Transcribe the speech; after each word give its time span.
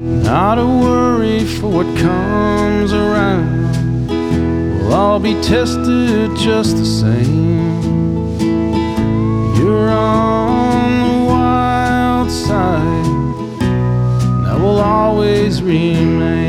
Not 0.00 0.58
a 0.58 0.64
worry 0.64 1.44
for 1.44 1.66
what 1.66 1.86
comes 1.98 2.92
around. 2.92 4.06
We'll 4.78 4.94
all 4.94 5.18
be 5.18 5.34
tested 5.42 6.36
just 6.36 6.76
the 6.76 6.86
same. 6.86 8.38
You're 9.56 9.90
on 9.90 11.00
the 11.02 11.24
wild 11.26 12.30
side. 12.30 13.58
That 14.44 14.60
will 14.60 14.78
always 14.78 15.64
remain. 15.64 16.47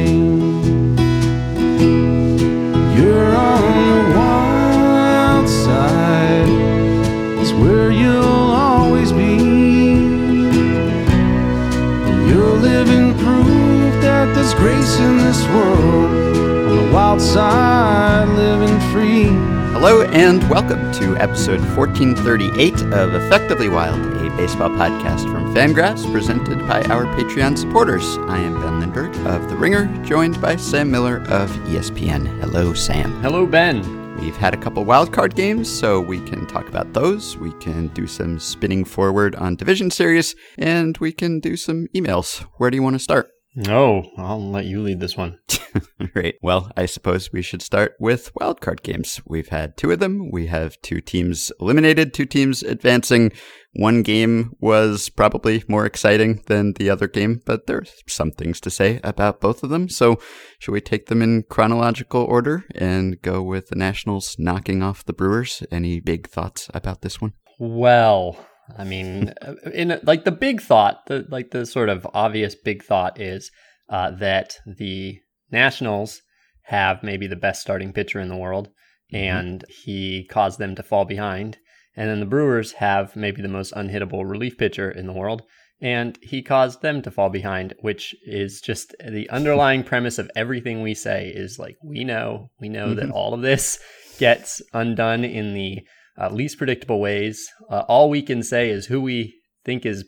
Wild 16.92 17.22
side, 17.22 18.28
living 18.30 18.80
free. 18.92 19.26
Hello 19.74 20.02
and 20.02 20.42
welcome 20.50 20.92
to 20.94 21.16
episode 21.18 21.60
1438 21.78 22.74
of 22.94 23.14
Effectively 23.14 23.70
Wild, 23.70 24.00
a 24.16 24.36
baseball 24.36 24.70
podcast 24.70 25.32
from 25.32 25.54
Fangraphs 25.54 26.12
presented 26.12 26.58
by 26.68 26.82
our 26.84 27.06
Patreon 27.16 27.56
supporters. 27.58 28.18
I 28.28 28.40
am 28.40 28.60
Ben 28.60 28.80
Lindbergh 28.80 29.16
of 29.28 29.48
The 29.50 29.56
Ringer, 29.56 29.86
joined 30.04 30.42
by 30.42 30.56
Sam 30.56 30.90
Miller 30.90 31.18
of 31.28 31.52
ESPN. 31.68 32.26
Hello, 32.42 32.74
Sam. 32.74 33.22
Hello, 33.22 33.46
Ben. 33.46 34.18
We've 34.20 34.36
had 34.36 34.56
a 34.56 34.58
couple 34.58 34.84
wildcard 34.84 35.36
games, 35.36 35.70
so 35.70 36.02
we 36.02 36.20
can 36.22 36.48
talk 36.48 36.68
about 36.68 36.94
those. 36.94 37.38
We 37.38 37.52
can 37.60 37.90
do 37.90 38.08
some 38.08 38.40
spinning 38.40 38.84
forward 38.84 39.36
on 39.36 39.56
division 39.56 39.92
series, 39.92 40.36
and 40.58 40.98
we 40.98 41.12
can 41.12 41.40
do 41.40 41.56
some 41.56 41.88
emails. 41.96 42.40
Where 42.58 42.72
do 42.72 42.78
you 42.78 42.84
want 42.84 42.96
to 42.96 43.00
start? 43.00 43.30
Oh, 43.68 44.04
I'll 44.18 44.52
let 44.52 44.66
you 44.66 44.82
lead 44.82 45.00
this 45.00 45.18
one. 45.18 45.40
Great. 46.14 46.38
Well, 46.42 46.72
I 46.78 46.86
suppose 46.86 47.32
we 47.32 47.42
should 47.42 47.62
start 47.62 47.96
with 48.00 48.34
wildcard 48.36 48.84
games. 48.84 49.22
We've 49.26 49.50
had 49.50 49.76
two 49.76 49.92
of 49.92 50.00
them. 50.00 50.30
We 50.32 50.48
have 50.48 50.80
two 50.82 51.02
teams 51.02 51.52
eliminated, 51.60 52.14
two 52.14 52.26
teams 52.26 52.64
advancing. 52.64 53.32
One 53.74 54.02
game 54.02 54.56
was 54.60 55.10
probably 55.10 55.64
more 55.68 55.86
exciting 55.86 56.42
than 56.48 56.74
the 56.74 56.90
other 56.90 57.08
game, 57.08 57.42
but 57.46 57.68
there's 57.68 58.04
some 58.08 58.32
things 58.32 58.60
to 58.62 58.70
say 58.70 59.00
about 59.04 59.42
both 59.42 59.64
of 59.64 59.70
them. 59.70 59.90
So, 59.90 60.20
should 60.58 60.72
we 60.72 60.82
take 60.82 61.08
them 61.08 61.22
in 61.22 61.44
chronological 61.50 62.24
order 62.24 62.66
and 62.74 63.22
go 63.22 63.42
with 63.44 63.68
the 63.68 63.76
Nationals 63.76 64.36
knocking 64.40 64.82
off 64.82 65.06
the 65.06 65.14
Brewers? 65.14 65.64
Any 65.72 66.00
big 66.00 66.28
thoughts 66.28 66.70
about 66.74 67.02
this 67.02 67.22
one? 67.22 67.34
Well, 67.60 68.44
I 68.78 68.84
mean, 68.84 69.34
uh, 69.42 69.56
in 69.74 70.00
like 70.04 70.24
the 70.24 70.32
big 70.32 70.62
thought, 70.62 71.06
the 71.08 71.26
like 71.30 71.52
the 71.52 71.66
sort 71.66 71.90
of 71.90 72.08
obvious 72.14 72.56
big 72.56 72.84
thought 72.84 73.20
is 73.20 73.52
uh, 73.90 74.12
that 74.12 74.58
the 74.66 75.20
Nationals 75.52 76.22
have 76.64 77.04
maybe 77.04 77.28
the 77.28 77.36
best 77.36 77.62
starting 77.62 77.92
pitcher 77.92 78.20
in 78.20 78.30
the 78.30 78.38
world, 78.38 78.70
mm-hmm. 79.12 79.16
and 79.16 79.66
he 79.84 80.26
caused 80.30 80.60
them 80.60 80.76
to 80.76 80.84
fall 80.84 81.06
behind. 81.06 81.58
And 81.96 82.10
then 82.10 82.20
the 82.20 82.26
Brewers 82.26 82.74
have 82.74 83.16
maybe 83.16 83.42
the 83.42 83.48
most 83.48 83.74
unhittable 83.74 84.30
relief 84.30 84.58
pitcher 84.58 84.90
in 84.90 85.08
the 85.08 85.14
world, 85.14 85.44
and 85.82 86.18
he 86.22 86.42
caused 86.42 86.82
them 86.82 87.02
to 87.02 87.12
fall 87.12 87.30
behind, 87.30 87.74
which 87.82 88.16
is 88.26 88.62
just 88.62 88.96
the 89.06 89.30
underlying 89.30 89.84
premise 89.92 90.18
of 90.20 90.32
everything 90.36 90.82
we 90.82 90.94
say 90.94 91.30
is 91.30 91.58
like 91.60 91.78
we 91.84 92.04
know, 92.04 92.52
we 92.60 92.70
know 92.70 92.94
that 92.94 93.06
mm-hmm. 93.06 93.14
all 93.14 93.34
of 93.34 93.42
this 93.42 93.80
gets 94.20 94.62
undone 94.74 95.24
in 95.24 95.54
the 95.54 95.80
uh, 96.20 96.30
least 96.30 96.58
predictable 96.58 97.00
ways. 97.00 97.50
Uh, 97.70 97.84
all 97.88 98.10
we 98.10 98.22
can 98.22 98.44
say 98.44 98.70
is 98.70 98.86
who 98.86 99.02
we 99.02 99.36
think 99.66 99.86
is 99.86 100.06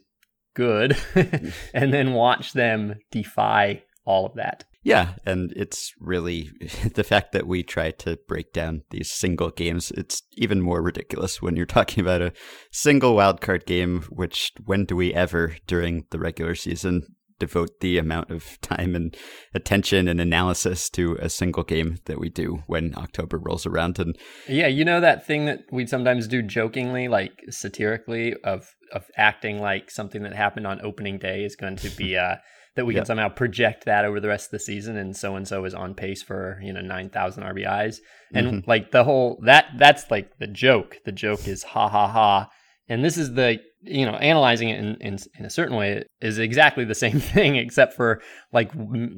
good, 0.56 0.98
and 1.73 1.94
then 1.94 2.14
watch 2.14 2.53
them 2.53 2.95
defy 3.12 3.84
all 4.06 4.26
of 4.26 4.36
that. 4.36 4.66
Yeah, 4.84 5.14
and 5.26 5.53
it's 5.56 5.94
really 6.00 6.50
the 6.95 7.03
fact 7.03 7.34
that 7.34 7.45
we 7.45 7.62
try 7.62 7.92
to 7.92 8.18
break 8.28 8.52
down 8.52 8.81
these 8.90 9.12
single 9.12 9.52
games. 9.52 9.92
It's 9.92 10.23
even 10.34 10.62
more 10.62 10.81
ridiculous 10.81 11.41
when 11.41 11.56
you're 11.56 11.66
talking 11.68 12.02
about 12.02 12.22
a 12.22 12.34
single 12.72 13.16
wildcard 13.16 13.66
game, 13.66 14.02
which 14.09 14.52
when 14.66 14.85
do 14.85 14.96
we 14.96 15.14
ever 15.14 15.56
during 15.68 16.06
the 16.09 16.19
regular 16.19 16.56
season 16.56 17.03
devote 17.41 17.79
the 17.81 17.97
amount 17.97 18.29
of 18.29 18.62
time 18.62 18.96
and 18.96 19.18
attention 19.53 20.07
and 20.07 20.22
analysis 20.22 20.90
to 20.91 21.18
a 21.19 21.28
single 21.28 21.63
game 21.63 21.97
that 22.06 22.19
we 22.19 22.29
do 22.29 22.63
when 22.68 22.94
October 22.96 23.38
rolls 23.38 23.66
around 23.66 24.00
and 24.00 24.18
Yeah, 24.47 24.68
you 24.68 24.85
know 24.85 25.02
that 25.02 25.25
thing 25.25 25.46
that 25.46 25.62
we 25.72 25.85
sometimes 25.88 26.28
do 26.28 26.41
jokingly, 26.41 27.07
like 27.07 27.34
satirically, 27.50 28.35
of 28.44 28.74
of 28.94 29.06
acting 29.18 29.59
like 29.59 29.90
something 29.90 30.24
that 30.24 30.35
happened 30.35 30.68
on 30.68 30.81
opening 30.84 31.18
day 31.18 31.44
is 31.44 31.56
going 31.56 31.78
to 31.78 31.90
be 31.90 32.18
uh 32.25 32.35
that 32.75 32.85
we 32.85 32.94
can 32.94 33.06
somehow 33.06 33.28
project 33.28 33.84
that 33.85 34.06
over 34.06 34.19
the 34.22 34.29
rest 34.29 34.46
of 34.46 34.52
the 34.52 34.59
season 34.59 34.96
and 34.96 35.16
so 35.18 35.35
and 35.35 35.46
so 35.46 35.66
is 35.66 35.73
on 35.73 35.94
pace 35.94 36.23
for, 36.23 36.58
you 36.63 36.72
know, 36.72 36.79
9,000 36.79 37.44
RBIs. 37.44 37.97
And 38.34 38.66
like 38.66 38.91
the 38.91 39.03
whole 39.03 39.41
that 39.44 39.66
that's 39.78 40.09
like 40.09 40.38
the 40.40 40.47
joke. 40.47 40.96
The 41.03 41.12
joke 41.12 41.47
is 41.47 41.63
ha 41.63 41.90
ha 41.90 42.08
ha. 42.08 42.50
And 42.88 43.03
this 43.03 43.18
is 43.18 43.34
the 43.34 43.59
you 43.84 44.06
know 44.06 44.14
analyzing 44.14 44.69
it 44.69 44.80
in, 44.80 44.96
in 45.02 45.18
in 45.40 45.46
a 45.46 45.50
certain 45.50 45.75
way 45.75 46.03
is 46.22 46.38
exactly 46.38 46.86
the 46.86 46.94
same 46.96 47.19
thing 47.34 47.56
except 47.56 47.94
for 47.94 48.22
like 48.53 48.72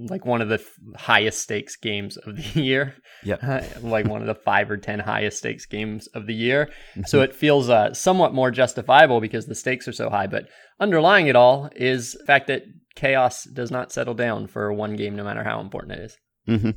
like 0.09 0.25
one 0.25 0.41
of 0.41 0.50
the 0.50 0.63
highest 0.96 1.41
stakes 1.41 1.75
games 1.75 2.16
of 2.18 2.35
the 2.38 2.41
year 2.62 2.96
Yeah. 3.23 3.35
uh, 3.41 3.79
like 3.81 4.07
one 4.07 4.22
of 4.22 4.28
the 4.28 4.35
five 4.35 4.72
or 4.72 4.78
ten 4.78 5.00
highest 5.00 5.38
stakes 5.40 5.66
games 5.66 6.07
of 6.07 6.28
the 6.28 6.34
year. 6.34 6.69
So 7.06 7.22
it 7.22 7.35
feels 7.35 7.69
uh, 7.69 7.94
somewhat 7.94 8.34
more 8.34 8.52
justifiable 8.52 9.19
because 9.22 9.46
the 9.47 9.56
stakes 9.56 9.88
are 9.88 9.94
so 9.94 10.09
high. 10.09 10.28
But 10.28 10.47
underlying 10.79 11.28
it 11.28 11.35
all 11.35 11.69
is 11.75 12.13
the 12.13 12.25
fact 12.25 12.47
that 12.47 12.63
chaos 12.96 13.44
does 13.46 13.72
not 13.72 13.91
settle 13.91 14.13
down 14.13 14.47
for 14.47 14.72
one 14.72 14.96
game, 14.96 15.16
no 15.16 15.23
matter 15.23 15.44
how 15.44 15.59
important 15.59 15.94
it 15.94 16.00
is. 16.03 16.18
hmm 16.46 16.72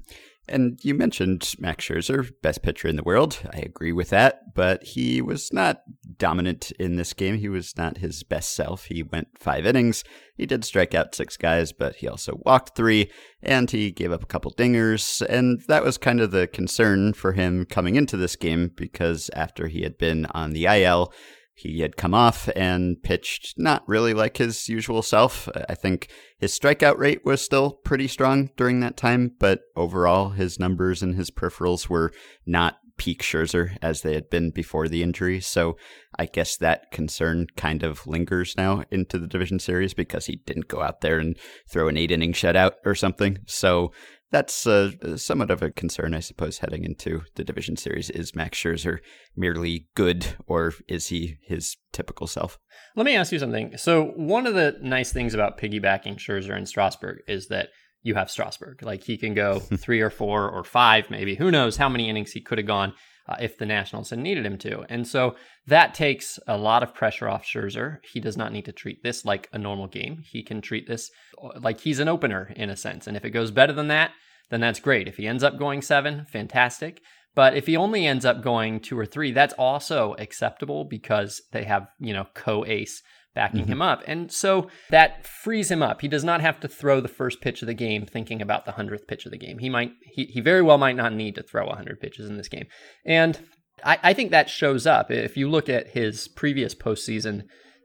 And 0.49 0.79
you 0.83 0.95
mentioned 0.95 1.55
Max 1.59 1.85
Scherzer, 1.85 2.31
best 2.41 2.63
pitcher 2.63 2.87
in 2.87 2.97
the 2.97 3.03
world. 3.03 3.41
I 3.53 3.59
agree 3.59 3.93
with 3.93 4.11
that, 4.11 4.55
but 4.55 4.85
he 4.85 5.21
was 5.21 5.53
not 5.53 5.83
dominant 6.19 6.71
in 6.79 6.97
this 6.97 7.13
game. 7.13 7.37
He 7.37 7.49
was 7.49 7.77
not 7.77 7.99
his 7.99 8.23
best 8.23 8.55
self. 8.55 8.85
He 8.85 9.03
went 9.03 9.29
five 9.37 9.67
innings. 9.67 10.05
He 10.37 10.47
did 10.47 10.65
strike 10.65 10.95
out 10.95 11.17
six 11.17 11.37
guys, 11.37 11.73
but 11.73 11.97
he 11.97 12.07
also 12.07 12.41
walked 12.45 12.77
three, 12.77 13.11
and 13.43 13.69
he 13.71 13.91
gave 13.91 14.13
up 14.13 14.23
a 14.23 14.27
couple 14.27 14.53
dingers. 14.53 15.21
And 15.29 15.63
that 15.67 15.83
was 15.83 15.99
kind 15.99 16.21
of 16.21 16.31
the 16.31 16.47
concern 16.47 17.13
for 17.13 17.33
him 17.33 17.65
coming 17.65 17.97
into 17.97 18.17
this 18.17 18.37
game 18.37 18.71
because 18.77 19.31
after 19.35 19.67
he 19.67 19.83
had 19.83 19.99
been 19.99 20.27
on 20.27 20.53
the 20.53 20.67
IL, 20.67 21.13
he 21.57 21.81
had 21.81 21.97
come 21.97 22.13
off 22.13 22.51
and 22.55 23.03
pitched 23.03 23.55
not 23.57 23.83
really 23.89 24.13
like 24.13 24.37
his 24.37 24.69
usual 24.69 25.01
self. 25.01 25.49
I 25.71 25.75
think 25.75 26.09
his 26.39 26.57
strikeout 26.57 26.99
rate 26.99 27.25
was 27.25 27.41
still 27.41 27.71
pretty 27.73 28.09
strong 28.09 28.51
during 28.59 28.81
that 28.81 28.99
time, 28.99 29.33
but 29.39 29.63
overall 29.75 30.31
his 30.31 30.61
numbers 30.61 31.03
and 31.03 31.17
his 31.17 31.31
peripherals 31.31 31.89
were 31.89 32.13
not 32.45 32.77
peak 32.99 33.23
Scherzer 33.23 33.77
as 33.83 34.03
they 34.03 34.15
had 34.15 34.29
been 34.31 34.51
before 34.51 34.87
the 34.87 35.03
injury. 35.03 35.41
So 35.41 35.77
I 36.19 36.27
guess 36.27 36.57
that 36.59 36.91
concern 36.91 37.47
kind 37.57 37.83
of 37.83 38.07
lingers 38.07 38.55
now 38.57 38.85
into 38.91 39.19
the 39.19 39.27
division 39.27 39.59
series 39.59 39.95
because 39.95 40.27
he 40.27 40.37
didn't 40.47 40.69
go 40.69 40.83
out 40.83 41.01
there 41.01 41.19
and 41.19 41.39
throw 41.69 41.89
an 41.89 41.97
eight 41.97 42.11
inning 42.11 42.33
shutout 42.33 42.73
or 42.85 42.95
something. 42.95 43.39
So 43.47 43.93
that's 44.31 44.67
uh, 44.67 45.17
somewhat 45.17 45.51
of 45.51 45.63
a 45.63 45.71
concern, 45.71 46.15
I 46.15 46.21
suppose, 46.21 46.59
heading 46.59 46.85
into 46.85 47.23
the 47.37 47.45
division 47.45 47.77
series. 47.77 48.11
Is 48.11 48.35
Max 48.35 48.59
Scherzer 48.59 48.99
merely 49.37 49.87
good, 49.95 50.27
or 50.47 50.73
is 50.89 51.09
he 51.09 51.39
his 51.43 51.77
typical 51.93 52.27
self? 52.27 52.59
Let 52.97 53.07
me 53.07 53.15
ask 53.15 53.31
you 53.33 53.39
something. 53.39 53.77
So 53.77 54.13
one 54.17 54.47
of 54.47 54.55
the 54.55 54.77
nice 54.83 55.13
things 55.13 55.35
about 55.35 55.59
piggybacking 55.59 56.17
Scherzer 56.17 56.57
and 56.57 56.69
Strasburg 56.69 57.19
is 57.29 57.49
that 57.49 57.69
you 58.03 58.15
have 58.15 58.31
Strasburg. 58.31 58.83
Like 58.83 59.03
he 59.03 59.17
can 59.17 59.35
go 59.35 59.59
three 59.77 60.01
or 60.01 60.11
four 60.11 60.51
or 60.51 60.65
five, 60.65 61.11
maybe. 61.11 61.37
Who 61.37 61.51
knows 61.51 61.77
how 61.77 61.89
many 61.89 62.09
innings 62.09 62.33
he 62.33 62.41
could 62.41 62.59
have 62.59 62.67
gone 62.67 62.95
uh, 63.29 63.37
if 63.41 63.59
the 63.59 63.67
Nationals 63.67 64.11
had 64.11 64.19
needed 64.19 64.47
him 64.47 64.59
to. 64.59 64.85
And 64.89 65.07
so 65.07 65.37
that 65.67 65.95
takes 65.95 66.39
a 66.47 66.57
lot 66.57 66.83
of 66.83 66.95
pressure 66.95 67.29
off 67.29 67.45
Scherzer. 67.45 67.99
He 68.13 68.21
does 68.21 68.37
not 68.37 68.53
need 68.53 68.65
to 68.67 68.73
treat 68.73 69.03
this 69.03 69.25
like 69.25 69.49
a 69.53 69.59
normal 69.59 69.87
game. 69.87 70.23
He 70.25 70.43
can 70.43 70.61
treat 70.61 70.87
this 70.87 71.11
uh, 71.43 71.59
like 71.61 71.81
he's 71.81 72.01
an 72.01 72.09
opener 72.09 72.53
in 72.57 72.71
a 72.71 72.77
sense. 72.77 73.07
And 73.07 73.17
if 73.17 73.25
it 73.25 73.31
goes 73.31 73.51
better 73.51 73.73
than 73.73 73.89
that, 73.89 74.13
then 74.51 74.61
that's 74.61 74.81
great. 74.81 75.09
If 75.09 75.17
he 75.17 75.27
ends 75.27 75.43
up 75.43 75.59
going 75.59 75.83
seven, 75.83 76.25
fantastic. 76.31 77.01
But 77.35 77.55
if 77.55 77.67
he 77.67 77.77
only 77.77 78.07
ends 78.07 78.25
up 78.25 78.43
going 78.43 78.81
two 78.81 78.99
or 78.99 79.05
three, 79.05 79.33
that's 79.33 79.55
also 79.55 80.15
acceptable 80.19 80.85
because 80.85 81.43
they 81.53 81.65
have, 81.65 81.89
you 81.99 82.15
know, 82.15 82.27
co 82.35 82.65
ace 82.65 83.03
backing 83.37 83.67
him 83.67 83.81
up. 83.81 84.03
And 84.09 84.33
so 84.33 84.69
that 84.91 85.25
frees 85.25 85.71
him 85.71 85.83
up. 85.83 86.01
He 86.01 86.09
does 86.09 86.25
not 86.25 86.41
have 86.41 86.59
to 86.61 86.69
throw 86.69 87.01
the 87.01 87.07
first 87.07 87.41
pitch 87.41 87.63
of 87.63 87.67
the 87.67 87.75
game 87.75 88.05
thinking 88.05 88.43
about 88.43 88.65
the 88.65 88.73
100th 88.73 89.07
pitch 89.07 89.27
of 89.27 89.31
the 89.31 89.39
game. 89.39 89.59
He 89.59 89.69
might, 89.69 89.93
he, 90.03 90.25
he 90.25 90.41
very 90.41 90.63
well 90.63 90.79
might 90.79 90.97
not 90.97 91.13
need 91.13 91.37
to 91.37 91.43
throw 91.45 91.67
100 91.67 92.01
pitches 92.01 92.29
in 92.29 92.39
this 92.39 92.49
game. 92.49 92.67
And 93.05 93.39
I, 93.85 93.99
I 94.03 94.13
think 94.15 94.33
that 94.33 94.51
shows 94.51 94.87
up. 94.87 95.11
If 95.11 95.37
you 95.37 95.49
look 95.49 95.69
at 95.69 95.91
his 95.91 96.27
previous 96.27 96.75
postseason 96.75 97.45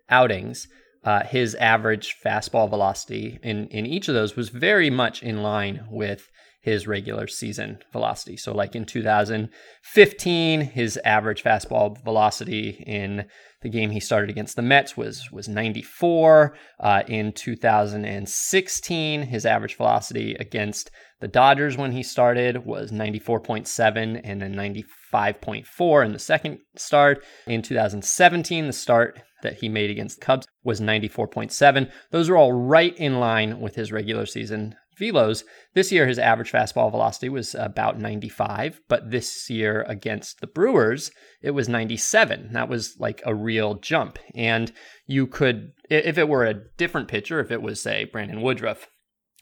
outings, 0.09 0.68
uh, 1.03 1.24
his 1.25 1.53
average 1.56 2.15
fastball 2.25 2.69
velocity 2.69 3.38
in, 3.44 3.68
in 3.68 3.86
each 3.86 4.07
of 4.07 4.15
those 4.15 4.36
was 4.36 4.50
very 4.50 4.89
much 4.89 5.21
in 5.21 5.44
line 5.44 5.86
with 5.92 6.30
his 6.62 6.88
regular 6.88 7.28
season 7.28 7.80
velocity. 7.92 8.38
So, 8.38 8.54
like 8.54 8.75
in 8.75 8.86
2015, 8.86 10.62
his 10.62 11.00
average 11.04 11.44
fastball 11.44 12.02
velocity 12.04 12.84
in 12.86 13.25
the 13.62 13.69
game 13.69 13.90
he 13.90 14.00
started 14.00 14.30
against 14.30 14.56
the 14.56 14.62
Mets 14.62 14.96
was 14.96 15.31
was 15.31 15.48
94. 15.48 16.56
Uh, 16.80 17.04
in 17.08 17.34
2016, 17.34 19.22
his 19.24 19.46
average 19.46 19.75
velocity 19.75 20.36
against 20.36 20.92
the 21.19 21.28
Dodgers 21.28 21.78
when 21.78 21.92
he 21.92 22.04
started 22.04 22.66
was 22.66 22.92
94.7 22.92 24.22
and 24.24 24.42
then 24.42 24.56
95.4 24.56 26.06
in 26.06 26.13
the 26.13 26.19
second 26.19 26.60
start. 26.75 27.24
In 27.48 27.62
2017, 27.62 28.68
the 28.68 28.74
start 28.74 29.22
that 29.42 29.58
he 29.58 29.69
made 29.69 29.90
against 29.90 30.19
the 30.19 30.25
Cubs 30.25 30.48
was 30.63 30.80
94.7. 30.80 31.92
Those 32.12 32.30
are 32.30 32.38
all 32.38 32.54
right 32.54 32.96
in 32.98 33.19
line 33.19 33.60
with 33.60 33.75
his 33.75 33.92
regular 33.92 34.25
season 34.25 34.75
velos. 35.01 35.44
This 35.74 35.92
year, 35.92 36.07
his 36.07 36.19
average 36.19 36.51
fastball 36.51 36.92
velocity 36.92 37.30
was 37.30 37.56
about 37.56 38.00
95, 38.00 38.81
but 38.88 39.09
this 39.09 39.50
year 39.50 39.83
against 39.88 40.39
the 40.39 40.48
Brewers, 40.48 41.12
it 41.42 41.51
was 41.51 41.68
97. 41.68 42.53
That 42.53 42.69
was 42.69 42.95
like 43.00 43.21
a 43.25 43.33
real 43.33 43.75
jump. 43.75 44.19
And 44.36 44.71
you 45.07 45.27
could, 45.27 45.71
if 45.89 46.18
it 46.18 46.30
were 46.30 46.45
a 46.45 46.53
different 46.77 47.07
pitcher, 47.07 47.39
if 47.39 47.51
it 47.51 47.62
was, 47.62 47.81
say, 47.81 48.06
Brandon 48.06 48.42
Woodruff, 48.42 48.88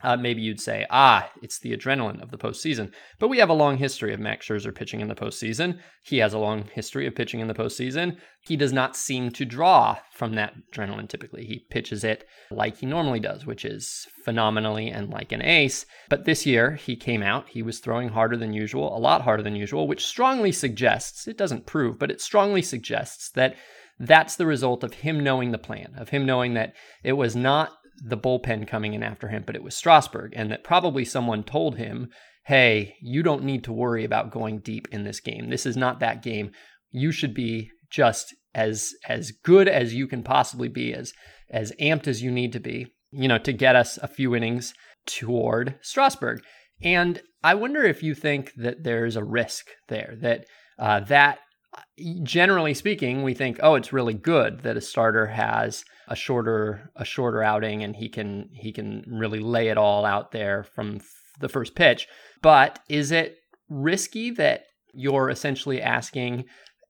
uh, 0.01 0.15
maybe 0.15 0.41
you'd 0.41 0.61
say, 0.61 0.85
ah, 0.89 1.29
it's 1.41 1.59
the 1.59 1.75
adrenaline 1.75 2.21
of 2.21 2.31
the 2.31 2.37
postseason. 2.37 2.91
But 3.19 3.27
we 3.27 3.39
have 3.39 3.49
a 3.49 3.53
long 3.53 3.77
history 3.77 4.13
of 4.13 4.19
Max 4.19 4.47
Scherzer 4.47 4.73
pitching 4.73 5.01
in 5.01 5.07
the 5.07 5.15
postseason. 5.15 5.79
He 6.03 6.19
has 6.19 6.33
a 6.33 6.39
long 6.39 6.65
history 6.73 7.05
of 7.05 7.15
pitching 7.15 7.39
in 7.39 7.47
the 7.47 7.53
postseason. 7.53 8.17
He 8.41 8.55
does 8.55 8.71
not 8.71 8.95
seem 8.95 9.31
to 9.31 9.45
draw 9.45 9.97
from 10.13 10.35
that 10.35 10.53
adrenaline 10.71 11.09
typically. 11.09 11.45
He 11.45 11.65
pitches 11.69 12.03
it 12.03 12.25
like 12.49 12.77
he 12.77 12.85
normally 12.85 13.19
does, 13.19 13.45
which 13.45 13.65
is 13.65 14.07
phenomenally 14.23 14.89
and 14.89 15.09
like 15.09 15.31
an 15.31 15.41
ace. 15.41 15.85
But 16.07 16.25
this 16.25 16.45
year, 16.45 16.75
he 16.75 16.95
came 16.95 17.21
out, 17.21 17.49
he 17.49 17.61
was 17.61 17.79
throwing 17.79 18.09
harder 18.09 18.37
than 18.37 18.53
usual, 18.53 18.95
a 18.95 18.99
lot 18.99 19.21
harder 19.21 19.43
than 19.43 19.55
usual, 19.55 19.87
which 19.87 20.05
strongly 20.05 20.51
suggests, 20.51 21.27
it 21.27 21.37
doesn't 21.37 21.65
prove, 21.65 21.99
but 21.99 22.11
it 22.11 22.21
strongly 22.21 22.61
suggests 22.61 23.29
that 23.31 23.55
that's 23.99 24.37
the 24.37 24.45
result 24.45 24.83
of 24.83 24.93
him 24.93 25.19
knowing 25.19 25.51
the 25.51 25.57
plan, 25.57 25.93
of 25.97 26.09
him 26.09 26.25
knowing 26.25 26.53
that 26.53 26.73
it 27.03 27.13
was 27.13 27.35
not 27.35 27.73
the 28.03 28.17
bullpen 28.17 28.67
coming 28.67 28.93
in 28.93 29.03
after 29.03 29.27
him, 29.27 29.43
but 29.45 29.55
it 29.55 29.63
was 29.63 29.75
Strasburg, 29.75 30.33
and 30.35 30.51
that 30.51 30.63
probably 30.63 31.05
someone 31.05 31.43
told 31.43 31.77
him, 31.77 32.09
hey, 32.45 32.95
you 33.01 33.21
don't 33.23 33.43
need 33.43 33.63
to 33.63 33.73
worry 33.73 34.03
about 34.03 34.31
going 34.31 34.59
deep 34.59 34.87
in 34.91 35.03
this 35.03 35.19
game. 35.19 35.49
This 35.49 35.65
is 35.65 35.77
not 35.77 35.99
that 35.99 36.23
game. 36.23 36.51
You 36.91 37.11
should 37.11 37.33
be 37.33 37.69
just 37.89 38.33
as 38.55 38.93
as 39.07 39.31
good 39.31 39.67
as 39.67 39.93
you 39.93 40.07
can 40.07 40.23
possibly 40.23 40.67
be, 40.67 40.93
as 40.93 41.13
as 41.49 41.71
amped 41.79 42.07
as 42.07 42.21
you 42.21 42.31
need 42.31 42.53
to 42.53 42.59
be, 42.59 42.87
you 43.11 43.27
know, 43.27 43.37
to 43.37 43.53
get 43.53 43.75
us 43.75 43.97
a 44.01 44.07
few 44.07 44.35
innings 44.35 44.73
toward 45.05 45.75
Strasburg. 45.81 46.41
And 46.81 47.21
I 47.43 47.55
wonder 47.55 47.83
if 47.83 48.03
you 48.03 48.15
think 48.15 48.53
that 48.57 48.83
there's 48.83 49.15
a 49.15 49.23
risk 49.23 49.67
there 49.87 50.15
that 50.21 50.45
uh, 50.77 51.01
that 51.01 51.39
Uh, 51.73 51.81
generally 52.23 52.73
speaking, 52.73 53.23
we 53.23 53.33
think, 53.33 53.59
oh, 53.61 53.75
it's 53.75 53.93
really 53.93 54.13
good 54.13 54.61
that 54.61 54.77
a 54.77 54.81
starter 54.81 55.27
has 55.27 55.85
a 56.07 56.15
shorter 56.15 56.89
a 56.95 57.05
shorter 57.05 57.43
outing 57.43 57.83
and 57.83 57.95
he 57.95 58.09
can 58.09 58.49
he 58.51 58.71
can 58.71 59.03
really 59.07 59.39
lay 59.39 59.67
it 59.67 59.77
all 59.77 60.05
out 60.05 60.31
there 60.31 60.63
from 60.63 60.99
the 61.39 61.49
first 61.49 61.75
pitch. 61.75 62.07
But 62.41 62.79
is 62.89 63.11
it 63.11 63.37
risky 63.69 64.31
that 64.31 64.63
you're 64.93 65.29
essentially 65.29 65.81
asking 65.81 66.45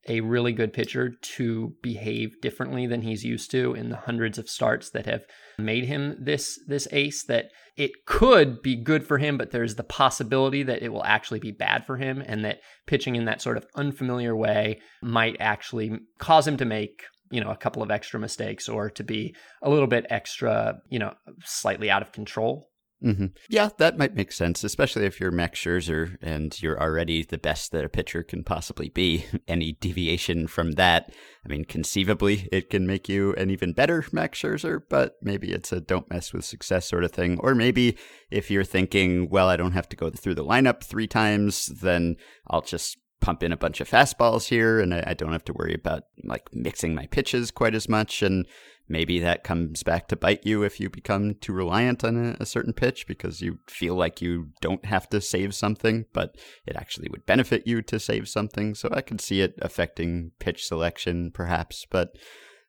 a 0.08 0.22
really 0.22 0.54
good 0.54 0.74
pitcher 0.74 1.12
to 1.22 1.74
behave 1.82 2.40
differently 2.42 2.88
than 2.88 3.02
he's 3.02 3.24
used 3.24 3.52
to 3.52 3.74
in 3.74 3.90
the 3.90 3.98
hundreds 3.98 4.38
of 4.38 4.50
starts 4.50 4.92
that 4.92 5.06
have 5.06 5.24
made 5.58 5.86
him 5.86 6.16
this 6.20 6.60
this 6.68 6.88
ace 6.92 7.24
that 7.26 7.46
it 7.76 7.92
could 8.06 8.62
be 8.62 8.76
good 8.76 9.06
for 9.06 9.18
him 9.18 9.38
but 9.38 9.52
there's 9.52 9.76
the 9.76 9.84
possibility 9.84 10.64
that 10.64 10.82
it 10.82 10.94
will 10.94 11.04
actually 11.04 11.40
be 11.40 11.52
bad 11.52 11.86
for 11.86 11.98
him 11.98 12.24
and 12.26 12.46
that 12.46 12.60
pitching 12.88 13.16
in 13.16 13.26
that 13.26 13.42
sort 13.42 13.58
of 13.58 13.68
unfamiliar 13.76 14.36
way 14.36 14.80
might 15.02 15.36
actually 15.40 15.92
cause 16.18 16.48
him 16.48 16.56
to 16.56 16.66
make 16.66 17.04
you 17.30 17.42
know 17.42 17.52
a 17.52 17.58
couple 17.58 17.84
of 17.84 17.92
extra 17.92 18.20
mistakes 18.20 18.70
or 18.70 18.90
to 18.90 19.04
be 19.04 19.36
a 19.62 19.70
little 19.70 19.88
bit 19.88 20.06
extra 20.10 20.80
you 20.90 21.00
know 21.00 21.14
slightly 21.44 21.92
out 21.92 22.02
of 22.02 22.12
control 22.12 22.70
Mm-hmm. 23.04 23.28
Yeah, 23.50 23.70
that 23.78 23.98
might 23.98 24.16
make 24.16 24.32
sense, 24.32 24.64
especially 24.64 25.06
if 25.06 25.20
you're 25.20 25.32
Max 25.32 25.60
Scherzer 25.60 26.18
and 26.22 26.62
you're 26.62 26.82
already 26.82 27.24
the 27.24 27.38
best 27.38 27.72
that 27.72 27.86
a 27.86 27.90
pitcher 27.90 28.24
can 28.24 28.44
possibly 28.44 28.90
be. 28.90 29.26
Any 29.48 29.74
deviation 29.74 30.48
from 30.48 30.74
that, 30.74 31.14
I 31.46 31.50
mean, 31.50 31.64
conceivably, 31.64 32.50
it 32.52 32.70
can 32.70 32.86
make 32.86 33.08
you 33.08 33.34
an 33.36 33.50
even 33.52 33.72
better 33.72 34.06
Max 34.12 34.42
Scherzer, 34.42 34.82
but 34.90 35.16
maybe 35.22 35.52
it's 35.52 35.72
a 35.72 35.80
don't 35.80 36.10
mess 36.10 36.34
with 36.34 36.44
success 36.44 36.88
sort 36.88 37.06
of 37.06 37.12
thing. 37.12 37.40
Or 37.40 37.56
maybe 37.56 37.98
if 38.30 38.52
you're 38.52 38.66
thinking, 38.66 39.30
well, 39.30 39.48
I 39.48 39.56
don't 39.56 39.72
have 39.72 39.90
to 39.90 39.96
go 39.96 40.10
through 40.10 40.36
the 40.36 40.46
lineup 40.46 40.84
three 40.84 41.08
times, 41.08 41.68
then 41.68 42.18
I'll 42.48 42.62
just 42.62 42.98
pump 43.22 43.44
in 43.44 43.52
a 43.52 43.58
bunch 43.58 43.82
of 43.82 43.90
fastballs 43.90 44.48
here 44.48 44.80
and 44.80 44.94
I, 44.94 45.04
I 45.08 45.14
don't 45.14 45.34
have 45.34 45.44
to 45.46 45.54
worry 45.54 45.74
about 45.74 46.04
like 46.24 46.48
mixing 46.54 46.96
my 46.96 47.06
pitches 47.08 47.52
quite 47.52 47.76
as 47.76 47.90
much 47.90 48.22
and 48.22 48.46
maybe 48.90 49.20
that 49.20 49.44
comes 49.44 49.84
back 49.84 50.08
to 50.08 50.16
bite 50.16 50.46
you 50.46 50.64
if 50.64 50.80
you 50.80 50.90
become 50.90 51.36
too 51.36 51.54
reliant 51.54 52.04
on 52.04 52.18
a, 52.18 52.38
a, 52.40 52.46
certain 52.46 52.74
pitch 52.74 53.08
because 53.08 53.42
you 53.42 53.60
feel 53.68 53.96
like 53.96 54.22
you 54.22 54.50
don't 54.60 54.86
have 54.86 55.08
to 55.10 55.22
save 55.22 55.54
something, 55.54 56.06
but 56.12 56.36
it 56.66 56.76
actually 56.76 57.08
would 57.10 57.26
benefit 57.26 57.68
you 57.68 57.82
to 57.84 58.00
save 58.00 58.28
something. 58.28 58.74
So 58.74 58.90
I 58.92 59.02
can 59.02 59.20
see 59.20 59.42
it 59.42 59.54
affecting 59.62 60.32
pitch 60.40 60.66
selection, 60.66 61.32
perhaps. 61.32 61.86
But 61.90 62.18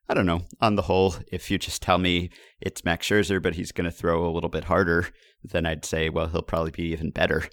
I 0.07 0.13
don't 0.13 0.25
know. 0.25 0.41
On 0.59 0.75
the 0.75 0.83
whole, 0.83 1.15
if 1.31 1.49
you 1.49 1.57
just 1.57 1.81
tell 1.81 1.97
me 1.97 2.29
it's 2.61 2.85
Max 2.85 3.07
Scherzer, 3.07 3.41
but 3.41 3.55
he's 3.55 3.71
going 3.71 3.89
to 3.89 3.95
throw 3.95 4.25
a 4.25 4.31
little 4.31 4.49
bit 4.49 4.65
harder, 4.65 5.07
then 5.43 5.65
I'd 5.65 5.85
say, 5.85 6.09
well, 6.09 6.27
he'll 6.27 6.41
probably 6.41 6.71
be 6.71 6.91
even 6.91 7.09
better. 7.09 7.43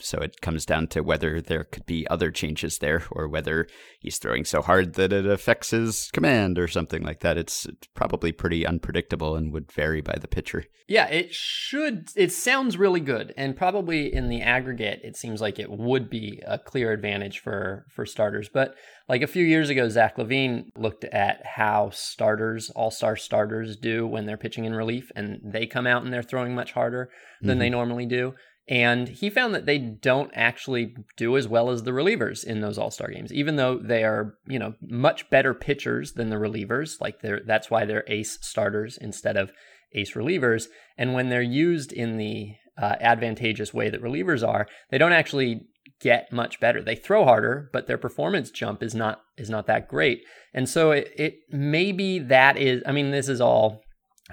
So 0.00 0.18
it 0.18 0.40
comes 0.42 0.66
down 0.66 0.88
to 0.88 1.00
whether 1.00 1.40
there 1.40 1.64
could 1.64 1.86
be 1.86 2.06
other 2.08 2.30
changes 2.30 2.78
there 2.78 3.04
or 3.10 3.26
whether 3.26 3.66
he's 3.98 4.18
throwing 4.18 4.44
so 4.44 4.60
hard 4.60 4.94
that 4.94 5.12
it 5.12 5.24
affects 5.24 5.70
his 5.70 6.10
command 6.12 6.58
or 6.58 6.68
something 6.68 7.02
like 7.02 7.20
that. 7.20 7.38
It's, 7.38 7.66
probably 7.94 8.30
pretty 8.30 8.64
unpredictable 8.64 9.34
and 9.34 9.52
would 9.52 9.72
vary 9.72 10.00
by 10.00 10.16
the 10.20 10.28
pitcher. 10.28 10.64
Yeah, 10.86 11.08
it 11.08 11.32
should. 11.32 12.08
It 12.14 12.32
sounds 12.32 12.76
really 12.76 13.00
good. 13.00 13.34
And 13.36 13.56
probably 13.56 14.12
in 14.12 14.28
the 14.28 14.40
aggregate, 14.40 15.00
it 15.02 15.16
seems 15.16 15.40
like 15.40 15.58
it 15.58 15.70
would 15.70 16.08
be 16.08 16.42
a 16.46 16.58
clear 16.58 16.92
advantage 16.92 17.40
for, 17.40 17.86
for 17.90 18.06
starters. 18.06 18.48
But 18.48 18.74
like 19.08 19.22
a 19.22 19.26
few 19.26 19.44
years 19.44 19.68
ago, 19.68 19.88
Zach 19.88 20.16
Levine 20.16 20.70
looked 20.76 21.04
at 21.04 21.44
how 21.44 21.90
starters, 21.90 22.70
all 22.70 22.90
star 22.90 23.16
starters, 23.16 23.76
do 23.76 24.06
when 24.06 24.26
they're 24.26 24.36
pitching 24.36 24.57
in 24.64 24.74
relief, 24.74 25.10
and 25.14 25.40
they 25.44 25.66
come 25.66 25.86
out 25.86 26.02
and 26.02 26.12
they're 26.12 26.22
throwing 26.22 26.54
much 26.54 26.72
harder 26.72 27.10
than 27.40 27.52
mm-hmm. 27.52 27.58
they 27.60 27.70
normally 27.70 28.06
do. 28.06 28.34
And 28.68 29.08
he 29.08 29.30
found 29.30 29.54
that 29.54 29.64
they 29.64 29.78
don't 29.78 30.30
actually 30.34 30.94
do 31.16 31.38
as 31.38 31.48
well 31.48 31.70
as 31.70 31.84
the 31.84 31.90
relievers 31.92 32.44
in 32.44 32.60
those 32.60 32.76
All 32.76 32.90
Star 32.90 33.08
games, 33.08 33.32
even 33.32 33.56
though 33.56 33.78
they 33.78 34.04
are, 34.04 34.34
you 34.46 34.58
know, 34.58 34.74
much 34.82 35.30
better 35.30 35.54
pitchers 35.54 36.12
than 36.12 36.28
the 36.28 36.36
relievers. 36.36 37.00
Like 37.00 37.22
they're 37.22 37.40
that's 37.46 37.70
why 37.70 37.86
they're 37.86 38.04
ace 38.06 38.38
starters 38.42 38.98
instead 38.98 39.38
of 39.38 39.52
ace 39.94 40.12
relievers. 40.12 40.66
And 40.98 41.14
when 41.14 41.30
they're 41.30 41.40
used 41.40 41.92
in 41.92 42.18
the 42.18 42.56
uh, 42.80 42.96
advantageous 43.00 43.72
way 43.72 43.88
that 43.88 44.02
relievers 44.02 44.46
are, 44.46 44.68
they 44.90 44.98
don't 44.98 45.12
actually 45.12 45.66
get 46.00 46.32
much 46.32 46.60
better. 46.60 46.82
They 46.82 46.94
throw 46.94 47.24
harder, 47.24 47.70
but 47.72 47.86
their 47.86 47.98
performance 47.98 48.50
jump 48.50 48.82
is 48.82 48.94
not 48.94 49.20
is 49.36 49.48
not 49.48 49.66
that 49.66 49.88
great. 49.88 50.22
And 50.52 50.68
so 50.68 50.90
it, 50.92 51.10
it 51.16 51.34
maybe 51.50 52.18
that 52.18 52.56
is 52.56 52.82
I 52.86 52.92
mean 52.92 53.10
this 53.10 53.28
is 53.28 53.40
all 53.40 53.80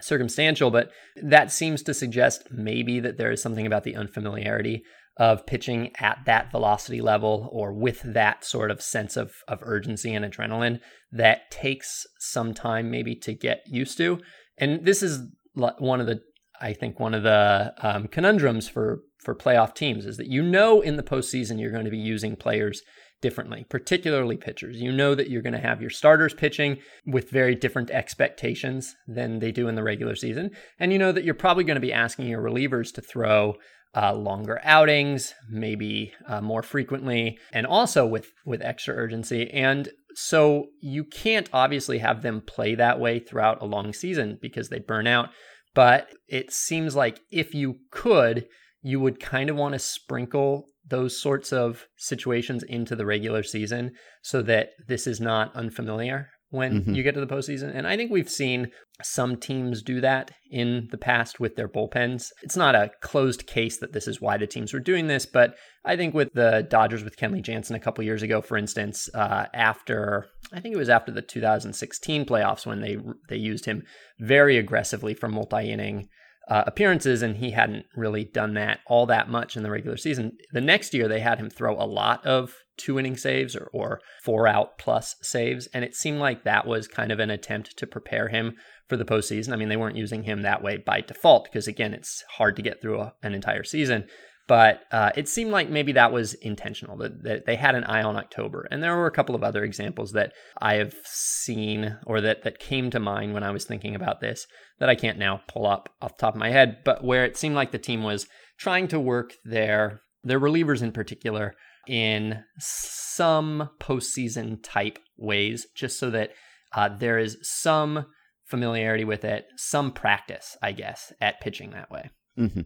circumstantial, 0.01 0.71
but 0.71 0.89
that 1.21 1.51
seems 1.51 1.81
to 1.83 1.93
suggest 1.93 2.47
maybe 2.51 2.99
that 2.99 3.17
there 3.17 3.31
is 3.31 3.41
something 3.41 3.65
about 3.65 3.83
the 3.83 3.95
unfamiliarity 3.95 4.83
of 5.17 5.45
pitching 5.45 5.91
at 5.99 6.19
that 6.25 6.51
velocity 6.51 6.99
level 6.99 7.49
or 7.51 7.71
with 7.71 8.01
that 8.03 8.43
sort 8.43 8.69
of 8.69 8.81
sense 8.81 9.15
of, 9.15 9.31
of 9.47 9.59
urgency 9.61 10.13
and 10.13 10.25
adrenaline 10.25 10.79
that 11.11 11.49
takes 11.49 12.05
some 12.19 12.53
time 12.53 12.91
maybe 12.91 13.15
to 13.15 13.33
get 13.33 13.61
used 13.65 13.97
to. 13.97 14.19
And 14.57 14.85
this 14.85 15.01
is 15.01 15.19
one 15.55 16.01
of 16.01 16.07
the 16.07 16.21
I 16.61 16.73
think 16.73 16.99
one 16.99 17.13
of 17.13 17.23
the 17.23 17.73
um, 17.81 18.07
conundrums 18.07 18.69
for 18.69 19.01
for 19.25 19.35
playoff 19.35 19.75
teams 19.75 20.05
is 20.05 20.17
that 20.17 20.27
you 20.27 20.41
know 20.41 20.79
in 20.81 20.95
the 20.95 21.03
postseason 21.03 21.59
you're 21.59 21.71
going 21.71 21.85
to 21.85 21.91
be 21.91 21.97
using 21.97 22.35
players 22.35 22.81
differently, 23.21 23.65
particularly 23.69 24.37
pitchers. 24.37 24.77
You 24.77 24.91
know 24.91 25.15
that 25.15 25.29
you're 25.29 25.41
going 25.41 25.53
to 25.53 25.59
have 25.59 25.81
your 25.81 25.89
starters 25.89 26.33
pitching 26.33 26.77
with 27.07 27.31
very 27.31 27.55
different 27.55 27.89
expectations 27.89 28.95
than 29.07 29.39
they 29.39 29.51
do 29.51 29.67
in 29.67 29.75
the 29.75 29.83
regular 29.83 30.15
season, 30.15 30.51
and 30.79 30.93
you 30.93 30.99
know 30.99 31.11
that 31.11 31.23
you're 31.23 31.33
probably 31.33 31.63
going 31.63 31.75
to 31.75 31.81
be 31.81 31.93
asking 31.93 32.27
your 32.27 32.43
relievers 32.43 32.93
to 32.93 33.01
throw 33.01 33.55
uh, 33.95 34.13
longer 34.13 34.59
outings, 34.63 35.33
maybe 35.49 36.13
uh, 36.27 36.41
more 36.41 36.61
frequently, 36.61 37.39
and 37.51 37.65
also 37.65 38.05
with 38.05 38.31
with 38.45 38.61
extra 38.61 38.93
urgency. 38.93 39.49
And 39.51 39.89
so 40.13 40.67
you 40.81 41.03
can't 41.03 41.49
obviously 41.51 41.99
have 41.99 42.21
them 42.21 42.41
play 42.41 42.75
that 42.75 42.99
way 42.99 43.19
throughout 43.19 43.61
a 43.61 43.65
long 43.65 43.91
season 43.93 44.37
because 44.41 44.69
they 44.69 44.79
burn 44.79 45.07
out. 45.07 45.29
But 45.73 46.09
it 46.27 46.53
seems 46.53 46.95
like 46.95 47.19
if 47.31 47.53
you 47.53 47.79
could, 47.91 48.47
you 48.91 48.99
would 48.99 49.19
kind 49.19 49.49
of 49.49 49.55
want 49.55 49.73
to 49.73 49.79
sprinkle 49.79 50.65
those 50.87 51.19
sorts 51.19 51.51
of 51.51 51.87
situations 51.97 52.61
into 52.61 52.95
the 52.95 53.05
regular 53.05 53.41
season 53.41 53.91
so 54.21 54.41
that 54.43 54.69
this 54.87 55.07
is 55.07 55.19
not 55.19 55.53
unfamiliar. 55.55 56.29
when 56.51 56.85
Mhm. 56.85 56.95
you 56.95 57.03
get 57.03 57.15
to 57.15 57.19
the 57.19 57.27
postseason. 57.35 57.71
And 57.75 57.85
I 57.87 57.97
think 57.97 58.11
we've 58.11 58.29
seen 58.29 58.71
some 59.03 59.35
teams 59.35 59.81
do 59.81 59.99
that 59.99 60.31
in 60.49 60.87
the 60.91 60.97
past 60.97 61.37
with 61.39 61.55
their 61.55 61.67
bullpens. 61.67 62.27
It's 62.43 62.55
not 62.55 62.75
a 62.75 62.91
closed 63.01 63.45
case 63.47 63.77
that 63.79 63.91
this 63.93 64.07
is 64.07 64.21
why 64.21 64.37
the 64.37 64.47
teams 64.47 64.71
were 64.71 64.79
doing 64.79 65.07
this, 65.07 65.25
but 65.25 65.55
I 65.83 65.97
think 65.97 66.13
with 66.13 66.29
the 66.33 66.65
Dodgers 66.69 67.03
with 67.03 67.17
Kenley 67.17 67.41
Jansen 67.41 67.75
a 67.75 67.79
couple 67.79 68.05
years 68.05 68.21
ago, 68.21 68.41
for 68.41 68.57
instance, 68.57 69.09
uh, 69.15 69.47
after 69.53 70.27
I 70.53 70.61
think 70.61 70.75
it 70.75 70.77
was 70.77 70.87
after 70.87 71.11
the 71.11 71.23
2016 71.23 72.25
playoffs 72.25 72.65
when 72.65 72.79
they 72.79 72.97
they 73.27 73.37
used 73.37 73.65
him 73.65 73.83
very 74.19 74.55
aggressively 74.57 75.13
for 75.13 75.27
multi-inning 75.27 76.07
uh, 76.47 76.63
appearances, 76.67 77.21
and 77.21 77.37
he 77.37 77.51
hadn't 77.51 77.85
really 77.95 78.23
done 78.23 78.53
that 78.53 78.79
all 78.87 79.05
that 79.07 79.29
much 79.29 79.57
in 79.57 79.63
the 79.63 79.71
regular 79.71 79.97
season. 79.97 80.37
The 80.51 80.61
next 80.61 80.93
year, 80.93 81.07
they 81.07 81.19
had 81.19 81.39
him 81.39 81.49
throw 81.49 81.75
a 81.75 81.85
lot 81.85 82.25
of 82.25 82.53
two 82.77 82.99
inning 82.99 83.17
saves 83.17 83.55
or, 83.55 83.69
or 83.73 84.01
four 84.23 84.47
out 84.47 84.77
plus 84.77 85.15
saves, 85.21 85.67
and 85.73 85.83
it 85.83 85.95
seemed 85.95 86.19
like 86.19 86.43
that 86.43 86.67
was 86.67 86.87
kind 86.87 87.11
of 87.11 87.19
an 87.19 87.31
attempt 87.31 87.77
to 87.77 87.87
prepare 87.87 88.27
him 88.27 88.55
for 88.87 88.97
the 88.97 89.05
postseason. 89.05 89.53
I 89.53 89.55
mean, 89.55 89.69
they 89.69 89.77
weren't 89.77 89.97
using 89.97 90.23
him 90.23 90.43
that 90.43 90.61
way 90.61 90.77
by 90.77 91.01
default 91.01 91.45
because, 91.45 91.67
again, 91.67 91.93
it's 91.93 92.23
hard 92.37 92.55
to 92.57 92.61
get 92.61 92.81
through 92.81 93.01
a, 93.01 93.13
an 93.23 93.33
entire 93.33 93.63
season. 93.63 94.05
But 94.47 94.81
uh, 94.91 95.11
it 95.15 95.27
seemed 95.27 95.51
like 95.51 95.69
maybe 95.69 95.93
that 95.93 96.11
was 96.11 96.35
intentional, 96.35 96.97
that, 96.97 97.23
that 97.23 97.45
they 97.45 97.55
had 97.55 97.73
an 97.73 97.83
eye 97.85 98.03
on 98.03 98.15
October. 98.15 98.67
And 98.69 98.83
there 98.83 98.95
were 98.95 99.07
a 99.07 99.11
couple 99.11 99.33
of 99.33 99.43
other 99.43 99.63
examples 99.63 100.11
that 100.11 100.33
I 100.61 100.75
have 100.75 100.93
seen 101.03 101.97
or 102.05 102.21
that, 102.21 102.43
that 102.43 102.59
came 102.59 102.91
to 102.91 102.99
mind 102.99 103.33
when 103.33 103.43
I 103.43 103.51
was 103.51 103.65
thinking 103.65 103.95
about 103.95 104.21
this 104.21 104.45
that 104.79 104.89
I 104.89 104.95
can't 104.95 105.17
now 105.17 105.41
pull 105.47 105.65
up 105.65 105.89
off 106.01 106.17
the 106.17 106.21
top 106.21 106.35
of 106.35 106.39
my 106.39 106.51
head, 106.51 106.77
but 106.83 107.03
where 107.03 107.25
it 107.25 107.37
seemed 107.37 107.55
like 107.55 107.71
the 107.71 107.79
team 107.79 108.03
was 108.03 108.27
trying 108.57 108.87
to 108.89 108.99
work 108.99 109.33
their 109.43 110.01
their 110.23 110.39
relievers 110.39 110.81
in 110.81 110.91
particular 110.91 111.53
in 111.87 112.43
some 112.57 113.69
postseason 113.79 114.57
type 114.63 114.97
ways, 115.17 115.67
just 115.75 115.99
so 115.99 116.09
that 116.09 116.31
uh, 116.73 116.89
there 116.89 117.19
is 117.19 117.37
some 117.43 118.07
familiarity 118.43 119.03
with 119.03 119.23
it, 119.23 119.45
some 119.55 119.91
practice, 119.91 120.57
I 120.61 120.71
guess, 120.71 121.13
at 121.21 121.41
pitching 121.41 121.71
that 121.71 121.91
way. 121.91 122.09
hmm 122.35 122.61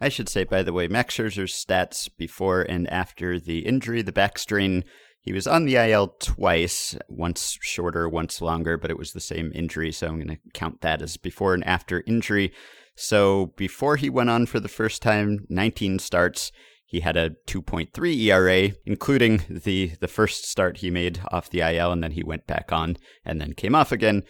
I 0.00 0.08
should 0.08 0.28
say, 0.28 0.44
by 0.44 0.62
the 0.62 0.72
way, 0.72 0.88
Max 0.88 1.14
Scherzer's 1.14 1.52
stats 1.52 2.08
before 2.16 2.62
and 2.62 2.88
after 2.90 3.38
the 3.38 3.60
injury, 3.60 4.02
the 4.02 4.12
back 4.12 4.38
strain, 4.38 4.84
he 5.20 5.32
was 5.32 5.46
on 5.46 5.66
the 5.66 5.76
IL 5.76 6.16
twice, 6.20 6.96
once 7.08 7.58
shorter, 7.60 8.08
once 8.08 8.40
longer, 8.40 8.78
but 8.78 8.90
it 8.90 8.96
was 8.96 9.12
the 9.12 9.20
same 9.20 9.52
injury, 9.54 9.92
so 9.92 10.06
I'm 10.06 10.16
going 10.16 10.28
to 10.28 10.38
count 10.54 10.80
that 10.80 11.02
as 11.02 11.18
before 11.18 11.52
and 11.52 11.64
after 11.66 12.02
injury. 12.06 12.52
So 12.96 13.52
before 13.56 13.96
he 13.96 14.08
went 14.08 14.30
on 14.30 14.46
for 14.46 14.60
the 14.60 14.68
first 14.68 15.02
time, 15.02 15.46
19 15.50 15.98
starts. 15.98 16.50
He 16.86 17.00
had 17.00 17.16
a 17.16 17.30
2.3 17.46 18.16
ERA, 18.22 18.72
including 18.84 19.42
the 19.48 19.92
the 20.00 20.08
first 20.08 20.46
start 20.46 20.78
he 20.78 20.90
made 20.90 21.20
off 21.30 21.50
the 21.50 21.60
IL, 21.60 21.92
and 21.92 22.02
then 22.02 22.12
he 22.12 22.24
went 22.24 22.46
back 22.46 22.72
on 22.72 22.96
and 23.24 23.40
then 23.40 23.52
came 23.52 23.74
off 23.74 23.92
again. 23.92 24.24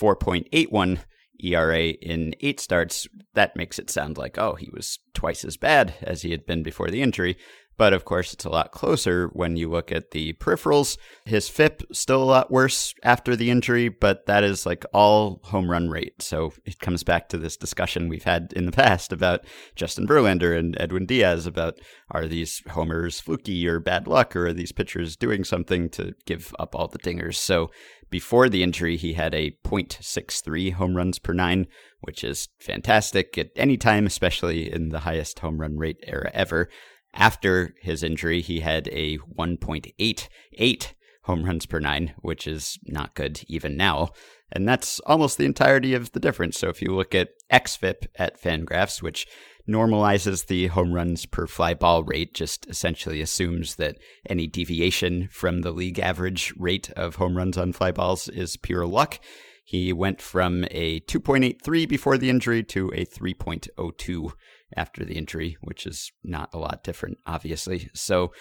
4.81 0.00 1.00
ERA 1.40 1.88
in 1.88 2.34
eight 2.40 2.60
starts. 2.60 3.06
That 3.34 3.56
makes 3.56 3.78
it 3.78 3.90
sound 3.90 4.18
like, 4.18 4.38
oh, 4.38 4.54
he 4.54 4.70
was 4.72 4.98
twice 5.14 5.44
as 5.44 5.56
bad 5.56 5.94
as 6.02 6.22
he 6.22 6.30
had 6.30 6.46
been 6.46 6.62
before 6.62 6.88
the 6.88 7.02
injury. 7.02 7.36
But 7.78 7.92
of 7.92 8.04
course, 8.04 8.32
it's 8.32 8.44
a 8.44 8.50
lot 8.50 8.72
closer 8.72 9.28
when 9.32 9.56
you 9.56 9.70
look 9.70 9.92
at 9.92 10.12
the 10.12 10.32
peripherals. 10.34 10.96
His 11.26 11.48
FIP 11.48 11.82
still 11.92 12.22
a 12.22 12.24
lot 12.24 12.50
worse 12.50 12.94
after 13.02 13.36
the 13.36 13.50
injury, 13.50 13.88
but 13.88 14.26
that 14.26 14.44
is 14.44 14.64
like 14.64 14.86
all 14.94 15.40
home 15.44 15.70
run 15.70 15.90
rate. 15.90 16.22
So 16.22 16.52
it 16.64 16.80
comes 16.80 17.02
back 17.02 17.28
to 17.28 17.38
this 17.38 17.56
discussion 17.56 18.08
we've 18.08 18.24
had 18.24 18.52
in 18.56 18.64
the 18.64 18.72
past 18.72 19.12
about 19.12 19.44
Justin 19.74 20.06
Verlander 20.06 20.58
and 20.58 20.74
Edwin 20.80 21.04
Diaz 21.04 21.46
about 21.46 21.78
are 22.10 22.26
these 22.26 22.62
homers 22.70 23.20
fluky 23.20 23.66
or 23.68 23.78
bad 23.78 24.06
luck, 24.06 24.34
or 24.34 24.46
are 24.46 24.52
these 24.54 24.72
pitchers 24.72 25.16
doing 25.16 25.44
something 25.44 25.90
to 25.90 26.14
give 26.24 26.54
up 26.58 26.74
all 26.74 26.88
the 26.88 26.98
dingers? 26.98 27.34
So 27.34 27.70
before 28.10 28.48
the 28.48 28.62
injury, 28.62 28.96
he 28.96 29.14
had 29.14 29.34
a 29.34 29.56
0.63 29.64 30.72
home 30.72 30.96
runs 30.96 31.18
per 31.18 31.32
nine, 31.32 31.66
which 32.00 32.22
is 32.22 32.48
fantastic 32.60 33.36
at 33.36 33.50
any 33.56 33.76
time, 33.76 34.06
especially 34.06 34.72
in 34.72 34.90
the 34.90 35.00
highest 35.00 35.40
home 35.40 35.60
run 35.60 35.76
rate 35.76 35.98
era 36.06 36.30
ever. 36.32 36.68
After 37.12 37.74
his 37.80 38.02
injury, 38.02 38.40
he 38.42 38.60
had 38.60 38.88
a 38.88 39.18
1.88 39.18 40.92
home 41.22 41.44
runs 41.44 41.66
per 41.66 41.80
nine, 41.80 42.14
which 42.18 42.46
is 42.46 42.78
not 42.86 43.14
good 43.14 43.40
even 43.48 43.76
now. 43.76 44.10
And 44.52 44.68
that's 44.68 45.00
almost 45.00 45.38
the 45.38 45.44
entirety 45.44 45.92
of 45.94 46.12
the 46.12 46.20
difference. 46.20 46.56
So 46.58 46.68
if 46.68 46.80
you 46.80 46.94
look 46.94 47.14
at 47.14 47.30
XFIP 47.52 48.06
at 48.16 48.40
Fangraphs, 48.40 49.02
which 49.02 49.26
normalizes 49.68 50.46
the 50.46 50.68
home 50.68 50.92
runs 50.92 51.26
per 51.26 51.46
fly 51.46 51.74
ball 51.74 52.04
rate, 52.04 52.34
just 52.34 52.66
essentially 52.68 53.20
assumes 53.20 53.76
that 53.76 53.98
any 54.28 54.46
deviation 54.46 55.28
from 55.30 55.62
the 55.62 55.72
league 55.72 55.98
average 55.98 56.54
rate 56.56 56.90
of 56.90 57.16
home 57.16 57.36
runs 57.36 57.58
on 57.58 57.72
fly 57.72 57.90
balls 57.90 58.28
is 58.28 58.56
pure 58.56 58.86
luck. 58.86 59.18
He 59.64 59.92
went 59.92 60.22
from 60.22 60.64
a 60.70 61.00
2.83 61.00 61.88
before 61.88 62.16
the 62.16 62.30
injury 62.30 62.62
to 62.64 62.92
a 62.94 63.04
3.02 63.04 64.32
after 64.76 65.04
the 65.04 65.14
injury, 65.14 65.56
which 65.60 65.86
is 65.86 66.12
not 66.22 66.50
a 66.52 66.58
lot 66.58 66.84
different, 66.84 67.18
obviously. 67.26 67.90
So 67.92 68.32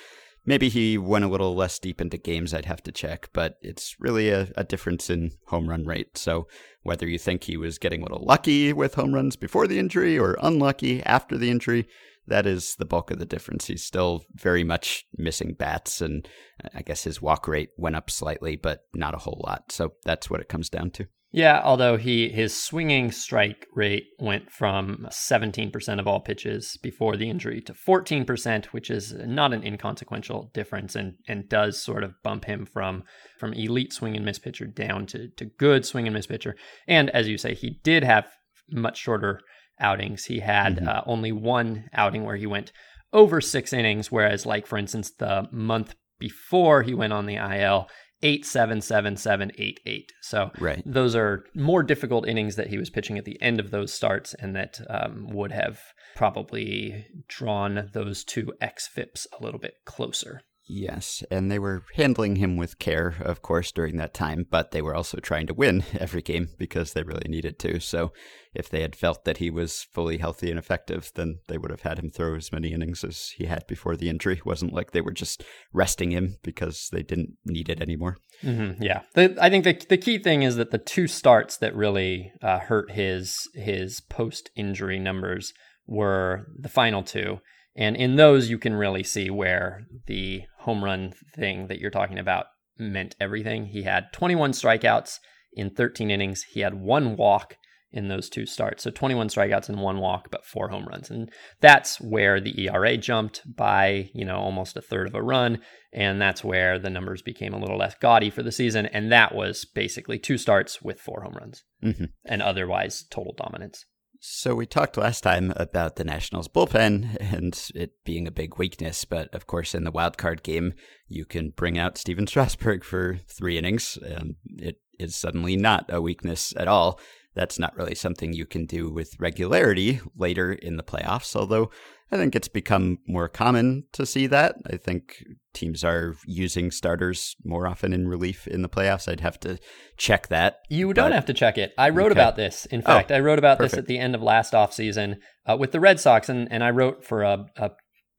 maybe 0.45 0.69
he 0.69 0.97
went 0.97 1.25
a 1.25 1.29
little 1.29 1.55
less 1.55 1.79
deep 1.79 2.01
into 2.01 2.17
games, 2.17 2.53
I'd 2.53 2.65
have 2.65 2.83
to 2.83 2.91
check, 2.91 3.29
but 3.33 3.57
it's 3.61 3.95
really 3.99 4.29
a, 4.29 4.49
a 4.55 4.63
difference 4.63 5.09
in 5.09 5.31
home 5.47 5.69
run 5.69 5.85
rate. 5.85 6.17
So 6.17 6.47
whether 6.83 7.07
you 7.07 7.17
think 7.17 7.43
he 7.43 7.57
was 7.57 7.77
getting 7.77 8.01
a 8.01 8.03
little 8.03 8.25
lucky 8.25 8.73
with 8.73 8.95
home 8.95 9.13
runs 9.13 9.35
before 9.35 9.67
the 9.67 9.79
injury 9.79 10.17
or 10.17 10.37
unlucky 10.41 11.03
after 11.03 11.37
the 11.37 11.49
injury, 11.49 11.87
that 12.27 12.45
is 12.45 12.75
the 12.75 12.85
bulk 12.85 13.11
of 13.11 13.19
the 13.19 13.25
difference. 13.25 13.67
He's 13.67 13.83
still 13.83 14.25
very 14.33 14.63
much 14.63 15.05
missing 15.17 15.53
bats, 15.53 16.01
and 16.01 16.27
uh, 16.63 16.69
I 16.73 16.81
guess 16.81 17.03
his 17.03 17.21
walk 17.21 17.47
rate 17.47 17.69
went 17.77 17.95
up 17.95 18.09
slightly, 18.09 18.55
but 18.55 18.81
not 18.93 19.13
a 19.13 19.19
whole 19.19 19.43
lot. 19.45 19.71
So 19.71 19.93
that's 20.05 20.29
what 20.29 20.41
it 20.41 20.49
comes 20.49 20.69
down 20.69 20.91
to. 20.91 21.07
Yeah, 21.35 21.59
although 21.65 21.97
he 21.97 22.29
his 22.29 22.57
swinging 22.57 23.11
strike 23.11 23.67
rate 23.73 24.05
went 24.19 24.49
from 24.49 25.05
17% 25.11 25.99
of 25.99 26.07
all 26.07 26.21
pitches 26.21 26.77
before 26.81 27.17
the 27.17 27.29
injury 27.29 27.59
to 27.63 27.73
14%, 27.73 28.67
which 28.67 28.89
is 28.89 29.11
not 29.11 29.51
an 29.51 29.61
inconsequential 29.61 30.49
difference 30.53 30.95
and 30.95 31.15
and 31.27 31.49
does 31.49 31.77
sort 31.83 32.05
of 32.05 32.13
bump 32.23 32.45
him 32.45 32.65
from 32.65 33.03
from 33.37 33.51
elite 33.51 33.91
swing 33.91 34.15
and 34.15 34.23
miss 34.23 34.39
pitcher 34.39 34.65
down 34.65 35.05
to 35.07 35.27
to 35.35 35.43
good 35.43 35.85
swing 35.85 36.07
and 36.07 36.13
miss 36.13 36.25
pitcher. 36.25 36.55
And 36.87 37.09
as 37.09 37.27
you 37.27 37.37
say, 37.37 37.53
he 37.53 37.81
did 37.83 38.05
have 38.05 38.27
much 38.71 38.97
shorter 38.97 39.41
outings. 39.77 40.23
He 40.23 40.39
had 40.39 40.77
Mhm. 40.77 40.87
uh, 40.87 41.01
only 41.05 41.33
one 41.33 41.89
outing 41.91 42.23
where 42.23 42.37
he 42.37 42.45
went 42.45 42.71
over 43.11 43.41
6 43.41 43.73
innings 43.73 44.09
whereas 44.09 44.45
like 44.45 44.65
for 44.65 44.77
instance 44.77 45.11
the 45.11 45.49
month 45.51 45.95
before 46.17 46.81
he 46.83 46.93
went 46.93 47.11
on 47.11 47.25
the 47.25 47.35
IL 47.35 47.89
eight 48.21 48.45
seven 48.45 48.81
seven 48.81 49.17
seven 49.17 49.51
eight 49.57 49.79
eight. 49.85 50.11
So 50.21 50.51
Right. 50.59 50.81
those 50.85 51.15
are 51.15 51.43
more 51.53 51.83
difficult 51.83 52.27
innings 52.27 52.55
that 52.55 52.67
he 52.67 52.77
was 52.77 52.89
pitching 52.89 53.17
at 53.17 53.25
the 53.25 53.41
end 53.41 53.59
of 53.59 53.71
those 53.71 53.93
starts, 53.93 54.33
and 54.33 54.55
that 54.55 54.79
um, 54.89 55.27
would 55.31 55.51
have 55.51 55.79
probably 56.15 57.05
drawn 57.27 57.89
those 57.93 58.23
two 58.23 58.53
xFIPs 58.61 59.27
a 59.39 59.43
little 59.43 59.59
bit 59.59 59.75
closer. 59.85 60.41
Yes, 60.67 61.23
and 61.29 61.51
they 61.51 61.59
were 61.59 61.83
handling 61.95 62.37
him 62.37 62.57
with 62.57 62.79
care, 62.79 63.15
of 63.19 63.43
course, 63.43 63.71
during 63.71 63.97
that 63.97 64.15
time, 64.15 64.47
but 64.49 64.71
they 64.71 64.81
were 64.81 64.95
also 64.95 65.19
trying 65.19 65.45
to 65.47 65.53
win 65.53 65.83
every 65.99 66.21
game 66.21 66.49
because 66.57 66.93
they 66.93 67.03
really 67.03 67.27
needed 67.29 67.59
to. 67.59 67.79
So 67.79 68.11
if 68.53 68.69
they 68.69 68.81
had 68.81 68.95
felt 68.95 69.25
that 69.25 69.37
he 69.37 69.51
was 69.51 69.85
fully 69.93 70.17
healthy 70.17 70.49
and 70.49 70.57
effective, 70.57 71.11
then 71.13 71.39
they 71.47 71.59
would 71.59 71.69
have 71.69 71.81
had 71.81 71.99
him 71.99 72.09
throw 72.09 72.35
as 72.35 72.51
many 72.51 72.73
innings 72.73 73.03
as 73.03 73.33
he 73.37 73.45
had 73.45 73.67
before 73.67 73.95
the 73.95 74.09
injury. 74.09 74.37
It 74.37 74.45
wasn't 74.45 74.73
like 74.73 74.91
they 74.91 75.01
were 75.01 75.11
just 75.11 75.43
resting 75.71 76.11
him 76.11 76.37
because 76.41 76.89
they 76.91 77.03
didn't 77.03 77.33
need 77.45 77.69
it 77.69 77.81
anymore. 77.81 78.17
Mm-hmm, 78.43 78.81
yeah, 78.81 79.01
the, 79.13 79.37
I 79.39 79.49
think 79.49 79.65
the 79.65 79.85
the 79.87 79.97
key 79.97 80.17
thing 80.17 80.41
is 80.41 80.55
that 80.55 80.71
the 80.71 80.77
two 80.77 81.07
starts 81.07 81.57
that 81.57 81.75
really 81.75 82.31
uh, 82.41 82.59
hurt 82.59 82.91
his 82.91 83.35
his 83.53 84.01
post 84.01 84.49
injury 84.55 84.99
numbers 84.99 85.53
were 85.87 86.47
the 86.57 86.69
final 86.69 87.03
two, 87.03 87.39
and 87.75 87.95
in 87.95 88.15
those 88.15 88.49
you 88.49 88.57
can 88.57 88.73
really 88.73 89.03
see 89.03 89.29
where 89.29 89.85
the 90.07 90.43
home 90.59 90.83
run 90.83 91.13
thing 91.35 91.67
that 91.67 91.79
you're 91.79 91.91
talking 91.91 92.19
about 92.19 92.45
meant 92.77 93.15
everything. 93.19 93.67
He 93.67 93.83
had 93.83 94.11
21 94.13 94.51
strikeouts 94.51 95.19
in 95.53 95.69
13 95.69 96.11
innings. 96.11 96.43
He 96.43 96.61
had 96.61 96.73
one 96.73 97.15
walk 97.15 97.55
in 97.95 98.09
those 98.09 98.29
two 98.29 98.45
starts. 98.45 98.83
So 98.83 98.91
21 98.91 99.29
strikeouts 99.29 99.69
and 99.69 99.79
one 99.79 99.99
walk, 99.99 100.29
but 100.29 100.45
four 100.45 100.67
home 100.67 100.85
runs. 100.85 101.09
And 101.09 101.31
that's 101.61 101.99
where 102.01 102.41
the 102.41 102.67
ERA 102.67 102.97
jumped 102.97 103.41
by, 103.55 104.09
you 104.13 104.25
know, 104.25 104.35
almost 104.35 104.75
a 104.75 104.81
third 104.81 105.07
of 105.07 105.15
a 105.15 105.23
run. 105.23 105.61
And 105.93 106.21
that's 106.21 106.43
where 106.43 106.77
the 106.77 106.89
numbers 106.89 107.21
became 107.21 107.53
a 107.53 107.59
little 107.59 107.77
less 107.77 107.95
gaudy 107.95 108.29
for 108.29 108.43
the 108.43 108.51
season. 108.51 108.85
And 108.87 109.11
that 109.13 109.33
was 109.33 109.65
basically 109.73 110.19
two 110.19 110.37
starts 110.37 110.81
with 110.81 110.99
four 110.99 111.21
home 111.23 111.35
runs 111.39 111.63
hmm 111.81 112.05
and 112.25 112.41
otherwise 112.41 113.05
total 113.09 113.33
dominance. 113.37 113.85
So 114.27 114.55
we 114.55 114.65
talked 114.65 114.97
last 114.97 115.21
time 115.21 115.53
about 115.55 115.97
the 115.97 116.03
Nationals 116.03 116.47
bullpen 116.47 117.15
and 117.19 117.69
it 117.75 118.03
being 118.03 118.27
a 118.27 118.31
big 118.31 118.57
weakness, 118.57 119.05
but 119.05 119.31
of 119.35 119.45
course 119.45 119.75
in 119.75 119.83
the 119.83 119.91
wild 119.91 120.17
card 120.17 120.41
game 120.41 120.73
you 121.07 121.25
can 121.25 121.51
bring 121.51 121.77
out 121.77 121.99
Stephen 121.99 122.25
Strasburg 122.25 122.83
for 122.83 123.19
three 123.27 123.55
innings 123.55 123.99
and 124.03 124.33
it 124.57 124.77
is 124.97 125.15
suddenly 125.15 125.55
not 125.55 125.85
a 125.89 126.01
weakness 126.01 126.55
at 126.57 126.67
all. 126.67 126.99
That's 127.35 127.59
not 127.59 127.75
really 127.75 127.95
something 127.95 128.33
you 128.33 128.45
can 128.45 128.65
do 128.65 128.89
with 128.89 129.19
regularity 129.19 129.99
later 130.17 130.53
in 130.53 130.77
the 130.77 130.83
playoffs, 130.83 131.35
although 131.35 131.69
I 132.11 132.17
think 132.17 132.35
it's 132.35 132.47
become 132.47 132.99
more 133.07 133.27
common 133.27 133.85
to 133.93 134.05
see 134.05 134.27
that. 134.27 134.55
I 134.71 134.77
think 134.77 135.23
teams 135.53 135.83
are 135.83 136.15
using 136.25 136.69
starters 136.71 137.35
more 137.43 137.67
often 137.67 137.93
in 137.93 138.07
relief 138.07 138.47
in 138.47 138.61
the 138.61 138.69
playoffs. 138.69 139.11
I'd 139.11 139.21
have 139.21 139.39
to 139.41 139.57
check 139.97 140.27
that. 140.27 140.59
You 140.69 140.93
don't 140.93 141.13
have 141.13 141.25
to 141.25 141.33
check 141.33 141.57
it. 141.57 141.73
I 141.77 141.89
wrote 141.89 142.11
okay. 142.11 142.19
about 142.19 142.35
this. 142.35 142.65
In 142.67 142.81
fact, 142.81 143.11
oh, 143.11 143.15
I 143.15 143.19
wrote 143.19 143.39
about 143.39 143.57
perfect. 143.57 143.71
this 143.71 143.79
at 143.79 143.87
the 143.87 143.97
end 143.97 144.13
of 144.13 144.21
last 144.21 144.53
offseason 144.53 145.17
uh, 145.45 145.57
with 145.59 145.71
the 145.71 145.79
Red 145.79 145.99
Sox, 145.99 146.29
and, 146.29 146.47
and 146.51 146.63
I 146.63 146.69
wrote 146.69 147.03
for 147.03 147.23
a, 147.23 147.47
a 147.57 147.71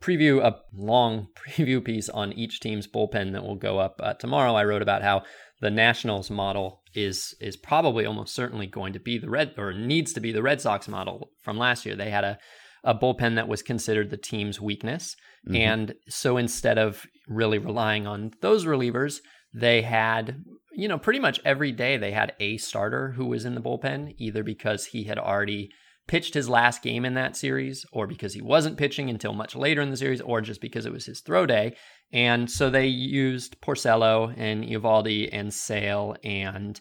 preview, 0.03 0.43
a 0.43 0.61
long 0.75 1.29
preview 1.49 1.85
piece 1.85 2.09
on 2.09 2.33
each 2.33 2.61
team's 2.61 2.87
bullpen 2.87 3.33
that 3.33 3.45
will 3.45 3.57
go 3.57 3.79
up 3.79 4.01
uh, 4.03 4.15
tomorrow. 4.15 4.55
I 4.55 4.65
wrote 4.65 4.83
about 4.83 5.03
how 5.03 5.23
the 5.61 5.71
Nationals 5.71 6.31
model 6.31 6.83
is 6.95 7.35
is 7.41 7.57
probably 7.57 8.05
almost 8.05 8.35
certainly 8.35 8.67
going 8.67 8.93
to 8.93 9.01
be 9.01 9.19
the 9.19 9.31
red 9.31 9.55
or 9.57 9.73
needs 9.73 10.13
to 10.13 10.21
be 10.21 10.33
the 10.33 10.43
Red 10.43 10.61
Sox 10.61 10.89
model 10.89 11.31
from 11.43 11.59
last 11.59 11.87
year. 11.87 11.97
They 11.97 12.11
had 12.11 12.25
a 12.25 12.39
a 12.85 12.95
bullpen 12.95 13.35
that 13.35 13.49
was 13.49 13.63
considered 13.63 14.11
the 14.11 14.17
team's 14.17 14.61
weakness, 14.61 15.17
mm-hmm. 15.47 15.57
and 15.57 15.95
so 16.09 16.37
instead 16.37 16.79
of 16.79 17.05
really 17.27 17.59
relying 17.59 18.07
on 18.07 18.31
those 18.43 18.65
relievers, 18.65 19.21
they 19.53 19.83
had 19.83 20.45
you 20.73 20.89
know 20.89 20.99
pretty 20.99 21.21
much 21.21 21.41
every 21.45 21.73
day 21.73 21.97
they 21.97 22.13
had 22.13 22.35
a 22.39 22.59
starter 22.59 23.13
who 23.13 23.27
was 23.27 23.45
in 23.45 23.55
the 23.55 23.61
bullpen 23.61 24.15
either 24.19 24.43
because 24.43 24.87
he 24.87 25.05
had 25.05 25.19
already 25.19 25.71
pitched 26.07 26.35
his 26.35 26.49
last 26.49 26.83
game 26.83 27.05
in 27.05 27.15
that 27.15 27.37
series, 27.37 27.85
or 27.93 28.07
because 28.07 28.35
he 28.35 28.43
wasn't 28.43 28.77
pitching 28.77 29.11
until 29.11 29.33
much 29.33 29.57
later 29.57 29.81
in 29.81 29.91
the 29.91 29.97
series, 29.97 30.21
or 30.21 30.41
just 30.41 30.61
because 30.61 30.87
it 30.87 30.93
was 30.93 31.07
his 31.07 31.21
throw 31.21 31.47
day. 31.47 31.77
And 32.13 32.51
so 32.51 32.71
they 32.71 32.87
used 32.87 33.61
Porcello 33.61 34.33
and 34.37 34.65
Eovaldi 34.65 35.29
and 35.33 35.53
Sale 35.53 36.17
and 36.23 36.81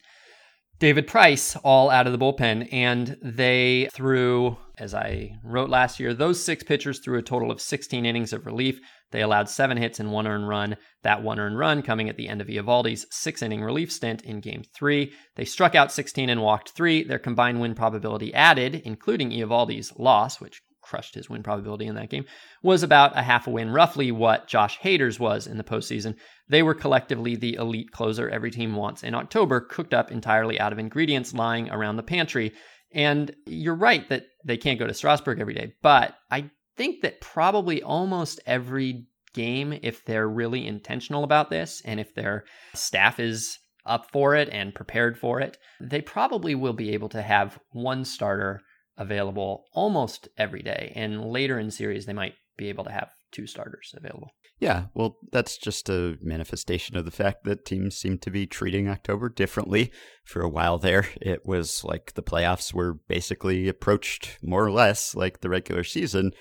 David 0.80 1.08
Price 1.08 1.56
all 1.58 1.90
out 1.90 2.06
of 2.06 2.14
the 2.14 2.20
bullpen. 2.20 2.68
And 2.72 3.18
they 3.22 3.90
threw, 3.94 4.58
as 4.78 4.94
I 4.94 5.32
wrote 5.44 5.70
last 5.70 6.00
year, 6.00 6.14
those 6.14 6.44
six 6.44 6.64
pitchers 6.64 7.00
threw 7.00 7.18
a 7.18 7.24
total 7.24 7.50
of 7.50 7.62
16 7.62 8.06
innings 8.06 8.34
of 8.34 8.46
relief. 8.46 8.80
They 9.12 9.22
allowed 9.22 9.50
seven 9.50 9.78
hits 9.78 10.00
and 10.00 10.12
one 10.12 10.28
earned 10.28 10.48
run. 10.48 10.78
That 11.04 11.24
one 11.24 11.40
earned 11.40 11.58
run 11.58 11.82
coming 11.82 12.10
at 12.10 12.18
the 12.18 12.28
end 12.28 12.42
of 12.42 12.48
Eovaldi's 12.48 13.06
six 13.12 13.42
inning 13.42 13.64
relief 13.64 13.92
stint 13.92 14.24
in 14.24 14.40
game 14.40 14.64
three. 14.74 15.14
They 15.36 15.46
struck 15.46 15.76
out 15.76 15.92
16 15.92 16.30
and 16.30 16.42
walked 16.42 16.70
three. 16.72 17.04
Their 17.04 17.20
combined 17.20 17.62
win 17.62 17.76
probability 17.76 18.34
added, 18.34 18.82
including 18.84 19.32
Eovaldi's 19.32 19.94
loss, 19.98 20.42
which 20.42 20.62
crushed 20.86 21.16
his 21.16 21.30
win 21.30 21.44
probability 21.44 21.86
in 21.86 21.96
that 21.96 22.10
game, 22.10 22.26
was 22.62 22.84
about 22.84 23.18
a 23.18 23.24
half 23.24 23.48
a 23.48 23.50
win, 23.50 23.72
roughly 23.72 24.12
what 24.12 24.48
Josh 24.48 24.80
Hader's 24.80 25.20
was 25.20 25.48
in 25.48 25.58
the 25.58 25.64
postseason. 25.64 26.16
They 26.48 26.62
were 26.62 26.76
collectively 26.76 27.36
the 27.36 27.56
elite 27.56 27.92
closer 27.92 28.30
every 28.30 28.52
team 28.52 28.76
wants 28.76 29.04
in 29.04 29.16
October, 29.16 29.62
cooked 29.62 29.94
up 29.94 30.12
entirely 30.12 30.60
out 30.60 30.72
of 30.72 30.80
ingredients 30.80 31.34
lying 31.34 31.70
around 31.70 31.96
the 31.96 32.04
pantry. 32.04 32.54
And 32.94 33.36
you're 33.46 33.76
right 33.76 34.08
that 34.10 34.26
they 34.46 34.58
can't 34.58 34.80
go 34.80 34.88
to 34.88 34.94
Strasburg 34.94 35.40
every 35.40 35.56
day, 35.56 35.74
but 35.82 36.16
I 36.32 36.52
think 36.78 37.02
that 37.02 37.22
probably 37.22 37.82
almost 37.82 38.40
every 38.46 39.06
game, 39.34 39.78
if 39.82 40.06
they're 40.06 40.28
really 40.28 40.66
intentional 40.66 41.24
about 41.24 41.50
this 41.50 41.82
and 41.86 42.00
if 42.00 42.14
their 42.16 42.46
staff 42.74 43.20
is 43.20 43.60
up 43.86 44.12
for 44.12 44.36
it 44.36 44.50
and 44.52 44.74
prepared 44.74 45.18
for 45.18 45.40
it, 45.40 45.58
they 45.80 46.02
probably 46.02 46.56
will 46.56 46.74
be 46.74 46.94
able 46.94 47.10
to 47.10 47.22
have 47.22 47.60
one 47.72 48.04
starter 48.04 48.62
available 48.98 49.66
almost 49.74 50.28
every 50.38 50.62
day. 50.62 50.92
And 50.96 51.26
later 51.26 51.60
in 51.60 51.70
series, 51.70 52.06
they 52.06 52.14
might 52.14 52.34
be 52.58 52.70
able 52.70 52.86
to 52.86 52.92
have 52.92 53.10
two 53.32 53.46
starters 53.46 53.94
available. 53.96 54.32
Yeah, 54.60 54.86
well, 54.94 55.18
that's 55.34 55.58
just 55.58 55.90
a 55.90 56.16
manifestation 56.22 56.96
of 56.96 57.04
the 57.04 57.12
fact 57.12 57.44
that 57.44 57.66
teams 57.66 57.98
seem 57.98 58.18
to 58.20 58.32
be 58.32 58.48
treating 58.48 58.88
October 58.88 59.28
differently. 59.28 59.92
For 60.24 60.42
a 60.42 60.50
while 60.50 60.78
there, 60.78 61.10
it 61.22 61.46
was 61.46 61.84
like 61.84 62.14
the 62.14 62.24
playoffs 62.24 62.74
were 62.74 62.94
basically 63.10 63.68
approached 63.68 64.38
more 64.42 64.64
or 64.64 64.72
less 64.72 65.14
like 65.14 65.42
the 65.42 65.50
regular 65.50 65.84
season, 65.84 66.32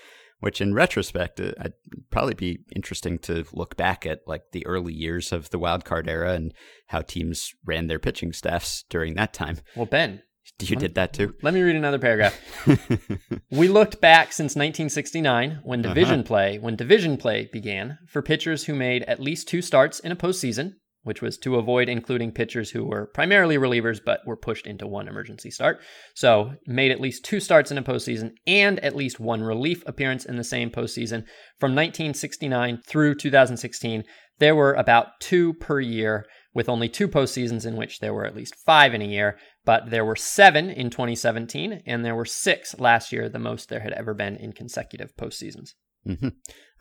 which 0.44 0.60
in 0.60 0.74
retrospect, 0.74 1.40
uh, 1.40 1.52
I'd 1.58 1.72
probably 2.10 2.34
be 2.34 2.58
interesting 2.76 3.18
to 3.20 3.46
look 3.54 3.78
back 3.78 4.04
at 4.04 4.20
like 4.26 4.42
the 4.52 4.66
early 4.66 4.92
years 4.92 5.32
of 5.32 5.48
the 5.48 5.58
wild 5.58 5.86
card 5.86 6.06
era 6.06 6.34
and 6.34 6.52
how 6.88 7.00
teams 7.00 7.54
ran 7.64 7.86
their 7.86 7.98
pitching 7.98 8.34
staffs 8.34 8.84
during 8.90 9.14
that 9.14 9.32
time. 9.32 9.56
Well, 9.74 9.86
Ben, 9.86 10.20
you 10.60 10.76
did 10.76 10.96
that 10.96 11.14
too. 11.14 11.34
Let 11.40 11.54
me 11.54 11.62
read 11.62 11.76
another 11.76 11.98
paragraph. 11.98 12.38
we 13.50 13.68
looked 13.68 14.02
back 14.02 14.34
since 14.34 14.50
1969 14.50 15.60
when 15.62 15.80
uh-huh. 15.80 15.94
division 15.94 16.20
uh-huh. 16.20 16.26
play, 16.26 16.58
when 16.58 16.76
division 16.76 17.16
play 17.16 17.48
began 17.50 17.96
for 18.06 18.20
pitchers 18.20 18.64
who 18.64 18.74
made 18.74 19.02
at 19.04 19.20
least 19.20 19.48
two 19.48 19.62
starts 19.62 19.98
in 19.98 20.12
a 20.12 20.16
postseason, 20.16 20.74
which 21.04 21.23
was 21.23 21.38
to 21.38 21.56
avoid 21.56 21.88
including 21.88 22.32
pitchers 22.32 22.70
who 22.70 22.84
were 22.84 23.06
primarily 23.06 23.56
relievers 23.56 24.00
but 24.04 24.26
were 24.26 24.37
pushed 24.37 24.66
into 24.66 24.87
one 24.87 25.06
emergency 25.06 25.50
start. 25.50 25.80
So, 26.14 26.54
made 26.66 26.90
at 26.90 27.00
least 27.00 27.25
two 27.25 27.40
starts 27.40 27.70
in 27.70 27.78
a 27.78 27.82
postseason 27.82 28.32
and 28.46 28.80
at 28.80 28.96
least 28.96 29.20
one 29.20 29.42
relief 29.42 29.82
appearance 29.87 30.25
in 30.25 30.37
the 30.37 30.44
same 30.44 30.70
postseason. 30.70 31.25
From 31.58 31.75
1969 31.75 32.82
through 32.84 33.14
2016, 33.14 34.04
there 34.38 34.56
were 34.56 34.73
about 34.75 35.21
two 35.21 35.54
per 35.54 35.80
year 35.80 36.26
with 36.54 36.69
only 36.69 36.88
two 36.88 37.08
postseasons 37.08 37.67
in 37.67 37.76
which 37.76 38.00
there 38.00 38.14
were 38.14 38.25
at 38.25 38.36
least 38.36 38.54
five 38.54 38.95
in 38.95 39.02
a 39.02 39.06
year, 39.06 39.38
but 39.64 39.90
there 39.90 40.04
were 40.04 40.17
seven 40.17 40.71
in 40.71 40.88
2017, 40.88 41.82
and 41.84 42.04
there 42.04 42.14
were 42.14 42.25
six 42.25 42.78
last 42.78 43.12
year, 43.12 43.28
the 43.28 43.38
most 43.38 43.69
there 43.69 43.80
had 43.80 43.93
ever 43.93 44.14
been 44.14 44.36
in 44.36 44.52
consecutive 44.52 45.17
postseasons. 45.17 45.75
Mm-hmm. 46.06 46.28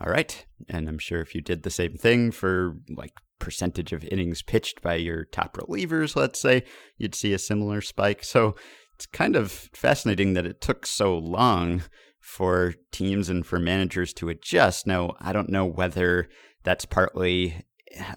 All 0.02 0.12
right. 0.12 0.46
And 0.70 0.88
I'm 0.88 1.00
sure 1.00 1.22
if 1.22 1.34
you 1.34 1.42
did 1.42 1.64
the 1.64 1.70
same 1.70 1.94
thing 1.94 2.32
for 2.32 2.78
like 2.96 3.14
percentage 3.44 3.92
of 3.92 4.06
innings 4.06 4.42
pitched 4.42 4.82
by 4.82 4.96
your 4.96 5.26
top 5.26 5.58
relievers, 5.58 6.16
let's 6.16 6.40
say, 6.40 6.64
you'd 6.98 7.14
see 7.14 7.34
a 7.34 7.38
similar 7.38 7.82
spike. 7.82 8.24
So 8.24 8.56
it's 8.96 9.06
kind 9.06 9.36
of 9.36 9.52
fascinating 9.52 10.34
that 10.34 10.46
it 10.46 10.62
took 10.62 10.86
so 10.86 11.18
long 11.18 11.84
for 12.22 12.74
teams 12.94 13.28
and 13.28 13.46
for 13.46 13.60
managers 13.60 14.14
to 14.14 14.30
adjust. 14.30 14.88
Now, 14.88 15.18
I 15.20 15.34
don't 15.34 15.50
know 15.50 15.66
whether 15.66 16.30
that's 16.64 16.86
partly 16.86 17.66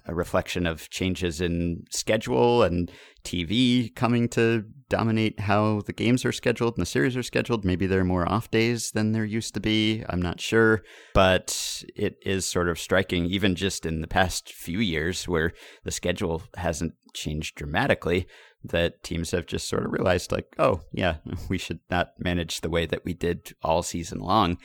a 0.05 0.15
reflection 0.15 0.65
of 0.65 0.89
changes 0.89 1.41
in 1.41 1.83
schedule 1.91 2.63
and 2.63 2.89
TV 3.25 3.93
coming 3.93 4.29
to 4.29 4.63
dominate 4.89 5.41
how 5.41 5.81
the 5.85 5.93
games 5.93 6.25
are 6.25 6.31
scheduled 6.31 6.75
and 6.75 6.81
the 6.81 6.89
series 6.89 7.17
are 7.17 7.23
scheduled. 7.23 7.65
Maybe 7.65 7.85
there 7.85 8.01
are 8.01 8.05
more 8.05 8.29
off 8.29 8.49
days 8.51 8.91
than 8.91 9.11
there 9.11 9.25
used 9.25 9.53
to 9.55 9.59
be. 9.59 10.03
I'm 10.09 10.21
not 10.21 10.39
sure. 10.39 10.83
But 11.13 11.83
it 11.95 12.17
is 12.21 12.45
sort 12.45 12.69
of 12.69 12.79
striking, 12.79 13.25
even 13.25 13.55
just 13.55 13.85
in 13.85 14.01
the 14.01 14.07
past 14.07 14.51
few 14.51 14.79
years 14.79 15.27
where 15.27 15.53
the 15.83 15.91
schedule 15.91 16.43
hasn't 16.55 16.93
changed 17.13 17.55
dramatically, 17.55 18.27
that 18.63 19.03
teams 19.03 19.31
have 19.31 19.45
just 19.45 19.67
sort 19.67 19.85
of 19.85 19.91
realized, 19.91 20.31
like, 20.31 20.47
oh, 20.57 20.81
yeah, 20.91 21.17
we 21.49 21.57
should 21.57 21.79
not 21.89 22.11
manage 22.19 22.61
the 22.61 22.69
way 22.69 22.85
that 22.85 23.05
we 23.05 23.13
did 23.13 23.53
all 23.61 23.83
season 23.83 24.19
long. 24.19 24.57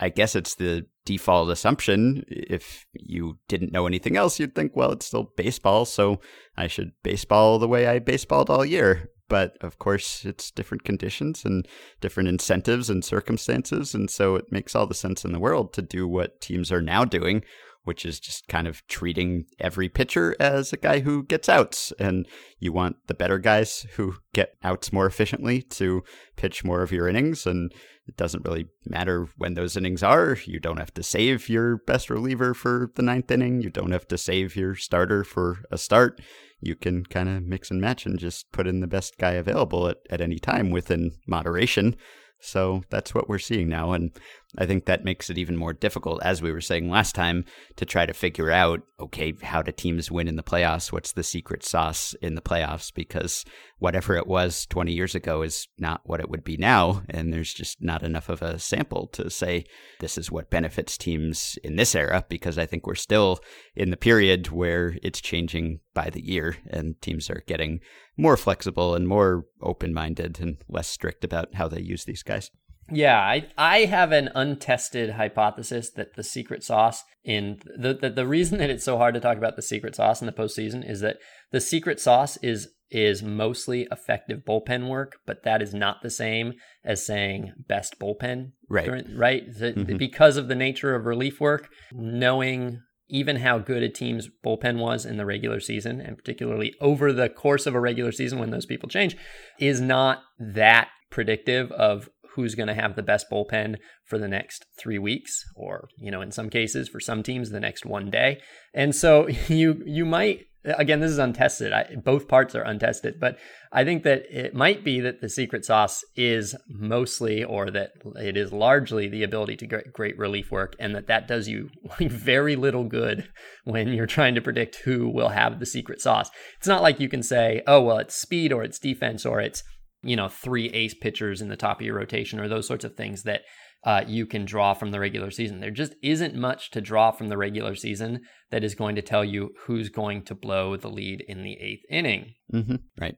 I 0.00 0.10
guess 0.10 0.36
it's 0.36 0.54
the 0.54 0.86
default 1.04 1.50
assumption. 1.50 2.24
If 2.28 2.86
you 2.92 3.38
didn't 3.48 3.72
know 3.72 3.86
anything 3.86 4.16
else, 4.16 4.38
you'd 4.38 4.54
think, 4.54 4.76
well, 4.76 4.92
it's 4.92 5.06
still 5.06 5.32
baseball, 5.36 5.84
so 5.84 6.20
I 6.56 6.68
should 6.68 6.92
baseball 7.02 7.58
the 7.58 7.68
way 7.68 7.86
I 7.86 7.98
baseballed 7.98 8.48
all 8.48 8.64
year. 8.64 9.10
But 9.28 9.56
of 9.60 9.78
course, 9.78 10.24
it's 10.24 10.50
different 10.50 10.84
conditions 10.84 11.44
and 11.44 11.66
different 12.00 12.28
incentives 12.28 12.88
and 12.88 13.04
circumstances. 13.04 13.94
And 13.94 14.10
so 14.10 14.36
it 14.36 14.50
makes 14.50 14.74
all 14.74 14.86
the 14.86 14.94
sense 14.94 15.24
in 15.24 15.32
the 15.32 15.40
world 15.40 15.72
to 15.74 15.82
do 15.82 16.08
what 16.08 16.40
teams 16.40 16.72
are 16.72 16.80
now 16.80 17.04
doing, 17.04 17.44
which 17.84 18.06
is 18.06 18.20
just 18.20 18.48
kind 18.48 18.66
of 18.66 18.86
treating 18.86 19.44
every 19.58 19.88
pitcher 19.88 20.34
as 20.40 20.72
a 20.72 20.78
guy 20.78 21.00
who 21.00 21.24
gets 21.24 21.48
outs. 21.48 21.92
And 21.98 22.26
you 22.58 22.72
want 22.72 22.96
the 23.06 23.14
better 23.14 23.38
guys 23.38 23.86
who 23.96 24.16
get 24.32 24.54
outs 24.62 24.92
more 24.92 25.06
efficiently 25.06 25.62
to 25.62 26.02
pitch 26.36 26.64
more 26.64 26.82
of 26.82 26.92
your 26.92 27.08
innings. 27.08 27.46
And 27.46 27.72
it 28.06 28.16
doesn't 28.16 28.44
really 28.44 28.68
matter 28.86 29.28
when 29.36 29.54
those 29.54 29.76
innings 29.76 30.02
are. 30.02 30.38
You 30.46 30.58
don't 30.58 30.78
have 30.78 30.94
to 30.94 31.02
save 31.02 31.50
your 31.50 31.76
best 31.76 32.08
reliever 32.08 32.54
for 32.54 32.90
the 32.94 33.02
ninth 33.02 33.30
inning. 33.30 33.60
You 33.60 33.68
don't 33.68 33.92
have 33.92 34.08
to 34.08 34.16
save 34.16 34.56
your 34.56 34.74
starter 34.74 35.22
for 35.24 35.58
a 35.70 35.76
start. 35.76 36.20
You 36.60 36.74
can 36.74 37.04
kind 37.04 37.28
of 37.28 37.44
mix 37.44 37.70
and 37.70 37.80
match 37.80 38.06
and 38.06 38.18
just 38.18 38.50
put 38.52 38.66
in 38.66 38.80
the 38.80 38.86
best 38.86 39.18
guy 39.18 39.32
available 39.32 39.88
at, 39.88 39.98
at 40.10 40.20
any 40.20 40.38
time 40.38 40.70
within 40.70 41.12
moderation. 41.26 41.96
So 42.40 42.82
that's 42.90 43.14
what 43.14 43.28
we're 43.28 43.38
seeing 43.38 43.68
now. 43.68 43.92
And 43.92 44.16
I 44.56 44.64
think 44.64 44.86
that 44.86 45.04
makes 45.04 45.28
it 45.28 45.36
even 45.36 45.56
more 45.56 45.74
difficult, 45.74 46.22
as 46.22 46.40
we 46.40 46.52
were 46.52 46.62
saying 46.62 46.88
last 46.88 47.14
time, 47.14 47.44
to 47.76 47.84
try 47.84 48.06
to 48.06 48.14
figure 48.14 48.50
out 48.50 48.82
okay, 49.00 49.32
how 49.42 49.62
do 49.62 49.70
teams 49.70 50.10
win 50.10 50.26
in 50.26 50.36
the 50.36 50.42
playoffs? 50.42 50.90
What's 50.90 51.12
the 51.12 51.22
secret 51.22 51.64
sauce 51.64 52.14
in 52.20 52.34
the 52.34 52.40
playoffs? 52.40 52.92
Because 52.92 53.44
whatever 53.78 54.16
it 54.16 54.26
was 54.26 54.66
20 54.66 54.92
years 54.92 55.14
ago 55.14 55.42
is 55.42 55.68
not 55.78 56.00
what 56.04 56.18
it 56.18 56.28
would 56.28 56.42
be 56.42 56.56
now. 56.56 57.02
And 57.08 57.32
there's 57.32 57.54
just 57.54 57.80
not 57.80 58.02
enough 58.02 58.28
of 58.28 58.42
a 58.42 58.58
sample 58.58 59.06
to 59.08 59.30
say 59.30 59.66
this 60.00 60.18
is 60.18 60.32
what 60.32 60.50
benefits 60.50 60.98
teams 60.98 61.58
in 61.62 61.76
this 61.76 61.94
era, 61.94 62.24
because 62.28 62.58
I 62.58 62.66
think 62.66 62.86
we're 62.86 62.96
still 62.96 63.38
in 63.76 63.90
the 63.90 63.96
period 63.96 64.48
where 64.48 64.96
it's 65.02 65.20
changing 65.20 65.80
by 65.94 66.10
the 66.10 66.24
year 66.24 66.56
and 66.68 67.00
teams 67.00 67.30
are 67.30 67.44
getting 67.46 67.80
more 68.16 68.36
flexible 68.36 68.94
and 68.94 69.06
more 69.06 69.46
open 69.62 69.94
minded 69.94 70.40
and 70.40 70.56
less 70.68 70.88
strict 70.88 71.22
about 71.22 71.54
how 71.54 71.68
they 71.68 71.80
use 71.80 72.04
these 72.04 72.24
guys. 72.24 72.50
Yeah, 72.90 73.18
I 73.18 73.48
I 73.56 73.78
have 73.80 74.12
an 74.12 74.30
untested 74.34 75.10
hypothesis 75.10 75.90
that 75.90 76.14
the 76.16 76.22
secret 76.22 76.62
sauce 76.62 77.02
in 77.24 77.60
the, 77.76 77.94
the 77.94 78.10
the 78.10 78.26
reason 78.26 78.58
that 78.58 78.70
it's 78.70 78.84
so 78.84 78.96
hard 78.96 79.14
to 79.14 79.20
talk 79.20 79.36
about 79.36 79.56
the 79.56 79.62
secret 79.62 79.94
sauce 79.94 80.20
in 80.20 80.26
the 80.26 80.32
postseason 80.32 80.88
is 80.88 81.00
that 81.00 81.18
the 81.52 81.60
secret 81.60 82.00
sauce 82.00 82.38
is 82.38 82.68
is 82.90 83.22
mostly 83.22 83.86
effective 83.90 84.40
bullpen 84.46 84.88
work, 84.88 85.18
but 85.26 85.42
that 85.44 85.60
is 85.60 85.74
not 85.74 85.96
the 86.02 86.10
same 86.10 86.54
as 86.84 87.04
saying 87.04 87.52
best 87.66 87.98
bullpen. 87.98 88.52
Right. 88.68 88.86
During, 88.86 89.16
right. 89.16 89.42
The, 89.46 89.72
mm-hmm. 89.72 89.96
Because 89.96 90.36
of 90.36 90.48
the 90.48 90.54
nature 90.54 90.94
of 90.94 91.04
relief 91.04 91.40
work, 91.40 91.68
knowing 91.92 92.80
even 93.08 93.36
how 93.36 93.58
good 93.58 93.82
a 93.82 93.88
team's 93.88 94.28
bullpen 94.44 94.78
was 94.78 95.04
in 95.04 95.16
the 95.16 95.26
regular 95.26 95.60
season, 95.60 96.00
and 96.00 96.16
particularly 96.16 96.74
over 96.80 97.12
the 97.12 97.28
course 97.28 97.66
of 97.66 97.74
a 97.74 97.80
regular 97.80 98.12
season 98.12 98.38
when 98.38 98.50
those 98.50 98.66
people 98.66 98.88
change, 98.88 99.16
is 99.58 99.80
not 99.80 100.22
that 100.38 100.88
predictive 101.10 101.72
of 101.72 102.08
who's 102.42 102.54
going 102.54 102.68
to 102.68 102.74
have 102.74 102.96
the 102.96 103.02
best 103.02 103.26
bullpen 103.30 103.76
for 104.04 104.18
the 104.18 104.28
next 104.28 104.66
three 104.78 104.98
weeks, 104.98 105.44
or 105.54 105.88
you 105.98 106.10
know, 106.10 106.20
in 106.20 106.30
some 106.30 106.48
cases 106.50 106.88
for 106.88 107.00
some 107.00 107.22
teams, 107.22 107.50
the 107.50 107.60
next 107.60 107.84
one 107.84 108.10
day. 108.10 108.40
And 108.72 108.94
so 108.94 109.28
you 109.48 109.82
you 109.84 110.04
might 110.04 110.46
again, 110.64 111.00
this 111.00 111.10
is 111.10 111.18
untested. 111.18 111.72
I, 111.72 111.96
both 111.96 112.28
parts 112.28 112.54
are 112.54 112.62
untested, 112.62 113.20
but 113.20 113.38
I 113.72 113.84
think 113.84 114.02
that 114.02 114.24
it 114.30 114.54
might 114.54 114.84
be 114.84 115.00
that 115.00 115.20
the 115.20 115.28
secret 115.28 115.64
sauce 115.64 116.04
is 116.16 116.54
mostly, 116.68 117.44
or 117.44 117.70
that 117.70 117.92
it 118.16 118.36
is 118.36 118.52
largely, 118.52 119.08
the 119.08 119.22
ability 119.22 119.56
to 119.58 119.66
get 119.66 119.92
great 119.92 120.18
relief 120.18 120.50
work, 120.50 120.74
and 120.78 120.94
that 120.94 121.06
that 121.06 121.28
does 121.28 121.48
you 121.48 121.70
very 122.00 122.56
little 122.56 122.84
good 122.84 123.28
when 123.64 123.88
you're 123.88 124.06
trying 124.06 124.34
to 124.34 124.40
predict 124.40 124.76
who 124.76 125.08
will 125.08 125.30
have 125.30 125.58
the 125.58 125.66
secret 125.66 126.00
sauce. 126.00 126.30
It's 126.58 126.68
not 126.68 126.82
like 126.82 127.00
you 127.00 127.08
can 127.08 127.22
say, 127.22 127.62
oh 127.66 127.80
well, 127.80 127.98
it's 127.98 128.14
speed 128.14 128.52
or 128.52 128.62
it's 128.62 128.78
defense 128.78 129.24
or 129.24 129.40
it's 129.40 129.62
you 130.02 130.16
know 130.16 130.28
three 130.28 130.68
ace 130.70 130.94
pitchers 130.94 131.40
in 131.40 131.48
the 131.48 131.56
top 131.56 131.80
of 131.80 131.86
your 131.86 131.96
rotation 131.96 132.40
or 132.40 132.48
those 132.48 132.66
sorts 132.66 132.84
of 132.84 132.94
things 132.94 133.22
that 133.24 133.42
uh, 133.84 134.02
you 134.06 134.26
can 134.26 134.44
draw 134.44 134.74
from 134.74 134.90
the 134.90 135.00
regular 135.00 135.30
season. 135.30 135.60
There 135.60 135.70
just 135.70 135.94
isn't 136.02 136.34
much 136.34 136.70
to 136.72 136.80
draw 136.80 137.12
from 137.12 137.28
the 137.28 137.38
regular 137.38 137.74
season 137.74 138.22
that 138.50 138.64
is 138.64 138.74
going 138.74 138.96
to 138.96 139.02
tell 139.02 139.24
you 139.24 139.50
who's 139.66 139.88
going 139.88 140.24
to 140.24 140.34
blow 140.34 140.76
the 140.76 140.90
lead 140.90 141.24
in 141.28 141.42
the 141.42 141.56
eighth 141.60 141.84
inning. 141.88 142.34
Mm-hmm. 142.52 142.76
Right. 143.00 143.16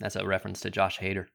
That's 0.00 0.16
a 0.16 0.26
reference 0.26 0.60
to 0.60 0.70
Josh 0.70 0.98
Hader. 1.00 1.26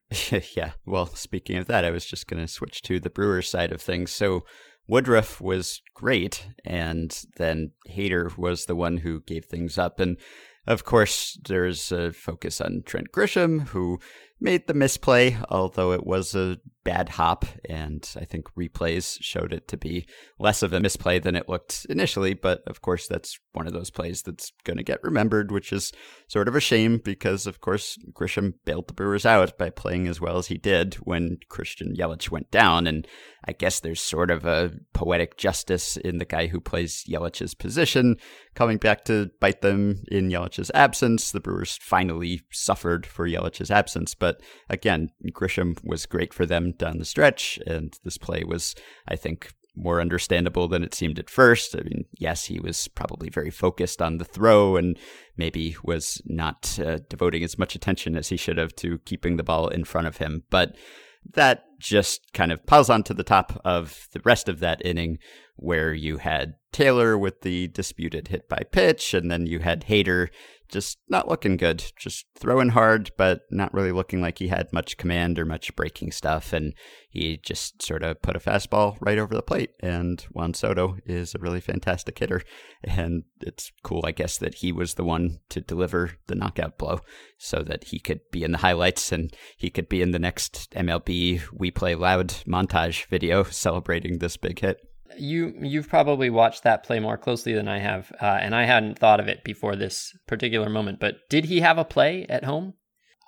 yeah. 0.56 0.72
Well, 0.86 1.06
speaking 1.06 1.56
of 1.56 1.66
that, 1.66 1.84
I 1.84 1.90
was 1.90 2.06
just 2.06 2.26
going 2.26 2.42
to 2.42 2.48
switch 2.48 2.82
to 2.82 2.98
the 2.98 3.10
Brewers 3.10 3.48
side 3.48 3.72
of 3.72 3.80
things. 3.80 4.10
So 4.10 4.44
Woodruff 4.86 5.40
was 5.40 5.80
great, 5.94 6.46
and 6.64 7.16
then 7.36 7.72
Hader 7.90 8.36
was 8.36 8.64
the 8.64 8.74
one 8.74 8.98
who 8.98 9.20
gave 9.20 9.44
things 9.44 9.78
up. 9.78 10.00
And 10.00 10.18
of 10.66 10.84
course, 10.84 11.38
there's 11.46 11.92
a 11.92 12.12
focus 12.12 12.60
on 12.60 12.82
Trent 12.86 13.12
Grisham, 13.12 13.68
who 13.68 13.98
made 14.40 14.66
the 14.66 14.74
misplay, 14.74 15.36
although 15.48 15.92
it 15.92 16.06
was 16.06 16.34
a 16.34 16.58
bad 16.84 17.10
hop, 17.10 17.44
and 17.68 18.08
I 18.16 18.24
think 18.24 18.46
replays 18.54 19.18
showed 19.20 19.52
it 19.52 19.68
to 19.68 19.76
be 19.76 20.06
less 20.38 20.62
of 20.62 20.72
a 20.72 20.80
misplay 20.80 21.18
than 21.18 21.36
it 21.36 21.48
looked 21.48 21.86
initially. 21.88 22.34
But 22.34 22.62
of 22.66 22.80
course, 22.80 23.06
that's 23.08 23.38
one 23.54 23.66
of 23.66 23.72
those 23.72 23.90
plays 23.90 24.22
that's 24.22 24.52
going 24.64 24.76
to 24.76 24.82
get 24.82 25.02
remembered, 25.02 25.50
which 25.50 25.72
is 25.72 25.92
sort 26.28 26.48
of 26.48 26.56
a 26.56 26.60
shame 26.60 27.00
because, 27.02 27.46
of 27.46 27.60
course, 27.60 27.96
Grisham 28.12 28.54
bailed 28.64 28.88
the 28.88 28.94
Brewers 28.94 29.24
out 29.24 29.56
by 29.56 29.70
playing 29.70 30.08
as 30.08 30.20
well 30.20 30.38
as 30.38 30.48
he 30.48 30.58
did 30.58 30.94
when 30.96 31.38
Christian 31.48 31.94
Yelich 31.96 32.30
went 32.30 32.50
down. 32.50 32.86
And 32.86 33.06
I 33.46 33.52
guess 33.52 33.80
there's 33.80 34.00
sort 34.00 34.30
of 34.30 34.44
a 34.44 34.72
poetic 34.92 35.36
justice 35.36 35.96
in 35.96 36.18
the 36.18 36.24
guy 36.24 36.48
who 36.48 36.60
plays 36.60 37.04
Yelich's 37.08 37.54
position 37.54 38.16
coming 38.54 38.78
back 38.78 39.04
to 39.04 39.30
bite 39.40 39.62
them 39.62 40.02
in 40.10 40.30
Yelich's 40.30 40.70
absence. 40.74 41.30
The 41.30 41.40
Brewers 41.40 41.78
finally 41.80 42.42
suffered 42.50 43.06
for 43.06 43.28
Yelich's 43.28 43.70
absence, 43.70 44.14
but 44.14 44.40
again, 44.68 45.10
Grisham 45.32 45.78
was 45.84 46.06
great 46.06 46.34
for 46.34 46.46
them 46.46 46.72
down 46.72 46.98
the 46.98 47.04
stretch, 47.04 47.58
and 47.66 47.96
this 48.04 48.18
play 48.18 48.44
was, 48.44 48.74
I 49.06 49.16
think, 49.16 49.52
more 49.76 50.00
understandable 50.00 50.68
than 50.68 50.84
it 50.84 50.94
seemed 50.94 51.18
at 51.18 51.30
first. 51.30 51.74
I 51.74 51.82
mean, 51.82 52.04
yes, 52.18 52.44
he 52.44 52.60
was 52.60 52.88
probably 52.88 53.28
very 53.28 53.50
focused 53.50 54.00
on 54.00 54.18
the 54.18 54.24
throw 54.24 54.76
and 54.76 54.98
maybe 55.36 55.76
was 55.82 56.22
not 56.26 56.78
uh, 56.78 56.98
devoting 57.08 57.42
as 57.42 57.58
much 57.58 57.74
attention 57.74 58.16
as 58.16 58.28
he 58.28 58.36
should 58.36 58.58
have 58.58 58.74
to 58.76 58.98
keeping 58.98 59.36
the 59.36 59.42
ball 59.42 59.68
in 59.68 59.84
front 59.84 60.06
of 60.06 60.18
him. 60.18 60.44
But 60.50 60.76
that 61.32 61.64
just 61.84 62.32
kind 62.32 62.50
of 62.50 62.64
piles 62.64 62.88
onto 62.88 63.12
the 63.12 63.22
top 63.22 63.60
of 63.62 64.08
the 64.12 64.20
rest 64.24 64.48
of 64.48 64.58
that 64.60 64.84
inning 64.84 65.18
where 65.56 65.92
you 65.92 66.16
had 66.16 66.54
Taylor 66.72 67.16
with 67.16 67.42
the 67.42 67.68
disputed 67.68 68.28
hit 68.28 68.48
by 68.48 68.62
pitch, 68.72 69.14
and 69.14 69.30
then 69.30 69.46
you 69.46 69.60
had 69.60 69.84
Hader 69.84 70.28
just 70.68 70.98
not 71.08 71.28
looking 71.28 71.56
good, 71.56 71.84
just 71.96 72.26
throwing 72.36 72.70
hard, 72.70 73.12
but 73.16 73.42
not 73.50 73.72
really 73.72 73.92
looking 73.92 74.20
like 74.20 74.38
he 74.38 74.48
had 74.48 74.72
much 74.72 74.96
command 74.96 75.38
or 75.38 75.44
much 75.44 75.74
breaking 75.76 76.10
stuff. 76.10 76.52
And 76.52 76.74
he 77.08 77.36
just 77.36 77.82
sort 77.82 78.02
of 78.02 78.20
put 78.22 78.34
a 78.34 78.40
fastball 78.40 78.96
right 79.00 79.18
over 79.18 79.34
the 79.34 79.42
plate. 79.42 79.70
And 79.80 80.20
Juan 80.32 80.54
Soto 80.54 80.96
is 81.06 81.34
a 81.34 81.38
really 81.38 81.60
fantastic 81.60 82.18
hitter. 82.18 82.42
And 82.82 83.24
it's 83.40 83.70
cool, 83.82 84.02
I 84.04 84.10
guess, 84.10 84.38
that 84.38 84.56
he 84.56 84.72
was 84.72 84.94
the 84.94 85.04
one 85.04 85.38
to 85.50 85.60
deliver 85.60 86.12
the 86.26 86.34
knockout 86.34 86.76
blow 86.78 87.00
so 87.38 87.62
that 87.62 87.84
he 87.84 88.00
could 88.00 88.20
be 88.32 88.42
in 88.42 88.52
the 88.52 88.58
highlights 88.58 89.12
and 89.12 89.32
he 89.56 89.70
could 89.70 89.88
be 89.88 90.02
in 90.02 90.10
the 90.10 90.18
next 90.18 90.72
MLB 90.72 91.42
We 91.52 91.70
Play 91.74 91.94
Loud 91.94 92.28
montage 92.46 93.06
video 93.06 93.42
celebrating 93.50 94.18
this 94.18 94.36
big 94.36 94.60
hit 94.60 94.80
you 95.18 95.54
you've 95.60 95.88
probably 95.88 96.30
watched 96.30 96.62
that 96.62 96.84
play 96.84 97.00
more 97.00 97.16
closely 97.16 97.54
than 97.54 97.68
I 97.68 97.78
have, 97.78 98.12
uh, 98.20 98.38
and 98.40 98.54
I 98.54 98.64
hadn't 98.64 98.98
thought 98.98 99.20
of 99.20 99.28
it 99.28 99.44
before 99.44 99.76
this 99.76 100.12
particular 100.26 100.68
moment. 100.68 101.00
But 101.00 101.16
did 101.28 101.46
he 101.46 101.60
have 101.60 101.78
a 101.78 101.84
play 101.84 102.26
at 102.28 102.44
home? 102.44 102.74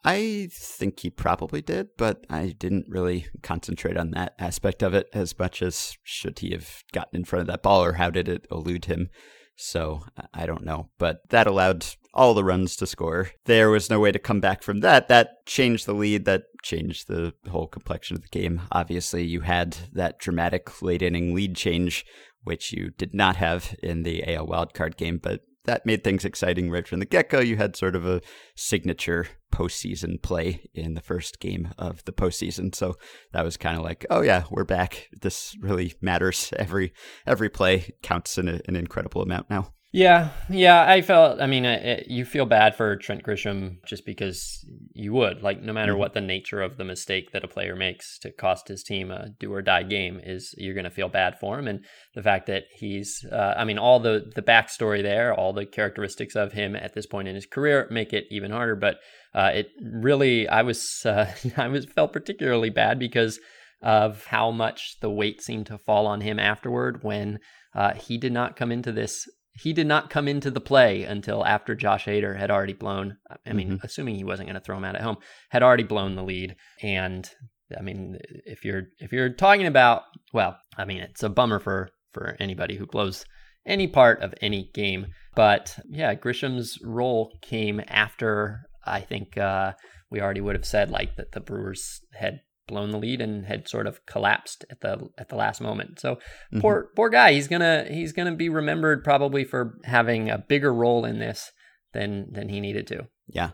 I 0.04 0.48
think 0.52 1.00
he 1.00 1.10
probably 1.10 1.62
did, 1.62 1.88
but 1.98 2.24
I 2.30 2.54
didn't 2.56 2.86
really 2.88 3.26
concentrate 3.42 3.96
on 3.96 4.12
that 4.12 4.34
aspect 4.38 4.82
of 4.82 4.94
it 4.94 5.08
as 5.12 5.36
much 5.36 5.62
as 5.62 5.96
should 6.04 6.38
he 6.38 6.52
have 6.52 6.84
gotten 6.92 7.20
in 7.20 7.24
front 7.24 7.40
of 7.40 7.46
that 7.48 7.62
ball 7.62 7.82
or 7.82 7.94
how 7.94 8.10
did 8.10 8.28
it 8.28 8.46
elude 8.50 8.84
him. 8.84 9.08
So 9.56 10.04
I 10.32 10.46
don't 10.46 10.64
know, 10.64 10.90
but 10.98 11.28
that 11.30 11.46
allowed 11.46 11.86
all 12.16 12.34
the 12.34 12.42
runs 12.42 12.74
to 12.76 12.86
score. 12.86 13.30
There 13.44 13.70
was 13.70 13.90
no 13.90 14.00
way 14.00 14.10
to 14.10 14.18
come 14.18 14.40
back 14.40 14.62
from 14.62 14.80
that. 14.80 15.08
That 15.08 15.46
changed 15.46 15.86
the 15.86 15.92
lead. 15.92 16.24
That 16.24 16.44
changed 16.62 17.06
the 17.06 17.34
whole 17.48 17.68
complexion 17.68 18.16
of 18.16 18.22
the 18.22 18.28
game. 18.28 18.62
Obviously, 18.72 19.24
you 19.24 19.42
had 19.42 19.76
that 19.92 20.18
dramatic 20.18 20.82
late 20.82 21.02
inning 21.02 21.34
lead 21.34 21.54
change, 21.54 22.04
which 22.42 22.72
you 22.72 22.90
did 22.90 23.14
not 23.14 23.36
have 23.36 23.76
in 23.82 24.02
the 24.02 24.24
AL 24.34 24.46
wildcard 24.46 24.96
game, 24.96 25.18
but 25.22 25.42
that 25.66 25.84
made 25.84 26.02
things 26.02 26.24
exciting 26.24 26.70
right 26.70 26.88
from 26.88 27.00
the 27.00 27.06
get 27.06 27.28
go. 27.28 27.40
You 27.40 27.56
had 27.56 27.76
sort 27.76 27.94
of 27.94 28.06
a 28.06 28.22
signature 28.54 29.26
postseason 29.52 30.22
play 30.22 30.70
in 30.74 30.94
the 30.94 31.00
first 31.00 31.38
game 31.38 31.74
of 31.76 32.04
the 32.04 32.12
postseason. 32.12 32.74
So 32.74 32.94
that 33.32 33.44
was 33.44 33.56
kind 33.56 33.76
of 33.76 33.84
like, 33.84 34.06
oh 34.08 34.22
yeah, 34.22 34.44
we're 34.50 34.64
back. 34.64 35.08
This 35.20 35.54
really 35.60 35.94
matters. 36.00 36.52
Every 36.56 36.92
every 37.26 37.50
play 37.50 37.94
counts 38.02 38.38
in 38.38 38.48
a, 38.48 38.60
an 38.66 38.76
incredible 38.76 39.22
amount 39.22 39.50
now. 39.50 39.72
Yeah, 39.92 40.30
yeah, 40.50 40.84
I 40.86 41.00
felt. 41.00 41.40
I 41.40 41.46
mean, 41.46 41.64
it, 41.64 42.08
you 42.08 42.24
feel 42.24 42.44
bad 42.44 42.74
for 42.74 42.96
Trent 42.96 43.22
Grisham 43.22 43.76
just 43.86 44.04
because 44.04 44.62
you 44.92 45.12
would, 45.14 45.42
like, 45.42 45.62
no 45.62 45.72
matter 45.72 45.92
mm-hmm. 45.92 46.00
what 46.00 46.12
the 46.12 46.20
nature 46.20 46.60
of 46.60 46.76
the 46.76 46.84
mistake 46.84 47.30
that 47.30 47.44
a 47.44 47.48
player 47.48 47.76
makes 47.76 48.18
to 48.18 48.32
cost 48.32 48.68
his 48.68 48.82
team 48.82 49.10
a 49.10 49.28
do 49.38 49.52
or 49.52 49.62
die 49.62 49.84
game 49.84 50.20
is, 50.22 50.54
you're 50.58 50.74
going 50.74 50.84
to 50.84 50.90
feel 50.90 51.08
bad 51.08 51.38
for 51.38 51.58
him. 51.58 51.68
And 51.68 51.84
the 52.14 52.22
fact 52.22 52.46
that 52.48 52.64
he's, 52.74 53.24
uh, 53.32 53.54
I 53.56 53.64
mean, 53.64 53.78
all 53.78 54.00
the 54.00 54.30
the 54.34 54.42
backstory 54.42 55.02
there, 55.02 55.32
all 55.32 55.52
the 55.52 55.64
characteristics 55.64 56.34
of 56.34 56.52
him 56.52 56.74
at 56.76 56.92
this 56.92 57.06
point 57.06 57.28
in 57.28 57.34
his 57.34 57.46
career 57.46 57.86
make 57.90 58.12
it 58.12 58.24
even 58.30 58.50
harder. 58.50 58.76
But 58.76 58.98
uh, 59.34 59.52
it 59.54 59.68
really, 59.80 60.48
I 60.48 60.62
was, 60.62 61.02
uh, 61.06 61.32
I 61.56 61.68
was 61.68 61.86
felt 61.86 62.12
particularly 62.12 62.70
bad 62.70 62.98
because 62.98 63.38
of 63.82 64.26
how 64.26 64.50
much 64.50 64.96
the 65.00 65.10
weight 65.10 65.40
seemed 65.40 65.66
to 65.66 65.78
fall 65.78 66.06
on 66.06 66.20
him 66.20 66.38
afterward 66.38 67.02
when 67.02 67.38
uh, 67.74 67.94
he 67.94 68.18
did 68.18 68.32
not 68.32 68.56
come 68.56 68.72
into 68.72 68.90
this 68.90 69.26
he 69.58 69.72
did 69.72 69.86
not 69.86 70.10
come 70.10 70.28
into 70.28 70.50
the 70.50 70.60
play 70.60 71.04
until 71.04 71.44
after 71.44 71.74
Josh 71.74 72.06
Hader 72.06 72.38
had 72.38 72.50
already 72.50 72.72
blown. 72.72 73.16
I 73.46 73.52
mean, 73.52 73.72
mm-hmm. 73.72 73.86
assuming 73.86 74.16
he 74.16 74.24
wasn't 74.24 74.48
going 74.48 74.54
to 74.54 74.64
throw 74.64 74.76
him 74.76 74.84
out 74.84 74.96
at 74.96 75.02
home, 75.02 75.16
had 75.50 75.62
already 75.62 75.84
blown 75.84 76.14
the 76.14 76.22
lead. 76.22 76.56
And 76.82 77.28
I 77.76 77.82
mean, 77.82 78.18
if 78.44 78.64
you're 78.64 78.84
if 78.98 79.12
you're 79.12 79.30
talking 79.30 79.66
about, 79.66 80.02
well, 80.32 80.58
I 80.76 80.84
mean, 80.84 81.00
it's 81.00 81.22
a 81.22 81.28
bummer 81.28 81.58
for 81.58 81.88
for 82.12 82.36
anybody 82.38 82.76
who 82.76 82.86
blows 82.86 83.24
any 83.66 83.86
part 83.86 84.22
of 84.22 84.34
any 84.40 84.70
game. 84.74 85.06
But 85.34 85.78
yeah, 85.88 86.14
Grisham's 86.14 86.78
role 86.82 87.32
came 87.42 87.80
after 87.88 88.60
I 88.84 89.00
think 89.00 89.36
uh, 89.36 89.72
we 90.10 90.20
already 90.20 90.40
would 90.40 90.54
have 90.54 90.66
said 90.66 90.90
like 90.90 91.16
that 91.16 91.32
the 91.32 91.40
Brewers 91.40 92.00
had 92.12 92.40
blown 92.66 92.90
the 92.90 92.98
lead 92.98 93.20
and 93.20 93.46
had 93.46 93.68
sort 93.68 93.86
of 93.86 94.04
collapsed 94.06 94.64
at 94.70 94.80
the 94.80 95.08
at 95.18 95.28
the 95.28 95.36
last 95.36 95.60
moment. 95.60 96.00
So 96.00 96.16
mm-hmm. 96.16 96.60
poor 96.60 96.90
poor 96.94 97.08
guy. 97.08 97.32
He's 97.32 97.48
gonna 97.48 97.86
he's 97.88 98.12
gonna 98.12 98.34
be 98.34 98.48
remembered 98.48 99.04
probably 99.04 99.44
for 99.44 99.78
having 99.84 100.30
a 100.30 100.38
bigger 100.38 100.72
role 100.72 101.04
in 101.04 101.18
this 101.18 101.52
than 101.92 102.32
than 102.32 102.48
he 102.48 102.60
needed 102.60 102.86
to. 102.88 103.06
Yeah. 103.28 103.50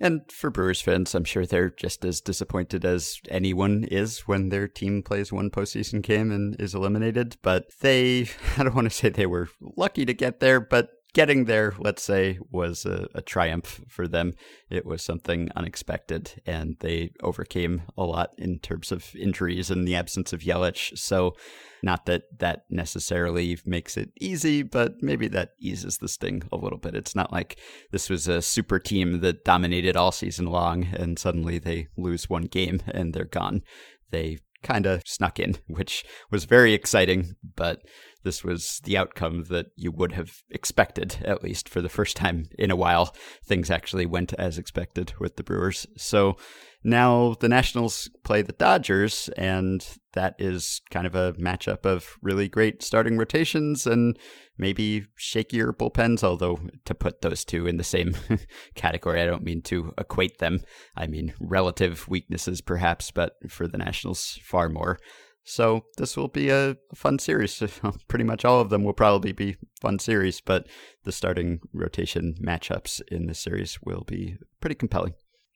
And 0.00 0.22
for 0.30 0.50
Brewers 0.50 0.80
fans, 0.80 1.14
I'm 1.14 1.24
sure 1.24 1.46
they're 1.46 1.70
just 1.70 2.04
as 2.04 2.20
disappointed 2.20 2.84
as 2.84 3.20
anyone 3.30 3.84
is 3.84 4.20
when 4.20 4.48
their 4.48 4.66
team 4.66 5.02
plays 5.02 5.32
one 5.32 5.50
postseason 5.50 6.02
game 6.02 6.32
and 6.32 6.60
is 6.60 6.74
eliminated. 6.74 7.36
But 7.42 7.66
they, 7.80 8.28
I 8.58 8.64
don't 8.64 8.74
want 8.74 8.90
to 8.90 8.96
say 8.96 9.08
they 9.08 9.26
were 9.26 9.48
lucky 9.60 10.04
to 10.04 10.12
get 10.12 10.40
there, 10.40 10.60
but 10.60 10.88
getting 11.14 11.44
there, 11.44 11.74
let's 11.78 12.02
say, 12.02 12.38
was 12.50 12.84
a, 12.84 13.08
a, 13.14 13.22
triumph 13.22 13.80
for 13.88 14.06
them. 14.06 14.34
It 14.68 14.84
was 14.84 15.00
something 15.00 15.48
unexpected, 15.56 16.42
and 16.44 16.76
they 16.80 17.12
overcame 17.22 17.82
a 17.96 18.04
lot 18.04 18.34
in 18.36 18.58
terms 18.58 18.92
of 18.92 19.14
injuries 19.16 19.70
and 19.70 19.88
the 19.88 19.94
absence 19.94 20.32
of 20.32 20.40
Yelich. 20.40 20.98
So, 20.98 21.34
not 21.82 22.06
that 22.06 22.24
that 22.38 22.64
necessarily 22.68 23.58
makes 23.64 23.96
it 23.96 24.10
easy, 24.20 24.62
but 24.62 25.02
maybe 25.02 25.28
that 25.28 25.50
eases 25.58 25.98
the 25.98 26.08
sting 26.08 26.42
a 26.52 26.56
little 26.56 26.78
bit. 26.78 26.94
It's 26.94 27.14
not 27.14 27.32
like 27.32 27.58
this 27.92 28.10
was 28.10 28.28
a 28.28 28.42
super 28.42 28.78
team 28.78 29.20
that 29.20 29.44
dominated 29.44 29.96
all 29.96 30.12
season 30.12 30.46
long, 30.46 30.84
and 30.92 31.18
suddenly 31.18 31.58
they 31.58 31.88
lose 31.96 32.28
one 32.28 32.44
game 32.44 32.82
and 32.88 33.14
they're 33.14 33.24
gone. 33.24 33.62
They 34.10 34.38
kind 34.64 34.86
of 34.86 35.02
snuck 35.06 35.38
in, 35.38 35.56
which 35.68 36.04
was 36.30 36.44
very 36.44 36.74
exciting, 36.74 37.36
but 37.54 37.82
this 38.24 38.42
was 38.42 38.80
the 38.84 38.96
outcome 38.96 39.44
that 39.44 39.66
you 39.76 39.92
would 39.92 40.12
have 40.12 40.42
expected, 40.50 41.18
at 41.24 41.44
least 41.44 41.68
for 41.68 41.80
the 41.80 41.88
first 41.88 42.16
time 42.16 42.48
in 42.58 42.70
a 42.70 42.76
while. 42.76 43.14
Things 43.44 43.70
actually 43.70 44.06
went 44.06 44.32
as 44.34 44.58
expected 44.58 45.12
with 45.20 45.36
the 45.36 45.44
Brewers. 45.44 45.86
So 45.96 46.36
now 46.84 47.34
the 47.40 47.48
Nationals 47.48 48.10
play 48.24 48.42
the 48.42 48.52
Dodgers, 48.52 49.30
and 49.38 49.86
that 50.12 50.34
is 50.38 50.82
kind 50.90 51.06
of 51.06 51.14
a 51.14 51.32
matchup 51.32 51.86
of 51.86 52.18
really 52.20 52.46
great 52.46 52.82
starting 52.82 53.16
rotations 53.16 53.86
and 53.86 54.18
maybe 54.58 55.06
shakier 55.18 55.72
bullpens. 55.72 56.22
Although, 56.22 56.60
to 56.84 56.94
put 56.94 57.22
those 57.22 57.44
two 57.44 57.66
in 57.66 57.78
the 57.78 57.84
same 57.84 58.14
category, 58.74 59.22
I 59.22 59.26
don't 59.26 59.42
mean 59.42 59.62
to 59.62 59.94
equate 59.96 60.38
them. 60.38 60.60
I 60.94 61.06
mean 61.06 61.32
relative 61.40 62.06
weaknesses, 62.06 62.60
perhaps, 62.60 63.10
but 63.10 63.32
for 63.48 63.66
the 63.66 63.78
Nationals, 63.78 64.38
far 64.42 64.68
more. 64.68 64.98
So 65.44 65.84
this 65.96 66.16
will 66.16 66.28
be 66.28 66.50
a 66.50 66.76
fun 66.94 67.18
series. 67.18 67.62
Pretty 68.08 68.24
much 68.24 68.44
all 68.44 68.60
of 68.60 68.70
them 68.70 68.84
will 68.84 68.94
probably 68.94 69.32
be 69.32 69.56
fun 69.80 69.98
series, 69.98 70.40
but 70.40 70.66
the 71.04 71.12
starting 71.12 71.60
rotation 71.72 72.34
matchups 72.42 73.00
in 73.08 73.26
this 73.26 73.40
series 73.40 73.78
will 73.82 74.04
be 74.06 74.36
pretty 74.60 74.74
compelling. 74.74 75.14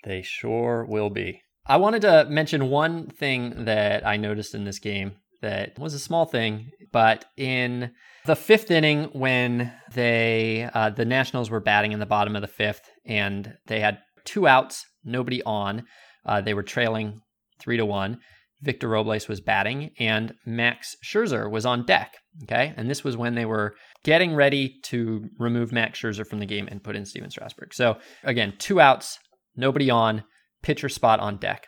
They 0.09 0.23
sure 0.23 0.87
will 0.89 1.11
be. 1.11 1.43
I 1.67 1.77
wanted 1.77 2.01
to 2.01 2.25
mention 2.31 2.71
one 2.71 3.09
thing 3.09 3.67
that 3.67 4.07
I 4.07 4.17
noticed 4.17 4.55
in 4.55 4.65
this 4.65 4.79
game 4.79 5.17
that 5.43 5.79
was 5.79 5.93
a 5.93 5.99
small 5.99 6.25
thing, 6.25 6.71
but 6.93 7.27
in 7.37 7.91
the 8.25 8.35
fifth 8.35 8.71
inning, 8.71 9.11
when 9.13 9.71
they 9.93 10.71
uh, 10.73 10.89
the 10.89 11.05
Nationals 11.05 11.51
were 11.51 11.61
batting 11.61 11.93
in 11.93 12.01
the 12.01 12.07
bottom 12.07 12.37
of 12.37 12.41
the 12.41 12.49
fifth, 12.49 12.89
and 13.05 13.53
they 13.67 13.81
had 13.81 13.99
two 14.25 14.49
outs, 14.49 14.87
nobody 15.05 15.43
on, 15.43 15.85
uh, 16.25 16.41
they 16.41 16.55
were 16.55 16.63
trailing 16.63 17.21
three 17.61 17.77
to 17.77 17.85
one. 17.85 18.19
Victor 18.63 18.89
Robles 18.89 19.29
was 19.29 19.43
batting, 19.43 19.91
and 19.99 20.35
Max 20.47 20.97
Scherzer 21.05 21.51
was 21.51 21.67
on 21.67 21.85
deck. 21.85 22.15
Okay, 22.45 22.73
and 22.79 22.89
this 22.89 23.05
was 23.05 23.19
when 23.19 23.35
they 23.35 23.45
were 23.45 23.75
getting 24.05 24.35
ready 24.35 24.81
to 24.85 25.29
remove 25.39 25.71
Max 25.71 26.01
Scherzer 26.01 26.27
from 26.27 26.39
the 26.39 26.47
game 26.47 26.67
and 26.71 26.83
put 26.83 26.97
in 26.97 27.05
Stephen 27.05 27.31
Strasburg. 27.31 27.75
So 27.75 27.99
again, 28.25 28.55
two 28.59 28.81
outs, 28.81 29.19
nobody 29.59 29.91
on, 29.91 30.25
pitcher 30.63 30.89
spot 30.89 31.21
on 31.21 31.37
deck. 31.37 31.67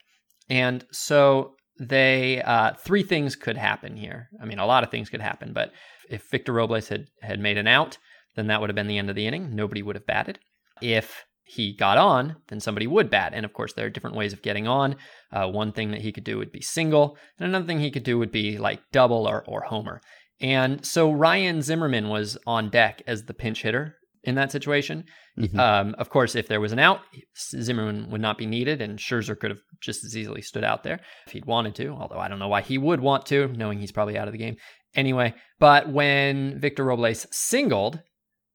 And 0.48 0.85
so 0.90 1.55
they 1.79 2.42
uh, 2.42 2.74
three 2.74 3.03
things 3.03 3.37
could 3.37 3.57
happen 3.57 3.96
here. 3.96 4.29
I 4.40 4.44
mean, 4.44 4.59
a 4.59 4.66
lot 4.66 4.85
of 4.85 4.90
things 4.90 5.09
could 5.09 5.20
happen, 5.20 5.53
but 5.53 5.72
if 6.09 6.31
Victor 6.31 6.53
Robles 6.53 6.88
had 6.88 7.07
had 7.22 7.40
made 7.40 7.59
an 7.59 7.66
out, 7.66 7.98
then 8.37 8.48
that 8.48 8.61
would 8.61 8.70
have 8.70 8.74
been 8.76 8.87
the 8.87 8.98
end 8.98 9.11
of 9.11 9.16
the 9.16 9.26
inning. 9.26 9.55
Nobody 9.55 9.83
would 9.83 9.96
have 9.96 10.07
batted. 10.07 10.38
If 10.81 11.24
he 11.44 11.74
got 11.74 11.98
on, 11.98 12.37
then 12.48 12.61
somebody 12.61 12.87
would 12.87 13.11
bat. 13.11 13.33
And 13.35 13.44
of 13.44 13.53
course, 13.53 13.72
there 13.72 13.87
are 13.87 13.90
different 13.90 14.16
ways 14.16 14.33
of 14.33 14.42
getting 14.42 14.68
on. 14.68 14.96
Uh, 15.33 15.48
one 15.48 15.72
thing 15.72 15.90
that 15.90 16.03
he 16.03 16.12
could 16.12 16.24
do 16.24 16.38
would 16.38 16.53
be 16.53 16.61
single, 16.61 17.16
and 17.38 17.48
another 17.48 17.66
thing 17.66 17.81
he 17.81 17.90
could 17.90 18.05
do 18.05 18.18
would 18.18 18.31
be 18.31 18.59
like 18.59 18.81
double 18.92 19.26
or, 19.26 19.44
or 19.46 19.62
homer. 19.62 20.00
And 20.40 20.85
so 20.87 21.11
Ryan 21.11 21.61
Zimmerman 21.61 22.09
was 22.09 22.38
on 22.46 22.70
deck 22.70 23.03
as 23.07 23.24
the 23.24 23.35
pinch 23.35 23.62
hitter 23.62 23.96
in 24.24 24.35
that 24.35 24.52
situation. 24.52 25.04
Mm-hmm. 25.38 25.59
Um, 25.59 25.94
of 25.98 26.11
course, 26.11 26.35
if 26.35 26.48
there 26.48 26.61
was 26.61 26.72
an 26.72 26.78
out, 26.78 27.00
Zimmerman 27.37 28.11
would 28.11 28.20
not 28.20 28.38
be 28.38 28.46
needed, 28.46 28.83
and 28.83 28.98
Scherzer 28.98 29.38
could 29.38 29.50
have 29.50 29.61
just 29.80 30.04
as 30.04 30.16
easily 30.16 30.42
stood 30.42 30.64
out 30.64 30.83
there 30.83 31.00
if 31.26 31.33
he'd 31.33 31.46
wanted 31.46 31.74
to. 31.76 31.88
Although 31.88 32.18
I 32.18 32.28
don't 32.28 32.38
know 32.38 32.48
why 32.48 32.62
he 32.62 32.78
would 32.78 33.00
want 33.00 33.26
to, 33.26 33.48
knowing 33.48 33.78
he's 33.78 33.92
probably 33.92 34.18
out 34.18 34.28
of 34.28 34.33
the 34.33 34.38
game 34.38 34.56
anyway. 34.94 35.35
But 35.59 35.88
when 35.88 36.59
Victor 36.59 36.85
Robles 36.85 37.26
singled, 37.30 38.00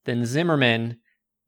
then 0.06 0.26
Zimmerman 0.26 1.00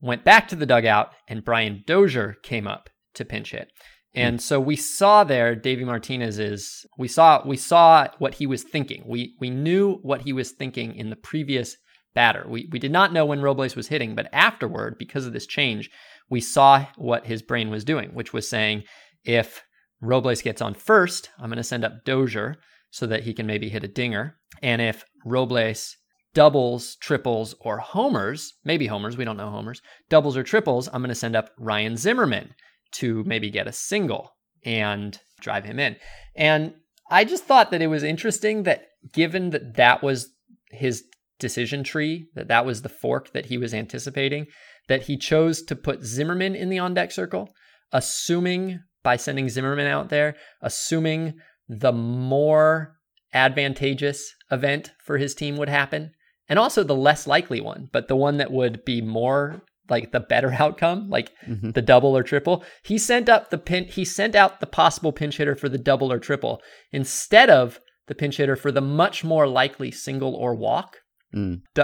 went 0.02 0.24
back 0.24 0.48
to 0.50 0.56
the 0.56 0.66
dugout, 0.66 1.12
and 1.28 1.46
Brian 1.46 1.84
Dozier 1.86 2.36
came 2.44 2.68
up 2.68 2.90
to 3.16 3.26
pinch 3.26 3.52
hit. 3.52 3.72
And 4.16 4.42
so 4.42 4.60
we 4.60 4.76
saw 4.76 5.24
there 5.24 5.56
Davey 5.56 5.86
Martinez 5.86 6.40
is 6.40 6.88
we 6.98 7.08
saw 7.08 7.46
we 7.46 7.56
saw 7.56 8.08
what 8.18 8.36
he 8.36 8.48
was 8.48 8.64
thinking. 8.64 9.04
We 9.06 9.36
we 9.40 9.52
knew 9.52 10.00
what 10.02 10.22
he 10.22 10.34
was 10.34 10.52
thinking 10.52 10.96
in 10.96 11.12
the 11.12 11.16
previous 11.16 11.78
batter. 12.18 12.48
We, 12.50 12.68
we 12.72 12.80
did 12.80 12.92
not 12.92 13.14
know 13.14 13.28
when 13.28 13.44
Robles 13.44 13.76
was 13.76 13.90
hitting, 13.90 14.16
but 14.16 14.28
afterward, 14.34 14.98
because 14.98 15.28
of 15.28 15.34
this 15.34 15.46
change, 15.46 15.92
we 16.32 16.42
saw 16.42 16.88
what 16.96 17.28
his 17.28 17.44
brain 17.44 17.70
was 17.70 17.84
doing, 17.84 18.10
which 18.16 18.34
was 18.34 18.50
saying, 18.50 18.86
if 19.24 19.64
Robles 20.02 20.42
gets 20.42 20.60
on 20.60 20.74
first, 20.74 21.30
I'm 21.38 21.52
going 21.52 21.58
to 21.58 21.64
send 21.64 21.86
up 21.86 22.06
Dozier 22.06 22.56
so 22.90 23.06
that 23.06 23.22
he 23.26 23.36
can 23.36 23.46
maybe 23.46 23.70
hit 23.70 23.84
a 23.84 23.88
dinger. 23.88 24.36
And 24.64 24.82
if 24.82 25.06
Robles 25.26 25.96
doubles, 26.34 26.96
triples, 26.96 27.54
or 27.60 27.78
homers, 27.78 28.56
maybe 28.66 28.88
homers, 28.88 29.16
we 29.16 29.24
don't 29.24 29.38
know 29.38 29.52
homers, 29.52 29.84
doubles 30.10 30.36
or 30.36 30.42
triples, 30.42 30.88
I'm 30.88 31.04
going 31.04 31.10
to 31.10 31.16
send 31.16 31.36
up 31.36 31.52
Ryan 31.60 31.98
Zimmerman 31.98 32.56
to 32.94 33.24
maybe 33.26 33.52
get 33.52 33.68
a 33.68 33.72
single 33.72 34.32
and 34.66 35.20
drive 35.40 35.66
him 35.66 35.78
in. 35.78 35.98
And 36.36 36.74
I 37.12 37.26
just 37.26 37.44
thought 37.44 37.70
that 37.70 37.84
it 37.84 37.88
was 37.88 38.02
interesting 38.02 38.64
that 38.64 38.88
given 39.14 39.52
that 39.52 39.76
that 39.76 40.02
was 40.02 40.30
his 40.72 41.04
decision 41.40 41.84
tree, 41.84 42.28
that 42.36 42.48
that 42.48 42.66
was 42.66 42.82
the 42.82 42.90
fork 42.90 43.32
that 43.34 43.48
he 43.48 43.58
was 43.58 43.74
anticipating, 43.74 44.48
that 44.88 45.04
he 45.04 45.18
chose 45.18 45.62
to 45.64 45.76
put 45.76 46.04
Zimmerman 46.04 46.56
in 46.56 46.70
the 46.70 46.80
on 46.80 46.94
deck 46.94 47.12
circle, 47.12 47.50
assuming 47.92 48.80
by 49.04 49.16
sending 49.16 49.50
Zimmerman 49.50 49.88
out 49.88 50.10
there, 50.10 50.36
assuming 50.62 51.34
the 51.68 51.92
more 51.92 52.96
advantageous 53.34 54.34
event 54.52 54.92
for 55.04 55.18
his 55.18 55.36
team 55.36 55.58
would 55.58 55.70
happen, 55.70 56.12
and 56.50 56.58
also 56.58 56.84
the 56.84 56.96
less 56.96 57.28
likely 57.28 57.62
one, 57.62 57.90
but 57.92 58.08
the 58.08 58.16
one 58.16 58.38
that 58.38 58.52
would 58.52 58.84
be 58.86 59.02
more 59.02 59.62
like 59.90 60.12
the 60.12 60.20
better 60.20 60.54
outcome, 60.60 61.10
like 61.10 61.32
mm-hmm. 61.48 61.72
the 61.72 61.82
double 61.82 62.18
or 62.18 62.24
triple. 62.24 62.64
He 62.84 62.98
sent 62.98 63.30
up 63.30 63.50
the 63.50 63.58
pin 63.58 63.86
he 63.86 64.06
sent 64.06 64.36
out 64.36 64.60
the 64.60 64.68
possible 64.68 65.12
pinch 65.12 65.38
hitter 65.38 65.56
for 65.56 65.70
the 65.70 65.78
double 65.78 66.12
or 66.12 66.20
triple 66.20 66.62
instead 66.92 67.50
of 67.50 67.80
the 68.08 68.16
pinch 68.16 68.38
hitter 68.38 68.56
for 68.56 68.72
the 68.72 68.82
much 68.82 69.24
more 69.24 69.48
likely 69.48 69.92
single 69.92 70.34
or 70.34 70.56
walk 70.56 70.98
Mm. 71.36 71.62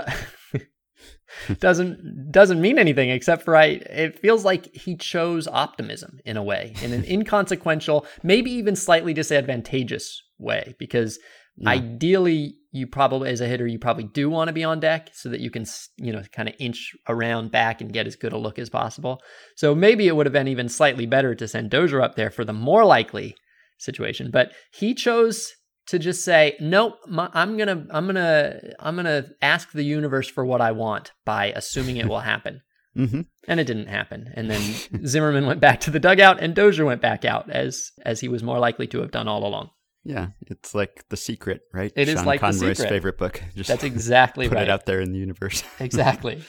doesn't 1.60 2.32
doesn't 2.32 2.62
mean 2.62 2.78
anything 2.78 3.10
except 3.10 3.44
for 3.44 3.56
I 3.56 3.66
it 3.66 4.20
feels 4.20 4.46
like 4.46 4.74
he 4.74 4.96
chose 4.96 5.48
optimism 5.48 6.20
in 6.26 6.38
a 6.38 6.44
way 6.44 6.74
in 6.82 6.94
an 6.94 7.04
inconsequential 7.08 8.06
maybe 8.22 8.52
even 8.52 8.76
slightly 8.76 9.14
disadvantageous 9.14 10.22
way 10.38 10.76
because 10.80 11.20
yeah. 11.58 11.72
ideally 11.72 12.56
you 12.72 12.88
probably 12.88 13.30
as 13.30 13.42
a 13.42 13.48
hitter 13.48 13.68
you 13.68 13.80
probably 13.80 14.06
do 14.06 14.30
want 14.30 14.48
to 14.48 14.54
be 14.54 14.64
on 14.64 14.80
deck 14.80 15.10
so 15.14 15.30
that 15.30 15.40
you 15.40 15.50
can 15.50 15.66
you 15.98 16.14
know 16.14 16.24
kind 16.32 16.50
of 16.50 16.56
inch 16.60 16.92
around 17.08 17.52
back 17.52 17.82
and 17.82 17.94
get 17.94 18.08
as 18.08 18.16
good 18.16 18.34
a 18.34 18.38
look 18.38 18.60
as 18.60 18.70
possible 18.70 19.22
so 19.56 19.76
maybe 19.76 20.08
it 20.08 20.16
would 20.16 20.26
have 20.26 20.34
been 20.34 20.48
even 20.48 20.70
slightly 20.70 21.06
better 21.06 21.36
to 21.36 21.48
send 21.48 21.70
Dozier 21.70 22.02
up 22.02 22.16
there 22.16 22.32
for 22.32 22.46
the 22.46 22.54
more 22.54 22.86
likely 22.86 23.36
situation 23.80 24.30
but 24.32 24.52
he 24.72 24.94
chose 24.94 25.52
to 25.88 26.00
just 26.00 26.24
say 26.24 26.56
nope 26.60 26.98
i'm 27.34 27.58
gonna 27.58 27.86
i'm 27.92 28.06
gonna 28.06 28.60
i'm 28.80 28.96
gonna 28.96 29.26
ask 29.42 29.72
the 29.72 29.84
universe 29.84 30.28
for 30.28 30.46
what 30.46 30.62
i 30.62 30.72
want 30.72 31.12
by 31.26 31.48
assuming 31.56 31.98
it 31.98 32.08
will 32.08 32.20
happen. 32.34 32.62
Mm-hmm. 32.96 33.22
and 33.48 33.60
it 33.60 33.64
didn't 33.64 33.88
happen. 33.88 34.32
And 34.36 34.52
then 34.52 34.62
zimmerman 35.08 35.48
went 35.48 35.60
back 35.60 35.80
to 35.80 35.90
the 35.90 36.00
dugout 36.00 36.40
and 36.40 36.54
dozier 36.54 36.86
went 36.86 37.02
back 37.02 37.26
out 37.26 37.50
as 37.50 37.90
as 38.06 38.20
he 38.20 38.28
was 38.28 38.44
more 38.44 38.60
likely 38.60 38.86
to 38.86 39.00
have 39.02 39.10
done 39.10 39.28
all 39.28 39.48
along. 39.48 39.72
Yeah 40.04 40.28
it's 40.46 40.76
like 40.76 41.04
the 41.10 41.18
secret 41.18 41.62
right? 41.74 41.92
It 41.96 42.08
Sean 42.08 42.18
is 42.18 42.24
like 42.24 42.42
conroy's 42.42 42.60
the 42.60 42.76
secret. 42.76 42.90
favorite 42.90 43.18
book. 43.18 43.42
Just 43.56 43.68
that's 43.68 43.84
exactly 43.84 44.48
put 44.48 44.58
right. 44.58 44.66
it 44.66 44.70
out 44.70 44.86
there 44.86 45.02
in 45.02 45.12
the 45.12 45.18
universe. 45.18 45.64
Exactly 45.80 46.44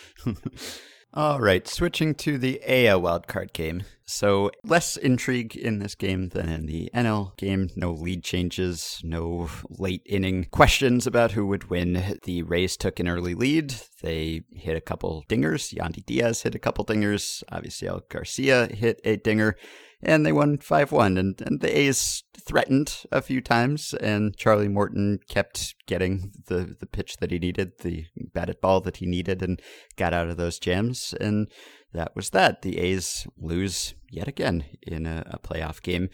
all 1.16 1.38
right, 1.38 1.68
switching 1.68 2.12
to 2.16 2.38
the 2.38 2.60
AL 2.66 3.00
wildcard 3.00 3.52
game. 3.52 3.84
So, 4.04 4.50
less 4.64 4.96
intrigue 4.96 5.56
in 5.56 5.78
this 5.78 5.94
game 5.94 6.30
than 6.30 6.48
in 6.48 6.66
the 6.66 6.90
NL 6.92 7.36
game. 7.36 7.70
No 7.76 7.92
lead 7.92 8.24
changes, 8.24 9.00
no 9.04 9.48
late 9.70 10.02
inning 10.06 10.46
questions 10.50 11.06
about 11.06 11.32
who 11.32 11.46
would 11.46 11.70
win. 11.70 12.18
The 12.24 12.42
Rays 12.42 12.76
took 12.76 12.98
an 12.98 13.08
early 13.08 13.34
lead. 13.34 13.76
They 14.02 14.42
hit 14.50 14.76
a 14.76 14.80
couple 14.80 15.24
dingers. 15.28 15.72
Yandy 15.72 16.04
Diaz 16.04 16.42
hit 16.42 16.56
a 16.56 16.58
couple 16.58 16.84
dingers. 16.84 17.44
Obviously, 17.50 17.86
Avisail 17.86 18.08
Garcia 18.08 18.66
hit 18.66 19.00
a 19.04 19.16
dinger 19.16 19.56
and 20.04 20.24
they 20.24 20.32
won 20.32 20.58
5 20.58 20.92
1. 20.92 21.18
And, 21.18 21.40
and 21.40 21.60
the 21.60 21.78
A's 21.78 22.22
threatened 22.46 23.04
a 23.10 23.22
few 23.22 23.40
times, 23.40 23.94
and 23.94 24.36
Charlie 24.36 24.68
Morton 24.68 25.20
kept 25.28 25.74
getting 25.86 26.32
the, 26.46 26.76
the 26.78 26.86
pitch 26.86 27.16
that 27.18 27.30
he 27.30 27.38
needed, 27.38 27.72
the 27.80 28.06
batted 28.32 28.60
ball 28.60 28.80
that 28.82 28.98
he 28.98 29.06
needed, 29.06 29.42
and 29.42 29.60
got 29.96 30.12
out 30.12 30.28
of 30.28 30.36
those 30.36 30.58
jams. 30.58 31.14
And 31.20 31.48
that 31.92 32.14
was 32.14 32.30
that. 32.30 32.62
The 32.62 32.78
A's 32.78 33.26
lose 33.38 33.94
yet 34.10 34.28
again 34.28 34.64
in 34.82 35.06
a, 35.06 35.24
a 35.26 35.38
playoff 35.38 35.82
game. 35.82 36.10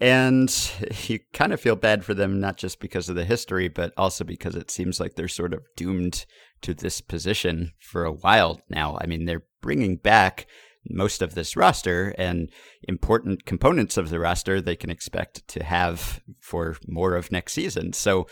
And 0.00 0.52
you 1.06 1.20
kind 1.32 1.52
of 1.52 1.60
feel 1.60 1.76
bad 1.76 2.04
for 2.04 2.14
them, 2.14 2.40
not 2.40 2.56
just 2.56 2.80
because 2.80 3.08
of 3.08 3.16
the 3.16 3.24
history, 3.24 3.68
but 3.68 3.92
also 3.96 4.24
because 4.24 4.54
it 4.54 4.70
seems 4.70 5.00
like 5.00 5.14
they're 5.14 5.28
sort 5.28 5.54
of 5.54 5.62
doomed 5.76 6.26
to 6.62 6.74
this 6.74 7.00
position 7.00 7.72
for 7.78 8.04
a 8.04 8.12
while 8.12 8.60
now. 8.68 8.98
I 9.00 9.06
mean, 9.06 9.24
they're 9.24 9.44
bringing 9.60 9.96
back 9.96 10.46
most 10.88 11.22
of 11.22 11.34
this 11.34 11.56
roster 11.56 12.14
and 12.18 12.50
important 12.82 13.46
components 13.46 13.96
of 13.96 14.10
the 14.10 14.18
roster 14.18 14.60
they 14.60 14.76
can 14.76 14.90
expect 14.90 15.46
to 15.48 15.64
have 15.64 16.20
for 16.40 16.76
more 16.86 17.14
of 17.14 17.32
next 17.32 17.52
season. 17.52 17.92
So 17.92 18.26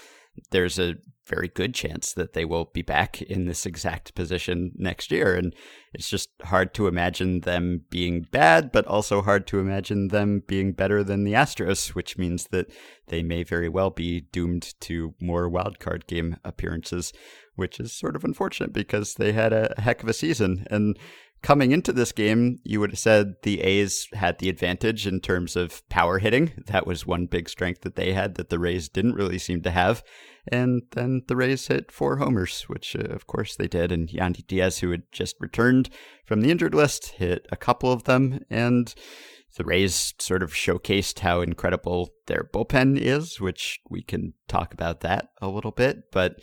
there's 0.50 0.78
a 0.78 0.96
very 1.26 1.48
good 1.48 1.74
chance 1.74 2.12
that 2.14 2.32
they 2.32 2.44
will 2.44 2.66
be 2.72 2.82
back 2.82 3.22
in 3.22 3.46
this 3.46 3.64
exact 3.64 4.14
position 4.14 4.72
next 4.74 5.12
year. 5.12 5.34
And 5.34 5.54
it's 5.94 6.08
just 6.08 6.30
hard 6.42 6.74
to 6.74 6.88
imagine 6.88 7.40
them 7.40 7.82
being 7.90 8.26
bad, 8.32 8.72
but 8.72 8.86
also 8.86 9.22
hard 9.22 9.46
to 9.48 9.60
imagine 9.60 10.08
them 10.08 10.42
being 10.46 10.72
better 10.72 11.04
than 11.04 11.24
the 11.24 11.34
Astros, 11.34 11.88
which 11.88 12.18
means 12.18 12.48
that 12.48 12.72
they 13.06 13.22
may 13.22 13.44
very 13.44 13.68
well 13.68 13.90
be 13.90 14.22
doomed 14.32 14.74
to 14.80 15.14
more 15.20 15.48
wildcard 15.50 16.06
game 16.06 16.36
appearances, 16.44 17.12
which 17.54 17.78
is 17.78 17.92
sort 17.92 18.16
of 18.16 18.24
unfortunate 18.24 18.72
because 18.72 19.14
they 19.14 19.32
had 19.32 19.52
a 19.52 19.74
heck 19.78 20.02
of 20.02 20.08
a 20.08 20.14
season. 20.14 20.66
And 20.70 20.98
coming 21.42 21.72
into 21.72 21.92
this 21.92 22.12
game, 22.12 22.58
you 22.64 22.80
would 22.80 22.90
have 22.90 22.98
said 22.98 23.34
the 23.42 23.60
A's 23.60 24.08
had 24.12 24.38
the 24.38 24.48
advantage 24.48 25.06
in 25.06 25.20
terms 25.20 25.56
of 25.56 25.86
power 25.88 26.18
hitting. 26.18 26.52
That 26.66 26.86
was 26.86 27.06
one 27.06 27.26
big 27.26 27.48
strength 27.48 27.82
that 27.82 27.96
they 27.96 28.12
had 28.12 28.36
that 28.36 28.48
the 28.48 28.58
Rays 28.58 28.88
didn't 28.88 29.14
really 29.14 29.38
seem 29.38 29.62
to 29.62 29.70
have. 29.70 30.02
And 30.50 30.82
then 30.92 31.22
the 31.28 31.36
Rays 31.36 31.66
hit 31.66 31.92
four 31.92 32.16
homers, 32.16 32.62
which 32.62 32.96
uh, 32.96 33.12
of 33.12 33.26
course 33.26 33.56
they 33.56 33.68
did. 33.68 33.92
And 33.92 34.08
Yandy 34.08 34.46
Diaz, 34.46 34.78
who 34.78 34.90
had 34.90 35.02
just 35.12 35.36
returned 35.40 35.90
from 36.24 36.40
the 36.40 36.50
injured 36.50 36.74
list, 36.74 37.08
hit 37.12 37.46
a 37.50 37.56
couple 37.56 37.92
of 37.92 38.04
them. 38.04 38.40
And 38.48 38.94
the 39.56 39.64
Rays 39.64 40.14
sort 40.18 40.42
of 40.42 40.52
showcased 40.52 41.20
how 41.20 41.40
incredible 41.40 42.10
their 42.26 42.48
bullpen 42.52 42.98
is, 42.98 43.40
which 43.40 43.80
we 43.90 44.02
can 44.02 44.34
talk 44.48 44.72
about 44.72 45.00
that 45.00 45.28
a 45.40 45.48
little 45.48 45.70
bit. 45.70 46.10
But 46.10 46.36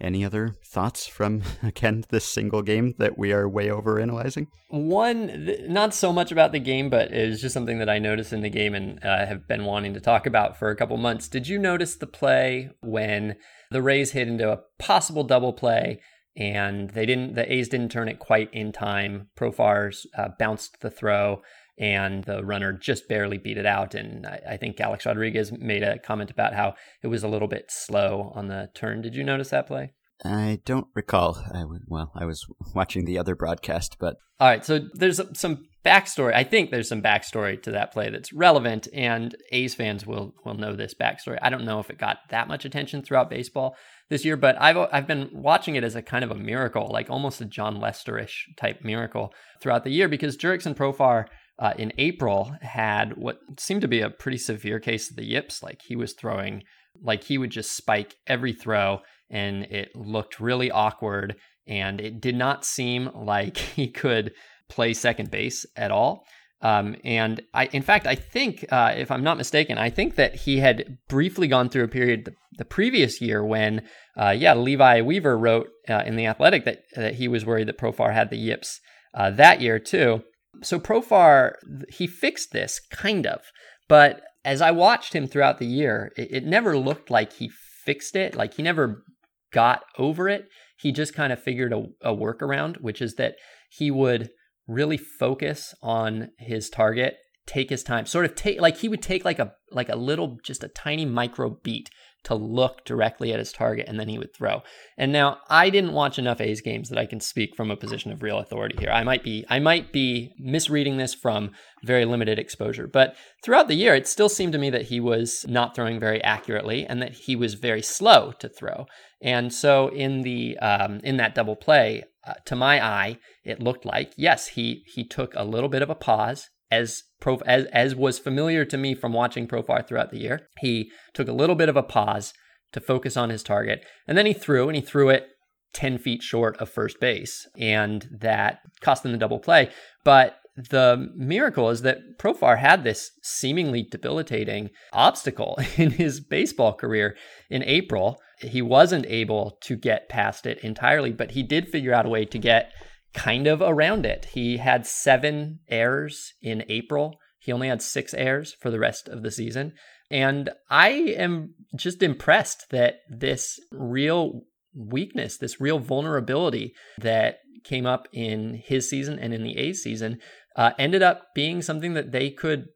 any 0.00 0.24
other 0.24 0.56
thoughts 0.64 1.06
from, 1.06 1.42
again, 1.62 2.04
this 2.10 2.24
single 2.24 2.62
game 2.62 2.94
that 2.98 3.16
we 3.16 3.32
are 3.32 3.48
way 3.48 3.70
over 3.70 3.98
analyzing? 4.00 4.48
One, 4.68 5.50
not 5.68 5.94
so 5.94 6.12
much 6.12 6.32
about 6.32 6.52
the 6.52 6.58
game, 6.58 6.90
but 6.90 7.10
was 7.10 7.40
just 7.40 7.54
something 7.54 7.78
that 7.78 7.88
I 7.88 7.98
noticed 7.98 8.32
in 8.32 8.42
the 8.42 8.50
game 8.50 8.74
and 8.74 9.02
uh, 9.04 9.26
have 9.26 9.48
been 9.48 9.64
wanting 9.64 9.94
to 9.94 10.00
talk 10.00 10.26
about 10.26 10.58
for 10.58 10.70
a 10.70 10.76
couple 10.76 10.96
months. 10.96 11.28
Did 11.28 11.48
you 11.48 11.58
notice 11.58 11.96
the 11.96 12.06
play 12.06 12.70
when 12.80 13.36
the 13.70 13.82
Rays 13.82 14.12
hit 14.12 14.28
into 14.28 14.52
a 14.52 14.60
possible 14.78 15.24
double 15.24 15.52
play 15.52 16.00
and 16.36 16.90
they 16.90 17.06
didn't, 17.06 17.34
the 17.34 17.50
A's 17.50 17.68
didn't 17.68 17.90
turn 17.90 18.08
it 18.08 18.18
quite 18.18 18.52
in 18.52 18.72
time? 18.72 19.28
Profars 19.38 20.06
uh, 20.16 20.28
bounced 20.38 20.80
the 20.80 20.90
throw 20.90 21.42
and 21.78 22.24
the 22.24 22.44
runner 22.44 22.72
just 22.72 23.08
barely 23.08 23.38
beat 23.38 23.58
it 23.58 23.66
out. 23.66 23.94
And 23.94 24.26
I, 24.26 24.40
I, 24.50 24.56
think 24.56 24.80
Alex 24.80 25.04
Rodriguez 25.04 25.52
made 25.52 25.82
a 25.82 25.98
comment 25.98 26.30
about 26.30 26.54
how 26.54 26.74
it 27.02 27.08
was 27.08 27.22
a 27.22 27.28
little 27.28 27.48
bit 27.48 27.66
slow 27.68 28.32
on 28.34 28.48
the 28.48 28.70
turn. 28.74 29.02
Did 29.02 29.14
you 29.14 29.24
notice 29.24 29.50
that 29.50 29.66
play? 29.66 29.92
I 30.24 30.60
don't 30.64 30.86
recall. 30.94 31.36
I 31.52 31.64
well, 31.86 32.10
I 32.14 32.24
was 32.24 32.46
watching 32.74 33.04
the 33.04 33.18
other 33.18 33.34
broadcast, 33.34 33.96
but 34.00 34.16
all 34.40 34.48
right. 34.48 34.64
So 34.64 34.80
there's 34.94 35.20
some 35.38 35.66
backstory. 35.84 36.34
I 36.34 36.42
think 36.42 36.70
there's 36.70 36.88
some 36.88 37.02
backstory 37.02 37.62
to 37.62 37.70
that 37.72 37.92
play 37.92 38.08
that's 38.08 38.32
relevant, 38.32 38.88
and 38.94 39.36
A's 39.52 39.74
fans 39.74 40.06
will 40.06 40.34
will 40.44 40.54
know 40.54 40.74
this 40.74 40.94
backstory. 40.94 41.38
I 41.42 41.50
don't 41.50 41.66
know 41.66 41.80
if 41.80 41.90
it 41.90 41.98
got 41.98 42.18
that 42.30 42.48
much 42.48 42.64
attention 42.64 43.02
throughout 43.02 43.28
baseball 43.28 43.76
this 44.08 44.24
year, 44.24 44.38
but 44.38 44.60
I've 44.60 44.78
I've 44.90 45.06
been 45.06 45.28
watching 45.32 45.76
it 45.76 45.84
as 45.84 45.94
a 45.94 46.02
kind 46.02 46.24
of 46.24 46.30
a 46.30 46.36
miracle, 46.36 46.88
like 46.90 47.10
almost 47.10 47.42
a 47.42 47.44
Jon 47.44 47.76
Lesterish 47.78 48.54
type 48.56 48.82
miracle 48.82 49.34
throughout 49.60 49.84
the 49.84 49.92
year, 49.92 50.08
because 50.08 50.38
Jurickson 50.38 50.74
Profar 50.74 51.26
uh, 51.58 51.72
in 51.78 51.92
April 51.98 52.54
had 52.60 53.16
what 53.16 53.38
seemed 53.58 53.80
to 53.80 53.88
be 53.88 54.00
a 54.00 54.10
pretty 54.10 54.38
severe 54.38 54.78
case 54.78 55.10
of 55.10 55.16
the 55.16 55.24
yips. 55.24 55.62
Like 55.62 55.82
he 55.82 55.96
was 55.96 56.12
throwing, 56.12 56.64
like 57.02 57.24
he 57.24 57.38
would 57.38 57.50
just 57.50 57.76
spike 57.76 58.16
every 58.26 58.52
throw, 58.52 59.00
and 59.30 59.64
it 59.64 59.94
looked 59.94 60.40
really 60.40 60.70
awkward. 60.70 61.36
And 61.66 62.00
it 62.00 62.20
did 62.20 62.36
not 62.36 62.64
seem 62.64 63.10
like 63.14 63.56
he 63.76 63.88
could 63.88 64.32
play 64.68 64.94
second 64.94 65.30
base 65.30 65.64
at 65.76 65.90
all. 65.90 66.26
Um, 66.62 66.96
and 67.04 67.42
I, 67.52 67.66
in 67.66 67.82
fact, 67.82 68.06
I 68.06 68.14
think, 68.14 68.64
uh, 68.72 68.94
if 68.96 69.10
I'm 69.10 69.22
not 69.22 69.36
mistaken, 69.36 69.76
I 69.76 69.90
think 69.90 70.14
that 70.16 70.34
he 70.34 70.58
had 70.58 70.98
briefly 71.06 71.48
gone 71.48 71.68
through 71.68 71.84
a 71.84 71.88
period 71.88 72.24
the, 72.24 72.32
the 72.56 72.64
previous 72.64 73.20
year 73.20 73.44
when, 73.44 73.82
uh, 74.16 74.30
yeah, 74.30 74.54
Levi 74.54 75.02
Weaver 75.02 75.36
wrote 75.36 75.68
uh, 75.88 76.02
in 76.06 76.16
the 76.16 76.26
Athletic 76.26 76.64
that 76.64 76.82
that 76.96 77.14
he 77.14 77.28
was 77.28 77.44
worried 77.44 77.68
that 77.68 77.78
Profar 77.78 78.12
had 78.12 78.30
the 78.30 78.38
yips 78.38 78.80
uh, 79.14 79.30
that 79.32 79.60
year 79.60 79.78
too. 79.78 80.22
So 80.62 80.78
Profar, 80.78 81.54
he 81.88 82.06
fixed 82.06 82.52
this 82.52 82.80
kind 82.90 83.26
of, 83.26 83.40
but 83.88 84.22
as 84.44 84.60
I 84.60 84.70
watched 84.70 85.12
him 85.12 85.26
throughout 85.26 85.58
the 85.58 85.66
year, 85.66 86.12
it, 86.16 86.28
it 86.30 86.44
never 86.44 86.78
looked 86.78 87.10
like 87.10 87.34
he 87.34 87.50
fixed 87.84 88.16
it. 88.16 88.34
Like 88.34 88.54
he 88.54 88.62
never 88.62 89.04
got 89.52 89.82
over 89.98 90.28
it. 90.28 90.48
He 90.78 90.92
just 90.92 91.14
kind 91.14 91.32
of 91.32 91.42
figured 91.42 91.72
a, 91.72 91.86
a 92.02 92.14
workaround, 92.14 92.80
which 92.80 93.02
is 93.02 93.14
that 93.14 93.34
he 93.70 93.90
would 93.90 94.30
really 94.68 94.96
focus 94.96 95.74
on 95.82 96.30
his 96.38 96.68
target, 96.68 97.16
take 97.46 97.70
his 97.70 97.82
time, 97.82 98.06
sort 98.06 98.24
of 98.24 98.34
take 98.34 98.60
like 98.60 98.78
he 98.78 98.88
would 98.88 99.02
take 99.02 99.24
like 99.24 99.38
a 99.38 99.52
like 99.70 99.88
a 99.88 99.96
little 99.96 100.38
just 100.44 100.64
a 100.64 100.68
tiny 100.68 101.04
micro 101.04 101.58
beat 101.62 101.88
to 102.26 102.34
look 102.34 102.84
directly 102.84 103.32
at 103.32 103.38
his 103.38 103.52
target 103.52 103.86
and 103.88 104.00
then 104.00 104.08
he 104.08 104.18
would 104.18 104.34
throw. 104.34 104.60
And 104.98 105.12
now 105.12 105.38
I 105.48 105.70
didn't 105.70 105.92
watch 105.92 106.18
enough 106.18 106.40
A's 106.40 106.60
games 106.60 106.88
that 106.88 106.98
I 106.98 107.06
can 107.06 107.20
speak 107.20 107.54
from 107.54 107.70
a 107.70 107.76
position 107.76 108.10
of 108.10 108.20
real 108.20 108.38
authority 108.38 108.76
here. 108.80 108.90
I 108.90 109.04
might 109.04 109.22
be 109.22 109.44
I 109.48 109.60
might 109.60 109.92
be 109.92 110.34
misreading 110.36 110.96
this 110.96 111.14
from 111.14 111.52
very 111.84 112.04
limited 112.04 112.40
exposure, 112.40 112.88
but 112.88 113.14
throughout 113.44 113.68
the 113.68 113.76
year 113.76 113.94
it 113.94 114.08
still 114.08 114.28
seemed 114.28 114.52
to 114.54 114.58
me 114.58 114.70
that 114.70 114.86
he 114.86 114.98
was 114.98 115.44
not 115.48 115.76
throwing 115.76 116.00
very 116.00 116.20
accurately 116.24 116.84
and 116.84 117.00
that 117.00 117.12
he 117.12 117.36
was 117.36 117.54
very 117.54 117.82
slow 117.82 118.32
to 118.40 118.48
throw. 118.48 118.86
And 119.22 119.52
so 119.52 119.88
in 119.88 120.22
the 120.22 120.58
um, 120.58 121.00
in 121.04 121.18
that 121.18 121.36
double 121.36 121.56
play, 121.56 122.02
uh, 122.26 122.34
to 122.46 122.56
my 122.56 122.84
eye, 122.84 123.18
it 123.44 123.62
looked 123.62 123.84
like 123.84 124.14
yes, 124.16 124.48
he 124.48 124.82
he 124.86 125.04
took 125.04 125.32
a 125.36 125.44
little 125.44 125.68
bit 125.68 125.82
of 125.82 125.90
a 125.90 125.94
pause 125.94 126.48
as 126.72 127.04
Prof, 127.20 127.42
as 127.46 127.64
as 127.66 127.94
was 127.94 128.18
familiar 128.18 128.64
to 128.64 128.76
me 128.76 128.94
from 128.94 129.12
watching 129.12 129.46
Profar 129.46 129.86
throughout 129.86 130.10
the 130.10 130.20
year. 130.20 130.48
He 130.60 130.90
took 131.14 131.28
a 131.28 131.32
little 131.32 131.56
bit 131.56 131.68
of 131.68 131.76
a 131.76 131.82
pause 131.82 132.32
to 132.72 132.80
focus 132.80 133.16
on 133.16 133.30
his 133.30 133.42
target, 133.42 133.84
and 134.06 134.18
then 134.18 134.26
he 134.26 134.32
threw, 134.32 134.68
and 134.68 134.76
he 134.76 134.82
threw 134.82 135.08
it 135.08 135.28
10 135.72 135.98
feet 135.98 136.22
short 136.22 136.56
of 136.58 136.68
first 136.68 136.98
base, 137.00 137.46
and 137.58 138.08
that 138.20 138.60
cost 138.80 139.02
them 139.02 139.12
the 139.12 139.18
double 139.18 139.38
play. 139.38 139.70
But 140.04 140.36
the 140.56 141.10
miracle 141.14 141.68
is 141.68 141.82
that 141.82 142.18
Profar 142.18 142.58
had 142.58 142.82
this 142.82 143.10
seemingly 143.22 143.86
debilitating 143.90 144.70
obstacle 144.92 145.58
in 145.76 145.90
his 145.90 146.20
baseball 146.20 146.72
career 146.72 147.16
in 147.50 147.62
April. 147.62 148.18
He 148.40 148.62
wasn't 148.62 149.06
able 149.06 149.58
to 149.62 149.76
get 149.76 150.08
past 150.08 150.46
it 150.46 150.58
entirely, 150.60 151.12
but 151.12 151.32
he 151.32 151.42
did 151.42 151.68
figure 151.68 151.92
out 151.92 152.06
a 152.06 152.10
way 152.10 152.24
to 152.24 152.38
get 152.38 152.72
kind 153.16 153.46
of 153.46 153.60
around 153.62 154.06
it. 154.06 154.28
He 154.32 154.58
had 154.58 154.86
seven 154.86 155.60
errors 155.68 156.34
in 156.42 156.64
April. 156.68 157.18
He 157.40 157.50
only 157.50 157.68
had 157.68 157.82
six 157.82 158.14
errors 158.14 158.54
for 158.60 158.70
the 158.70 158.78
rest 158.78 159.08
of 159.08 159.22
the 159.22 159.30
season. 159.30 159.72
And 160.10 160.50
I 160.70 160.90
am 160.90 161.54
just 161.74 162.02
impressed 162.02 162.70
that 162.70 162.98
this 163.08 163.58
real 163.72 164.42
weakness, 164.74 165.38
this 165.38 165.60
real 165.60 165.78
vulnerability 165.78 166.74
that 166.98 167.38
came 167.64 167.86
up 167.86 168.06
in 168.12 168.62
his 168.64 168.88
season 168.88 169.18
and 169.18 169.34
in 169.34 169.42
the 169.42 169.56
A 169.56 169.72
season 169.72 170.18
uh, 170.54 170.72
ended 170.78 171.02
up 171.02 171.28
being 171.34 171.62
something 171.62 171.94
that 171.94 172.12
they 172.12 172.30
could 172.30 172.66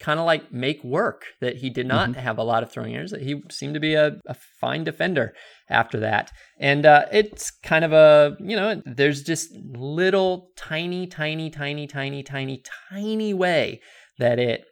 kind 0.00 0.18
of 0.18 0.26
like 0.26 0.50
make 0.50 0.82
work 0.82 1.26
that 1.40 1.56
he 1.56 1.70
did 1.70 1.86
not 1.86 2.10
mm-hmm. 2.10 2.20
have 2.20 2.38
a 2.38 2.42
lot 2.42 2.62
of 2.62 2.72
throwing 2.72 2.94
errors 2.94 3.10
that 3.10 3.22
he 3.22 3.42
seemed 3.50 3.74
to 3.74 3.80
be 3.80 3.94
a, 3.94 4.18
a 4.26 4.34
fine 4.60 4.82
defender 4.82 5.32
after 5.68 6.00
that 6.00 6.32
and 6.58 6.86
uh, 6.86 7.04
it's 7.12 7.50
kind 7.62 7.84
of 7.84 7.92
a 7.92 8.34
you 8.40 8.56
know 8.56 8.82
there's 8.86 9.22
just 9.22 9.52
little 9.76 10.48
tiny 10.56 11.06
tiny 11.06 11.50
tiny 11.50 11.86
tiny 11.86 12.22
tiny 12.22 12.62
tiny 12.90 13.34
way 13.34 13.80
that 14.18 14.38
it 14.38 14.64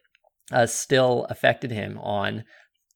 uh, 0.51 0.67
still 0.67 1.27
affected 1.29 1.71
him 1.71 1.99
on 1.99 2.43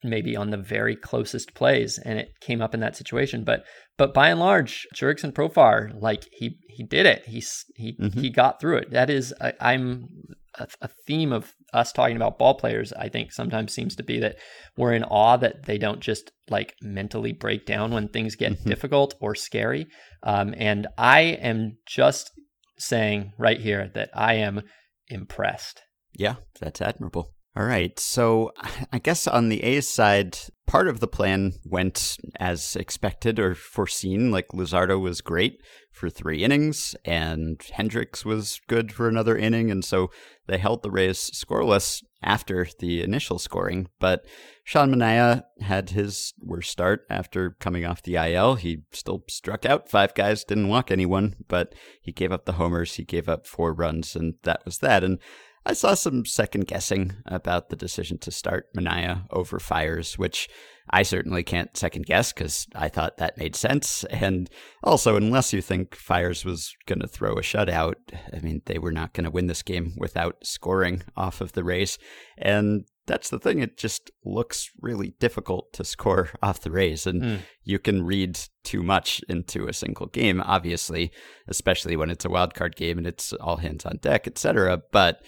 maybe 0.02 0.34
on 0.34 0.50
the 0.50 0.56
very 0.56 0.96
closest 0.96 1.54
plays 1.54 1.98
and 1.98 2.18
it 2.18 2.32
came 2.40 2.62
up 2.62 2.74
in 2.74 2.80
that 2.80 2.96
situation 2.96 3.44
but 3.44 3.62
but 3.98 4.14
by 4.14 4.30
and 4.30 4.40
large 4.40 4.86
Jurickson 4.94 5.32
Profar 5.32 5.90
like 6.00 6.26
he 6.32 6.58
he 6.68 6.82
did 6.82 7.06
it 7.06 7.26
he 7.26 7.44
he 7.76 7.96
mm-hmm. 8.00 8.20
he 8.20 8.30
got 8.30 8.58
through 8.58 8.78
it 8.78 8.90
that 8.90 9.10
is 9.10 9.34
I, 9.40 9.52
I'm 9.60 10.08
a, 10.58 10.68
a, 10.82 10.88
theme 11.06 11.32
of 11.32 11.54
us 11.72 11.92
talking 11.92 12.16
about 12.16 12.38
ball 12.38 12.54
players, 12.54 12.92
I 12.92 13.08
think 13.08 13.32
sometimes 13.32 13.72
seems 13.72 13.96
to 13.96 14.02
be 14.02 14.20
that 14.20 14.36
we're 14.76 14.92
in 14.92 15.04
awe 15.04 15.36
that 15.38 15.64
they 15.64 15.78
don't 15.78 16.00
just 16.00 16.32
like 16.48 16.74
mentally 16.82 17.32
break 17.32 17.66
down 17.66 17.92
when 17.92 18.08
things 18.08 18.36
get 18.36 18.52
mm-hmm. 18.52 18.68
difficult 18.68 19.14
or 19.20 19.34
scary. 19.34 19.86
Um, 20.22 20.54
and 20.56 20.86
I 20.98 21.20
am 21.20 21.78
just 21.86 22.30
saying 22.78 23.32
right 23.38 23.60
here 23.60 23.90
that 23.94 24.10
I 24.14 24.34
am 24.34 24.62
impressed. 25.08 25.82
Yeah, 26.14 26.36
that's 26.60 26.80
admirable. 26.80 27.32
All 27.56 27.64
right. 27.64 27.98
So 27.98 28.52
I 28.92 28.98
guess 28.98 29.26
on 29.26 29.48
the 29.48 29.62
A's 29.62 29.88
side, 29.88 30.38
part 30.66 30.88
of 30.88 31.00
the 31.00 31.08
plan 31.08 31.54
went 31.64 32.16
as 32.38 32.76
expected 32.76 33.38
or 33.38 33.54
foreseen. 33.54 34.30
Like 34.30 34.48
Luzardo 34.48 35.00
was 35.00 35.20
great 35.20 35.60
for 35.90 36.08
three 36.08 36.44
innings, 36.44 36.96
and 37.04 37.58
Hendriks 37.58 38.24
was 38.24 38.60
good 38.68 38.92
for 38.92 39.08
another 39.08 39.36
inning, 39.36 39.70
and 39.70 39.84
so 39.84 40.10
they 40.46 40.58
held 40.58 40.82
the 40.82 40.90
Rays 40.90 41.30
scoreless 41.32 42.02
after 42.22 42.66
the 42.78 43.02
initial 43.02 43.38
scoring. 43.38 43.88
But 43.98 44.24
Sean 44.64 44.92
Manaea 44.92 45.42
had 45.60 45.90
his 45.90 46.32
worst 46.40 46.70
start 46.70 47.04
after 47.10 47.56
coming 47.58 47.84
off 47.84 48.02
the 48.02 48.16
IL. 48.16 48.54
He 48.54 48.82
still 48.92 49.24
struck 49.28 49.66
out 49.66 49.88
five 49.88 50.14
guys, 50.14 50.44
didn't 50.44 50.68
walk 50.68 50.90
anyone, 50.90 51.34
but 51.48 51.74
he 52.00 52.12
gave 52.12 52.32
up 52.32 52.44
the 52.44 52.52
homers. 52.52 52.94
He 52.94 53.04
gave 53.04 53.28
up 53.28 53.46
four 53.46 53.74
runs, 53.74 54.14
and 54.14 54.34
that 54.44 54.64
was 54.64 54.78
that. 54.78 55.02
And 55.02 55.18
I 55.64 55.74
saw 55.74 55.94
some 55.94 56.24
second 56.24 56.66
guessing 56.66 57.12
about 57.24 57.68
the 57.68 57.76
decision 57.76 58.18
to 58.18 58.30
start 58.30 58.72
Manaea 58.76 59.26
over 59.30 59.60
Fiers, 59.60 60.18
which 60.18 60.48
I 60.90 61.04
certainly 61.04 61.44
can't 61.44 61.76
second 61.76 62.06
guess 62.06 62.32
because 62.32 62.66
I 62.74 62.88
thought 62.88 63.18
that 63.18 63.38
made 63.38 63.54
sense. 63.54 64.02
And 64.04 64.50
also, 64.82 65.16
unless 65.16 65.52
you 65.52 65.62
think 65.62 65.94
Fiers 65.94 66.44
was 66.44 66.74
going 66.86 67.00
to 67.00 67.06
throw 67.06 67.34
a 67.34 67.42
shutout, 67.42 67.94
I 68.32 68.40
mean, 68.40 68.62
they 68.66 68.78
were 68.78 68.92
not 68.92 69.12
going 69.12 69.24
to 69.24 69.30
win 69.30 69.46
this 69.46 69.62
game 69.62 69.94
without 69.96 70.36
scoring 70.42 71.02
off 71.16 71.40
of 71.40 71.52
the 71.52 71.62
Rays. 71.62 71.96
And 72.36 72.84
that's 73.06 73.30
the 73.30 73.38
thing. 73.38 73.60
It 73.60 73.76
just 73.76 74.10
looks 74.24 74.70
really 74.80 75.14
difficult 75.20 75.72
to 75.74 75.84
score 75.84 76.30
off 76.42 76.60
the 76.60 76.70
Rays. 76.72 77.06
And 77.06 77.22
mm. 77.22 77.38
you 77.62 77.78
can 77.78 78.04
read 78.04 78.38
too 78.64 78.82
much 78.82 79.20
into 79.28 79.68
a 79.68 79.72
single 79.72 80.06
game, 80.06 80.42
obviously, 80.44 81.12
especially 81.46 81.96
when 81.96 82.10
it's 82.10 82.24
a 82.24 82.30
wild 82.30 82.54
card 82.54 82.74
game 82.74 82.98
and 82.98 83.06
it's 83.06 83.32
all 83.34 83.58
hands 83.58 83.86
on 83.86 83.98
deck, 83.98 84.26
etc. 84.26 84.82
But 84.90 85.22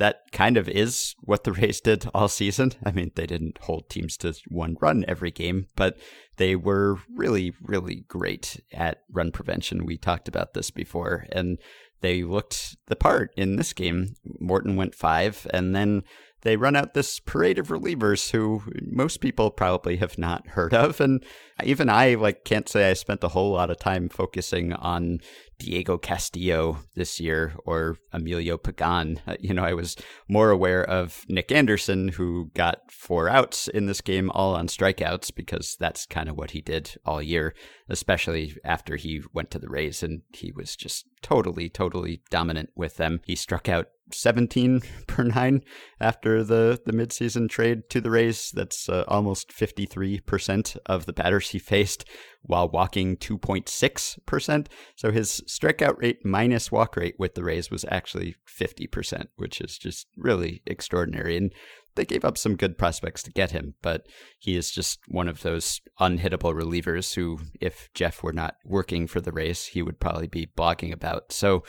that 0.00 0.22
kind 0.32 0.56
of 0.56 0.66
is 0.66 1.14
what 1.20 1.44
the 1.44 1.52
Rays 1.60 1.80
did 1.80 2.08
all 2.14 2.26
season. 2.26 2.72
I 2.84 2.90
mean, 2.90 3.12
they 3.14 3.26
didn't 3.26 3.58
hold 3.58 3.88
teams 3.88 4.16
to 4.18 4.34
one 4.48 4.76
run 4.80 5.04
every 5.06 5.30
game, 5.30 5.66
but 5.76 5.96
they 6.38 6.56
were 6.56 6.96
really, 7.14 7.52
really 7.62 8.06
great 8.08 8.60
at 8.72 9.02
run 9.12 9.30
prevention. 9.30 9.84
We 9.84 9.98
talked 9.98 10.26
about 10.26 10.54
this 10.54 10.70
before, 10.70 11.26
and 11.30 11.58
they 12.00 12.22
looked 12.22 12.76
the 12.86 12.96
part 12.96 13.30
in 13.36 13.56
this 13.56 13.74
game. 13.74 14.14
Morton 14.40 14.74
went 14.74 14.94
five, 14.94 15.46
and 15.52 15.76
then 15.76 16.02
they 16.42 16.56
run 16.56 16.76
out 16.76 16.94
this 16.94 17.20
parade 17.20 17.58
of 17.58 17.68
relievers 17.68 18.30
who 18.30 18.62
most 18.80 19.18
people 19.18 19.50
probably 19.50 19.98
have 19.98 20.16
not 20.16 20.46
heard 20.48 20.72
of 20.72 20.98
and 20.98 21.22
even 21.62 21.90
i 21.90 22.14
like 22.14 22.44
can't 22.46 22.66
say 22.66 22.88
i 22.88 22.94
spent 22.94 23.22
a 23.22 23.28
whole 23.28 23.52
lot 23.52 23.70
of 23.70 23.78
time 23.78 24.08
focusing 24.08 24.72
on 24.72 25.18
diego 25.60 25.96
castillo 25.96 26.78
this 26.94 27.20
year 27.20 27.54
or 27.64 27.96
emilio 28.12 28.56
pagan. 28.56 29.20
Uh, 29.26 29.36
you 29.38 29.54
know 29.54 29.64
i 29.64 29.72
was 29.74 29.96
more 30.28 30.50
aware 30.50 30.84
of 30.84 31.24
nick 31.28 31.52
anderson 31.52 32.08
who 32.08 32.50
got 32.54 32.90
four 32.90 33.28
outs 33.28 33.68
in 33.68 33.86
this 33.86 34.00
game 34.00 34.30
all 34.30 34.56
on 34.56 34.66
strikeouts 34.66 35.32
because 35.34 35.76
that's 35.78 36.06
kind 36.06 36.28
of 36.28 36.36
what 36.36 36.50
he 36.50 36.60
did 36.60 36.96
all 37.04 37.22
year 37.22 37.54
especially 37.88 38.56
after 38.64 38.96
he 38.96 39.22
went 39.32 39.50
to 39.50 39.58
the 39.58 39.68
rays 39.68 40.02
and 40.02 40.22
he 40.32 40.50
was 40.52 40.76
just 40.76 41.06
totally 41.22 41.68
totally 41.68 42.22
dominant 42.30 42.70
with 42.74 42.96
them. 42.96 43.20
He 43.24 43.34
struck 43.34 43.68
out 43.68 43.88
17 44.12 44.80
per 45.06 45.24
nine 45.24 45.62
after 46.00 46.42
the, 46.42 46.80
the 46.84 46.92
midseason 46.92 47.48
trade 47.48 47.88
to 47.90 48.00
the 48.00 48.10
Rays. 48.10 48.50
That's 48.50 48.88
uh, 48.88 49.04
almost 49.08 49.50
53% 49.50 50.76
of 50.86 51.06
the 51.06 51.12
batters 51.12 51.50
he 51.50 51.58
faced 51.58 52.04
while 52.42 52.68
walking 52.68 53.16
2.6%. 53.16 54.66
So 54.96 55.10
his 55.10 55.42
strikeout 55.46 55.98
rate 55.98 56.24
minus 56.24 56.72
walk 56.72 56.96
rate 56.96 57.16
with 57.18 57.34
the 57.34 57.44
Rays 57.44 57.70
was 57.70 57.84
actually 57.90 58.36
50%, 58.48 59.26
which 59.36 59.60
is 59.60 59.76
just 59.76 60.06
really 60.16 60.62
extraordinary. 60.66 61.36
And 61.36 61.52
they 61.96 62.04
gave 62.04 62.24
up 62.24 62.38
some 62.38 62.56
good 62.56 62.78
prospects 62.78 63.22
to 63.24 63.32
get 63.32 63.50
him, 63.50 63.74
but 63.82 64.06
he 64.38 64.56
is 64.56 64.70
just 64.70 65.00
one 65.08 65.28
of 65.28 65.42
those 65.42 65.80
unhittable 66.00 66.54
relievers 66.54 67.14
who, 67.14 67.40
if 67.60 67.90
Jeff 67.94 68.22
were 68.22 68.32
not 68.32 68.54
working 68.64 69.06
for 69.06 69.20
the 69.20 69.32
Rays, 69.32 69.66
he 69.66 69.82
would 69.82 70.00
probably 70.00 70.28
be 70.28 70.46
blogging 70.46 70.92
about. 70.92 71.32
So 71.32 71.64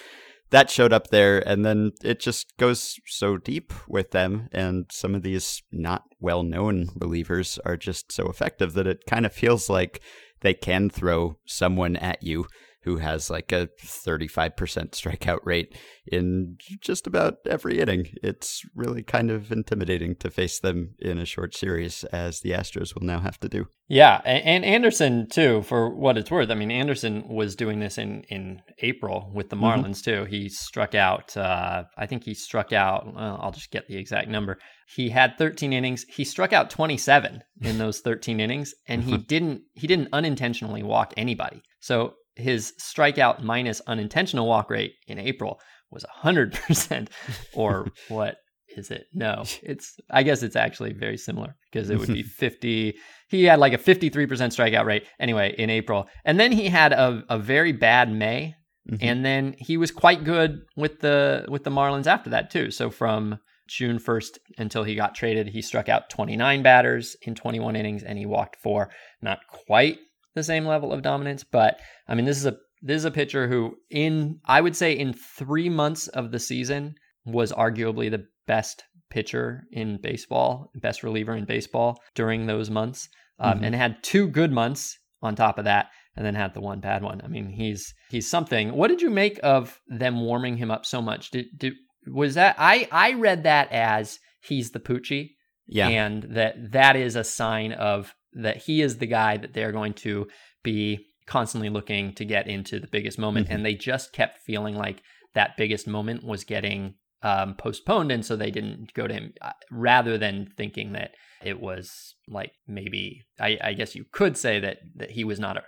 that 0.52 0.70
showed 0.70 0.94
up 0.94 1.08
there 1.08 1.40
and 1.48 1.66
then 1.66 1.92
it 2.04 2.20
just 2.20 2.56
goes 2.58 3.00
so 3.08 3.38
deep 3.38 3.74
with 3.88 4.12
them 4.12 4.48
and 4.52 4.86
some 4.92 5.16
of 5.16 5.24
these 5.24 5.64
not 5.72 6.04
well 6.20 6.44
known 6.44 6.88
relievers 7.00 7.58
are 7.66 7.78
just 7.78 8.12
so 8.12 8.28
effective 8.28 8.74
that 8.74 8.88
it 8.88 9.06
kind 9.08 9.26
of 9.26 9.34
feels 9.34 9.70
like 9.70 10.02
they 10.42 10.54
can 10.54 10.90
throw 10.90 11.38
someone 11.46 11.96
at 11.96 12.22
you 12.22 12.46
who 12.84 12.98
has 12.98 13.30
like 13.30 13.52
a 13.52 13.70
35% 13.84 14.56
strikeout 14.92 15.40
rate 15.44 15.78
in 16.08 16.58
just 16.82 17.06
about 17.06 17.36
every 17.48 17.80
inning. 17.80 18.08
It's 18.24 18.62
really 18.76 19.04
kind 19.04 19.30
of 19.30 19.52
intimidating 19.52 20.16
to 20.18 20.30
face 20.32 20.60
them 20.60 20.96
in 21.00 21.18
a 21.18 21.26
short 21.26 21.56
series, 21.56 22.04
as 22.06 22.42
the 22.42 22.52
Astros 22.52 22.96
will 22.96 23.06
now 23.06 23.20
have 23.20 23.40
to 23.42 23.50
do. 23.50 23.68
Yeah, 23.88 24.22
and 24.24 24.64
Anderson 24.64 25.28
too, 25.30 25.64
for 25.64 25.94
what 25.94 26.18
it's 26.18 26.32
worth. 26.32 26.50
I 26.50 26.56
mean, 26.56 26.72
Anderson 26.72 27.28
was 27.28 27.58
doing 27.58 27.80
this 27.80 27.98
in 27.98 28.24
in 28.30 28.62
April 28.80 29.30
with 29.34 29.50
the 29.50 29.58
mm-hmm. 29.58 29.66
Marlins 29.66 30.02
mm-hmm. 30.02 30.24
too. 30.24 30.26
He 30.26 30.48
struck 30.48 30.96
out. 30.96 31.36
Uh, 31.36 31.84
I 31.98 32.06
think 32.06 32.24
he 32.24 32.34
struck 32.34 32.72
out. 32.72 33.14
Well, 33.14 33.40
I'll 33.42 33.52
just 33.52 33.70
get 33.70 33.88
the 33.88 33.98
exact 33.98 34.30
number. 34.30 34.60
He 34.96 35.10
had 35.10 35.38
13 35.38 35.74
innings. 35.74 36.06
He 36.08 36.24
struck 36.24 36.54
out 36.54 36.70
27 36.70 37.42
in 37.62 37.78
those 37.78 38.00
13 38.00 38.40
innings, 38.40 38.74
and 38.88 39.04
he 39.04 39.18
didn't 39.18 39.64
he 39.74 39.88
didn't 39.88 40.10
unintentionally 40.14 40.84
walk 40.84 41.14
anybody. 41.18 41.62
So 41.82 42.14
his 42.36 42.74
strikeout 42.80 43.42
minus 43.42 43.82
unintentional 43.88 44.48
walk 44.48 44.70
rate 44.70 44.94
in 45.08 45.20
April 45.20 45.60
was 45.90 46.06
100% 46.24 47.10
or 47.54 47.88
what 48.10 48.38
is 48.78 48.90
it? 48.90 49.06
No, 49.14 49.44
it's 49.64 49.96
I 50.10 50.24
guess 50.24 50.44
it's 50.44 50.56
actually 50.56 50.94
very 50.94 51.18
similar 51.18 51.56
because 51.72 51.90
it 51.90 52.00
would 52.00 52.08
be 52.08 52.24
50 52.40 52.96
he 53.30 53.44
had 53.46 53.60
like 53.60 53.74
a 53.74 53.78
53% 53.78 54.28
strikeout 54.28 54.86
rate 54.86 55.06
anyway 55.20 55.56
in 55.58 55.70
April. 55.70 56.08
And 56.26 56.40
then 56.40 56.52
he 56.52 56.68
had 56.68 56.92
a, 56.94 57.24
a 57.30 57.40
very 57.40 57.72
bad 57.72 58.12
May 58.12 58.56
mm-hmm. 58.90 58.98
and 59.02 59.26
then 59.26 59.56
he 59.58 59.78
was 59.78 59.92
quite 59.92 60.24
good 60.24 60.62
with 60.76 61.00
the 61.00 61.46
with 61.50 61.64
the 61.64 61.72
Marlins 61.72 62.08
after 62.08 62.30
that 62.32 62.50
too. 62.50 62.72
So 62.72 62.90
from 62.90 63.40
June 63.68 64.00
1st 64.00 64.38
until 64.58 64.84
he 64.84 64.96
got 64.96 65.16
traded, 65.16 65.48
he 65.48 65.62
struck 65.62 65.88
out 65.88 66.10
29 66.10 66.62
batters 66.62 67.16
in 67.22 67.36
21 67.36 67.78
innings 67.78 68.04
and 68.04 68.18
he 68.18 68.26
walked 68.26 68.58
four. 68.58 68.90
Not 69.22 69.40
quite 69.48 69.98
the 70.36 70.44
same 70.44 70.66
level 70.66 70.94
of 70.94 71.02
dominance. 71.02 71.44
But 71.44 71.80
I 72.08 72.16
mean, 72.16 72.26
this 72.26 72.38
is 72.38 72.46
a 72.46 72.58
this 72.82 72.98
is 72.98 73.06
a 73.06 73.12
pitcher 73.12 73.48
who, 73.48 73.76
in 73.90 74.40
I 74.46 74.62
would 74.62 74.76
say, 74.76 74.94
in 74.94 75.14
three 75.14 75.70
months 75.70 76.08
of 76.08 76.32
the 76.32 76.40
season, 76.40 76.96
was 77.26 77.52
arguably 77.52 78.10
the 78.10 78.26
best 78.48 78.84
pitcher 79.10 79.64
in 79.72 80.00
baseball, 80.02 80.72
best 80.76 81.04
reliever 81.04 81.36
in 81.36 81.46
baseball 81.46 82.02
during 82.16 82.48
those 82.48 82.70
months, 82.70 83.10
um, 83.40 83.56
mm-hmm. 83.56 83.66
and 83.66 83.76
had 83.76 84.04
two 84.04 84.28
good 84.28 84.52
months 84.52 84.98
on 85.22 85.36
top 85.36 85.60
of 85.60 85.66
that, 85.66 85.90
and 86.16 86.26
then 86.26 86.36
had 86.36 86.54
the 86.54 86.62
one 86.62 86.80
bad 86.80 87.04
one. 87.04 87.22
I 87.24 87.28
mean, 87.28 87.50
he's 87.50 87.94
he's 88.10 88.30
something. 88.30 88.74
What 88.74 88.88
did 88.88 89.02
you 89.02 89.10
make 89.10 89.40
of 89.44 89.80
them 89.88 90.22
warming 90.22 90.58
him 90.58 90.72
up 90.72 90.86
so 90.86 91.02
much? 91.02 91.32
Did, 91.32 91.46
did 91.56 91.74
was 92.08 92.36
that 92.36 92.56
I 92.58 92.88
I 92.92 93.14
read 93.14 93.44
that 93.44 93.72
as 93.72 94.20
he's 94.42 94.72
the 94.72 94.80
Poochie, 94.80 95.32
yeah, 95.68 95.88
and 95.88 96.24
that 96.32 96.72
that 96.72 96.96
is 96.96 97.16
a 97.16 97.24
sign 97.24 97.74
of 97.74 98.16
that 98.34 98.58
he 98.58 98.82
is 98.82 98.98
the 98.98 99.08
guy 99.08 99.38
that 99.38 99.54
they're 99.54 99.72
going 99.72 99.94
to 99.94 100.28
be 100.64 101.08
constantly 101.26 101.70
looking 101.70 102.14
to 102.14 102.26
get 102.26 102.48
into 102.48 102.80
the 102.80 102.88
biggest 102.88 103.20
moment. 103.20 103.48
Mm-hmm. 103.48 103.56
And 103.56 103.66
they 103.66 103.76
just 103.76 104.14
kept 104.14 104.40
feeling 104.40 104.76
like 104.76 105.02
that 105.34 105.58
biggest 105.58 105.88
moment 105.88 106.24
was 106.24 106.44
getting 106.44 106.96
um, 107.24 107.56
postponed. 107.56 108.12
And 108.12 108.26
so 108.26 108.36
they 108.36 108.52
didn't 108.52 108.94
go 108.94 109.08
to 109.08 109.14
him 109.14 109.34
uh, 109.42 109.52
rather 109.70 110.18
than 110.18 110.52
thinking 110.58 110.94
that 110.94 111.12
it 111.44 111.60
was 111.60 112.16
like 112.28 112.52
maybe, 112.68 113.24
I, 113.40 113.58
I 113.64 113.74
guess 113.74 113.96
you 113.96 114.06
could 114.12 114.38
say 114.38 114.60
that, 114.60 114.80
that 114.96 115.12
he 115.12 115.24
was 115.24 115.40
not 115.40 115.58
a, 115.58 115.64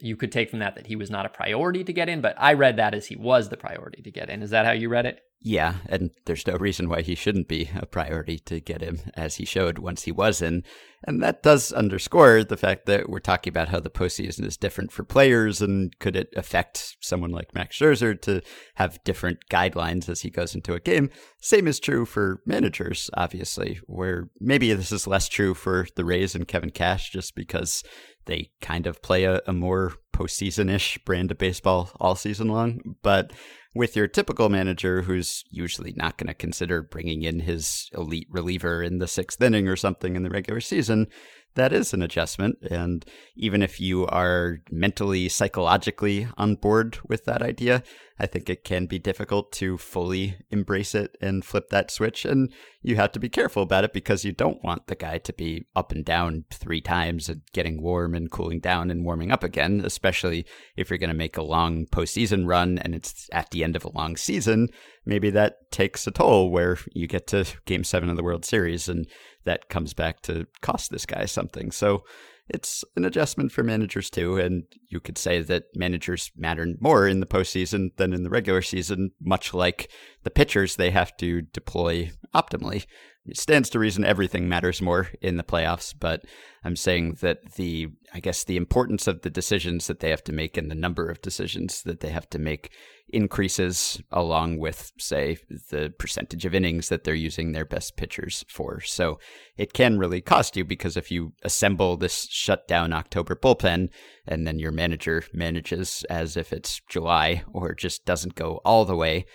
you 0.00 0.16
could 0.16 0.32
take 0.32 0.50
from 0.50 0.58
that 0.60 0.74
that 0.76 0.86
he 0.86 0.96
was 0.96 1.10
not 1.10 1.26
a 1.26 1.30
priority 1.30 1.84
to 1.84 1.92
get 1.92 2.08
in, 2.08 2.20
but 2.20 2.34
I 2.38 2.54
read 2.54 2.76
that 2.76 2.94
as 2.94 3.06
he 3.06 3.16
was 3.16 3.48
the 3.48 3.56
priority 3.56 4.02
to 4.02 4.10
get 4.10 4.30
in. 4.30 4.42
Is 4.42 4.50
that 4.50 4.66
how 4.66 4.72
you 4.72 4.88
read 4.88 5.06
it? 5.06 5.20
Yeah, 5.40 5.74
and 5.88 6.10
there's 6.26 6.46
no 6.48 6.54
reason 6.54 6.88
why 6.88 7.02
he 7.02 7.14
shouldn't 7.14 7.46
be 7.46 7.70
a 7.76 7.86
priority 7.86 8.40
to 8.40 8.58
get 8.58 8.82
him, 8.82 8.98
as 9.14 9.36
he 9.36 9.44
showed 9.44 9.78
once 9.78 10.02
he 10.02 10.10
was 10.10 10.42
in. 10.42 10.64
And 11.06 11.22
that 11.22 11.44
does 11.44 11.70
underscore 11.70 12.42
the 12.42 12.56
fact 12.56 12.86
that 12.86 13.08
we're 13.08 13.20
talking 13.20 13.52
about 13.52 13.68
how 13.68 13.78
the 13.78 13.88
postseason 13.88 14.44
is 14.44 14.56
different 14.56 14.90
for 14.90 15.04
players, 15.04 15.62
and 15.62 15.96
could 16.00 16.16
it 16.16 16.34
affect 16.36 16.96
someone 17.00 17.30
like 17.30 17.54
Max 17.54 17.78
Scherzer 17.78 18.20
to 18.22 18.42
have 18.74 19.02
different 19.04 19.38
guidelines 19.48 20.08
as 20.08 20.22
he 20.22 20.30
goes 20.30 20.56
into 20.56 20.74
a 20.74 20.80
game? 20.80 21.08
Same 21.40 21.68
is 21.68 21.78
true 21.78 22.04
for 22.04 22.42
managers, 22.44 23.08
obviously, 23.14 23.78
where 23.86 24.30
maybe 24.40 24.72
this 24.72 24.90
is 24.90 25.06
less 25.06 25.28
true 25.28 25.54
for 25.54 25.86
the 25.94 26.04
Rays 26.04 26.34
and 26.34 26.48
Kevin 26.48 26.70
Cash 26.70 27.12
just 27.12 27.36
because 27.36 27.84
they 28.28 28.50
kind 28.60 28.86
of 28.86 29.02
play 29.02 29.24
a, 29.24 29.40
a 29.46 29.52
more 29.52 29.94
postseason 30.14 30.70
ish 30.70 30.98
brand 30.98 31.32
of 31.32 31.38
baseball 31.38 31.90
all 31.98 32.14
season 32.14 32.46
long. 32.46 32.80
But 33.02 33.32
with 33.74 33.96
your 33.96 34.06
typical 34.06 34.48
manager 34.48 35.02
who's 35.02 35.44
usually 35.50 35.92
not 35.96 36.16
going 36.16 36.28
to 36.28 36.34
consider 36.34 36.82
bringing 36.82 37.22
in 37.22 37.40
his 37.40 37.90
elite 37.94 38.28
reliever 38.30 38.82
in 38.82 38.98
the 38.98 39.08
sixth 39.08 39.42
inning 39.42 39.66
or 39.66 39.76
something 39.76 40.14
in 40.14 40.22
the 40.22 40.30
regular 40.30 40.60
season, 40.60 41.08
that 41.54 41.72
is 41.72 41.92
an 41.92 42.02
adjustment. 42.02 42.58
And 42.70 43.04
even 43.36 43.62
if 43.62 43.80
you 43.80 44.06
are 44.06 44.58
mentally, 44.70 45.28
psychologically 45.28 46.28
on 46.36 46.54
board 46.54 46.98
with 47.08 47.24
that 47.24 47.42
idea, 47.42 47.82
I 48.18 48.26
think 48.26 48.50
it 48.50 48.64
can 48.64 48.86
be 48.86 48.98
difficult 48.98 49.52
to 49.52 49.78
fully 49.78 50.36
embrace 50.50 50.94
it 50.94 51.16
and 51.20 51.44
flip 51.44 51.68
that 51.70 51.90
switch. 51.90 52.24
And 52.24 52.52
you 52.82 52.96
have 52.96 53.12
to 53.12 53.20
be 53.20 53.28
careful 53.28 53.62
about 53.62 53.84
it 53.84 53.92
because 53.92 54.24
you 54.24 54.32
don't 54.32 54.62
want 54.64 54.86
the 54.86 54.96
guy 54.96 55.18
to 55.18 55.32
be 55.32 55.66
up 55.76 55.92
and 55.92 56.04
down 56.04 56.44
three 56.50 56.80
times 56.80 57.28
and 57.28 57.42
getting 57.52 57.80
warm 57.80 58.14
and 58.14 58.30
cooling 58.30 58.60
down 58.60 58.90
and 58.90 59.04
warming 59.04 59.30
up 59.30 59.44
again, 59.44 59.82
especially 59.84 60.44
if 60.76 60.90
you're 60.90 60.98
going 60.98 61.08
to 61.10 61.14
make 61.14 61.36
a 61.36 61.42
long 61.42 61.86
postseason 61.86 62.46
run 62.46 62.78
and 62.78 62.94
it's 62.94 63.28
at 63.32 63.50
the 63.50 63.62
end 63.62 63.76
of 63.76 63.84
a 63.84 63.92
long 63.92 64.16
season. 64.16 64.68
Maybe 65.04 65.30
that 65.30 65.70
takes 65.70 66.06
a 66.06 66.10
toll 66.10 66.50
where 66.50 66.78
you 66.92 67.06
get 67.06 67.26
to 67.28 67.46
game 67.66 67.84
seven 67.84 68.10
of 68.10 68.16
the 68.16 68.24
World 68.24 68.44
Series 68.44 68.88
and 68.88 69.06
that 69.44 69.68
comes 69.68 69.94
back 69.94 70.22
to 70.22 70.46
cost 70.60 70.90
this 70.90 71.06
guy 71.06 71.24
something. 71.24 71.70
So, 71.70 72.04
it's 72.48 72.84
an 72.96 73.04
adjustment 73.04 73.52
for 73.52 73.62
managers 73.62 74.10
too. 74.10 74.38
And 74.38 74.64
you 74.88 75.00
could 75.00 75.18
say 75.18 75.42
that 75.42 75.64
managers 75.74 76.30
matter 76.36 76.66
more 76.80 77.06
in 77.06 77.20
the 77.20 77.26
postseason 77.26 77.90
than 77.96 78.12
in 78.12 78.22
the 78.22 78.30
regular 78.30 78.62
season, 78.62 79.10
much 79.20 79.52
like 79.52 79.90
the 80.22 80.30
pitchers 80.30 80.76
they 80.76 80.90
have 80.90 81.16
to 81.18 81.42
deploy 81.42 82.10
optimally. 82.34 82.86
It 83.28 83.36
stands 83.36 83.68
to 83.70 83.78
reason 83.78 84.04
everything 84.04 84.48
matters 84.48 84.80
more 84.80 85.08
in 85.20 85.36
the 85.36 85.44
playoffs, 85.44 85.94
but 85.98 86.24
I'm 86.64 86.76
saying 86.76 87.18
that 87.20 87.54
the, 87.54 87.88
I 88.12 88.20
guess, 88.20 88.44
the 88.44 88.56
importance 88.56 89.06
of 89.06 89.22
the 89.22 89.30
decisions 89.30 89.86
that 89.86 90.00
they 90.00 90.10
have 90.10 90.24
to 90.24 90.32
make 90.32 90.56
and 90.56 90.70
the 90.70 90.74
number 90.74 91.08
of 91.08 91.20
decisions 91.20 91.82
that 91.82 92.00
they 92.00 92.08
have 92.08 92.28
to 92.30 92.38
make 92.38 92.72
increases 93.10 94.02
along 94.10 94.58
with, 94.58 94.92
say, 94.98 95.38
the 95.70 95.92
percentage 95.98 96.44
of 96.44 96.54
innings 96.54 96.88
that 96.88 97.04
they're 97.04 97.14
using 97.14 97.52
their 97.52 97.64
best 97.64 97.96
pitchers 97.96 98.44
for. 98.48 98.80
So 98.80 99.18
it 99.56 99.72
can 99.72 99.98
really 99.98 100.20
cost 100.20 100.56
you 100.56 100.64
because 100.64 100.96
if 100.96 101.10
you 101.10 101.32
assemble 101.42 101.96
this 101.96 102.26
shutdown 102.30 102.92
October 102.92 103.34
bullpen 103.34 103.88
and 104.26 104.46
then 104.46 104.58
your 104.58 104.72
manager 104.72 105.22
manages 105.32 106.04
as 106.10 106.36
if 106.36 106.52
it's 106.52 106.80
July 106.88 107.44
or 107.52 107.74
just 107.74 108.04
doesn't 108.04 108.34
go 108.34 108.60
all 108.64 108.84
the 108.84 108.96
way, 108.96 109.26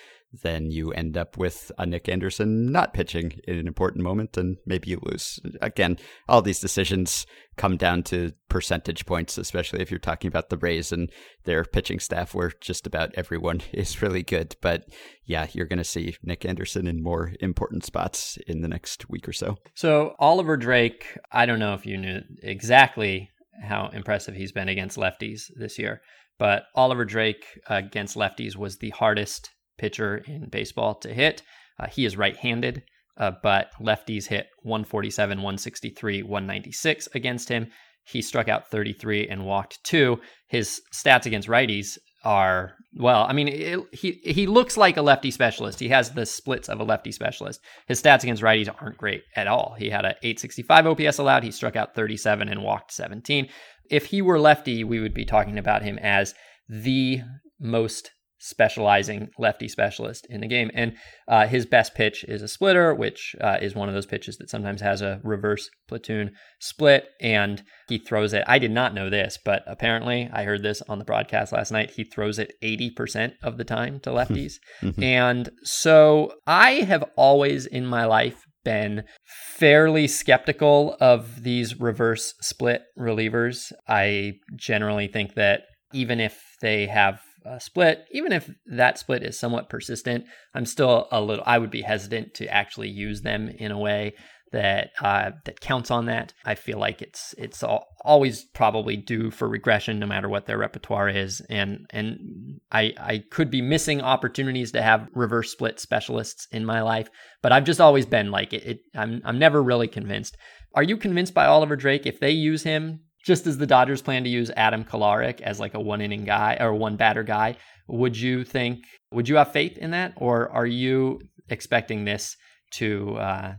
then 0.41 0.71
you 0.71 0.91
end 0.91 1.15
up 1.15 1.37
with 1.37 1.71
a 1.77 1.85
Nick 1.85 2.09
Anderson 2.09 2.71
not 2.71 2.93
pitching 2.93 3.39
in 3.47 3.57
an 3.57 3.67
important 3.67 4.03
moment 4.03 4.35
and 4.37 4.57
maybe 4.65 4.89
you 4.89 4.99
lose. 5.03 5.39
Again, 5.61 5.97
all 6.27 6.41
these 6.41 6.59
decisions 6.59 7.27
come 7.55 7.77
down 7.77 8.01
to 8.03 8.31
percentage 8.49 9.05
points, 9.05 9.37
especially 9.37 9.81
if 9.81 9.91
you're 9.91 9.99
talking 9.99 10.27
about 10.27 10.49
the 10.49 10.57
Rays 10.57 10.91
and 10.91 11.11
their 11.43 11.63
pitching 11.63 11.99
staff 11.99 12.33
where 12.33 12.51
just 12.61 12.87
about 12.87 13.13
everyone 13.15 13.61
is 13.73 14.01
really 14.01 14.23
good. 14.23 14.55
But 14.61 14.85
yeah, 15.25 15.47
you're 15.53 15.67
going 15.67 15.77
to 15.77 15.83
see 15.83 16.17
Nick 16.23 16.45
Anderson 16.45 16.87
in 16.87 17.03
more 17.03 17.33
important 17.39 17.85
spots 17.85 18.37
in 18.47 18.61
the 18.61 18.67
next 18.67 19.09
week 19.09 19.27
or 19.27 19.33
so. 19.33 19.57
So, 19.75 20.15
Oliver 20.19 20.57
Drake, 20.57 21.17
I 21.31 21.45
don't 21.45 21.59
know 21.59 21.75
if 21.75 21.85
you 21.85 21.97
knew 21.97 22.21
exactly 22.41 23.29
how 23.61 23.89
impressive 23.93 24.35
he's 24.35 24.51
been 24.51 24.69
against 24.69 24.97
lefties 24.97 25.43
this 25.55 25.77
year. 25.77 26.01
But 26.39 26.63
Oliver 26.75 27.05
Drake 27.05 27.45
against 27.67 28.17
lefties 28.17 28.55
was 28.55 28.77
the 28.77 28.89
hardest 28.89 29.51
pitcher 29.77 30.17
in 30.27 30.49
baseball 30.49 30.95
to 30.95 31.13
hit. 31.13 31.41
Uh, 31.79 31.87
he 31.87 32.05
is 32.05 32.17
right 32.17 32.37
handed, 32.37 32.83
uh, 33.17 33.31
but 33.41 33.71
lefties 33.81 34.27
hit 34.27 34.47
147, 34.63 35.37
163, 35.37 36.23
196 36.23 37.07
against 37.13 37.49
him. 37.49 37.67
He 38.05 38.21
struck 38.21 38.47
out 38.47 38.69
33 38.69 39.27
and 39.27 39.45
walked 39.45 39.83
two. 39.83 40.19
His 40.47 40.81
stats 40.93 41.25
against 41.25 41.47
righties 41.47 41.97
are 42.23 42.75
well. 42.95 43.25
I 43.27 43.33
mean, 43.33 43.47
it, 43.47 43.79
he 43.91 44.21
he 44.23 44.47
looks 44.47 44.77
like 44.77 44.97
a 44.97 45.01
lefty 45.01 45.31
specialist. 45.31 45.79
He 45.79 45.89
has 45.89 46.11
the 46.11 46.25
splits 46.25 46.69
of 46.69 46.79
a 46.79 46.83
lefty 46.83 47.11
specialist. 47.11 47.61
His 47.87 48.01
stats 48.01 48.23
against 48.23 48.41
righties 48.41 48.73
aren't 48.81 48.97
great 48.97 49.23
at 49.35 49.47
all. 49.47 49.75
He 49.77 49.89
had 49.89 50.05
a 50.05 50.15
865 50.23 50.87
OPS 50.87 51.17
allowed. 51.17 51.43
He 51.43 51.51
struck 51.51 51.75
out 51.75 51.95
37 51.95 52.49
and 52.49 52.63
walked 52.63 52.93
17. 52.93 53.49
If 53.89 54.05
he 54.05 54.21
were 54.21 54.39
lefty, 54.39 54.83
we 54.83 54.99
would 54.99 55.13
be 55.13 55.25
talking 55.25 55.57
about 55.57 55.83
him 55.83 55.97
as 55.99 56.33
the 56.69 57.21
most 57.59 58.11
specializing 58.43 59.29
lefty 59.39 59.69
specialist 59.69 60.27
in 60.29 60.41
the 60.41 60.47
game. 60.47 60.69
And 60.73 60.97
uh, 61.29 61.47
his 61.47 61.65
best 61.65 61.95
pitch 61.95 62.25
is 62.27 62.41
a 62.41 62.47
splitter, 62.47 62.93
which 62.93 63.35
uh, 63.39 63.57
is 63.61 63.73
one 63.73 63.87
of 63.87 63.95
those 63.95 64.05
pitches 64.05 64.37
that 64.37 64.49
sometimes 64.49 64.81
has 64.81 65.01
a 65.01 65.21
reverse 65.23 65.69
platoon 65.87 66.31
split. 66.59 67.07
And 67.21 67.63
he 67.87 67.97
throws 67.97 68.33
it. 68.33 68.43
I 68.45 68.59
did 68.59 68.71
not 68.71 68.93
know 68.93 69.09
this, 69.09 69.39
but 69.43 69.63
apparently 69.65 70.29
I 70.33 70.43
heard 70.43 70.61
this 70.61 70.81
on 70.89 70.99
the 70.99 71.05
broadcast 71.05 71.53
last 71.53 71.71
night. 71.71 71.91
He 71.91 72.03
throws 72.03 72.37
it 72.37 72.53
80% 72.61 73.33
of 73.41 73.57
the 73.57 73.63
time 73.63 74.01
to 74.01 74.09
lefties. 74.09 74.55
Mm-hmm. 74.81 75.01
And 75.01 75.49
so 75.63 76.33
I 76.45 76.71
have 76.81 77.05
always 77.15 77.65
in 77.65 77.85
my 77.85 78.05
life 78.05 78.43
been 78.65 79.03
fairly 79.25 80.07
skeptical 80.07 80.97
of 80.99 81.43
these 81.43 81.79
reverse 81.79 82.33
split 82.41 82.81
relievers. 82.99 83.71
I 83.87 84.33
generally 84.55 85.07
think 85.07 85.35
that 85.35 85.61
even 85.93 86.19
if 86.19 86.41
they 86.61 86.87
have 86.87 87.21
uh, 87.45 87.59
split, 87.59 88.05
even 88.11 88.31
if 88.31 88.49
that 88.65 88.97
split 88.97 89.23
is 89.23 89.39
somewhat 89.39 89.69
persistent, 89.69 90.25
I'm 90.53 90.65
still 90.65 91.07
a 91.11 91.21
little. 91.21 91.43
I 91.45 91.57
would 91.57 91.71
be 91.71 91.81
hesitant 91.81 92.33
to 92.35 92.47
actually 92.47 92.89
use 92.89 93.21
them 93.21 93.49
in 93.49 93.71
a 93.71 93.79
way 93.79 94.13
that 94.53 94.91
uh, 95.01 95.31
that 95.45 95.59
counts 95.59 95.91
on 95.91 96.05
that. 96.05 96.31
I 96.45 96.55
feel 96.55 96.77
like 96.77 97.01
it's 97.01 97.33
it's 97.37 97.63
all, 97.63 97.87
always 98.01 98.45
probably 98.45 98.95
due 98.95 99.31
for 99.31 99.49
regression, 99.49 99.99
no 99.99 100.05
matter 100.05 100.29
what 100.29 100.45
their 100.45 100.59
repertoire 100.59 101.09
is, 101.09 101.41
and 101.49 101.85
and 101.89 102.61
I 102.71 102.93
I 102.97 103.23
could 103.29 103.49
be 103.49 103.61
missing 103.61 103.99
opportunities 103.99 104.71
to 104.71 104.81
have 104.81 105.09
reverse 105.13 105.51
split 105.51 105.79
specialists 105.79 106.47
in 106.51 106.65
my 106.65 106.81
life, 106.81 107.09
but 107.41 107.51
I've 107.51 107.65
just 107.65 107.81
always 107.81 108.05
been 108.05 108.31
like 108.31 108.53
it. 108.53 108.63
it 108.63 108.79
I'm 108.95 109.21
I'm 109.25 109.39
never 109.39 109.61
really 109.61 109.87
convinced. 109.87 110.37
Are 110.75 110.83
you 110.83 110.97
convinced 110.97 111.33
by 111.33 111.45
Oliver 111.45 111.75
Drake? 111.75 112.05
If 112.05 112.19
they 112.19 112.31
use 112.31 112.63
him, 112.63 113.01
just 113.23 113.47
as 113.47 113.57
the 113.57 113.67
Dodgers 113.67 114.01
plan 114.01 114.23
to 114.23 114.29
use 114.29 114.51
Adam 114.55 114.83
Kolarek 114.83 115.41
as 115.41 115.59
like 115.59 115.73
a 115.73 115.79
one 115.79 116.01
inning 116.01 116.25
guy 116.25 116.57
or 116.59 116.73
one 116.73 116.95
batter 116.97 117.23
guy, 117.23 117.57
would 117.87 118.17
you 118.17 118.43
think 118.43 118.85
would 119.11 119.29
you 119.29 119.35
have 119.37 119.51
faith 119.51 119.77
in 119.77 119.91
that, 119.91 120.13
or 120.17 120.49
are 120.49 120.65
you 120.65 121.21
expecting 121.49 122.05
this 122.05 122.35
to 122.75 123.15
uh, 123.15 123.53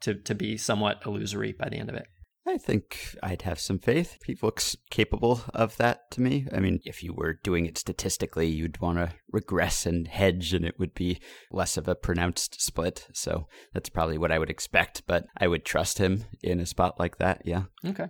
to 0.00 0.14
to 0.14 0.34
be 0.34 0.56
somewhat 0.56 1.02
illusory 1.06 1.52
by 1.52 1.68
the 1.68 1.76
end 1.76 1.88
of 1.88 1.94
it? 1.94 2.06
I 2.46 2.56
think 2.56 3.14
I'd 3.22 3.42
have 3.42 3.60
some 3.60 3.78
faith. 3.78 4.16
He 4.24 4.38
looks 4.40 4.74
capable 4.90 5.42
of 5.52 5.76
that 5.76 6.10
to 6.12 6.22
me. 6.22 6.46
I 6.50 6.60
mean, 6.60 6.80
if 6.86 7.02
you 7.02 7.12
were 7.12 7.34
doing 7.34 7.66
it 7.66 7.76
statistically, 7.76 8.46
you'd 8.46 8.80
want 8.80 8.96
to 8.96 9.12
regress 9.30 9.84
and 9.84 10.08
hedge, 10.08 10.54
and 10.54 10.64
it 10.64 10.78
would 10.78 10.94
be 10.94 11.20
less 11.52 11.76
of 11.76 11.88
a 11.88 11.94
pronounced 11.94 12.58
split. 12.62 13.06
So 13.12 13.48
that's 13.74 13.90
probably 13.90 14.16
what 14.16 14.32
I 14.32 14.38
would 14.38 14.48
expect, 14.48 15.02
but 15.06 15.26
I 15.36 15.46
would 15.46 15.66
trust 15.66 15.98
him 15.98 16.24
in 16.42 16.58
a 16.58 16.64
spot 16.64 16.98
like 16.98 17.18
that. 17.18 17.42
Yeah. 17.44 17.64
Okay. 17.84 18.06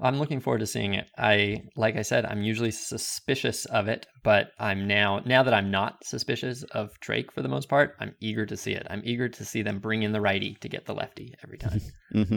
I'm 0.00 0.18
looking 0.18 0.40
forward 0.40 0.58
to 0.58 0.66
seeing 0.66 0.94
it. 0.94 1.08
I 1.16 1.62
like 1.76 1.96
I 1.96 2.02
said, 2.02 2.26
I'm 2.26 2.42
usually 2.42 2.72
suspicious 2.72 3.64
of 3.66 3.86
it, 3.88 4.06
but 4.22 4.50
I'm 4.58 4.88
now 4.88 5.20
now 5.24 5.42
that 5.42 5.54
I'm 5.54 5.70
not 5.70 6.04
suspicious 6.04 6.62
of 6.64 6.98
Drake 7.00 7.30
for 7.30 7.42
the 7.42 7.48
most 7.48 7.68
part, 7.68 7.94
I'm 8.00 8.14
eager 8.20 8.44
to 8.46 8.56
see 8.56 8.72
it. 8.72 8.86
I'm 8.90 9.02
eager 9.04 9.28
to 9.28 9.44
see 9.44 9.62
them 9.62 9.78
bring 9.78 10.02
in 10.02 10.12
the 10.12 10.20
righty 10.20 10.56
to 10.60 10.68
get 10.68 10.86
the 10.86 10.94
lefty 10.94 11.34
every 11.44 11.58
time. 11.58 11.80
mm-hmm. 12.14 12.36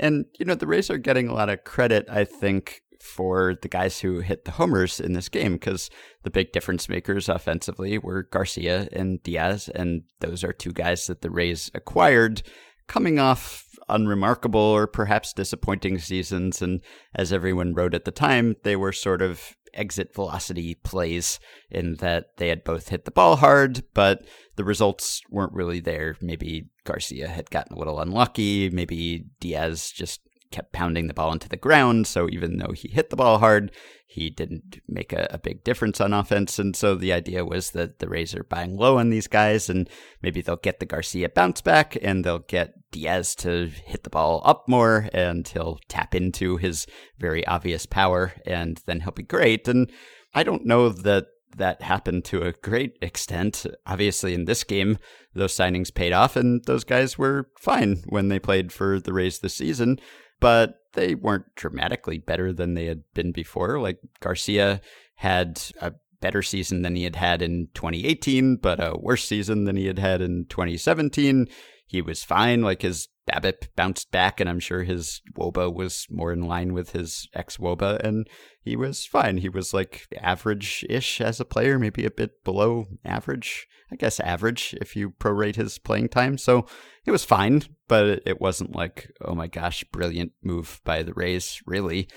And 0.00 0.26
you 0.38 0.46
know, 0.46 0.54
the 0.54 0.66
Rays 0.66 0.90
are 0.90 0.98
getting 0.98 1.28
a 1.28 1.34
lot 1.34 1.50
of 1.50 1.64
credit, 1.64 2.06
I 2.08 2.24
think, 2.24 2.80
for 3.02 3.54
the 3.60 3.68
guys 3.68 4.00
who 4.00 4.20
hit 4.20 4.44
the 4.44 4.52
homers 4.52 4.98
in 4.98 5.12
this 5.12 5.28
game 5.28 5.54
because 5.54 5.90
the 6.22 6.30
big 6.30 6.52
difference 6.52 6.88
makers 6.88 7.28
offensively 7.28 7.98
were 7.98 8.22
Garcia 8.22 8.88
and 8.92 9.22
Diaz, 9.22 9.68
and 9.74 10.02
those 10.20 10.42
are 10.42 10.52
two 10.52 10.72
guys 10.72 11.06
that 11.06 11.20
the 11.20 11.30
Rays 11.30 11.70
acquired 11.74 12.42
coming 12.86 13.18
off 13.18 13.67
unremarkable 13.88 14.60
or 14.60 14.86
perhaps 14.86 15.32
disappointing 15.32 15.98
seasons. 15.98 16.62
And 16.62 16.80
as 17.14 17.32
everyone 17.32 17.74
wrote 17.74 17.94
at 17.94 18.04
the 18.04 18.10
time, 18.10 18.56
they 18.62 18.76
were 18.76 18.92
sort 18.92 19.22
of 19.22 19.56
exit 19.74 20.14
velocity 20.14 20.74
plays 20.74 21.38
in 21.70 21.94
that 21.96 22.36
they 22.36 22.48
had 22.48 22.64
both 22.64 22.88
hit 22.88 23.04
the 23.04 23.10
ball 23.10 23.36
hard, 23.36 23.82
but 23.94 24.24
the 24.56 24.64
results 24.64 25.22
weren't 25.30 25.52
really 25.52 25.80
there. 25.80 26.16
Maybe 26.20 26.68
Garcia 26.84 27.28
had 27.28 27.50
gotten 27.50 27.76
a 27.76 27.78
little 27.78 28.00
unlucky. 28.00 28.70
Maybe 28.70 29.26
Diaz 29.40 29.90
just 29.90 30.20
kept 30.50 30.72
pounding 30.72 31.06
the 31.06 31.14
ball 31.14 31.32
into 31.32 31.48
the 31.48 31.56
ground. 31.56 32.06
So 32.06 32.28
even 32.30 32.58
though 32.58 32.72
he 32.72 32.88
hit 32.88 33.10
the 33.10 33.16
ball 33.16 33.38
hard, 33.38 33.70
he 34.06 34.30
didn't 34.30 34.80
make 34.88 35.12
a, 35.12 35.28
a, 35.30 35.38
big 35.38 35.62
difference 35.62 36.00
on 36.00 36.14
offense. 36.14 36.58
And 36.58 36.74
so 36.74 36.94
the 36.94 37.12
idea 37.12 37.44
was 37.44 37.72
that 37.72 37.98
the 37.98 38.08
Rays 38.08 38.34
are 38.34 38.44
buying 38.44 38.76
low 38.76 38.98
on 38.98 39.10
these 39.10 39.26
guys, 39.26 39.68
and 39.68 39.88
maybe 40.22 40.40
they'll 40.40 40.56
get 40.56 40.80
the 40.80 40.86
Garcia 40.86 41.28
bounce 41.28 41.60
back 41.60 41.96
and 42.00 42.24
they'll 42.24 42.38
get 42.38 42.72
Diaz 42.90 43.34
to 43.36 43.66
hit 43.84 44.04
the 44.04 44.10
ball 44.10 44.40
up 44.46 44.66
more, 44.66 45.10
and 45.12 45.46
he'll 45.46 45.78
tap 45.88 46.14
into 46.14 46.56
his 46.56 46.86
very 47.18 47.46
obvious 47.46 47.84
power, 47.84 48.32
and 48.46 48.80
then 48.86 49.00
he'll 49.00 49.12
be 49.12 49.22
great. 49.22 49.68
And 49.68 49.92
I 50.34 50.42
don't 50.42 50.64
know 50.64 50.88
that 50.88 51.26
that 51.56 51.82
happened 51.82 52.24
to 52.26 52.42
a 52.42 52.52
great 52.52 52.96
extent. 53.02 53.66
Obviously, 53.86 54.32
in 54.32 54.46
this 54.46 54.64
game, 54.64 54.96
those 55.34 55.54
signings 55.54 55.94
paid 55.94 56.14
off, 56.14 56.34
and 56.34 56.64
those 56.64 56.84
guys 56.84 57.18
were 57.18 57.50
fine 57.60 58.02
when 58.06 58.28
they 58.28 58.38
played 58.38 58.72
for 58.72 59.00
the 59.00 59.12
Rays 59.12 59.40
this 59.40 59.54
season 59.54 59.98
but 60.40 60.80
they 60.92 61.14
weren't 61.14 61.54
dramatically 61.54 62.18
better 62.18 62.52
than 62.52 62.74
they 62.74 62.86
had 62.86 63.02
been 63.14 63.32
before. 63.32 63.80
Like 63.80 63.98
Garcia 64.20 64.80
had 65.16 65.60
a 65.80 65.92
better 66.20 66.42
season 66.42 66.82
than 66.82 66.96
he 66.96 67.04
had 67.04 67.16
had 67.16 67.42
in 67.42 67.68
2018, 67.74 68.56
but 68.56 68.80
a 68.80 68.96
worse 68.98 69.24
season 69.24 69.64
than 69.64 69.76
he 69.76 69.86
had 69.86 69.98
had 69.98 70.20
in 70.20 70.46
2017. 70.46 71.48
He 71.86 72.02
was 72.02 72.24
fine. 72.24 72.62
Like 72.62 72.82
his 72.82 73.08
BABIP 73.28 73.68
bounced 73.76 74.10
back, 74.10 74.40
and 74.40 74.48
I'm 74.48 74.60
sure 74.60 74.82
his 74.82 75.20
WOBA 75.36 75.74
was 75.74 76.06
more 76.10 76.32
in 76.32 76.42
line 76.42 76.72
with 76.72 76.92
his 76.92 77.28
ex 77.34 77.58
WOBA, 77.58 78.00
and 78.00 78.28
he 78.60 78.76
was 78.76 79.06
fine. 79.06 79.38
He 79.38 79.48
was 79.48 79.74
like 79.74 80.06
average 80.20 80.84
ish 80.88 81.20
as 81.20 81.40
a 81.40 81.44
player, 81.44 81.78
maybe 81.78 82.04
a 82.04 82.10
bit 82.10 82.44
below 82.44 82.86
average. 83.04 83.66
I 83.90 83.96
guess 83.96 84.20
average 84.20 84.74
if 84.80 84.96
you 84.96 85.10
prorate 85.10 85.56
his 85.56 85.78
playing 85.78 86.10
time. 86.10 86.36
So 86.36 86.66
it 87.06 87.10
was 87.10 87.24
fine, 87.24 87.62
but 87.86 88.22
it 88.26 88.40
wasn't 88.40 88.76
like, 88.76 89.10
oh 89.24 89.34
my 89.34 89.46
gosh, 89.46 89.82
brilliant 89.84 90.32
move 90.42 90.80
by 90.84 91.02
the 91.02 91.14
Rays, 91.14 91.62
really. 91.66 92.08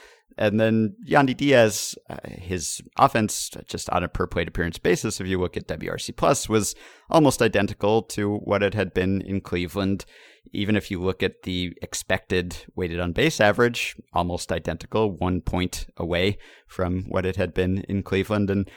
And 0.41 0.59
then 0.59 0.95
Yandy 1.07 1.37
Diaz, 1.37 1.93
uh, 2.09 2.15
his 2.27 2.81
offense, 2.97 3.51
just 3.67 3.91
on 3.91 4.03
a 4.03 4.07
per 4.07 4.25
plate 4.25 4.47
appearance 4.47 4.79
basis, 4.79 5.21
if 5.21 5.27
you 5.27 5.39
look 5.39 5.55
at 5.55 5.67
WRC 5.67 6.15
Plus, 6.15 6.49
was 6.49 6.73
almost 7.11 7.43
identical 7.43 8.01
to 8.01 8.37
what 8.37 8.63
it 8.63 8.73
had 8.73 8.91
been 8.91 9.21
in 9.21 9.41
Cleveland. 9.41 10.03
Even 10.51 10.75
if 10.75 10.89
you 10.89 10.99
look 10.99 11.21
at 11.21 11.43
the 11.43 11.77
expected 11.83 12.57
weighted 12.75 12.99
on 12.99 13.11
base 13.11 13.39
average, 13.39 13.95
almost 14.13 14.51
identical, 14.51 15.15
one 15.15 15.41
point 15.41 15.85
away 15.95 16.39
from 16.65 17.03
what 17.03 17.23
it 17.23 17.35
had 17.35 17.53
been 17.53 17.85
in 17.87 18.01
Cleveland. 18.01 18.49
And 18.49 18.67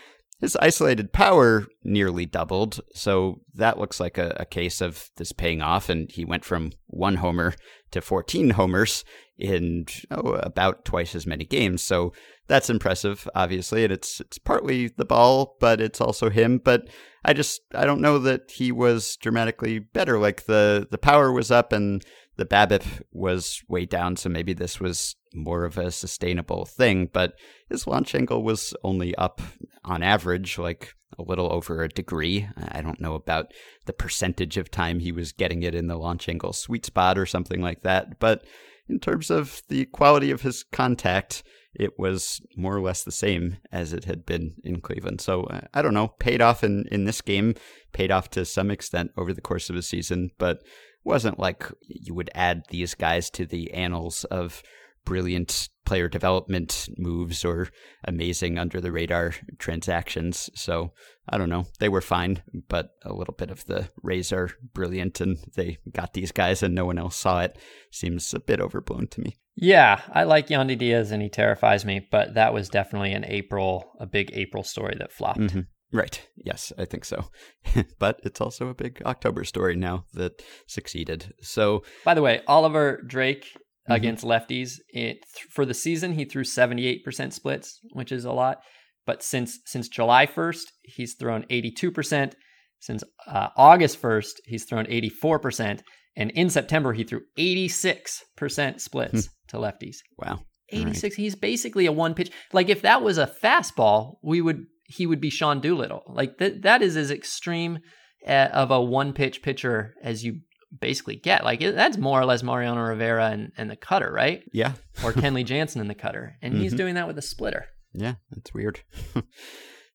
his 0.45 0.57
isolated 0.57 1.11
power 1.11 1.66
nearly 1.82 2.26
doubled, 2.26 2.78
so 2.92 3.40
that 3.55 3.78
looks 3.78 3.99
like 3.99 4.18
a, 4.18 4.36
a, 4.38 4.45
case 4.45 4.82
of 4.82 5.09
this 5.16 5.32
paying 5.32 5.62
off. 5.62 5.88
And 5.88 6.11
he 6.11 6.22
went 6.22 6.45
from 6.45 6.72
one 6.86 7.16
homer 7.16 7.55
to 7.92 8.03
14 8.03 8.51
homers 8.51 9.07
in 9.38 9.86
oh, 10.11 10.34
about 10.34 10.84
twice 10.84 11.14
as 11.14 11.26
many 11.26 11.47
games. 11.47 11.80
So 11.80 12.12
that's 12.47 12.68
impressive, 12.68 13.26
obviously. 13.34 13.84
And 13.84 13.92
it's 13.95 14.20
it's 14.20 14.36
partly 14.36 14.88
the 14.88 15.07
ball, 15.07 15.57
but 15.61 15.80
it's 15.80 16.01
also 16.01 16.28
him. 16.28 16.59
But 16.59 16.88
I 17.24 17.32
just 17.32 17.62
I 17.74 17.86
don't 17.86 18.03
know 18.03 18.18
that 18.18 18.51
he 18.51 18.70
was 18.70 19.16
dramatically 19.16 19.78
better. 19.78 20.18
Like 20.18 20.45
the 20.45 20.86
the 20.90 20.99
power 20.99 21.32
was 21.32 21.51
up 21.51 21.72
and 21.72 22.05
the 22.37 22.47
BABIP 22.47 23.03
was 23.12 23.62
way 23.68 23.87
down, 23.87 24.16
so 24.16 24.28
maybe 24.28 24.53
this 24.53 24.80
was 24.80 25.16
more 25.35 25.64
of 25.64 25.78
a 25.78 25.91
sustainable 25.91 26.64
thing. 26.64 27.09
But 27.12 27.35
his 27.68 27.87
launch 27.87 28.14
angle 28.14 28.43
was 28.43 28.74
only 28.82 29.14
up 29.16 29.41
on 29.85 30.03
average, 30.03 30.59
like 30.59 30.95
a 31.18 31.22
little 31.22 31.53
over 31.53 31.82
a 31.82 31.89
degree. 31.89 32.49
I 32.57 32.82
don't 32.82 33.01
know 33.01 33.14
about 33.14 33.53
the 33.87 33.93
percentage 33.93 34.57
of 34.57 34.70
time 34.70 34.99
he 34.99 35.12
was 35.12 35.32
getting 35.32 35.62
it 35.62 35.74
in 35.74 35.87
the 35.87 35.97
launch 35.97 36.28
angle 36.28 36.53
sweet 36.53 36.85
spot 36.85 37.18
or 37.18 37.26
something 37.26 37.61
like 37.61 37.82
that. 37.82 38.18
But 38.18 38.45
in 38.89 38.99
terms 38.99 39.30
of 39.30 39.62
the 39.68 39.87
quality 39.87 40.30
of 40.30 40.43
his 40.43 40.64
contact, 40.64 41.43
it 41.74 41.99
was 41.99 42.41
more 42.57 42.76
or 42.76 42.80
less 42.80 43.03
the 43.03 43.12
same 43.12 43.57
as 43.72 43.93
it 43.93 44.05
had 44.05 44.24
been 44.24 44.55
in 44.62 44.80
Cleveland. 44.80 45.20
So 45.20 45.45
uh, 45.45 45.62
I 45.72 45.82
don't 45.82 45.95
know, 45.95 46.09
paid 46.09 46.41
off 46.41 46.62
in, 46.62 46.87
in 46.91 47.05
this 47.05 47.20
game, 47.20 47.55
paid 47.93 48.11
off 48.11 48.30
to 48.30 48.45
some 48.45 48.70
extent 48.70 49.11
over 49.16 49.32
the 49.32 49.41
course 49.41 49.68
of 49.70 49.76
the 49.76 49.82
season, 49.82 50.30
but 50.39 50.62
wasn't 51.05 51.38
like 51.38 51.70
you 51.82 52.14
would 52.14 52.30
add 52.34 52.64
these 52.70 52.94
guys 52.94 53.30
to 53.30 53.46
the 53.46 53.72
annals 53.72 54.24
of 54.24 54.62
brilliant 55.05 55.68
player 55.84 56.09
development 56.09 56.88
moves 56.96 57.44
or 57.44 57.68
amazing 58.05 58.59
under 58.59 58.80
the 58.80 58.90
radar 58.90 59.34
transactions. 59.59 60.48
So 60.55 60.92
I 61.28 61.36
don't 61.38 61.50
know. 61.50 61.66
They 61.78 61.88
were 61.88 62.00
fine, 62.00 62.42
but 62.68 62.94
a 63.05 63.12
little 63.12 63.34
bit 63.34 63.50
of 63.50 63.64
the 63.66 63.90
are 64.32 64.50
brilliant 64.72 65.20
and 65.20 65.38
they 65.55 65.78
got 65.92 66.14
these 66.14 66.32
guys 66.32 66.62
and 66.62 66.74
no 66.74 66.86
one 66.86 66.98
else 66.98 67.16
saw 67.16 67.40
it 67.40 67.59
seems 67.90 68.32
a 68.32 68.40
bit 68.40 68.61
overblown 68.61 69.09
to 69.09 69.20
me. 69.20 69.36
Yeah, 69.57 70.00
I 70.11 70.24
like 70.24 70.48
Yandy 70.48 70.76
Diaz 70.76 71.12
and 71.12 71.22
he 71.22 71.28
terrifies 71.28 71.84
me, 71.84 72.07
but 72.11 72.34
that 72.34 72.52
was 72.52 72.68
definitely 72.68 73.12
an 73.12 73.24
April, 73.24 73.92
a 74.00 74.07
big 74.07 74.30
April 74.32 74.64
story 74.64 74.96
that 74.98 75.12
flopped. 75.12 75.40
Mm-hmm. 75.40 75.61
Right. 75.95 76.20
Yes, 76.36 76.72
I 76.76 76.86
think 76.86 77.05
so. 77.05 77.26
but 78.01 78.18
it's 78.24 78.40
also 78.40 78.66
a 78.66 78.74
big 78.74 79.01
October 79.07 79.45
story 79.45 79.76
now 79.76 80.05
that 80.12 80.42
succeeded. 80.66 81.32
So, 81.40 81.84
by 82.05 82.14
the 82.14 82.22
way, 82.22 82.42
Oliver 82.49 83.01
Drake 83.07 83.45
mm-hmm. 83.45 83.92
against 83.92 84.24
lefties, 84.24 84.80
it 84.88 85.18
for 85.51 85.64
the 85.64 85.72
season 85.72 86.14
he 86.14 86.24
threw 86.24 86.42
78% 86.42 87.32
splits, 87.32 87.78
which 87.92 88.11
is 88.11 88.24
a 88.24 88.32
lot. 88.32 88.59
But 89.07 89.22
since 89.22 89.61
since 89.66 89.88
July 89.88 90.26
1st, 90.26 90.64
he's 90.82 91.14
thrown 91.14 91.45
82%. 91.49 92.32
Since 92.80 93.05
uh, 93.28 93.51
August 93.57 94.03
1st, 94.03 94.32
he's 94.47 94.64
thrown 94.64 94.86
84%. 94.86 95.80
And 96.16 96.30
in 96.32 96.51
September, 96.51 96.92
he 96.92 97.05
threw 97.05 97.20
86% 97.38 98.80
splits 98.80 99.26
hmm. 99.26 99.30
to 99.49 99.57
lefties. 99.59 99.99
Wow. 100.18 100.40
86. 100.70 101.03
Right. 101.03 101.22
He's 101.22 101.36
basically 101.36 101.86
a 101.86 101.92
one 101.92 102.14
pitch. 102.14 102.32
Like 102.53 102.68
if 102.68 102.82
that 102.82 103.03
was 103.03 103.16
a 103.18 103.32
fastball, 103.42 104.16
we 104.22 104.40
would 104.40 104.64
he 104.87 105.07
would 105.07 105.20
be 105.20 105.30
Sean 105.30 105.61
Doolittle. 105.61 106.03
Like 106.09 106.39
that 106.39 106.62
that 106.62 106.82
is 106.82 106.97
as 106.97 107.11
extreme 107.11 107.78
uh, 108.26 108.49
of 108.53 108.70
a 108.70 108.80
one 108.80 109.12
pitch 109.12 109.43
pitcher 109.43 109.95
as 110.03 110.24
you 110.24 110.41
basically 110.80 111.16
get. 111.16 111.45
Like 111.45 111.61
that's 111.61 111.99
more 111.99 112.20
or 112.20 112.24
less 112.24 112.43
Mariano 112.43 112.80
Rivera 112.80 113.30
and, 113.30 113.53
and 113.57 113.70
the 113.70 113.76
cutter, 113.76 114.11
right? 114.12 114.43
Yeah. 114.53 114.72
or 115.05 115.12
Kenley 115.12 115.45
Jansen 115.47 115.80
in 115.80 115.89
the 115.89 115.95
cutter. 115.95 116.37
And 116.43 116.55
mm-hmm. 116.55 116.62
he's 116.62 116.74
doing 116.74 116.95
that 116.95 117.07
with 117.07 117.18
a 117.18 117.22
splitter. 117.22 117.66
Yeah, 117.93 118.14
that's 118.30 118.53
weird. 118.53 118.80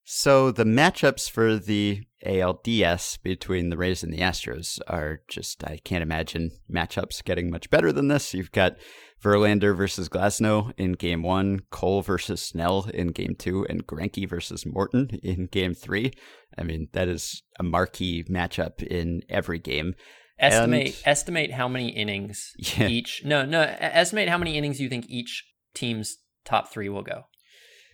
so 0.04 0.50
the 0.50 0.64
matchups 0.64 1.30
for 1.30 1.56
the 1.56 2.02
ALDS 2.24 3.22
between 3.22 3.68
the 3.68 3.76
Rays 3.76 4.02
and 4.02 4.12
the 4.12 4.20
Astros 4.20 4.78
are 4.86 5.20
just 5.28 5.62
I 5.64 5.78
can't 5.84 6.02
imagine 6.02 6.50
matchups 6.72 7.22
getting 7.24 7.50
much 7.50 7.68
better 7.70 7.92
than 7.92 8.08
this. 8.08 8.32
You've 8.32 8.52
got 8.52 8.76
Verlander 9.22 9.76
versus 9.76 10.08
Glasnow 10.08 10.72
in 10.78 10.92
game 10.92 11.22
one, 11.22 11.60
Cole 11.70 12.02
versus 12.02 12.42
Snell 12.42 12.88
in 12.94 13.08
game 13.08 13.34
two, 13.38 13.66
and 13.68 13.86
Greinke 13.86 14.28
versus 14.28 14.64
Morton 14.64 15.10
in 15.22 15.46
game 15.46 15.74
three. 15.74 16.12
I 16.56 16.62
mean, 16.62 16.88
that 16.92 17.08
is 17.08 17.42
a 17.58 17.62
marquee 17.62 18.24
matchup 18.24 18.82
in 18.82 19.22
every 19.28 19.58
game. 19.58 19.94
Estimate 20.38 20.86
and, 20.86 20.96
estimate 21.04 21.52
how 21.52 21.68
many 21.68 21.90
innings 21.90 22.52
yeah. 22.58 22.88
each. 22.88 23.22
No, 23.24 23.44
no. 23.44 23.60
Estimate 23.78 24.28
how 24.30 24.38
many 24.38 24.56
innings 24.56 24.80
you 24.80 24.88
think 24.88 25.04
each 25.08 25.44
team's 25.74 26.16
top 26.44 26.72
three 26.72 26.88
will 26.88 27.02
go. 27.02 27.24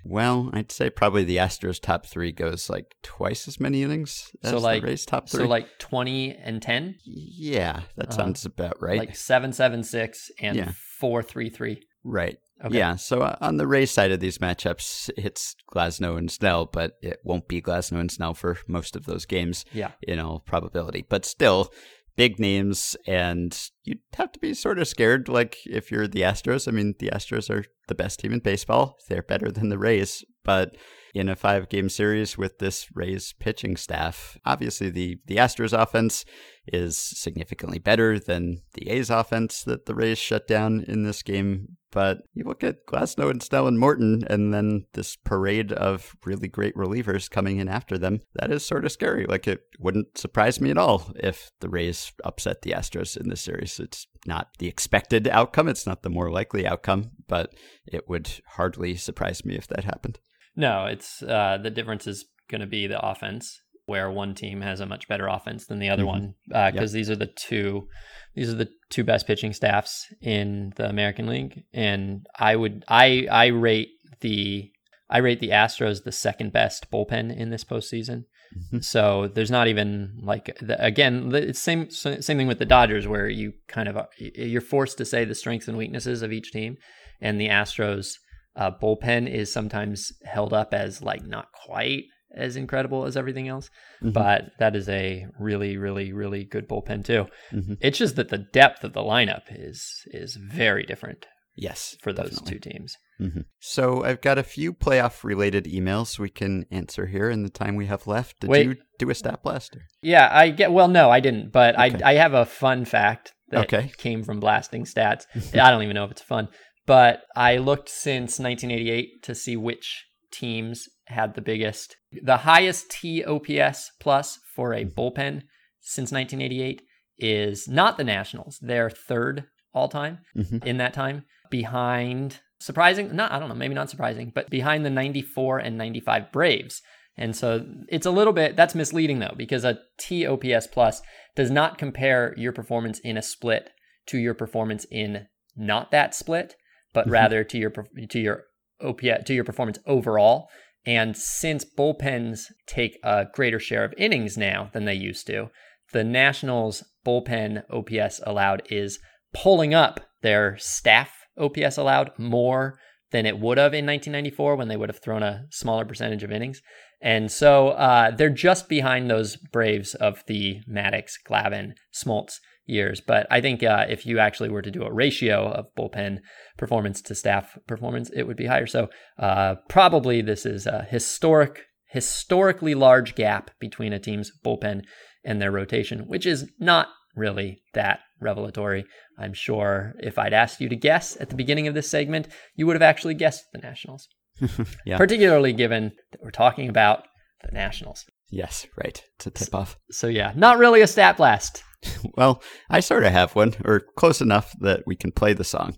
Well, 0.09 0.51
I'd 0.53 0.71
say 0.71 0.89
probably 0.89 1.25
the 1.25 1.39
Astros 1.39 1.81
top 1.81 2.07
three 2.07 2.31
goes 2.31 2.71
like 2.71 2.95
twice 3.03 3.49
as 3.49 3.59
many 3.59 3.83
innings 3.83 4.31
as 4.45 4.53
so 4.53 4.59
like, 4.59 4.83
the 4.83 4.89
Rays 4.89 5.05
top 5.05 5.29
three. 5.29 5.41
So 5.41 5.49
like 5.49 5.67
twenty 5.79 6.33
and 6.33 6.63
ten. 6.63 6.95
Yeah, 7.05 7.81
that 7.97 8.11
uh, 8.11 8.13
sounds 8.13 8.45
about 8.45 8.81
right. 8.81 8.99
Like 8.99 9.17
seven, 9.17 9.53
seven, 9.53 9.83
six, 9.83 10.31
and 10.41 10.57
yeah. 10.57 10.73
four, 11.01 11.23
three, 11.23 11.51
three. 11.51 11.83
Right. 12.05 12.39
Okay. 12.65 12.79
Yeah. 12.79 12.97
So 12.97 13.23
uh, 13.23 13.37
on 13.41 13.57
the 13.57 13.67
Rays 13.67 13.91
side 13.91 14.13
of 14.13 14.21
these 14.21 14.39
matchups, 14.39 15.11
it's 15.17 15.57
Glasnow 15.75 16.17
and 16.17 16.31
Snell, 16.31 16.67
but 16.67 16.93
it 17.03 17.19
won't 17.25 17.49
be 17.49 17.61
Glasnow 17.61 17.99
and 17.99 18.11
Snell 18.11 18.35
for 18.35 18.59
most 18.69 18.95
of 18.95 19.07
those 19.07 19.27
games. 19.27 19.65
Yeah. 19.73 19.91
In 20.03 20.21
all 20.21 20.39
probability, 20.39 21.05
but 21.09 21.25
still, 21.25 21.73
big 22.17 22.39
names, 22.39 22.97
and 23.07 23.71
you'd 23.85 24.01
have 24.15 24.33
to 24.33 24.41
be 24.41 24.55
sort 24.55 24.79
of 24.79 24.89
scared. 24.89 25.29
Like 25.29 25.59
if 25.67 25.91
you're 25.91 26.09
the 26.09 26.23
Astros, 26.23 26.67
I 26.67 26.71
mean, 26.71 26.95
the 26.99 27.11
Astros 27.11 27.51
are 27.51 27.65
the 27.89 27.95
best 27.95 28.21
team 28.21 28.33
in 28.33 28.41
baseball. 28.41 28.99
They're 29.09 29.23
better 29.23 29.51
than 29.51 29.69
the 29.69 29.79
Rays, 29.79 30.25
but 30.45 30.77
in 31.15 31.29
a 31.29 31.37
five 31.37 31.69
game 31.69 31.89
series 31.89 32.37
with 32.37 32.59
this 32.59 32.89
Rays 32.95 33.35
pitching 33.39 33.77
staff, 33.77 34.37
obviously 34.45 34.91
the 34.91 35.19
the 35.27 35.37
Astros 35.37 35.79
offense 35.79 36.25
is 36.69 36.97
significantly 36.97 37.79
better 37.79 38.19
than 38.19 38.59
the 38.75 38.89
A's 38.91 39.11
offense 39.11 39.63
that 39.65 39.87
the 39.87 39.95
Rays 39.95 40.19
shut 40.19 40.47
down 40.47 40.85
in 40.87 41.03
this 41.03 41.23
game. 41.23 41.77
But 41.93 42.19
you 42.35 42.45
look 42.45 42.63
at 42.63 42.87
Glasnow 42.87 43.31
and 43.31 43.43
Snell 43.43 43.67
and 43.67 43.79
Morton, 43.79 44.25
and 44.29 44.53
then 44.53 44.85
this 44.93 45.17
parade 45.17 45.73
of 45.73 46.15
really 46.27 46.49
great 46.49 46.75
relievers 46.75 47.31
coming 47.31 47.59
in 47.59 47.69
after 47.69 47.97
them. 47.97 48.21
That 48.35 48.51
is 48.51 48.67
sort 48.67 48.85
of 48.85 48.93
scary. 48.93 49.25
Like 49.25 49.49
it 49.49 49.63
wouldn't 49.79 50.19
surprise 50.19 50.61
me 50.61 50.71
at 50.71 50.79
all 50.79 51.11
if 51.17 51.53
the 51.61 51.71
Rays 51.71 52.13
upset 52.25 52.63
the 52.63 52.73
Astros 52.73 53.17
in 53.17 53.31
this 53.31 53.41
series. 53.41 53.81
It's 53.81 54.07
not 54.27 54.49
the 54.59 54.69
expected 54.69 55.27
outcome. 55.29 55.69
It's 55.69 55.87
not 55.87 56.03
the 56.03 56.11
more 56.11 56.31
likely 56.31 56.67
outcome, 56.67 57.13
but 57.29 57.55
it 57.87 58.09
would 58.09 58.31
hardly 58.47 58.97
surprise 58.97 59.45
me 59.45 59.55
if 59.55 59.67
that 59.69 59.85
happened. 59.85 60.19
No, 60.55 60.87
it's 60.87 61.23
uh, 61.23 61.59
the 61.63 61.71
difference 61.71 62.07
is 62.07 62.27
going 62.51 62.61
to 62.61 62.67
be 62.67 62.87
the 62.87 63.05
offense 63.05 63.61
where 63.87 64.11
one 64.11 64.35
team 64.35 64.61
has 64.61 64.81
a 64.81 64.87
much 64.87 65.09
better 65.09 65.29
offense 65.29 65.67
than 65.67 65.79
the 65.79 65.89
other 65.89 66.03
mm-hmm. 66.03 66.11
one 66.11 66.35
because 66.49 66.75
uh, 66.75 66.81
yep. 66.81 66.91
these 66.91 67.11
are 67.11 67.17
the 67.17 67.27
two 67.27 67.89
these 68.35 68.51
are 68.51 68.57
the 68.57 68.69
two 68.91 69.05
best 69.05 69.27
pitching 69.27 69.53
staffs 69.53 70.07
in 70.21 70.73
the 70.77 70.89
American 70.89 71.27
League 71.27 71.65
and 71.73 72.27
I 72.39 72.57
would 72.57 72.85
I 72.89 73.27
I 73.31 73.47
rate 73.47 73.89
the 74.21 74.71
I 75.09 75.19
rate 75.19 75.41
the 75.41 75.51
Astros 75.51 76.03
the 76.03 76.13
second 76.13 76.53
best 76.53 76.91
bullpen 76.91 77.35
in 77.35 77.51
this 77.51 77.65
postseason. 77.65 78.25
Mm-hmm. 78.57 78.79
So 78.81 79.29
there's 79.29 79.51
not 79.51 79.69
even 79.69 80.19
like 80.23 80.57
the, 80.61 80.83
again 80.85 81.33
it's 81.35 81.61
same 81.61 81.91
same 81.91 82.21
thing 82.21 82.47
with 82.47 82.59
the 82.59 82.65
Dodgers 82.65 83.07
where 83.07 83.29
you 83.29 83.53
kind 83.69 83.89
of 83.89 83.99
you're 84.19 84.61
forced 84.61 84.99
to 84.99 85.05
say 85.05 85.25
the 85.25 85.35
strengths 85.35 85.69
and 85.69 85.79
weaknesses 85.79 86.23
of 86.23 86.33
each 86.33 86.53
team 86.53 86.77
and 87.21 87.41
the 87.41 87.49
Astros 87.49 88.15
uh, 88.57 88.71
bullpen 88.71 89.31
is 89.31 89.53
sometimes 89.53 90.13
held 90.25 90.53
up 90.53 90.75
as 90.75 91.03
like 91.03 91.25
not 91.25 91.49
quite 91.53 92.05
as 92.35 92.57
incredible 92.57 93.05
as 93.05 93.17
everything 93.17 93.49
else, 93.49 93.71
mm-hmm. 94.03 94.13
but 94.13 94.45
that 94.59 94.77
is 94.77 94.89
a 94.89 95.27
really, 95.39 95.77
really, 95.77 96.13
really 96.13 96.45
good 96.45 96.69
bullpen 96.69 97.05
too. 97.05 97.27
Mm-hmm. 97.53 97.75
It's 97.81 97.99
just 97.99 98.17
that 98.17 98.29
the 98.29 98.39
depth 98.39 98.85
of 98.85 98.93
the 98.93 99.03
lineup 99.03 99.43
is 99.51 100.03
is 100.07 100.37
very 100.37 100.85
different. 100.85 101.27
Yes, 101.59 101.97
for 102.03 102.13
those 102.13 102.33
definitely. 102.33 102.53
two 102.53 102.71
teams. 102.71 102.97
Mm-hmm. 103.19 103.41
So 103.61 104.05
I've 104.05 104.21
got 104.21 104.37
a 104.37 104.43
few 104.43 104.75
playoff 104.75 105.25
related 105.25 105.65
emails 105.65 106.19
we 106.19 106.29
can 106.29 106.67
answer 106.71 107.07
here 107.07 107.31
in 107.31 107.43
the 107.43 107.49
time 107.49 107.77
we 107.77 107.87
have 107.87 108.07
left. 108.07 108.41
Did 108.41 108.51
Wait, 108.51 108.67
you 108.67 108.77
do 108.99 109.09
a 109.09 109.15
stat 109.15 109.43
blaster? 109.43 109.81
Yeah, 110.03 110.29
I 110.31 110.51
get. 110.51 110.71
Well, 110.71 110.89
no, 110.89 111.11
I 111.11 111.21
didn't, 111.21 111.53
but 111.53 111.75
okay. 111.75 112.03
I 112.05 112.11
I 112.11 112.15
have 112.15 112.35
a 112.35 112.45
fun 112.45 112.85
fact 112.85 113.33
that 113.49 113.73
Okay. 113.73 113.91
came 113.97 114.23
from 114.23 114.41
blasting 114.41 114.85
stats. 114.85 115.25
I 115.55 115.71
don't 115.71 115.83
even 115.83 115.95
know 115.95 116.05
if 116.05 116.11
it's 116.11 116.23
fun, 116.23 116.49
but 116.85 117.23
I 117.35 117.57
looked 117.57 117.89
since 117.89 118.39
1988 118.39 119.23
to 119.23 119.35
see 119.35 119.57
which 119.57 120.05
teams 120.31 120.89
had 121.07 121.35
the 121.35 121.41
biggest, 121.41 121.97
the 122.23 122.39
highest 122.39 122.91
TOPS 122.91 123.93
plus 124.01 124.39
for 124.55 124.73
a 124.75 124.85
bullpen 124.85 125.43
since 125.81 126.11
1988 126.13 126.83
is 127.19 127.69
not 127.69 127.97
the 127.97 128.05
Nationals. 128.05 128.59
They're 128.61 128.91
third 128.91 129.45
all 129.73 129.89
time 129.89 130.19
Mhm. 130.37 130.65
in 130.65 130.79
that 130.79 130.93
time, 130.95 131.25
behind 131.51 132.41
surprising, 132.59 133.15
not 133.15 133.33
I 133.33 133.39
don't 133.39 133.49
know, 133.49 133.55
maybe 133.55 133.75
not 133.75 133.91
surprising, 133.91 134.33
but 134.35 134.51
behind 134.51 134.85
the 134.85 134.91
94 134.91 135.59
and 135.59 135.77
95 135.79 136.33
Braves. 136.33 136.83
And 137.17 137.35
so 137.37 137.65
it's 137.89 138.07
a 138.07 138.11
little 138.11 138.33
bit 138.33 138.57
that's 138.57 138.75
misleading 138.75 139.19
though 139.21 139.35
because 139.37 139.65
a 139.65 139.79
TOPS 139.99 140.67
plus 140.67 141.03
does 141.35 141.51
not 141.51 141.79
compare 141.79 142.35
your 142.37 142.53
performance 142.53 142.99
in 143.01 143.17
a 143.17 143.23
split 143.23 143.71
to 144.07 144.19
your 144.19 144.35
performance 144.35 144.87
in 144.91 145.27
not 145.57 145.91
that 145.91 146.15
split, 146.15 146.57
but 146.93 147.07
Mhm. 147.07 147.11
rather 147.13 147.45
to 147.45 147.59
your 147.59 147.71
to 148.11 148.19
your 148.21 148.45
OPS 148.81 149.25
to 149.25 149.35
your 149.35 149.45
performance 149.45 149.79
overall. 149.87 150.49
And 150.87 151.17
since 151.17 151.65
bullpens 151.65 152.45
take 152.67 152.99
a 153.03 153.27
greater 153.33 153.59
share 153.59 153.85
of 153.85 153.95
innings 153.99 154.39
now 154.39 154.71
than 154.73 154.85
they 154.85 154.95
used 154.95 155.27
to, 155.27 155.51
the 155.93 156.05
Nationals 156.05 156.85
bullpen 157.05 157.63
OPS 157.71 158.21
allowed 158.25 158.63
is 158.71 158.99
pulling 159.35 159.75
up 159.75 160.01
their 160.23 160.57
staff 160.59 161.13
OPS 161.39 161.77
allowed 161.77 162.11
more 162.19 162.79
than 163.13 163.27
it 163.27 163.39
would 163.39 163.59
have 163.59 163.75
in 163.75 163.87
1994 163.87 164.57
when 164.57 164.69
they 164.69 164.77
would 164.77 164.89
have 164.89 165.03
thrown 165.03 165.23
a 165.23 165.45
smaller 165.51 165.85
percentage 165.85 166.23
of 166.23 166.33
innings. 166.33 166.61
And 167.01 167.31
so 167.31 167.69
uh, 167.71 168.11
they're 168.11 168.31
just 168.31 168.69
behind 168.69 169.11
those 169.11 169.37
Braves 169.37 169.95
of 169.95 170.23
the 170.27 170.61
Maddux, 170.69 171.13
Glavine, 171.29 171.75
Smoltz 171.95 172.41
years. 172.67 173.01
But 173.01 173.27
I 173.31 173.41
think 173.41 173.63
uh, 173.63 173.87
if 173.89 174.07
you 174.07 174.19
actually 174.19 174.51
were 174.51 174.63
to 174.63 174.71
do 174.71 174.83
a 174.85 174.93
ratio 174.93 175.49
of 175.49 175.67
bullpen 175.79 176.19
performance 176.57 177.01
to 177.03 177.15
staff 177.15 177.57
performance, 177.67 178.11
it 178.15 178.25
would 178.25 178.37
be 178.37 178.47
higher. 178.47 178.67
So 178.67 178.89
uh, 179.19 179.57
probably 179.69 180.21
this 180.23 180.45
is 180.45 180.67
a 180.67 180.87
historic, 180.91 181.63
historically 181.89 182.75
large 182.75 183.15
gap 183.15 183.51
between 183.61 183.93
a 183.93 183.99
team's 183.99 184.33
bullpen 184.45 184.83
and 185.25 185.41
their 185.41 185.53
rotation, 185.53 186.01
which 186.07 186.27
is 186.27 186.51
not 186.59 186.89
really 187.15 187.63
that 187.75 188.01
revelatory. 188.21 188.85
I'm 189.19 189.33
sure 189.33 189.95
if 189.99 190.19
I'd 190.19 190.35
asked 190.35 190.61
you 190.61 190.69
to 190.69 190.77
guess 190.77 191.17
at 191.21 191.31
the 191.31 191.37
beginning 191.37 191.67
of 191.67 191.75
this 191.75 191.91
segment, 191.91 192.29
you 192.55 192.67
would 192.67 192.77
have 192.77 192.83
actually 192.83 193.15
guessed 193.15 193.45
the 193.53 193.59
Nationals. 193.59 194.09
Yeah. 194.85 194.99
Particularly 194.99 195.55
given 195.55 195.93
that 196.13 196.21
we're 196.23 196.31
talking 196.31 196.69
about 196.69 197.05
the 197.43 197.53
Nationals. 197.53 198.05
Yes, 198.31 198.67
right. 198.77 199.03
To 199.21 199.31
tip 199.31 199.55
off. 199.55 199.77
So 199.91 200.09
yeah, 200.09 200.33
not 200.37 200.59
really 200.59 200.81
a 200.81 200.87
stat 200.87 201.17
blast. 201.17 201.63
Well, 202.17 202.43
I 202.71 202.81
sort 202.81 203.05
of 203.05 203.13
have 203.13 203.35
one, 203.35 203.55
or 203.65 203.81
close 203.81 204.21
enough 204.21 204.55
that 204.61 204.85
we 204.87 204.97
can 204.97 205.13
play 205.13 205.35
the 205.35 205.45
song. 205.45 205.77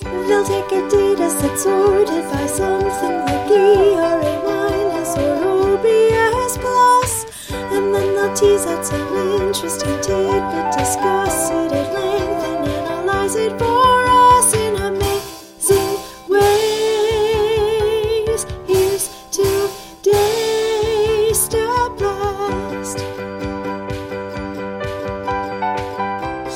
They'll 0.00 0.44
take 0.44 0.72
a 0.72 0.82
dataset 0.88 1.40
that's 1.40 1.62
sorted 1.62 2.24
by 2.32 2.46
something 2.46 3.16
like 3.26 3.50
ERA 3.50 4.42
minus 4.44 5.16
or 5.18 5.76
OPS. 5.76 6.56
And 7.52 7.94
then 7.94 8.14
they'll 8.16 8.34
tease 8.34 8.66
out 8.66 8.84
some 8.84 9.16
interesting 9.42 10.00
tidbit, 10.00 10.72
discuss 10.78 11.50
it 11.50 11.72
at 11.72 11.92
length, 11.92 12.44
and 12.44 12.68
analyze 12.68 13.36
it 13.36 13.58
for 13.58 13.99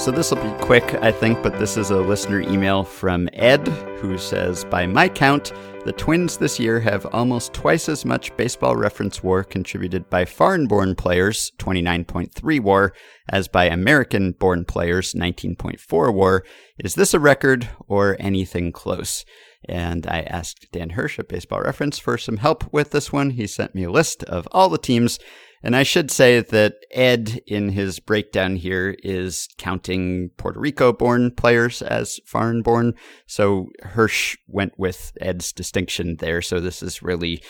So 0.05 0.11
this 0.11 0.30
will 0.30 0.42
be 0.42 0.62
quick, 0.62 0.84
I 1.00 1.11
think, 1.11 1.42
but 1.42 1.59
this 1.59 1.78
is 1.78 1.88
a 1.88 1.96
listener 1.96 2.42
email 2.42 2.84
from 2.84 3.26
Ed 3.32 3.66
who 4.00 4.18
says 4.18 4.62
By 4.66 4.86
my 4.86 5.09
count, 5.09 5.55
the 5.86 5.92
Twins 5.92 6.36
this 6.36 6.61
year 6.61 6.78
have 6.80 7.07
almost 7.07 7.55
twice 7.55 7.88
as 7.88 8.05
much 8.05 8.36
baseball 8.36 8.76
reference 8.76 9.22
war 9.22 9.42
contributed 9.42 10.11
by 10.11 10.26
foreign 10.26 10.66
born 10.66 10.94
players, 10.94 11.52
29.3 11.59 12.61
war, 12.61 12.92
as 13.30 13.48
by 13.48 13.64
American 13.64 14.32
born 14.32 14.66
players, 14.66 15.14
19.4 15.14 16.12
war. 16.12 16.44
Is 16.78 16.96
this 16.96 17.14
a 17.14 17.18
record 17.18 17.70
or 17.88 18.18
anything 18.20 18.72
close? 18.72 19.24
And 19.66 20.07
I 20.07 20.20
asked 20.24 20.66
Dan 20.70 20.90
Hirsch 20.90 21.18
at 21.18 21.28
Baseball 21.28 21.62
Reference 21.62 21.98
for 21.98 22.18
some 22.18 22.36
help 22.36 22.70
with 22.70 22.90
this 22.90 23.11
one. 23.11 23.30
He 23.30 23.46
sent 23.46 23.74
me 23.74 23.84
a 23.84 23.90
list 23.90 24.22
of 24.24 24.46
all 24.52 24.68
the 24.68 24.76
teams. 24.76 25.18
And 25.64 25.74
I 25.74 25.82
should 25.82 26.10
say 26.10 26.40
that 26.40 26.74
Ed, 26.90 27.40
in 27.46 27.70
his 27.70 27.98
breakdown 27.98 28.56
here, 28.56 28.96
is 29.02 29.48
counting 29.56 30.28
Puerto 30.36 30.60
Rico 30.60 30.92
born 30.92 31.30
players 31.30 31.80
as 31.80 32.20
foreign 32.26 32.60
born. 32.60 32.92
So 33.26 33.70
Hirsch 33.82 34.36
went 34.46 34.78
with 34.78 35.16
Ed's 35.22 35.54
distinction 35.54 36.16
there. 36.18 36.42
So 36.42 36.60
this 36.60 36.82
is 36.82 37.02
really 37.02 37.42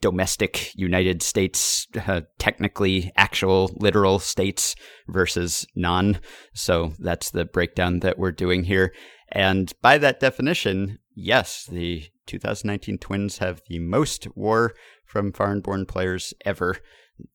domestic 0.00 0.72
United 0.76 1.22
States, 1.22 1.88
uh, 2.06 2.20
technically 2.38 3.10
actual 3.16 3.72
literal 3.74 4.20
states 4.20 4.76
versus 5.08 5.66
non. 5.74 6.20
So 6.54 6.92
that's 7.00 7.32
the 7.32 7.44
breakdown 7.44 7.98
that 7.98 8.16
we're 8.16 8.30
doing 8.30 8.62
here. 8.62 8.94
And 9.32 9.72
by 9.82 9.98
that 9.98 10.20
definition, 10.20 11.00
yes, 11.16 11.66
the 11.66 12.04
2019 12.26 12.98
Twins 12.98 13.38
have 13.38 13.60
the 13.68 13.80
most 13.80 14.28
war 14.36 14.72
from 15.04 15.32
foreign 15.32 15.60
born 15.62 15.84
players 15.84 16.32
ever. 16.46 16.76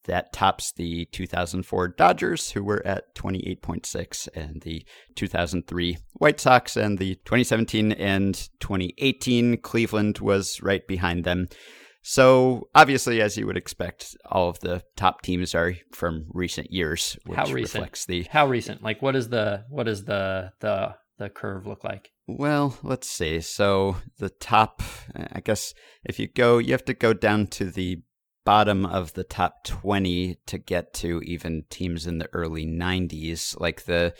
That 0.06 0.34
tops 0.34 0.72
the 0.72 1.06
2004 1.12 1.90
Dodgers, 1.90 2.52
who 2.52 2.64
were 2.64 2.86
at 2.86 3.16
28.6, 3.16 4.28
and 4.36 4.62
the 4.62 4.86
2003 5.16 5.98
White 6.14 6.40
Sox, 6.40 6.76
and 6.78 6.98
the 6.98 7.16
2017 7.26 7.92
and 7.94 8.36
2018 8.60 9.58
Cleveland 9.58 10.20
was 10.20 10.62
right 10.62 10.86
behind 10.88 11.24
them. 11.24 11.48
So, 12.08 12.70
obviously, 12.76 13.20
as 13.20 13.36
you 13.36 13.48
would 13.48 13.58
expect, 13.58 14.16
all 14.30 14.48
of 14.48 14.60
the 14.60 14.84
top 14.96 15.24
teams 15.24 15.56
are 15.56 15.74
from 15.92 16.28
recent 16.30 16.72
years, 16.72 17.18
which 17.26 17.36
How 17.36 17.46
recent? 17.46 17.74
reflects 17.74 18.06
the 18.06 18.28
How 18.30 18.48
recent? 18.48 18.84
Like 18.84 19.02
what 19.02 19.16
is 19.16 19.30
the 19.30 19.66
what 19.70 19.88
is 19.88 20.04
the 20.06 20.52
the 20.60 20.96
the 21.18 21.30
curve 21.30 21.66
look 21.66 21.84
like? 21.84 22.12
Well, 22.28 22.78
let's 22.84 23.10
see. 23.10 23.42
So 23.42 23.98
the 24.20 24.30
top, 24.30 24.82
I 25.16 25.40
guess, 25.40 25.74
if 26.04 26.20
you 26.20 26.28
go, 26.28 26.58
you 26.58 26.74
have 26.74 26.86
to 26.86 26.94
go 26.94 27.14
down 27.14 27.48
to 27.48 27.66
the 27.66 28.02
bottom 28.46 28.86
of 28.86 29.14
the 29.14 29.24
top 29.24 29.64
20 29.66 30.38
to 30.46 30.58
get 30.58 30.94
to 30.94 31.22
even 31.24 31.66
teams 31.70 32.08
in 32.08 32.20
the 32.20 32.30
early 32.32 32.66
90s. 32.66 33.60
Like 33.60 33.86
the, 33.86 34.14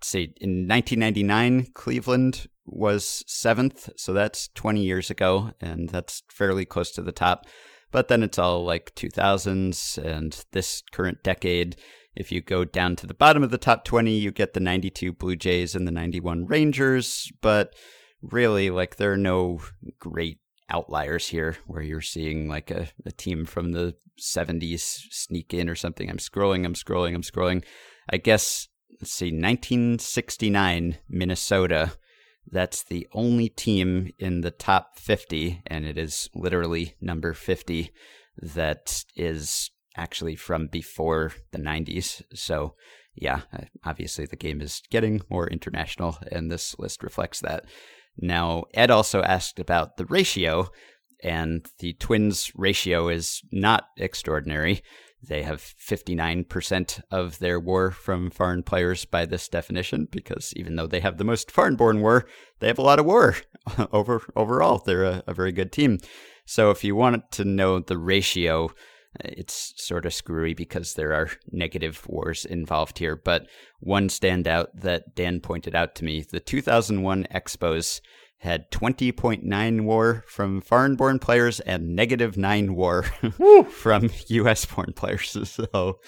let's 0.00 0.14
in 0.14 0.68
1999, 0.68 1.72
Cleveland 1.74 2.46
was 2.64 3.24
seventh. 3.26 3.90
So 3.96 4.12
that's 4.12 4.48
20 4.54 4.82
years 4.82 5.10
ago, 5.10 5.52
and 5.60 5.88
that's 5.88 6.22
fairly 6.30 6.64
close 6.64 6.92
to 6.92 7.02
the 7.02 7.12
top. 7.12 7.46
But 7.90 8.08
then 8.08 8.22
it's 8.22 8.38
all 8.38 8.64
like 8.64 8.94
2000s 8.94 9.98
and 9.98 10.44
this 10.52 10.82
current 10.92 11.22
decade. 11.22 11.76
If 12.14 12.30
you 12.30 12.40
go 12.40 12.64
down 12.64 12.96
to 12.96 13.06
the 13.06 13.14
bottom 13.14 13.42
of 13.42 13.50
the 13.50 13.58
top 13.58 13.84
20, 13.84 14.12
you 14.12 14.30
get 14.30 14.54
the 14.54 14.60
92 14.60 15.12
Blue 15.12 15.36
Jays 15.36 15.74
and 15.74 15.86
the 15.86 15.92
91 15.92 16.46
Rangers. 16.46 17.30
But 17.40 17.74
really, 18.22 18.70
like, 18.70 18.96
there 18.96 19.12
are 19.12 19.18
no 19.18 19.60
great 19.98 20.38
outliers 20.70 21.28
here 21.28 21.56
where 21.66 21.82
you're 21.82 22.00
seeing 22.00 22.48
like 22.48 22.70
a, 22.70 22.88
a 23.04 23.12
team 23.12 23.44
from 23.44 23.72
the 23.72 23.94
70s 24.20 24.80
sneak 25.10 25.52
in 25.54 25.68
or 25.68 25.74
something. 25.74 26.08
I'm 26.08 26.18
scrolling, 26.18 26.64
I'm 26.64 26.74
scrolling, 26.74 27.14
I'm 27.14 27.22
scrolling. 27.22 27.64
I 28.10 28.16
guess, 28.16 28.68
let's 29.00 29.12
see, 29.12 29.26
1969, 29.26 30.98
Minnesota. 31.08 31.92
That's 32.50 32.82
the 32.82 33.06
only 33.12 33.48
team 33.48 34.12
in 34.18 34.40
the 34.40 34.50
top 34.50 34.98
50, 34.98 35.62
and 35.66 35.84
it 35.84 35.96
is 35.96 36.28
literally 36.34 36.94
number 37.00 37.34
50 37.34 37.90
that 38.40 39.04
is 39.14 39.70
actually 39.96 40.36
from 40.36 40.66
before 40.66 41.32
the 41.52 41.58
90s. 41.58 42.22
So, 42.34 42.74
yeah, 43.14 43.42
uh, 43.52 43.64
obviously 43.84 44.26
the 44.26 44.36
game 44.36 44.60
is 44.60 44.82
getting 44.90 45.22
more 45.30 45.48
international, 45.48 46.18
and 46.30 46.50
this 46.50 46.78
list 46.78 47.02
reflects 47.02 47.40
that. 47.40 47.64
Now, 48.18 48.64
Ed 48.74 48.90
also 48.90 49.22
asked 49.22 49.58
about 49.58 49.96
the 49.96 50.06
ratio, 50.06 50.70
and 51.22 51.66
the 51.78 51.94
Twins' 51.94 52.52
ratio 52.54 53.08
is 53.08 53.42
not 53.50 53.84
extraordinary. 53.96 54.82
They 55.22 55.42
have 55.42 55.60
59% 55.62 57.00
of 57.10 57.38
their 57.38 57.60
war 57.60 57.92
from 57.92 58.30
foreign 58.30 58.64
players 58.64 59.04
by 59.04 59.24
this 59.24 59.48
definition, 59.48 60.08
because 60.10 60.52
even 60.56 60.74
though 60.76 60.88
they 60.88 61.00
have 61.00 61.16
the 61.16 61.24
most 61.24 61.50
foreign 61.50 61.76
born 61.76 62.00
war, 62.00 62.26
they 62.58 62.66
have 62.66 62.78
a 62.78 62.82
lot 62.82 62.98
of 62.98 63.06
war 63.06 63.36
over 63.92 64.22
overall. 64.34 64.82
They're 64.84 65.04
a, 65.04 65.22
a 65.28 65.34
very 65.34 65.52
good 65.52 65.70
team. 65.70 65.98
So 66.44 66.70
if 66.70 66.82
you 66.82 66.96
wanted 66.96 67.30
to 67.32 67.44
know 67.44 67.78
the 67.78 67.98
ratio, 67.98 68.70
it's 69.20 69.74
sort 69.76 70.06
of 70.06 70.14
screwy 70.14 70.54
because 70.54 70.94
there 70.94 71.12
are 71.12 71.30
negative 71.50 72.06
wars 72.08 72.44
involved 72.44 72.98
here. 72.98 73.16
But 73.16 73.46
one 73.80 74.08
standout 74.08 74.68
that 74.74 75.14
Dan 75.14 75.40
pointed 75.40 75.74
out 75.74 75.94
to 75.96 76.04
me 76.04 76.22
the 76.22 76.40
2001 76.40 77.26
Expos 77.34 78.00
had 78.38 78.70
20.9 78.72 79.82
war 79.82 80.24
from 80.26 80.60
foreign 80.60 80.96
born 80.96 81.20
players 81.20 81.60
and 81.60 81.94
negative 81.94 82.36
9 82.36 82.74
war 82.74 83.04
from 83.70 84.10
US 84.28 84.64
born 84.64 84.92
players. 84.94 85.36
So 85.44 86.00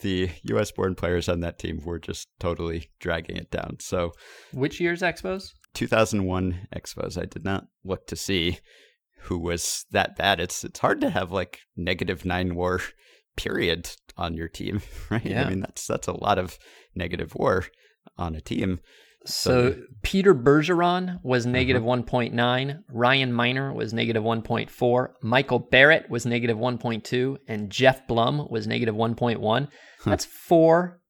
the 0.00 0.30
US 0.44 0.72
born 0.72 0.94
players 0.94 1.28
on 1.28 1.40
that 1.40 1.58
team 1.58 1.80
were 1.84 1.98
just 1.98 2.28
totally 2.38 2.90
dragging 3.00 3.36
it 3.36 3.50
down. 3.50 3.76
So, 3.80 4.12
which 4.52 4.80
year's 4.80 5.02
Expos? 5.02 5.52
2001 5.74 6.68
Expos. 6.74 7.20
I 7.20 7.26
did 7.26 7.44
not 7.44 7.66
look 7.84 8.06
to 8.08 8.16
see 8.16 8.58
who 9.22 9.38
was 9.38 9.86
that 9.90 10.16
bad. 10.16 10.40
It's 10.40 10.64
it's 10.64 10.80
hard 10.80 11.00
to 11.02 11.10
have 11.10 11.30
like 11.32 11.60
negative 11.76 12.24
nine 12.24 12.54
war 12.54 12.80
period 13.36 13.90
on 14.16 14.34
your 14.34 14.48
team, 14.48 14.82
right? 15.10 15.24
Yeah. 15.24 15.44
I 15.44 15.50
mean 15.50 15.60
that's 15.60 15.86
that's 15.86 16.08
a 16.08 16.12
lot 16.12 16.38
of 16.38 16.58
negative 16.94 17.34
war 17.34 17.66
on 18.16 18.34
a 18.34 18.40
team. 18.40 18.80
So, 19.26 19.76
Peter 20.02 20.34
Bergeron 20.34 21.20
was 21.22 21.44
negative 21.44 21.82
1.9, 21.82 22.82
Ryan 22.88 23.32
Minor 23.34 23.70
was 23.74 23.92
negative 23.92 24.22
1.4, 24.22 25.08
Michael 25.22 25.58
Barrett 25.58 26.08
was 26.08 26.24
negative 26.24 26.56
1.2, 26.56 27.36
and 27.46 27.68
Geoff 27.68 28.06
Blum 28.06 28.48
was 28.48 28.66
negative 28.66 28.94
1.1. 28.94 29.68
That's 30.06 30.24
four 30.24 31.02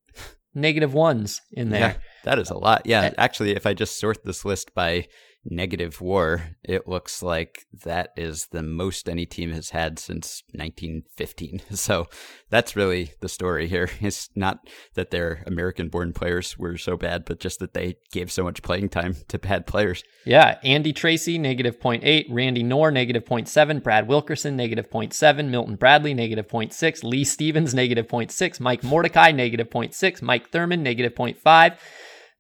negative 0.54 0.92
ones 0.92 1.40
in 1.52 1.70
there. 1.70 1.80
Yeah, 1.80 1.94
that 2.24 2.38
is 2.40 2.50
a 2.50 2.58
lot. 2.58 2.82
Yeah, 2.84 3.02
Uh, 3.02 3.11
actually, 3.16 3.52
if 3.52 3.64
I 3.64 3.74
just 3.74 4.00
sort 4.00 4.24
this 4.24 4.44
list 4.44 4.74
by 4.74 5.06
negative 5.45 6.01
war, 6.01 6.57
it 6.62 6.86
looks 6.86 7.22
like 7.22 7.66
that 7.84 8.12
is 8.16 8.47
the 8.47 8.62
most 8.62 9.09
any 9.09 9.26
team 9.26 9.51
has 9.53 9.70
had 9.70 9.99
since 9.99 10.43
1915. 10.53 11.62
So 11.80 12.09
that's 12.51 12.76
really 12.76 13.12
the 13.20 13.28
story 13.28 13.66
here. 13.66 13.88
It's 14.01 14.28
not 14.34 14.68
that 14.95 15.11
their 15.11 15.43
American 15.47 15.88
born 15.88 16.12
players 16.12 16.59
were 16.59 16.76
so 16.76 16.97
bad, 16.97 17.24
but 17.24 17.41
just 17.41 17.59
that 17.61 17.74
they 17.74 17.97
gave 18.12 18.30
so 18.30 18.45
much 18.45 18.62
playing 18.62 18.91
time 18.91 19.16
to 19.28 19.38
bad 19.38 19.66
players. 19.66 20.05
Yeah, 20.26 20.59
Andy 20.62 20.93
Tracy, 20.93 21.38
negative 21.38 21.80
0.8, 21.80 22.26
Randy 22.28 22.62
Knorr, 22.62 22.91
negative 22.91 23.24
0.7, 23.24 23.82
Brad 23.82 24.09
Wilkerson, 24.09 24.57
negative 24.57 24.91
0.7, 24.91 25.49
Milton 25.49 25.76
Bradley, 25.76 26.12
negative 26.12 26.49
0.6, 26.49 27.03
Lee 27.03 27.24
Stevens, 27.24 27.74
negative 27.74 28.07
0.6, 28.09 28.61
Mike 28.61 28.82
Mordecai, 28.82 29.32
negative 29.32 29.70
0.6, 29.70 30.20
Mike 30.22 30.51
Thurman, 30.51 30.82
negative 30.82 31.14
0.5. 31.14 31.78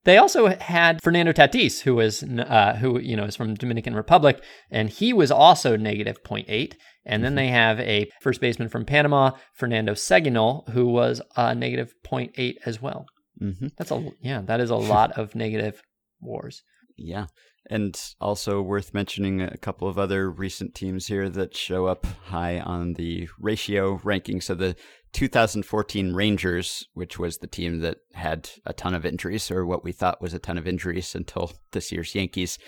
They 0.04 0.16
also 0.16 0.46
had 0.46 1.02
Fernando 1.02 1.32
Tatis, 1.32 1.80
who 1.80 1.94
was 1.96 2.22
uh, 2.22 2.76
who 2.80 2.98
you 2.98 3.16
know 3.16 3.24
is 3.24 3.36
from 3.36 3.54
Dominican 3.54 3.94
Republic, 3.94 4.42
and 4.70 4.88
he 4.88 5.12
was 5.12 5.30
also 5.30 5.76
negative 5.76 6.22
0.8. 6.22 6.74
And 7.06 7.24
then 7.24 7.34
they 7.34 7.48
have 7.48 7.80
a 7.80 8.10
first 8.20 8.40
baseman 8.40 8.68
from 8.68 8.84
Panama, 8.84 9.32
Fernando 9.54 9.94
Seguignol, 9.94 10.68
who 10.70 10.86
was 10.86 11.22
uh, 11.34 11.54
negative 11.54 11.94
0.8 12.06 12.54
as 12.66 12.80
well. 12.80 13.06
hmm 13.38 13.68
That's 13.78 13.90
a 13.90 14.06
yeah, 14.20 14.42
that 14.42 14.60
is 14.60 14.70
a 14.70 14.76
lot 14.76 15.12
of 15.18 15.34
negative 15.34 15.82
wars. 16.20 16.62
Yeah. 16.96 17.26
And 17.72 17.96
also 18.20 18.60
worth 18.60 18.92
mentioning 18.92 19.40
a 19.40 19.56
couple 19.56 19.86
of 19.86 19.96
other 19.96 20.28
recent 20.28 20.74
teams 20.74 21.06
here 21.06 21.30
that 21.30 21.56
show 21.56 21.86
up 21.86 22.04
high 22.24 22.58
on 22.58 22.94
the 22.94 23.28
ratio 23.38 24.00
ranking. 24.02 24.40
So 24.40 24.56
the 24.56 24.74
2014 25.12 26.12
Rangers, 26.12 26.88
which 26.94 27.16
was 27.16 27.38
the 27.38 27.46
team 27.46 27.78
that 27.78 27.98
had 28.12 28.50
a 28.66 28.72
ton 28.72 28.92
of 28.92 29.06
injuries, 29.06 29.52
or 29.52 29.64
what 29.64 29.84
we 29.84 29.92
thought 29.92 30.20
was 30.20 30.34
a 30.34 30.40
ton 30.40 30.58
of 30.58 30.66
injuries 30.66 31.14
until 31.14 31.52
this 31.70 31.92
year's 31.92 32.12
Yankees, 32.12 32.58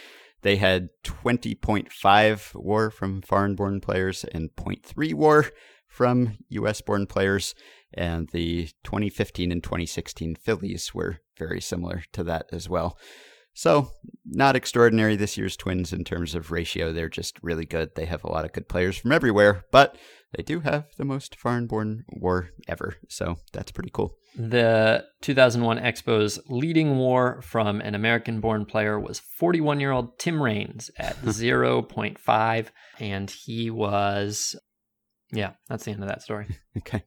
they 0.43 0.57
had 0.57 0.91
20.5 1.03 2.55
war 2.55 2.91
from 2.91 3.23
foreign 3.23 3.57
born 3.57 3.81
players 3.81 4.25
and 4.25 4.51
0.3 4.55 5.15
war 5.15 5.47
from 5.89 6.39
US 6.49 6.81
born 6.81 7.07
players. 7.07 7.57
And 7.93 8.29
the 8.29 8.69
2015 8.85 9.51
and 9.51 9.63
2016 9.63 10.37
Phillies 10.37 10.95
were 10.95 11.19
very 11.37 11.61
similar 11.61 12.05
to 12.13 12.23
that 12.25 12.47
as 12.53 12.69
well. 12.69 12.97
So, 13.55 13.91
not 14.25 14.57
extraordinary 14.57 15.15
this 15.17 15.37
year's 15.37 15.57
Twins 15.57 15.93
in 15.93 16.05
terms 16.05 16.35
of 16.35 16.51
ratio. 16.51 16.93
They're 16.93 17.09
just 17.09 17.39
really 17.43 17.67
good. 17.67 17.95
They 17.95 18.07
have 18.07 18.25
a 18.25 18.31
lot 18.31 18.45
of 18.45 18.53
good 18.53 18.69
players 18.69 18.97
from 18.97 19.13
everywhere, 19.13 19.65
but 19.71 19.97
they 20.37 20.43
do 20.43 20.61
have 20.61 20.87
the 20.97 21.05
most 21.05 21.37
foreign 21.37 21.67
born 21.67 22.05
war 22.09 22.51
ever. 22.67 22.97
So, 23.09 23.37
that's 23.53 23.71
pretty 23.73 23.91
cool. 23.93 24.17
The 24.35 25.05
2001 25.21 25.79
Expos 25.79 26.39
leading 26.49 26.97
war 26.97 27.43
from 27.43 27.83
an 27.83 27.95
American 27.95 28.41
born 28.41 28.65
player 28.65 28.99
was 28.99 29.21
41 29.39 29.81
year 29.81 29.91
old 29.93 30.19
Tim 30.19 30.43
Raines 30.43 30.91
at 30.99 31.17
0.5. 31.23 32.67
And 32.99 33.31
he 33.31 33.69
was, 33.71 34.57
yeah, 35.31 35.53
that's 35.69 35.85
the 35.85 35.91
end 35.91 36.03
of 36.03 36.09
that 36.09 36.23
story. 36.23 36.47
Okay. 36.79 37.05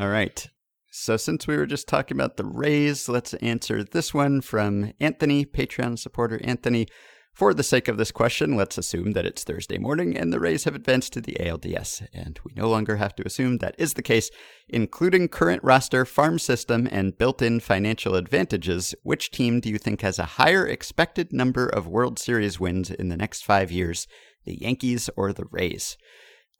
All 0.00 0.08
right. 0.08 0.48
So, 0.90 1.18
since 1.18 1.46
we 1.46 1.56
were 1.56 1.66
just 1.66 1.86
talking 1.86 2.16
about 2.16 2.38
the 2.38 2.44
Rays, 2.44 3.08
let's 3.08 3.34
answer 3.34 3.84
this 3.84 4.14
one 4.14 4.40
from 4.40 4.94
Anthony, 4.98 5.44
Patreon 5.44 5.98
supporter 5.98 6.40
Anthony. 6.42 6.86
For 7.34 7.54
the 7.54 7.62
sake 7.62 7.86
of 7.86 7.98
this 7.98 8.10
question, 8.10 8.56
let's 8.56 8.78
assume 8.78 9.12
that 9.12 9.24
it's 9.24 9.44
Thursday 9.44 9.78
morning 9.78 10.16
and 10.16 10.32
the 10.32 10.40
Rays 10.40 10.64
have 10.64 10.74
advanced 10.74 11.12
to 11.12 11.20
the 11.20 11.36
ALDS, 11.38 12.08
and 12.12 12.40
we 12.44 12.52
no 12.56 12.68
longer 12.68 12.96
have 12.96 13.14
to 13.14 13.24
assume 13.24 13.58
that 13.58 13.76
is 13.78 13.94
the 13.94 14.02
case. 14.02 14.30
Including 14.68 15.28
current 15.28 15.62
roster, 15.62 16.04
farm 16.04 16.38
system, 16.38 16.88
and 16.90 17.16
built 17.16 17.42
in 17.42 17.60
financial 17.60 18.16
advantages, 18.16 18.94
which 19.02 19.30
team 19.30 19.60
do 19.60 19.68
you 19.68 19.78
think 19.78 20.00
has 20.00 20.18
a 20.18 20.24
higher 20.24 20.66
expected 20.66 21.32
number 21.32 21.68
of 21.68 21.86
World 21.86 22.18
Series 22.18 22.58
wins 22.58 22.90
in 22.90 23.08
the 23.08 23.16
next 23.16 23.44
five 23.44 23.70
years, 23.70 24.08
the 24.44 24.58
Yankees 24.60 25.08
or 25.16 25.32
the 25.32 25.46
Rays? 25.50 25.96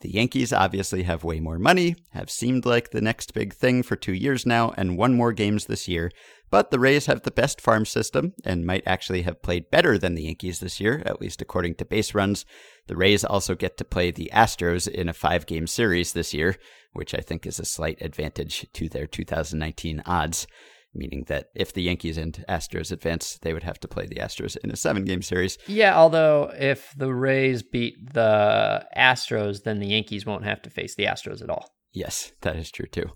The 0.01 0.11
Yankees 0.11 0.53
obviously 0.53 1.03
have 1.03 1.25
way 1.25 1.41
more 1.41 1.59
money, 1.59 1.97
have 2.11 2.31
seemed 2.31 2.65
like 2.65 2.91
the 2.91 3.01
next 3.01 3.35
big 3.35 3.53
thing 3.53 3.83
for 3.83 3.97
two 3.97 4.13
years 4.13 4.47
now, 4.47 4.73
and 4.77 4.97
won 4.97 5.15
more 5.15 5.33
games 5.33 5.67
this 5.67 5.89
year. 5.89 6.13
But 6.51 6.71
the 6.71 6.79
Rays 6.79 7.07
have 7.07 7.23
the 7.23 7.33
best 7.33 7.61
farm 7.61 7.85
system 7.85 8.33
and 8.45 8.65
might 8.65 8.85
actually 8.87 9.23
have 9.23 9.43
played 9.43 9.73
better 9.73 9.99
than 9.99 10.15
the 10.15 10.23
Yankees 10.23 10.61
this 10.61 10.79
year, 10.79 11.03
at 11.05 11.21
least 11.21 11.43
according 11.43 11.75
to 11.77 11.85
base 11.85 12.15
runs. 12.15 12.47
The 12.87 12.97
Rays 12.97 13.25
also 13.25 13.57
get 13.57 13.77
to 13.79 13.85
play 13.85 14.13
the 14.13 14.31
Astros 14.33 14.87
in 14.87 15.09
a 15.09 15.13
five 15.13 15.47
game 15.47 15.67
series 15.67 16.13
this 16.13 16.33
year, 16.33 16.57
which 16.93 17.13
I 17.13 17.21
think 17.21 17.45
is 17.45 17.59
a 17.59 17.65
slight 17.65 18.01
advantage 18.01 18.67
to 18.75 18.89
their 18.89 19.07
2019 19.09 20.03
odds 20.07 20.47
meaning 20.95 21.24
that 21.28 21.47
if 21.55 21.72
the 21.72 21.82
Yankees 21.82 22.18
and 22.18 22.45
Astros 22.49 22.93
advance, 22.93 23.39
they 23.43 23.53
would 23.53 23.62
have 23.62 23.80
to 23.80 23.89
play 23.89 24.07
the 24.07 24.16
Astros 24.16 24.57
in 24.62 24.70
a 24.70 24.76
seven 24.76 25.05
game 25.05 25.22
series. 25.22 25.59
Yeah, 25.66 25.97
although 25.97 26.53
if 26.59 26.95
the 26.97 27.12
Rays 27.12 27.62
beat 27.62 28.12
the 28.12 28.86
Astros, 28.97 29.62
then 29.62 29.78
the 29.78 29.89
Yankees 29.89 30.26
won't 30.26 30.45
have 30.45 30.62
to 30.62 30.70
face 30.70 30.95
the 30.95 31.05
Astros 31.05 31.43
at 31.43 31.51
all. 31.51 31.70
Yes, 31.93 32.32
that 32.43 32.57
is 32.57 32.70
true 32.70 32.86
too. 32.86 33.11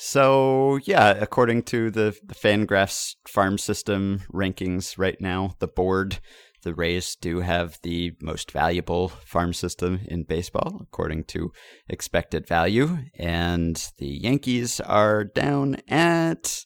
So, 0.00 0.78
yeah, 0.84 1.10
according 1.10 1.64
to 1.64 1.90
the, 1.90 2.16
the 2.24 2.34
Fangraphs 2.34 3.16
farm 3.26 3.58
system 3.58 4.20
rankings 4.32 4.96
right 4.96 5.20
now, 5.20 5.54
the 5.58 5.66
board, 5.66 6.20
the 6.62 6.72
Rays 6.72 7.16
do 7.16 7.40
have 7.40 7.80
the 7.82 8.12
most 8.22 8.52
valuable 8.52 9.08
farm 9.08 9.52
system 9.52 10.00
in 10.06 10.22
baseball, 10.22 10.78
according 10.82 11.24
to 11.24 11.50
expected 11.88 12.46
value. 12.46 12.98
And 13.18 13.74
the 13.98 14.06
Yankees 14.06 14.78
are 14.78 15.24
down 15.24 15.78
at 15.88 16.64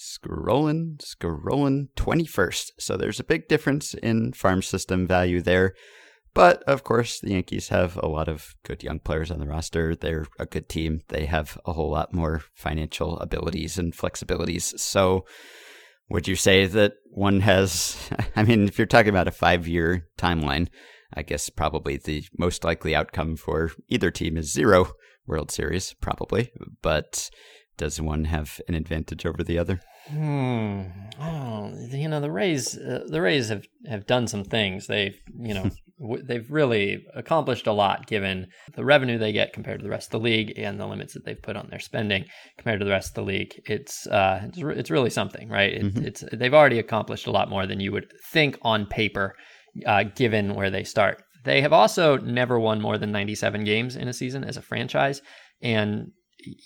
scrolling, 0.00 0.98
scrolling 0.98 1.88
21st. 1.96 2.70
So 2.78 2.96
there's 2.96 3.20
a 3.20 3.24
big 3.24 3.48
difference 3.48 3.94
in 3.94 4.32
farm 4.32 4.62
system 4.62 5.06
value 5.06 5.42
there. 5.42 5.74
But 6.32 6.62
of 6.62 6.84
course, 6.84 7.20
the 7.20 7.32
Yankees 7.32 7.68
have 7.68 7.96
a 7.96 8.06
lot 8.06 8.28
of 8.28 8.54
good 8.64 8.82
young 8.82 9.00
players 9.00 9.30
on 9.30 9.40
the 9.40 9.46
roster. 9.46 9.96
They're 9.96 10.26
a 10.38 10.46
good 10.46 10.68
team. 10.68 11.00
They 11.08 11.26
have 11.26 11.58
a 11.66 11.72
whole 11.72 11.90
lot 11.90 12.14
more 12.14 12.42
financial 12.54 13.18
abilities 13.18 13.78
and 13.78 13.92
flexibilities. 13.92 14.78
So, 14.78 15.24
would 16.08 16.28
you 16.28 16.36
say 16.36 16.66
that 16.66 16.94
one 17.10 17.40
has? 17.40 17.96
I 18.36 18.44
mean, 18.44 18.68
if 18.68 18.78
you're 18.78 18.86
talking 18.86 19.10
about 19.10 19.28
a 19.28 19.32
five 19.32 19.66
year 19.66 20.06
timeline, 20.16 20.68
I 21.12 21.22
guess 21.22 21.50
probably 21.50 21.96
the 21.96 22.24
most 22.38 22.62
likely 22.62 22.94
outcome 22.94 23.36
for 23.36 23.72
either 23.88 24.12
team 24.12 24.36
is 24.36 24.52
zero 24.52 24.92
World 25.26 25.50
Series, 25.50 25.94
probably. 25.94 26.52
But 26.82 27.30
does 27.80 28.00
one 28.00 28.24
have 28.26 28.60
an 28.68 28.74
advantage 28.74 29.24
over 29.26 29.42
the 29.42 29.58
other? 29.58 29.80
Hmm. 30.08 30.82
Oh, 31.20 31.72
you 31.90 32.08
know 32.08 32.20
the 32.20 32.30
Rays. 32.30 32.76
Uh, 32.76 33.04
the 33.06 33.20
Rays 33.20 33.48
have 33.48 33.64
have 33.88 34.06
done 34.06 34.26
some 34.26 34.44
things. 34.44 34.86
They've 34.86 35.18
you 35.48 35.54
know 35.54 35.70
w- 36.00 36.22
they've 36.22 36.50
really 36.50 37.04
accomplished 37.14 37.66
a 37.66 37.72
lot 37.72 38.06
given 38.06 38.46
the 38.74 38.84
revenue 38.84 39.18
they 39.18 39.32
get 39.32 39.52
compared 39.52 39.80
to 39.80 39.84
the 39.84 39.90
rest 39.90 40.08
of 40.08 40.12
the 40.20 40.24
league 40.30 40.52
and 40.56 40.78
the 40.80 40.86
limits 40.86 41.14
that 41.14 41.24
they've 41.24 41.40
put 41.48 41.56
on 41.56 41.68
their 41.70 41.80
spending 41.80 42.24
compared 42.58 42.80
to 42.80 42.84
the 42.84 42.90
rest 42.98 43.10
of 43.10 43.14
the 43.14 43.28
league. 43.32 43.52
It's 43.66 44.06
uh 44.06 44.40
it's, 44.48 44.62
re- 44.62 44.76
it's 44.80 44.90
really 44.90 45.10
something, 45.10 45.48
right? 45.48 45.72
It, 45.74 45.84
Mhm. 45.94 46.04
It's 46.08 46.24
they've 46.32 46.54
already 46.60 46.78
accomplished 46.78 47.26
a 47.26 47.32
lot 47.38 47.50
more 47.50 47.66
than 47.66 47.80
you 47.80 47.92
would 47.92 48.08
think 48.32 48.58
on 48.62 48.86
paper, 48.86 49.34
uh, 49.86 50.04
given 50.22 50.54
where 50.54 50.70
they 50.70 50.84
start. 50.84 51.22
They 51.44 51.60
have 51.62 51.72
also 51.72 52.18
never 52.18 52.58
won 52.60 52.80
more 52.80 52.98
than 52.98 53.12
97 53.12 53.64
games 53.64 53.96
in 53.96 54.08
a 54.08 54.12
season 54.12 54.44
as 54.44 54.56
a 54.58 54.62
franchise, 54.62 55.22
and 55.62 56.12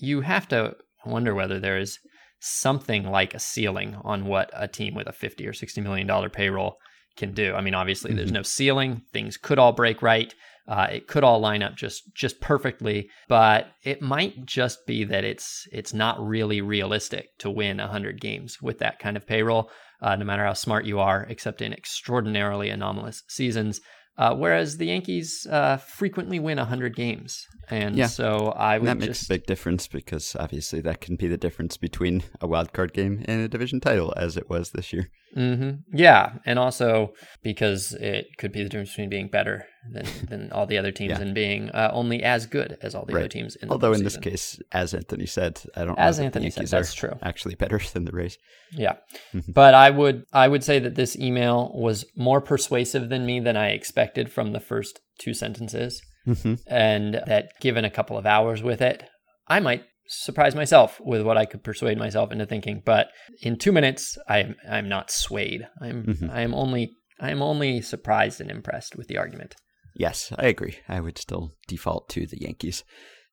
you 0.01 0.21
have 0.21 0.47
to 0.49 0.75
wonder 1.09 1.35
whether 1.35 1.59
there 1.59 1.79
is 1.79 1.99
something 2.41 3.05
like 3.05 3.35
a 3.35 3.39
ceiling 3.39 3.97
on 4.03 4.27
what 4.27 4.51
a 4.53 4.69
team 4.69 4.95
with 4.95 5.07
a 5.07 5.13
50 5.13 5.47
or 5.47 5.53
60 5.53 5.81
million 5.81 6.07
dollar 6.07 6.29
payroll 6.29 6.79
can 7.17 7.33
do. 7.33 7.55
I 7.55 7.61
mean, 7.61 7.75
obviously 7.75 8.13
there's 8.13 8.33
no 8.33 8.43
ceiling. 8.43 9.03
Things 9.13 9.37
could 9.37 9.59
all 9.59 9.73
break 9.73 10.03
right. 10.03 10.35
Uh, 10.67 10.89
it 10.91 11.07
could 11.07 11.25
all 11.25 11.41
line 11.41 11.63
up 11.63 11.77
just 11.77 12.15
just 12.15 12.41
perfectly, 12.41 13.09
but 13.29 13.69
it 13.83 14.01
might 14.01 14.47
just 14.47 14.87
be 14.87 15.05
that 15.05 15.23
it's 15.23 15.69
it's 15.71 15.93
not 15.93 16.25
really 16.27 16.63
realistic 16.63 17.29
to 17.39 17.51
win 17.51 17.77
100 17.77 18.21
games 18.21 18.63
with 18.63 18.79
that 18.79 18.99
kind 18.99 19.17
of 19.17 19.27
payroll, 19.27 19.71
uh, 20.01 20.17
no 20.17 20.25
matter 20.25 20.45
how 20.45 20.55
smart 20.55 20.87
you 20.87 21.01
are, 21.01 21.27
except 21.29 21.61
in 21.61 21.75
extraordinarily 21.75 22.71
anomalous 22.71 23.23
seasons. 23.29 23.81
Uh, 24.17 24.35
whereas 24.35 24.77
the 24.77 24.87
Yankees 24.87 25.47
uh, 25.51 25.77
frequently 25.77 26.39
win 26.39 26.59
100 26.59 26.95
games. 26.95 27.47
And 27.69 27.97
Yeah. 27.97 28.07
so 28.07 28.53
I 28.57 28.75
And 28.77 28.83
would 28.83 28.89
that 28.91 28.99
makes 28.99 29.19
just. 29.21 29.31
a 29.31 29.35
big 29.35 29.47
difference 29.47 29.89
because 29.89 30.37
obviously 30.39 30.81
that 30.83 31.01
can 31.01 31.17
be 31.17 31.27
the 31.27 31.37
difference 31.37 31.77
between 31.77 32.23
a 32.41 32.47
wild 32.47 32.73
card 32.73 32.93
game 32.93 33.25
and 33.27 33.41
a 33.41 33.49
division 33.49 33.81
title, 33.81 34.13
as 34.17 34.37
it 34.37 34.49
was 34.49 34.71
this 34.71 34.93
year. 34.93 35.11
hmm 35.35 35.71
Yeah. 35.93 36.35
And 36.47 36.59
also 36.59 37.15
because 37.43 37.93
it 37.95 38.27
could 38.39 38.53
be 38.53 38.63
the 38.63 38.69
difference 38.69 38.91
between 38.91 39.11
being 39.11 39.29
better 39.29 39.67
than, 39.93 40.07
than 40.29 40.53
all 40.53 40.67
the 40.67 40.79
other 40.79 40.93
teams 40.93 41.11
Yeah. 41.11 41.21
and 41.21 41.35
being 41.35 41.71
uh, 41.71 41.91
only 41.93 42.23
as 42.23 42.47
good 42.47 42.79
as 42.83 42.95
all 42.95 43.05
the 43.05 43.15
other 43.17 43.29
teams 43.29 43.57
in 43.57 43.69
the 43.69 43.73
Although 43.75 43.93
in 43.93 44.03
this 44.05 44.17
case, 44.17 44.61
as 44.73 44.95
Anthony 44.95 45.27
said, 45.27 45.61
I 45.77 45.85
don't. 45.85 45.99
As 45.99 46.19
Anthony 46.21 46.51
said, 46.51 46.67
that's 46.69 46.95
true. 46.95 47.13
Actually, 47.23 47.55
better 47.55 47.79
than 47.93 48.05
the 48.05 48.13
Rays. 48.13 48.39
Yeah. 48.73 48.97
Mhm. 49.35 49.53
But 49.53 49.75
I 49.75 49.91
would 49.91 50.25
I 50.33 50.49
would 50.49 50.65
say 50.65 50.79
that 50.79 50.95
this 50.95 51.17
email 51.17 51.71
was 51.75 52.05
more 52.17 52.41
persuasive 52.41 53.09
than 53.09 53.27
me 53.27 53.41
than 53.41 53.57
I 53.57 53.69
expected 53.71 54.31
from 54.33 54.53
the 54.53 54.61
first 54.61 55.01
two 55.19 55.35
sentences. 55.35 56.03
Mm-hmm. 56.27 56.55
And 56.67 57.15
that 57.27 57.53
given 57.61 57.85
a 57.85 57.91
couple 57.91 58.17
of 58.17 58.25
hours 58.27 58.63
with 58.63 58.81
it, 58.81 59.05
I 59.47 59.61
might 59.61 59.85
surprise 60.07 60.55
myself 60.55 61.01
with 61.01 61.23
what 61.23 61.37
I 61.37 61.45
could 61.45 61.63
persuade 61.63 61.99
myself 61.99 62.33
into 62.33 62.47
thinking. 62.47 62.83
But 62.85 63.09
in 63.43 63.57
two 63.59 63.73
minutes, 63.73 64.17
I'm 64.29 64.57
I'm 64.69 64.89
not 64.89 65.11
swayed. 65.11 65.67
I'm 65.83 66.05
Mhm. 66.05 66.31
I 66.31 66.41
am 66.41 66.55
only 66.55 66.97
I 67.21 67.31
am 67.31 67.43
only 67.43 67.81
surprised 67.83 68.41
and 68.41 68.51
impressed 68.51 68.97
with 68.97 69.07
the 69.09 69.19
argument. 69.19 69.55
Yes, 69.95 70.33
I 70.37 70.47
agree. 70.47 70.79
I 70.89 71.01
would 71.01 71.19
still 71.19 71.53
default 71.69 72.09
to 72.11 72.27
the 72.27 72.41
Yankees. 72.41 72.85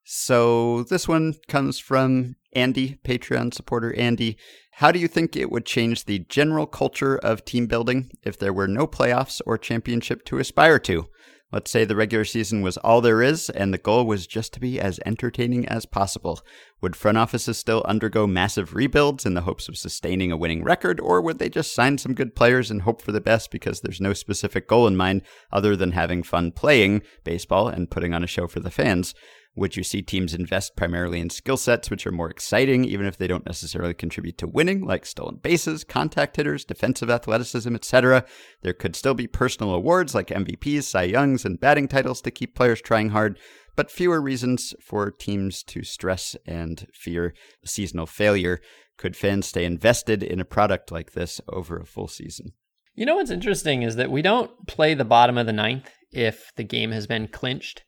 So 0.03 0.83
this 0.83 1.07
one 1.07 1.35
comes 1.47 1.79
from 1.79 2.35
Andy, 2.53 2.99
Patreon 3.03 3.53
supporter 3.53 3.93
Andy. 3.95 4.37
How 4.73 4.91
do 4.91 4.99
you 4.99 5.07
think 5.07 5.35
it 5.35 5.51
would 5.51 5.65
change 5.65 6.05
the 6.05 6.19
general 6.19 6.65
culture 6.65 7.17
of 7.17 7.45
team 7.45 7.67
building 7.67 8.11
if 8.23 8.37
there 8.37 8.53
were 8.53 8.67
no 8.67 8.87
playoffs 8.87 9.41
or 9.45 9.57
championship 9.57 10.23
to 10.25 10.37
aspire 10.37 10.79
to? 10.79 11.07
Let's 11.51 11.69
say 11.69 11.83
the 11.83 11.97
regular 11.97 12.23
season 12.23 12.61
was 12.61 12.77
all 12.77 13.01
there 13.01 13.21
is 13.21 13.49
and 13.49 13.73
the 13.73 13.77
goal 13.77 14.05
was 14.05 14.25
just 14.25 14.53
to 14.53 14.59
be 14.61 14.79
as 14.79 15.01
entertaining 15.05 15.67
as 15.67 15.85
possible. 15.85 16.39
Would 16.79 16.95
front 16.95 17.17
offices 17.17 17.57
still 17.57 17.83
undergo 17.85 18.25
massive 18.25 18.73
rebuilds 18.73 19.25
in 19.25 19.33
the 19.33 19.41
hopes 19.41 19.67
of 19.67 19.77
sustaining 19.77 20.31
a 20.31 20.37
winning 20.37 20.63
record, 20.63 20.99
or 21.01 21.21
would 21.21 21.39
they 21.39 21.49
just 21.49 21.73
sign 21.73 21.97
some 21.97 22.13
good 22.13 22.35
players 22.35 22.71
and 22.71 22.83
hope 22.83 23.01
for 23.01 23.11
the 23.11 23.19
best 23.19 23.51
because 23.51 23.81
there's 23.81 23.99
no 23.99 24.13
specific 24.13 24.65
goal 24.65 24.87
in 24.87 24.95
mind 24.95 25.23
other 25.51 25.75
than 25.75 25.91
having 25.91 26.23
fun 26.23 26.53
playing 26.53 27.01
baseball 27.25 27.67
and 27.67 27.91
putting 27.91 28.13
on 28.13 28.23
a 28.23 28.27
show 28.27 28.47
for 28.47 28.61
the 28.61 28.71
fans? 28.71 29.13
Would 29.55 29.75
you 29.75 29.83
see 29.83 30.01
teams 30.01 30.33
invest 30.33 30.77
primarily 30.77 31.19
in 31.19 31.29
skill 31.29 31.57
sets 31.57 31.89
which 31.89 32.07
are 32.07 32.11
more 32.11 32.29
exciting, 32.29 32.85
even 32.85 33.05
if 33.05 33.17
they 33.17 33.27
don't 33.27 33.45
necessarily 33.45 33.93
contribute 33.93 34.37
to 34.37 34.47
winning, 34.47 34.85
like 34.85 35.05
stolen 35.05 35.35
bases, 35.35 35.83
contact 35.83 36.37
hitters, 36.37 36.63
defensive 36.63 37.09
athleticism, 37.09 37.75
etc.? 37.75 38.23
There 38.61 38.73
could 38.73 38.95
still 38.95 39.13
be 39.13 39.27
personal 39.27 39.73
awards 39.73 40.15
like 40.15 40.27
MVPs, 40.27 40.83
Cy 40.83 41.03
Youngs, 41.03 41.43
and 41.43 41.59
batting 41.59 41.89
titles 41.89 42.21
to 42.21 42.31
keep 42.31 42.55
players 42.55 42.81
trying 42.81 43.09
hard, 43.09 43.37
but 43.75 43.91
fewer 43.91 44.21
reasons 44.21 44.73
for 44.81 45.11
teams 45.11 45.63
to 45.63 45.83
stress 45.83 46.37
and 46.45 46.87
fear 46.93 47.33
seasonal 47.65 48.05
failure. 48.05 48.61
Could 48.95 49.17
fans 49.17 49.47
stay 49.47 49.65
invested 49.65 50.23
in 50.23 50.39
a 50.39 50.45
product 50.45 50.91
like 50.91 51.11
this 51.11 51.41
over 51.49 51.77
a 51.77 51.85
full 51.85 52.07
season? 52.07 52.53
You 52.93 53.05
know 53.05 53.15
what's 53.15 53.31
interesting 53.31 53.83
is 53.83 53.95
that 53.97 54.11
we 54.11 54.21
don't 54.21 54.67
play 54.67 54.93
the 54.93 55.05
bottom 55.05 55.37
of 55.37 55.45
the 55.45 55.53
ninth 55.53 55.89
if 56.11 56.51
the 56.55 56.63
game 56.63 56.91
has 56.91 57.07
been 57.07 57.27
clinched. 57.27 57.83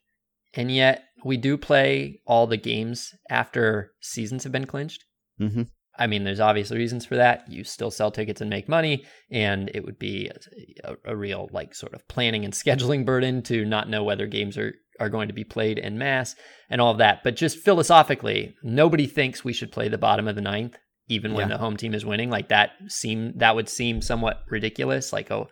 And 0.54 0.70
yet 0.70 1.04
we 1.24 1.36
do 1.36 1.56
play 1.56 2.20
all 2.26 2.46
the 2.46 2.56
games 2.56 3.10
after 3.30 3.92
seasons 4.00 4.42
have 4.44 4.52
been 4.52 4.66
clinched. 4.66 5.04
Mm-hmm. 5.40 5.62
I 5.96 6.06
mean, 6.08 6.24
there's 6.24 6.40
obviously 6.40 6.76
reasons 6.76 7.06
for 7.06 7.14
that. 7.16 7.44
You 7.48 7.62
still 7.62 7.90
sell 7.90 8.10
tickets 8.10 8.40
and 8.40 8.50
make 8.50 8.68
money, 8.68 9.04
and 9.30 9.70
it 9.74 9.84
would 9.84 9.98
be 9.98 10.28
a, 10.82 10.96
a 11.04 11.16
real 11.16 11.48
like 11.52 11.74
sort 11.74 11.94
of 11.94 12.06
planning 12.08 12.44
and 12.44 12.52
scheduling 12.62 13.04
burden 13.04 13.42
to 13.44 13.64
not 13.64 13.88
know 13.88 14.02
whether 14.04 14.26
games 14.26 14.58
are 14.58 14.74
are 15.00 15.08
going 15.08 15.26
to 15.28 15.34
be 15.34 15.42
played 15.44 15.78
en 15.78 15.98
masse 15.98 16.36
and 16.70 16.80
all 16.80 16.92
of 16.92 16.98
that. 16.98 17.22
But 17.24 17.34
just 17.36 17.58
philosophically, 17.58 18.54
nobody 18.62 19.06
thinks 19.06 19.44
we 19.44 19.52
should 19.52 19.72
play 19.72 19.88
the 19.88 19.98
bottom 19.98 20.28
of 20.28 20.34
the 20.36 20.40
ninth, 20.40 20.76
even 21.08 21.32
when 21.34 21.48
Yeah. 21.48 21.54
the 21.56 21.58
home 21.58 21.76
team 21.76 21.94
is 21.94 22.04
winning. 22.06 22.30
Like 22.30 22.48
that 22.48 22.70
seem 22.88 23.32
that 23.38 23.54
would 23.56 23.68
seem 23.68 24.00
somewhat 24.02 24.42
ridiculous, 24.50 25.12
like 25.12 25.30
a 25.30 25.46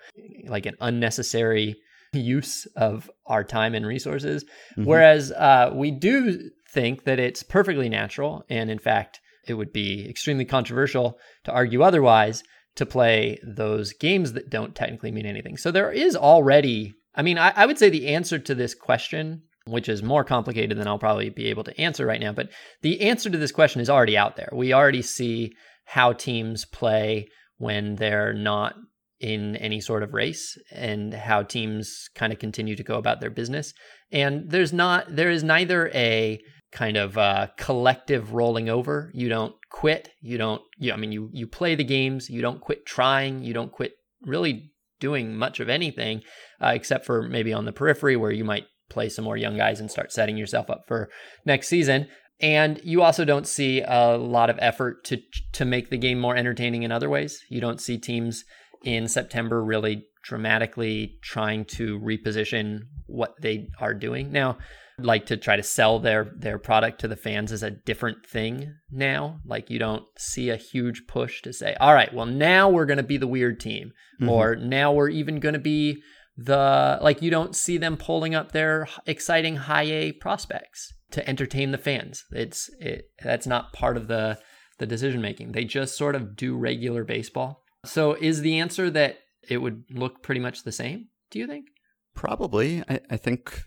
like 0.49 0.67
an 0.67 0.77
unnecessary 0.81 1.77
use 2.21 2.67
of 2.77 3.11
our 3.27 3.45
time 3.45 3.75
and 3.75 3.87
resources. 3.87 4.45
Mhm. 4.77 4.87
Whereas 4.87 5.33
uh, 5.33 5.71
we 5.75 5.91
do 5.91 6.51
think 6.71 7.05
that 7.05 7.19
it's 7.19 7.43
perfectly 7.43 7.89
natural, 7.89 8.45
and 8.49 8.71
in 8.71 8.79
fact, 8.79 9.21
it 9.47 9.55
would 9.55 9.73
be 9.73 10.09
extremely 10.09 10.45
controversial 10.45 11.19
to 11.45 11.53
argue 11.53 11.83
otherwise 11.83 12.43
to 12.77 12.87
play 12.87 13.39
those 13.43 13.93
games 13.93 14.33
that 14.33 14.51
don't 14.51 14.75
technically 14.75 15.11
mean 15.11 15.27
anything. 15.27 15.57
So 15.57 15.71
there 15.71 15.91
is 15.91 16.17
already, 16.17 16.95
I 17.15 17.23
mean, 17.23 17.39
I, 17.39 17.53
I 17.55 17.67
would 17.67 17.79
say 17.79 17.91
the 17.91 18.09
answer 18.09 18.39
to 18.39 18.55
this 18.55 18.75
question, 18.75 19.43
which 19.67 19.89
is 19.89 20.03
more 20.03 20.25
complicated 20.25 20.79
than 20.79 20.89
I'll 20.89 20.99
probably 20.99 21.29
be 21.29 21.49
able 21.49 21.65
to 21.65 21.81
answer 21.81 22.07
right 22.07 22.21
now, 22.21 22.33
but 22.33 22.51
the 22.81 23.03
answer 23.03 23.29
to 23.29 23.39
this 23.39 23.53
question 23.53 23.81
is 23.81 23.91
already 23.91 24.17
out 24.17 24.37
there. 24.37 24.49
We 24.53 24.73
already 24.73 25.03
see 25.03 25.53
how 25.85 26.13
teams 26.13 26.65
play 26.65 27.29
when 27.59 27.97
they're 27.97 28.33
not 28.33 28.75
in 29.23 29.55
any 29.57 29.81
sort 29.81 30.03
of 30.03 30.13
race 30.13 30.59
and 30.73 31.15
how 31.15 31.45
teams 31.45 32.09
kind 32.15 32.33
of 32.33 32.41
continue 32.41 32.75
to 32.75 32.83
go 32.83 32.99
about 32.99 33.21
their 33.21 33.31
business. 33.31 33.73
And 34.11 34.51
there's 34.51 34.73
not, 34.73 35.15
there 35.15 35.31
is 35.31 35.45
neither 35.45 35.91
a 35.95 36.41
kind 36.73 36.97
of 36.97 37.17
uh, 37.17 37.47
collective 37.57 38.35
rolling 38.35 38.69
over. 38.69 39.13
You 39.15 39.29
don't 39.29 39.55
quit. 39.71 40.11
You 40.21 40.39
don't, 40.39 40.61
you, 40.77 40.93
I 40.93 40.97
mean, 40.97 41.13
you, 41.13 41.31
you 41.33 41.47
play 41.47 41.77
the 41.77 41.85
games. 41.85 42.29
You 42.29 42.43
don't 42.43 42.61
quit 42.61 42.85
trying. 42.85 43.45
You 43.45 43.55
don't 43.55 43.71
quit 43.71 43.93
really 44.23 44.73
doing 44.99 45.37
much 45.37 45.61
of 45.61 45.69
anything 45.69 46.23
uh, 46.61 46.73
except 46.75 47.07
for 47.07 47.23
maybe 47.23 47.53
on 47.53 47.65
the 47.65 47.73
periphery 47.73 48.17
where 48.17 48.33
you 48.33 48.45
might 48.45 48.65
play 48.91 49.09
some 49.09 49.25
more 49.25 49.37
young 49.37 49.57
guys 49.57 49.79
and 49.79 49.91
start 49.91 50.13
setting 50.13 50.37
yourself 50.37 50.69
up 50.69 50.83
for 50.89 51.09
next 51.47 51.69
season. 51.69 52.09
And 52.41 52.81
you 52.83 53.03
also 53.03 53.25
don't 53.25 53.47
see 53.47 53.83
a 53.83 54.17
lot 54.17 54.51
of 54.51 54.59
effort 54.61 55.05
to 55.05 55.19
to 55.53 55.65
make 55.65 55.91
the 55.91 55.97
game 55.97 56.19
more 56.19 56.35
entertaining 56.35 56.83
in 56.83 56.91
other 56.91 57.09
ways. 57.09 57.41
You 57.49 57.61
don't 57.61 57.81
see 57.81 57.99
teams 57.99 58.45
in 58.85 59.09
September 59.09 59.63
really 59.65 60.07
dramatically 60.23 61.19
trying 61.23 61.65
to 61.65 61.99
reposition 62.01 62.81
what 63.07 63.35
they 63.41 63.69
are 63.79 63.95
doing. 63.95 64.31
Now, 64.31 64.59
like 64.99 65.27
to 65.27 65.37
try 65.37 65.57
to 65.57 65.63
sell 65.63 65.99
their 65.99 66.33
their 66.37 66.59
product 66.59 67.01
to 67.01 67.09
the 67.09 67.17
fans 67.17 67.51
is 67.51 67.63
a 67.63 67.71
different 67.71 68.27
thing 68.27 68.75
now. 68.91 69.41
Like 69.45 69.71
you 69.71 69.79
don't 69.79 70.05
see 70.17 70.51
a 70.51 70.57
huge 70.57 71.07
push 71.09 71.43
to 71.43 71.53
say, 71.53 71.75
"All 71.81 71.95
right, 71.95 72.13
well 72.13 72.27
now 72.27 72.69
we're 72.69 72.87
going 72.87 72.99
to 72.99 73.03
be 73.03 73.17
the 73.17 73.27
weird 73.27 73.59
team." 73.59 73.93
Mhm. 74.21 74.29
Or 74.29 74.57
now 74.57 74.93
we're 74.93 75.09
even 75.09 75.41
going 75.41 75.55
to 75.55 75.59
be 75.59 76.03
the 76.37 76.99
like 77.03 77.23
you 77.23 77.31
don't 77.31 77.57
see 77.57 77.79
them 77.79 77.97
pulling 77.97 78.35
up 78.35 78.53
their 78.53 78.89
exciting 79.07 79.57
high 79.57 79.83
A 79.85 80.13
prospects 80.13 80.93
to 81.11 81.27
entertain 81.29 81.73
the 81.73 81.79
fans. 81.79 82.25
It's 82.31 82.71
it 82.79 83.11
that's 83.23 83.47
not 83.47 83.73
part 83.73 83.97
of 83.97 84.09
the 84.09 84.39
the 84.79 84.87
decision 84.87 85.21
making. 85.21 85.53
They 85.53 85.65
just 85.65 85.97
sort 85.97 86.15
of 86.15 86.37
do 86.37 86.57
regular 86.57 87.05
baseball. 87.05 87.62
So 87.85 88.15
is 88.15 88.43
the 88.43 88.59
answer 88.59 88.91
that 88.91 89.19
it 89.49 89.59
would 89.59 89.85
look 89.91 90.23
pretty 90.23 90.41
much 90.41 90.63
the 90.63 90.73
same? 90.73 91.09
Do 91.31 91.39
you 91.39 91.47
think? 91.47 91.67
Probably. 92.15 92.83
I, 92.89 93.01
I 93.11 93.17
think 93.17 93.63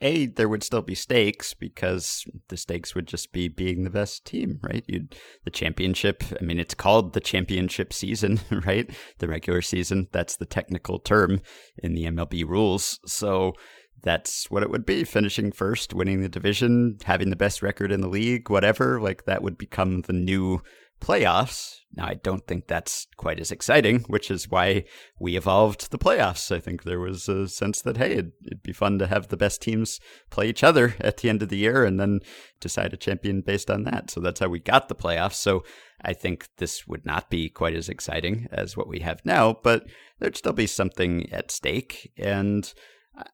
a 0.00 0.26
there 0.26 0.48
would 0.48 0.62
still 0.62 0.82
be 0.82 0.94
stakes 0.94 1.54
because 1.54 2.24
the 2.48 2.56
stakes 2.56 2.94
would 2.94 3.06
just 3.06 3.32
be 3.32 3.48
being 3.48 3.84
the 3.84 3.90
best 3.90 4.24
team, 4.24 4.60
right? 4.62 4.84
You'd 4.86 5.14
the 5.44 5.50
championship. 5.50 6.22
I 6.40 6.44
mean, 6.44 6.58
it's 6.58 6.74
called 6.74 7.12
the 7.12 7.20
championship 7.20 7.92
season, 7.92 8.40
right? 8.66 8.90
The 9.18 9.28
regular 9.28 9.62
season. 9.62 10.08
That's 10.12 10.36
the 10.36 10.46
technical 10.46 10.98
term 10.98 11.40
in 11.82 11.94
the 11.94 12.04
MLB 12.04 12.46
rules. 12.46 12.98
So 13.06 13.54
that's 14.02 14.50
what 14.50 14.62
it 14.62 14.70
would 14.70 14.84
be: 14.84 15.04
finishing 15.04 15.52
first, 15.52 15.94
winning 15.94 16.20
the 16.20 16.28
division, 16.28 16.98
having 17.04 17.30
the 17.30 17.36
best 17.36 17.62
record 17.62 17.92
in 17.92 18.00
the 18.00 18.08
league, 18.08 18.50
whatever. 18.50 19.00
Like 19.00 19.24
that 19.24 19.42
would 19.42 19.56
become 19.56 20.02
the 20.02 20.12
new 20.12 20.62
playoffs. 21.02 21.80
Now, 21.94 22.06
I 22.06 22.14
don't 22.14 22.46
think 22.46 22.68
that's 22.68 23.06
quite 23.16 23.38
as 23.38 23.50
exciting, 23.50 24.00
which 24.06 24.30
is 24.30 24.48
why 24.48 24.84
we 25.18 25.36
evolved 25.36 25.90
the 25.90 25.98
playoffs. 25.98 26.54
I 26.54 26.58
think 26.58 26.84
there 26.84 27.00
was 27.00 27.28
a 27.28 27.48
sense 27.48 27.82
that, 27.82 27.98
hey, 27.98 28.12
it'd, 28.12 28.32
it'd, 28.46 28.62
be 28.62 28.72
fun 28.72 28.98
to 28.98 29.08
have 29.08 29.28
the 29.28 29.36
best 29.36 29.60
teams 29.60 30.00
play 30.30 30.48
each 30.48 30.64
other 30.64 30.94
at 31.00 31.18
the 31.18 31.28
end 31.28 31.42
of 31.42 31.50
the 31.50 31.58
year 31.58 31.84
and 31.84 32.00
then 32.00 32.20
decide 32.60 32.94
a 32.94 32.96
champion 32.96 33.42
based 33.42 33.70
on 33.70 33.82
that. 33.84 34.10
So 34.10 34.20
that's 34.20 34.40
how 34.40 34.48
we 34.48 34.60
got 34.60 34.88
the 34.88 34.94
playoffs. 34.94 35.34
So 35.34 35.64
I 36.00 36.14
think 36.14 36.48
this 36.56 36.86
would 36.86 37.04
not 37.04 37.28
be 37.28 37.50
quite 37.50 37.74
as 37.74 37.90
exciting 37.90 38.46
as 38.50 38.76
what 38.76 38.88
we 38.88 39.00
have 39.00 39.20
now, 39.24 39.58
but 39.62 39.84
there'd 40.18 40.36
still 40.36 40.54
be 40.54 40.68
something 40.68 41.30
at 41.30 41.50
stake. 41.50 42.12
And 42.16 42.72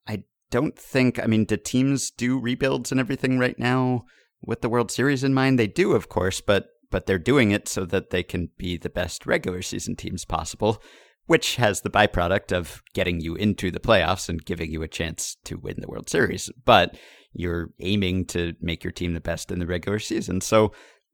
I 0.09 0.25
don't 0.51 0.77
think, 0.77 1.23
I 1.23 1.27
mean, 1.27 1.45
do 1.45 1.57
teams 1.57 2.11
do 2.11 2.41
rebuilds 2.41 2.91
and 2.91 2.99
everything 2.99 3.39
right 3.39 3.59
now 3.59 4.07
with 4.43 4.63
the 4.63 4.69
World 4.69 4.91
Series 4.91 5.23
in 5.23 5.35
mind? 5.35 5.59
They 5.59 5.69
do, 5.69 5.93
of 5.93 6.09
course, 6.09 6.41
but 6.41 6.71
but 6.91 7.07
they're 7.07 7.19
doing 7.19 7.51
it 7.51 7.69
so 7.69 7.85
that 7.85 8.11
they 8.11 8.23
can 8.23 8.51
be 8.57 8.77
the 8.77 8.91
best 8.91 9.27
regular 9.27 9.63
season 9.63 9.97
teams 9.97 10.25
possible, 10.25 10.83
which 11.27 11.57
has 11.57 11.81
the 11.81 11.91
byproduct 11.91 12.53
of 12.53 12.83
getting 12.95 13.21
you 13.21 13.35
into 13.35 13.71
the 13.71 13.81
playoffs 13.81 14.29
and 14.29 14.45
giving 14.45 14.71
you 14.71 14.83
a 14.83 14.89
chance 14.89 15.37
to 15.45 15.59
win 15.59 15.77
the 15.79 15.89
World 15.89 16.09
Series. 16.09 16.51
But 16.65 16.97
you're 17.33 17.71
aiming 17.81 18.25
to 18.27 18.55
make 18.61 18.83
your 18.83 18.93
team 18.93 19.15
the 19.15 19.21
best 19.21 19.51
in 19.51 19.59
the 19.59 19.67
regular 19.67 19.99
season. 19.99 20.41
So 20.41 20.73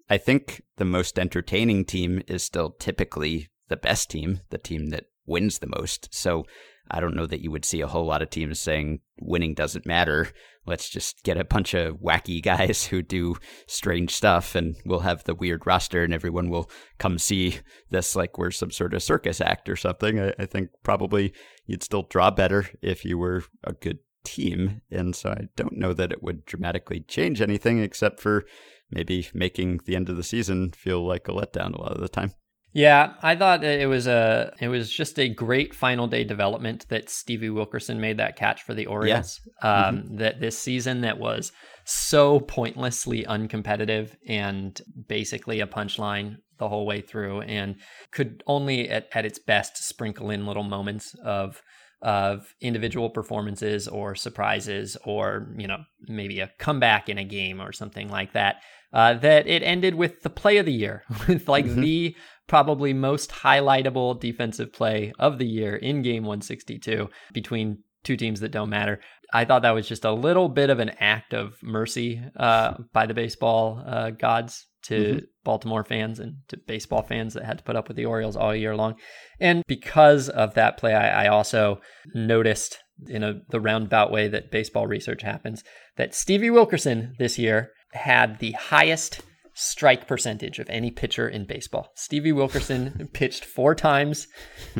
I 0.08 0.18
think 0.18 0.62
the 0.76 0.84
most 0.84 1.18
entertaining 1.18 1.84
team 1.84 2.22
is 2.28 2.42
still 2.42 2.70
typically 2.78 3.48
the 3.68 3.76
best 3.76 4.10
team, 4.10 4.40
the 4.50 4.58
team 4.58 4.90
that 4.90 5.06
wins 5.26 5.58
the 5.58 5.66
most. 5.66 6.14
So 6.14 6.44
I 6.90 7.00
don't 7.00 7.16
know 7.16 7.26
that 7.26 7.40
you 7.40 7.50
would 7.50 7.64
see 7.64 7.80
a 7.80 7.86
whole 7.86 8.04
lot 8.04 8.22
of 8.22 8.30
teams 8.30 8.60
saying 8.60 9.00
winning 9.20 9.54
doesn't 9.54 9.86
matter. 9.86 10.28
Let's 10.66 10.88
just 10.88 11.22
get 11.22 11.38
a 11.38 11.44
bunch 11.44 11.74
of 11.74 11.96
wacky 11.96 12.42
guys 12.42 12.86
who 12.86 13.02
do 13.02 13.36
strange 13.66 14.14
stuff 14.14 14.54
and 14.54 14.76
we'll 14.84 15.00
have 15.00 15.24
the 15.24 15.34
weird 15.34 15.66
roster 15.66 16.04
and 16.04 16.12
everyone 16.12 16.50
will 16.50 16.70
come 16.98 17.18
see 17.18 17.58
this 17.90 18.14
like 18.14 18.38
we're 18.38 18.50
some 18.50 18.70
sort 18.70 18.94
of 18.94 19.02
circus 19.02 19.40
act 19.40 19.68
or 19.68 19.76
something. 19.76 20.20
I, 20.20 20.34
I 20.38 20.46
think 20.46 20.70
probably 20.82 21.32
you'd 21.66 21.82
still 21.82 22.02
draw 22.02 22.30
better 22.30 22.68
if 22.82 23.04
you 23.04 23.18
were 23.18 23.44
a 23.62 23.72
good 23.72 23.98
team. 24.24 24.80
And 24.90 25.14
so 25.14 25.30
I 25.30 25.48
don't 25.56 25.76
know 25.76 25.92
that 25.92 26.12
it 26.12 26.22
would 26.22 26.44
dramatically 26.44 27.00
change 27.00 27.40
anything 27.40 27.78
except 27.78 28.20
for 28.20 28.44
maybe 28.90 29.28
making 29.32 29.80
the 29.84 29.96
end 29.96 30.08
of 30.08 30.16
the 30.16 30.22
season 30.22 30.72
feel 30.72 31.06
like 31.06 31.28
a 31.28 31.32
letdown 31.32 31.74
a 31.74 31.80
lot 31.80 31.92
of 31.92 32.00
the 32.00 32.08
time. 32.08 32.32
Yeah, 32.74 33.14
I 33.22 33.36
thought 33.36 33.60
that 33.60 33.80
it 33.80 33.86
was 33.86 34.08
a 34.08 34.52
it 34.60 34.66
was 34.66 34.90
just 34.90 35.18
a 35.20 35.28
great 35.28 35.72
final 35.72 36.08
day 36.08 36.24
development 36.24 36.86
that 36.88 37.08
Stevie 37.08 37.48
Wilkerson 37.48 38.00
made 38.00 38.18
that 38.18 38.34
catch 38.34 38.64
for 38.64 38.74
the 38.74 38.86
Orioles. 38.86 39.40
Yeah. 39.62 39.86
Um, 39.86 39.96
mm-hmm. 39.98 40.16
That 40.16 40.40
this 40.40 40.58
season 40.58 41.02
that 41.02 41.18
was 41.18 41.52
so 41.84 42.40
pointlessly 42.40 43.24
uncompetitive 43.24 44.16
and 44.26 44.78
basically 45.06 45.60
a 45.60 45.68
punchline 45.68 46.38
the 46.58 46.68
whole 46.68 46.84
way 46.84 47.00
through, 47.00 47.42
and 47.42 47.76
could 48.10 48.42
only 48.48 48.88
at, 48.90 49.08
at 49.12 49.24
its 49.24 49.38
best 49.38 49.76
sprinkle 49.76 50.30
in 50.30 50.44
little 50.44 50.64
moments 50.64 51.14
of 51.24 51.62
of 52.02 52.54
individual 52.60 53.08
performances 53.08 53.86
or 53.86 54.16
surprises 54.16 54.96
or 55.04 55.48
you 55.56 55.68
know 55.68 55.78
maybe 56.08 56.40
a 56.40 56.50
comeback 56.58 57.08
in 57.08 57.18
a 57.18 57.24
game 57.24 57.62
or 57.62 57.72
something 57.72 58.08
like 58.10 58.32
that 58.32 58.56
uh, 58.92 59.14
that 59.14 59.46
it 59.46 59.62
ended 59.62 59.94
with 59.94 60.22
the 60.22 60.30
play 60.30 60.58
of 60.58 60.66
the 60.66 60.72
year 60.72 61.02
with 61.28 61.48
like 61.48 61.64
mm-hmm. 61.64 61.80
the 61.80 62.16
probably 62.46 62.92
most 62.92 63.30
highlightable 63.30 64.18
defensive 64.18 64.72
play 64.72 65.12
of 65.18 65.38
the 65.38 65.46
year 65.46 65.76
in 65.76 66.02
game 66.02 66.24
162 66.24 67.08
between 67.32 67.78
two 68.02 68.16
teams 68.16 68.40
that 68.40 68.52
don't 68.52 68.68
matter 68.68 69.00
i 69.32 69.44
thought 69.44 69.62
that 69.62 69.74
was 69.74 69.88
just 69.88 70.04
a 70.04 70.12
little 70.12 70.48
bit 70.48 70.70
of 70.70 70.78
an 70.78 70.90
act 71.00 71.32
of 71.32 71.54
mercy 71.62 72.22
uh, 72.36 72.74
by 72.92 73.06
the 73.06 73.14
baseball 73.14 73.82
uh, 73.86 74.10
gods 74.10 74.66
to 74.84 74.94
mm-hmm. 74.94 75.18
Baltimore 75.44 75.84
fans 75.84 76.20
and 76.20 76.36
to 76.48 76.56
baseball 76.58 77.02
fans 77.02 77.34
that 77.34 77.44
had 77.44 77.58
to 77.58 77.64
put 77.64 77.76
up 77.76 77.88
with 77.88 77.96
the 77.96 78.04
Orioles 78.04 78.36
all 78.36 78.54
year 78.54 78.76
long. 78.76 78.96
And 79.40 79.62
because 79.66 80.28
of 80.28 80.54
that 80.54 80.76
play, 80.76 80.94
I, 80.94 81.24
I 81.24 81.28
also 81.28 81.80
noticed 82.14 82.78
in 83.08 83.24
a 83.24 83.40
the 83.48 83.60
roundabout 83.60 84.12
way 84.12 84.28
that 84.28 84.50
baseball 84.50 84.86
research 84.86 85.22
happens 85.22 85.64
that 85.96 86.14
Stevie 86.14 86.50
Wilkerson 86.50 87.14
this 87.18 87.38
year 87.38 87.72
had 87.92 88.38
the 88.38 88.52
highest 88.52 89.20
strike 89.54 90.06
percentage 90.06 90.58
of 90.58 90.68
any 90.68 90.90
pitcher 90.90 91.28
in 91.28 91.46
baseball. 91.46 91.90
Stevie 91.94 92.32
Wilkerson 92.32 93.08
pitched 93.12 93.44
four 93.44 93.74
times. 93.74 94.26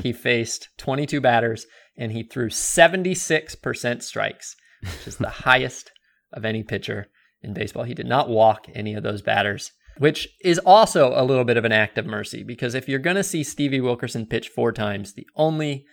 He 0.02 0.12
faced 0.12 0.68
22 0.78 1.20
batters 1.20 1.66
and 1.96 2.12
he 2.12 2.24
threw 2.24 2.48
76% 2.48 4.02
strikes, 4.02 4.56
which 4.82 5.06
is 5.06 5.16
the 5.16 5.28
highest 5.44 5.92
of 6.32 6.44
any 6.44 6.62
pitcher 6.62 7.06
in 7.42 7.54
baseball. 7.54 7.84
He 7.84 7.94
did 7.94 8.06
not 8.06 8.28
walk 8.28 8.66
any 8.74 8.94
of 8.94 9.02
those 9.02 9.22
batters 9.22 9.70
which 9.98 10.28
is 10.42 10.58
also 10.60 11.12
a 11.14 11.24
little 11.24 11.44
bit 11.44 11.56
of 11.56 11.64
an 11.64 11.72
act 11.72 11.98
of 11.98 12.06
mercy 12.06 12.42
because 12.42 12.74
if 12.74 12.88
you're 12.88 12.98
going 12.98 13.16
to 13.16 13.22
see 13.22 13.44
Stevie 13.44 13.80
Wilkerson 13.80 14.26
pitch 14.26 14.48
four 14.48 14.72
times, 14.72 15.14
the 15.14 15.26
only 15.36 15.84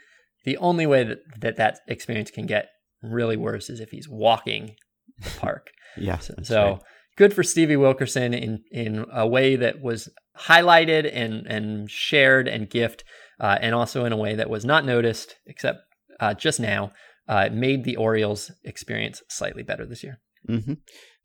the 0.44 0.58
only 0.58 0.88
way 0.88 1.04
that 1.04 1.20
that, 1.40 1.56
that 1.58 1.80
experience 1.88 2.32
can 2.32 2.46
get 2.46 2.70
really 3.04 3.38
worse 3.38 3.70
is 3.70 3.80
if 3.80 3.92
he's 3.92 4.10
walking 4.10 4.76
the 5.22 5.30
park. 5.40 5.70
yeah. 5.98 6.18
So, 6.18 6.34
so 6.44 6.64
right. 6.64 6.82
Good 7.22 7.36
for 7.36 7.44
Stevie 7.44 7.78
Wilkerson 7.78 8.34
in 8.34 8.64
in 8.72 9.06
a 9.14 9.28
way 9.28 9.56
that 9.56 9.80
was 9.80 10.10
highlighted 10.50 11.08
and 11.14 11.46
and 11.46 11.88
shared 11.88 12.48
and 12.48 12.68
gift, 12.68 13.04
uh, 13.40 13.60
and 13.62 13.76
also 13.76 14.06
in 14.06 14.12
a 14.12 14.18
way 14.18 14.34
that 14.34 14.50
was 14.50 14.66
not 14.66 14.86
noticed 14.86 15.36
except 15.46 15.82
uh, 16.20 16.34
just 16.34 16.60
now. 16.60 16.92
Uh, 17.28 17.48
made 17.54 17.84
the 17.84 17.96
Orioles 17.96 18.52
experience 18.66 19.22
slightly 19.30 19.64
better 19.64 19.86
this 19.86 20.04
year. 20.04 20.20
Mm-hmm. 20.50 20.74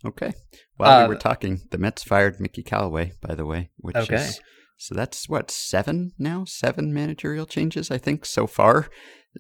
Okay. 0.06 0.34
While 0.76 0.90
uh, 0.90 1.02
we 1.02 1.14
were 1.14 1.20
talking, 1.20 1.62
the 1.70 1.78
Mets 1.78 2.04
fired 2.04 2.38
Mickey 2.38 2.62
Callaway, 2.62 3.12
by 3.20 3.34
the 3.34 3.46
way, 3.46 3.70
which 3.78 3.96
okay. 3.96 4.16
is 4.16 4.40
so 4.76 4.94
that's 4.94 5.28
what 5.28 5.50
seven 5.50 6.12
now, 6.18 6.44
seven 6.44 6.92
managerial 6.92 7.46
changes 7.46 7.90
I 7.90 7.98
think 7.98 8.24
so 8.24 8.46
far, 8.46 8.88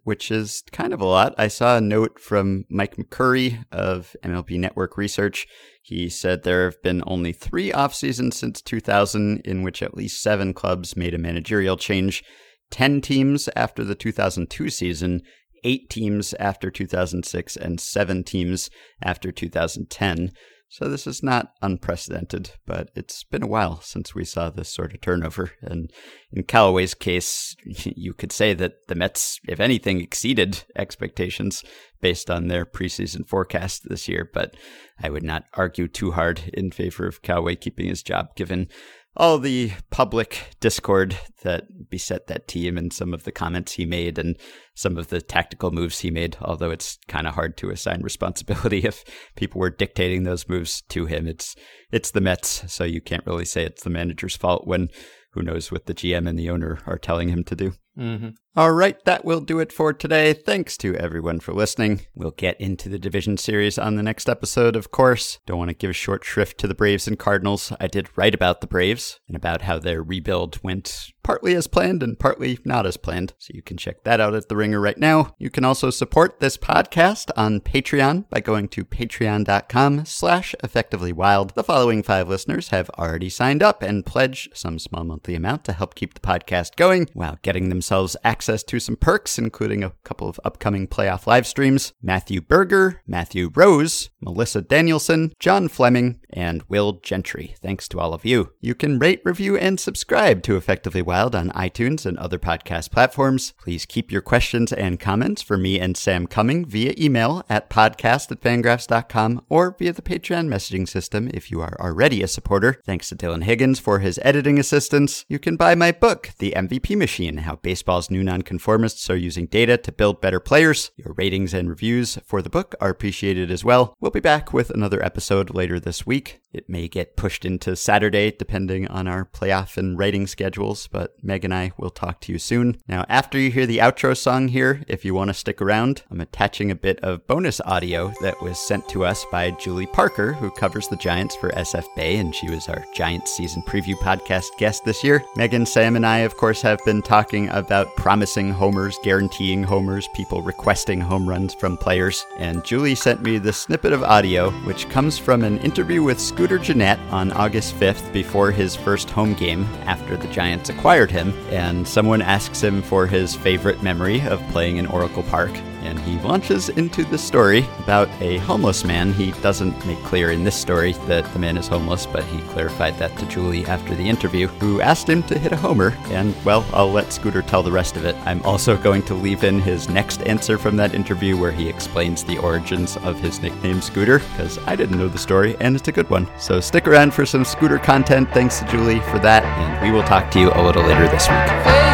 which 0.04 0.30
is 0.30 0.62
kind 0.72 0.92
of 0.92 1.00
a 1.00 1.06
lot. 1.06 1.34
I 1.38 1.48
saw 1.48 1.76
a 1.76 1.80
note 1.80 2.18
from 2.18 2.64
Mike 2.70 2.96
McCurry 2.96 3.64
of 3.70 4.16
MLB 4.22 4.58
Network 4.58 4.96
Research. 4.96 5.46
He 5.82 6.08
said 6.08 6.42
there 6.42 6.64
have 6.64 6.82
been 6.82 7.02
only 7.06 7.32
three 7.32 7.72
off 7.72 7.94
seasons 7.94 8.36
since 8.36 8.60
2000 8.62 9.40
in 9.44 9.62
which 9.62 9.82
at 9.82 9.96
least 9.96 10.22
seven 10.22 10.52
clubs 10.52 10.96
made 10.96 11.14
a 11.14 11.18
managerial 11.18 11.76
change. 11.76 12.24
10 12.70 13.00
teams 13.00 13.48
after 13.54 13.84
the 13.84 13.94
2002 13.94 14.70
season 14.70 15.22
eight 15.64 15.90
teams 15.90 16.32
after 16.34 16.70
2006 16.70 17.56
and 17.56 17.80
seven 17.80 18.22
teams 18.24 18.70
after 19.02 19.32
2010. 19.32 20.30
So 20.68 20.88
this 20.88 21.06
is 21.06 21.22
not 21.22 21.52
unprecedented, 21.62 22.50
but 22.66 22.90
it's 22.96 23.22
been 23.22 23.42
a 23.42 23.46
while 23.46 23.80
since 23.80 24.14
we 24.14 24.24
saw 24.24 24.50
this 24.50 24.68
sort 24.68 24.92
of 24.92 25.00
turnover. 25.00 25.52
And 25.62 25.92
in 26.32 26.42
Callaway's 26.42 26.92
case, 26.92 27.54
you 27.64 28.12
could 28.12 28.32
say 28.32 28.52
that 28.54 28.88
the 28.88 28.96
Mets, 28.96 29.38
if 29.48 29.60
anything, 29.60 30.00
exceeded 30.00 30.64
expectations 30.76 31.62
based 32.00 32.30
on 32.30 32.48
their 32.48 32.66
preseason 32.66 33.26
forecast 33.26 33.88
this 33.88 34.08
year. 34.08 34.28
But 34.32 34.56
I 35.00 35.08
would 35.08 35.22
not 35.22 35.44
argue 35.54 35.86
too 35.86 36.12
hard 36.12 36.50
in 36.52 36.72
favor 36.72 37.06
of 37.06 37.22
Callaway 37.22 37.54
keeping 37.54 37.86
his 37.86 38.02
job, 38.02 38.34
given 38.34 38.68
all 39.16 39.38
the 39.38 39.72
public 39.90 40.54
discord 40.60 41.16
that 41.42 41.64
beset 41.88 42.26
that 42.26 42.46
team 42.46 42.76
and 42.76 42.92
some 42.92 43.14
of 43.14 43.24
the 43.24 43.32
comments 43.32 43.72
he 43.72 43.86
made 43.86 44.18
and 44.18 44.36
some 44.74 44.98
of 44.98 45.08
the 45.08 45.20
tactical 45.22 45.70
moves 45.70 46.00
he 46.00 46.10
made. 46.10 46.36
Although 46.40 46.70
it's 46.70 46.98
kind 47.08 47.26
of 47.26 47.34
hard 47.34 47.56
to 47.58 47.70
assign 47.70 48.00
responsibility 48.02 48.80
if 48.84 49.04
people 49.36 49.60
were 49.60 49.70
dictating 49.70 50.24
those 50.24 50.48
moves 50.48 50.82
to 50.90 51.06
him. 51.06 51.26
It's 51.26 51.56
it's 51.90 52.10
the 52.10 52.20
Mets, 52.20 52.64
so 52.72 52.84
you 52.84 53.00
can't 53.00 53.26
really 53.26 53.44
say 53.44 53.64
it's 53.64 53.84
the 53.84 53.90
manager's 53.90 54.36
fault 54.36 54.66
when 54.66 54.88
who 55.32 55.42
knows 55.42 55.70
what 55.70 55.86
the 55.86 55.94
GM 55.94 56.28
and 56.28 56.38
the 56.38 56.50
owner 56.50 56.78
are 56.86 56.98
telling 56.98 57.28
him 57.28 57.44
to 57.44 57.56
do. 57.56 57.72
Mm-hmm. 57.98 58.28
All 58.58 58.72
right, 58.72 59.04
that 59.04 59.22
will 59.22 59.40
do 59.40 59.58
it 59.58 59.70
for 59.70 59.92
today. 59.92 60.32
Thanks 60.32 60.78
to 60.78 60.96
everyone 60.96 61.40
for 61.40 61.52
listening. 61.52 62.06
We'll 62.14 62.30
get 62.30 62.58
into 62.58 62.88
the 62.88 62.98
division 62.98 63.36
series 63.36 63.76
on 63.76 63.96
the 63.96 64.02
next 64.02 64.30
episode, 64.30 64.76
of 64.76 64.90
course. 64.90 65.40
Don't 65.44 65.58
want 65.58 65.68
to 65.68 65.74
give 65.74 65.94
short 65.94 66.24
shrift 66.24 66.56
to 66.60 66.66
the 66.66 66.74
Braves 66.74 67.06
and 67.06 67.18
Cardinals. 67.18 67.70
I 67.78 67.86
did 67.86 68.08
write 68.16 68.34
about 68.34 68.62
the 68.62 68.66
Braves 68.66 69.20
and 69.28 69.36
about 69.36 69.60
how 69.60 69.78
their 69.78 70.02
rebuild 70.02 70.58
went 70.64 71.12
partly 71.22 71.54
as 71.54 71.66
planned 71.66 72.02
and 72.02 72.18
partly 72.18 72.58
not 72.64 72.86
as 72.86 72.96
planned. 72.96 73.34
So 73.36 73.50
you 73.52 73.60
can 73.60 73.76
check 73.76 74.04
that 74.04 74.20
out 74.20 74.34
at 74.34 74.48
The 74.48 74.56
Ringer 74.56 74.80
right 74.80 74.96
now. 74.96 75.34
You 75.38 75.50
can 75.50 75.64
also 75.64 75.90
support 75.90 76.40
this 76.40 76.56
podcast 76.56 77.30
on 77.36 77.60
Patreon 77.60 78.30
by 78.30 78.40
going 78.40 78.68
to 78.68 78.86
patreon.com 78.86 80.06
slash 80.06 80.54
effectivelywild. 80.62 81.52
The 81.54 81.64
following 81.64 82.02
five 82.02 82.28
listeners 82.28 82.68
have 82.68 82.88
already 82.90 83.28
signed 83.28 83.62
up 83.62 83.82
and 83.82 84.06
pledged 84.06 84.56
some 84.56 84.78
small 84.78 85.04
monthly 85.04 85.34
amount 85.34 85.64
to 85.64 85.72
help 85.72 85.94
keep 85.94 86.14
the 86.14 86.20
podcast 86.20 86.76
going 86.76 87.08
while 87.12 87.38
getting 87.42 87.68
themselves 87.68 88.16
access 88.24 88.45
to 88.46 88.80
some 88.80 88.96
perks, 88.96 89.38
including 89.38 89.82
a 89.82 89.92
couple 90.04 90.28
of 90.28 90.40
upcoming 90.44 90.86
playoff 90.86 91.26
live 91.26 91.46
streams. 91.46 91.92
Matthew 92.02 92.40
Berger, 92.40 93.02
Matthew 93.06 93.50
Rose, 93.54 94.10
Melissa 94.20 94.62
Danielson, 94.62 95.32
John 95.38 95.68
Fleming, 95.68 96.20
and 96.30 96.62
Will 96.68 96.94
Gentry. 96.94 97.54
Thanks 97.60 97.88
to 97.88 98.00
all 98.00 98.12
of 98.12 98.24
you. 98.24 98.52
You 98.60 98.74
can 98.74 98.98
rate, 98.98 99.22
review, 99.24 99.56
and 99.56 99.80
subscribe 99.80 100.42
to 100.42 100.56
Effectively 100.56 101.02
Wild 101.02 101.34
on 101.34 101.50
iTunes 101.50 102.04
and 102.06 102.18
other 102.18 102.38
podcast 102.38 102.90
platforms. 102.90 103.54
Please 103.58 103.86
keep 103.86 104.12
your 104.12 104.22
questions 104.22 104.72
and 104.72 105.00
comments 105.00 105.42
for 105.42 105.56
me 105.56 105.80
and 105.80 105.96
Sam 105.96 106.26
coming 106.26 106.64
via 106.64 106.94
email 106.98 107.44
at 107.48 107.70
podcast 107.70 108.30
at 108.30 108.40
fangraphs.com 108.40 109.42
or 109.48 109.74
via 109.78 109.92
the 109.92 110.02
Patreon 110.02 110.48
messaging 110.48 110.88
system 110.88 111.30
if 111.32 111.50
you 111.50 111.60
are 111.60 111.76
already 111.80 112.22
a 112.22 112.28
supporter. 112.28 112.80
Thanks 112.84 113.08
to 113.08 113.16
Dylan 113.16 113.44
Higgins 113.44 113.78
for 113.78 114.00
his 114.00 114.20
editing 114.22 114.58
assistance. 114.58 115.24
You 115.28 115.38
can 115.38 115.56
buy 115.56 115.74
my 115.74 115.92
book, 115.92 116.30
The 116.38 116.52
MVP 116.56 116.96
Machine 116.96 117.38
How 117.38 117.56
Baseball's 117.56 118.10
New 118.10 118.22
Nonconformists 118.36 119.08
Are 119.08 119.16
Using 119.16 119.46
Data 119.46 119.78
to 119.78 119.90
Build 119.90 120.20
Better 120.20 120.40
Players. 120.40 120.90
Your 120.98 121.14
ratings 121.14 121.54
and 121.54 121.70
reviews 121.70 122.18
for 122.26 122.42
the 122.42 122.50
book 122.50 122.74
are 122.82 122.90
appreciated 122.90 123.50
as 123.50 123.64
well. 123.64 123.94
We'll 123.98 124.10
be 124.10 124.20
back 124.20 124.52
with 124.52 124.68
another 124.68 125.02
episode 125.02 125.54
later 125.54 125.80
this 125.80 126.04
week. 126.04 126.42
It 126.52 126.70
may 126.70 126.88
get 126.88 127.16
pushed 127.16 127.44
into 127.44 127.76
Saturday 127.76 128.30
depending 128.30 128.88
on 128.88 129.06
our 129.06 129.26
playoff 129.26 129.76
and 129.76 129.98
writing 129.98 130.26
schedules, 130.26 130.86
but 130.86 131.14
Meg 131.22 131.44
and 131.44 131.52
I 131.52 131.72
will 131.76 131.90
talk 131.90 132.20
to 132.22 132.32
you 132.32 132.38
soon. 132.38 132.78
Now, 132.88 133.04
after 133.10 133.38
you 133.38 133.50
hear 133.50 133.66
the 133.66 133.78
outro 133.78 134.16
song 134.16 134.48
here, 134.48 134.82
if 134.88 135.04
you 135.04 135.12
want 135.12 135.28
to 135.28 135.34
stick 135.34 135.60
around, 135.60 136.02
I'm 136.10 136.22
attaching 136.22 136.70
a 136.70 136.74
bit 136.74 136.98
of 137.00 137.26
bonus 137.26 137.60
audio 137.62 138.12
that 138.22 138.40
was 138.42 138.58
sent 138.58 138.88
to 138.90 139.04
us 139.04 139.26
by 139.30 139.50
Julie 139.52 139.86
Parker, 139.86 140.32
who 140.32 140.50
covers 140.50 140.88
the 140.88 140.96
Giants 140.96 141.36
for 141.36 141.50
SF 141.50 141.86
Bay, 141.94 142.16
and 142.16 142.34
she 142.34 142.48
was 142.48 142.68
our 142.68 142.84
Giants 142.94 143.36
season 143.36 143.62
preview 143.62 143.94
podcast 143.96 144.56
guest 144.56 144.84
this 144.84 145.04
year. 145.04 145.22
Megan, 145.36 145.66
Sam, 145.66 145.96
and 145.96 146.06
I, 146.06 146.18
of 146.18 146.38
course, 146.38 146.62
have 146.62 146.82
been 146.86 147.02
talking 147.02 147.50
about 147.50 147.94
promising 148.16 148.50
homers, 148.50 148.98
guaranteeing 149.02 149.62
homers, 149.62 150.08
people 150.14 150.40
requesting 150.40 150.98
home 150.98 151.28
runs 151.28 151.52
from 151.52 151.76
players, 151.76 152.24
and 152.38 152.64
Julie 152.64 152.94
sent 152.94 153.20
me 153.20 153.36
the 153.36 153.52
snippet 153.52 153.92
of 153.92 154.02
audio, 154.02 154.50
which 154.64 154.88
comes 154.88 155.18
from 155.18 155.44
an 155.44 155.58
interview 155.58 156.02
with 156.02 156.18
Scooter 156.18 156.56
Gennett 156.56 156.98
on 157.10 157.30
August 157.32 157.74
5th 157.74 158.10
before 158.14 158.50
his 158.50 158.74
first 158.74 159.10
home 159.10 159.34
game 159.34 159.64
after 159.84 160.16
the 160.16 160.28
Giants 160.28 160.70
acquired 160.70 161.10
him, 161.10 161.34
and 161.50 161.86
someone 161.86 162.22
asks 162.22 162.62
him 162.62 162.80
for 162.80 163.06
his 163.06 163.36
favorite 163.36 163.82
memory 163.82 164.22
of 164.22 164.40
playing 164.48 164.78
in 164.78 164.86
Oracle 164.86 165.24
Park 165.24 165.52
and 165.86 165.98
he 166.00 166.18
launches 166.18 166.68
into 166.70 167.04
the 167.04 167.16
story 167.16 167.66
about 167.78 168.08
a 168.20 168.38
homeless 168.38 168.84
man. 168.84 169.12
He 169.12 169.30
doesn't 169.40 169.86
make 169.86 170.02
clear 170.02 170.32
in 170.32 170.44
this 170.44 170.56
story 170.56 170.92
that 171.06 171.32
the 171.32 171.38
man 171.38 171.56
is 171.56 171.68
homeless, 171.68 172.04
but 172.06 172.24
he 172.24 172.40
clarified 172.48 172.98
that 172.98 173.16
to 173.18 173.26
Julie 173.26 173.64
after 173.66 173.94
the 173.94 174.08
interview, 174.08 174.48
who 174.48 174.80
asked 174.80 175.08
him 175.08 175.22
to 175.24 175.38
hit 175.38 175.52
a 175.52 175.56
homer. 175.56 175.96
And, 176.06 176.34
well, 176.44 176.66
I'll 176.72 176.90
let 176.90 177.12
Scooter 177.12 177.42
tell 177.42 177.62
the 177.62 177.72
rest 177.72 177.96
of 177.96 178.04
it. 178.04 178.16
I'm 178.26 178.42
also 178.42 178.76
going 178.76 179.02
to 179.04 179.14
leave 179.14 179.44
in 179.44 179.60
his 179.60 179.88
next 179.88 180.22
answer 180.22 180.58
from 180.58 180.76
that 180.76 180.94
interview 180.94 181.36
where 181.36 181.52
he 181.52 181.68
explains 181.68 182.24
the 182.24 182.38
origins 182.38 182.96
of 182.98 183.20
his 183.20 183.40
nickname 183.40 183.80
Scooter, 183.80 184.18
because 184.18 184.58
I 184.66 184.76
didn't 184.76 184.98
know 184.98 185.08
the 185.08 185.18
story, 185.18 185.56
and 185.60 185.76
it's 185.76 185.88
a 185.88 185.92
good 185.92 186.10
one. 186.10 186.28
So 186.38 186.60
stick 186.60 186.88
around 186.88 187.14
for 187.14 187.24
some 187.24 187.44
Scooter 187.44 187.78
content. 187.78 188.28
Thanks 188.32 188.58
to 188.58 188.66
Julie 188.66 189.00
for 189.00 189.18
that, 189.20 189.44
and 189.44 189.82
we 189.82 189.96
will 189.96 190.04
talk 190.04 190.30
to 190.32 190.40
you 190.40 190.50
a 190.52 190.62
little 190.62 190.82
later 190.82 191.08
this 191.08 191.28
week. 191.28 191.85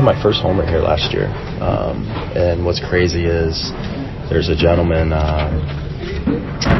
Did 0.00 0.16
my 0.16 0.22
first 0.22 0.40
homer 0.40 0.64
here 0.64 0.80
last 0.80 1.12
year, 1.12 1.28
um, 1.60 2.08
and 2.32 2.64
what's 2.64 2.80
crazy 2.80 3.28
is 3.28 3.52
there's 4.32 4.48
a 4.48 4.56
gentleman 4.56 5.12
uh, 5.12 5.52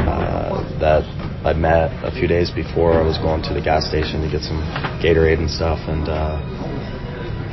uh, 0.09 0.65
that 0.81 1.05
I 1.45 1.53
met 1.53 1.93
a 2.01 2.09
few 2.09 2.25
days 2.25 2.49
before 2.49 2.97
I 2.97 3.05
was 3.05 3.21
going 3.21 3.45
to 3.45 3.53
the 3.53 3.61
gas 3.61 3.85
station 3.85 4.25
to 4.25 4.29
get 4.31 4.41
some 4.41 4.57
Gatorade 5.05 5.37
and 5.37 5.45
stuff, 5.45 5.77
and 5.85 6.09
uh, 6.09 6.41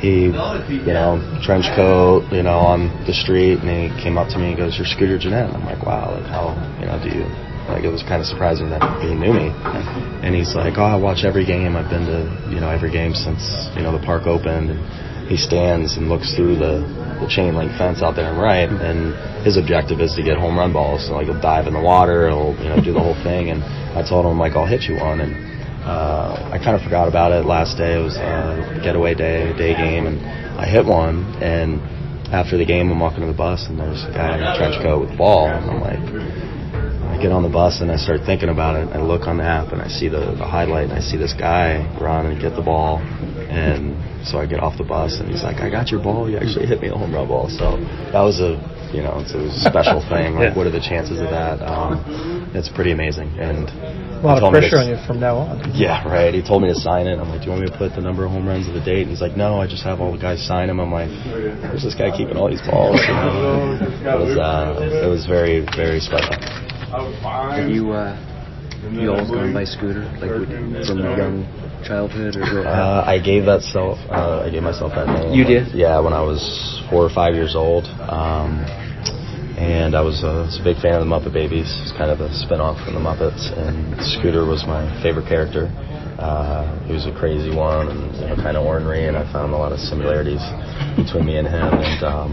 he, 0.01 0.33
you 0.73 0.89
know, 0.89 1.21
trench 1.45 1.69
coat, 1.77 2.25
you 2.33 2.41
know, 2.41 2.57
on 2.57 2.89
the 3.05 3.13
street, 3.13 3.61
and 3.61 3.69
he 3.69 3.93
came 4.01 4.17
up 4.17 4.33
to 4.33 4.41
me 4.41 4.49
and 4.49 4.57
goes, 4.57 4.73
"You're 4.73 4.89
Scooter 4.89 5.21
Gennett." 5.21 5.53
I'm 5.53 5.69
like, 5.69 5.85
"Wow, 5.85 6.17
like 6.17 6.25
how, 6.25 6.57
you 6.81 6.89
know, 6.89 6.97
do 6.97 7.13
you?" 7.13 7.29
Like 7.69 7.85
it 7.85 7.93
was 7.93 8.01
kind 8.01 8.17
of 8.17 8.25
surprising 8.25 8.73
that 8.73 8.81
he 9.05 9.13
knew 9.13 9.37
me, 9.37 9.53
and 10.25 10.33
he's 10.33 10.57
like, 10.57 10.81
"Oh, 10.81 10.89
I 10.89 10.97
watch 10.97 11.21
every 11.21 11.45
game. 11.45 11.77
I've 11.77 11.93
been 11.93 12.09
to, 12.09 12.25
you 12.49 12.57
know, 12.57 12.73
every 12.73 12.89
game 12.89 13.13
since 13.13 13.69
you 13.77 13.85
know 13.85 13.93
the 13.93 14.01
park 14.01 14.25
opened." 14.25 14.73
And 14.73 15.08
he 15.29 15.37
stands 15.37 15.95
and 15.95 16.09
looks 16.09 16.33
through 16.33 16.57
the, 16.57 16.81
the 17.21 17.29
chain 17.29 17.53
link 17.53 17.69
fence 17.77 18.01
out 18.01 18.17
there 18.17 18.33
and 18.33 18.41
right, 18.41 18.67
and 18.67 19.13
his 19.45 19.57
objective 19.57 20.01
is 20.01 20.15
to 20.15 20.23
get 20.23 20.37
home 20.37 20.57
run 20.57 20.73
balls. 20.73 21.05
So 21.05 21.13
like 21.13 21.29
he'll 21.29 21.39
dive 21.39 21.67
in 21.67 21.73
the 21.73 21.81
water, 21.81 22.27
he'll 22.27 22.57
you 22.57 22.67
know 22.67 22.81
do 22.81 22.91
the 22.91 22.99
whole 22.99 23.15
thing. 23.21 23.53
And 23.53 23.61
I 23.93 24.01
told 24.01 24.25
him 24.25 24.39
like 24.39 24.53
I'll 24.57 24.65
hit 24.65 24.89
you 24.89 24.97
one, 24.97 25.21
and 25.21 25.37
uh, 25.85 26.49
I 26.51 26.57
kind 26.57 26.75
of 26.75 26.81
forgot 26.81 27.07
about 27.07 27.31
it 27.31 27.45
last 27.45 27.77
day. 27.77 27.93
It 27.93 28.03
was 28.03 28.17
uh, 28.17 28.81
getaway 28.83 29.13
day, 29.13 29.53
day 29.53 29.77
game, 29.77 30.07
and 30.09 30.17
I 30.57 30.65
hit 30.65 30.83
one. 30.83 31.21
And 31.37 31.79
after 32.33 32.57
the 32.57 32.65
game, 32.65 32.89
I'm 32.89 32.99
walking 32.99 33.21
to 33.21 33.27
the 33.27 33.37
bus, 33.37 33.69
and 33.69 33.77
there's 33.77 34.03
a 34.03 34.11
guy 34.11 34.33
in 34.33 34.41
a 34.41 34.57
trench 34.57 34.81
coat 34.81 34.99
with 35.01 35.11
the 35.11 35.17
ball, 35.17 35.45
and 35.45 35.69
I'm 35.69 35.79
like. 35.79 36.48
I 37.19 37.21
get 37.21 37.33
on 37.35 37.43
the 37.43 37.49
bus 37.51 37.81
and 37.83 37.91
I 37.91 37.97
start 37.97 38.21
thinking 38.25 38.47
about 38.47 38.79
it. 38.79 38.95
I 38.95 39.01
look 39.03 39.27
on 39.27 39.35
the 39.37 39.43
app 39.43 39.73
and 39.75 39.81
I 39.83 39.89
see 39.91 40.07
the, 40.07 40.39
the 40.39 40.47
highlight 40.47 40.87
and 40.87 40.93
I 40.95 41.01
see 41.03 41.17
this 41.17 41.33
guy 41.35 41.83
run 41.99 42.27
and 42.31 42.39
get 42.39 42.55
the 42.55 42.61
ball. 42.63 43.03
And 43.51 43.91
so 44.25 44.37
I 44.39 44.47
get 44.47 44.61
off 44.63 44.77
the 44.79 44.87
bus 44.87 45.19
and 45.19 45.27
he's 45.27 45.43
like, 45.43 45.59
I 45.59 45.67
got 45.69 45.91
your 45.91 45.99
ball. 46.01 46.29
You 46.31 46.37
actually 46.39 46.67
hit 46.67 46.79
me 46.79 46.87
a 46.87 46.95
home 46.95 47.11
run 47.13 47.27
ball. 47.27 47.49
So 47.51 47.75
that 48.15 48.23
was 48.23 48.39
a, 48.39 48.55
you 48.95 49.03
know, 49.03 49.19
it's 49.19 49.35
a 49.35 49.51
special 49.51 49.99
thing. 50.07 50.39
Like, 50.39 50.55
Yeah. 50.55 50.55
what 50.55 50.63
are 50.63 50.71
the 50.71 50.79
chances 50.79 51.19
of 51.19 51.27
that? 51.27 51.59
Um, 51.59 52.55
it's 52.55 52.69
pretty 52.71 52.95
amazing. 52.95 53.35
And 53.35 53.67
A 53.67 54.23
lot 54.23 54.39
of 54.41 54.55
pressure 54.55 54.79
to- 54.79 54.79
on 54.79 54.87
you 54.87 54.97
from 55.03 55.19
now 55.19 55.43
on. 55.43 55.75
yeah, 55.75 56.07
right. 56.07 56.31
He 56.33 56.39
told 56.39 56.63
me 56.63 56.71
to 56.71 56.79
sign 56.79 57.03
it. 57.03 57.19
I'm 57.19 57.27
like, 57.27 57.43
do 57.43 57.47
you 57.47 57.51
want 57.51 57.67
me 57.67 57.69
to 57.69 57.77
put 57.77 57.99
the 57.99 58.01
number 58.01 58.23
of 58.23 58.31
home 58.31 58.47
runs 58.47 58.63
of 58.71 58.79
the 58.79 58.85
date? 58.85 59.03
And 59.03 59.11
he's 59.11 59.19
like, 59.19 59.35
no, 59.35 59.59
I 59.59 59.67
just 59.67 59.83
have 59.83 59.99
all 59.99 60.15
the 60.15 60.23
guys 60.23 60.39
sign 60.39 60.71
them. 60.71 60.79
I'm 60.79 60.87
like, 60.93 61.11
where's 61.67 61.83
this 61.83 61.95
guy 61.99 62.15
keeping 62.15 62.37
all 62.39 62.47
these 62.47 62.63
balls? 62.63 62.95
it 63.03 64.07
was, 64.07 64.37
uh, 64.39 65.03
it 65.03 65.09
was 65.11 65.25
very, 65.27 65.67
very 65.75 65.99
special. 65.99 66.31
Have 66.89 67.69
you, 67.69 67.91
uh, 67.91 68.17
you 68.89 69.11
always 69.11 69.29
gone 69.29 69.53
by 69.53 69.63
scooter, 69.63 70.09
like 70.17 70.33
with, 70.33 70.49
from 70.87 70.97
young 70.97 71.45
childhood 71.85 72.35
or? 72.35 72.65
Uh, 72.65 73.05
I 73.05 73.19
gave 73.21 73.45
that 73.45 73.61
self. 73.61 73.99
Uh, 74.09 74.41
I 74.45 74.49
gave 74.49 74.63
myself 74.63 74.93
that 74.95 75.05
name. 75.05 75.33
You 75.33 75.45
did? 75.45 75.69
Yeah, 75.75 75.99
when 76.01 76.13
I 76.13 76.21
was 76.21 76.41
four 76.89 77.05
or 77.05 77.13
five 77.13 77.35
years 77.35 77.55
old. 77.55 77.85
Um, 78.09 78.65
and 79.59 79.93
I 79.93 80.01
was, 80.01 80.23
uh, 80.23 80.49
was 80.49 80.57
a 80.57 80.63
big 80.63 80.81
fan 80.81 80.97
of 80.97 81.05
the 81.05 81.11
Muppet 81.11 81.33
Babies. 81.33 81.69
It's 81.83 81.91
kind 81.93 82.09
of 82.09 82.21
a 82.25 82.33
spin-off 82.33 82.81
from 82.81 82.95
the 82.95 83.03
Muppets, 83.03 83.53
and 83.53 83.93
Scooter 84.17 84.47
was 84.47 84.65
my 84.65 84.87
favorite 85.03 85.27
character. 85.27 85.69
Uh, 86.17 86.65
he 86.87 86.93
was 86.93 87.05
a 87.05 87.13
crazy 87.13 87.53
one 87.53 87.87
and 87.87 88.01
you 88.17 88.27
know, 88.27 88.35
kind 88.35 88.57
of 88.57 88.65
ornery, 88.65 89.05
and 89.07 89.15
I 89.15 89.23
found 89.31 89.53
a 89.53 89.57
lot 89.57 89.71
of 89.71 89.79
similarities 89.79 90.41
between 90.97 91.27
me 91.27 91.37
and 91.37 91.47
him. 91.47 91.69
And 91.69 92.01
um, 92.03 92.31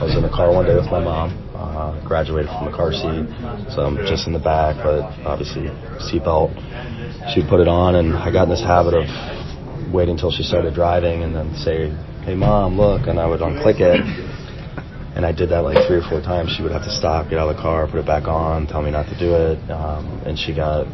I 0.00 0.04
was 0.04 0.16
in 0.16 0.22
the 0.22 0.32
car 0.32 0.48
one 0.48 0.64
day 0.64 0.74
with 0.74 0.88
my 0.88 1.04
mom. 1.04 1.28
Uh, 1.52 1.92
graduated 2.08 2.48
from 2.48 2.64
the 2.64 2.72
car 2.72 2.88
seat, 2.88 3.28
so 3.68 3.84
I'm 3.84 4.00
just 4.08 4.26
in 4.26 4.32
the 4.32 4.40
back, 4.40 4.80
but 4.80 5.04
obviously 5.28 5.68
seatbelt. 6.08 6.56
She'd 7.34 7.44
put 7.52 7.60
it 7.60 7.68
on, 7.68 8.00
and 8.00 8.16
I 8.16 8.32
got 8.32 8.44
in 8.44 8.48
this 8.48 8.64
habit 8.64 8.96
of 8.96 9.04
waiting 9.92 10.16
until 10.16 10.32
she 10.32 10.42
started 10.42 10.72
driving 10.72 11.22
and 11.22 11.36
then 11.36 11.52
say, 11.54 11.92
"Hey, 12.24 12.34
mom, 12.34 12.80
look," 12.80 13.08
and 13.08 13.20
I 13.20 13.26
would 13.28 13.40
unclick 13.40 13.76
it. 13.76 14.00
And 15.14 15.26
I 15.26 15.32
did 15.32 15.50
that 15.50 15.68
like 15.68 15.76
three 15.86 15.98
or 16.00 16.08
four 16.08 16.22
times. 16.24 16.54
She 16.56 16.62
would 16.62 16.72
have 16.72 16.84
to 16.88 16.94
stop, 16.96 17.28
get 17.28 17.38
out 17.38 17.50
of 17.50 17.56
the 17.56 17.62
car, 17.62 17.86
put 17.86 18.00
it 18.00 18.06
back 18.06 18.24
on, 18.24 18.66
tell 18.66 18.80
me 18.80 18.90
not 18.90 19.04
to 19.12 19.18
do 19.20 19.36
it. 19.36 19.60
Um, 19.68 20.22
and 20.24 20.38
she 20.38 20.56
got 20.56 20.88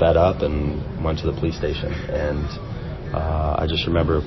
fed 0.00 0.16
up 0.16 0.42
and 0.42 1.04
went 1.04 1.20
to 1.20 1.30
the 1.30 1.38
police 1.38 1.56
station. 1.56 1.92
And 1.92 2.50
uh, 3.14 3.62
I 3.62 3.66
just 3.68 3.86
remember 3.86 4.26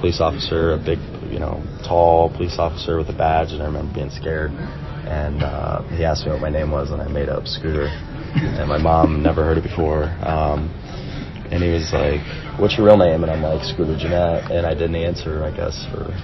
police 0.00 0.20
officer, 0.20 0.72
a 0.72 0.78
big, 0.78 0.98
you 1.30 1.38
know, 1.38 1.62
tall 1.86 2.30
police 2.30 2.58
officer 2.58 2.98
with 2.98 3.08
a 3.08 3.16
badge, 3.16 3.52
and 3.52 3.62
I 3.62 3.66
remember 3.66 3.94
being 3.94 4.10
scared. 4.10 4.50
And 5.06 5.42
uh, 5.42 5.82
he 5.96 6.04
asked 6.04 6.26
me 6.26 6.32
what 6.32 6.40
my 6.40 6.50
name 6.50 6.70
was, 6.70 6.90
and 6.90 7.00
I 7.00 7.08
made 7.08 7.28
up 7.28 7.46
Scooter. 7.46 7.88
And 8.34 8.68
my 8.68 8.78
mom 8.78 9.22
never 9.22 9.42
heard 9.42 9.58
it 9.58 9.64
before. 9.64 10.04
Um, 10.22 10.70
and 11.50 11.62
he 11.62 11.70
was 11.70 11.90
like, 11.92 12.22
"What's 12.60 12.78
your 12.78 12.86
real 12.86 12.96
name?" 12.96 13.22
And 13.22 13.30
I'm 13.30 13.42
like, 13.42 13.64
"Scooter 13.64 13.96
Gennett." 13.98 14.50
And 14.52 14.66
I 14.66 14.74
didn't 14.74 14.94
answer, 14.94 15.42
I 15.42 15.50
guess, 15.50 15.84
for 15.90 16.14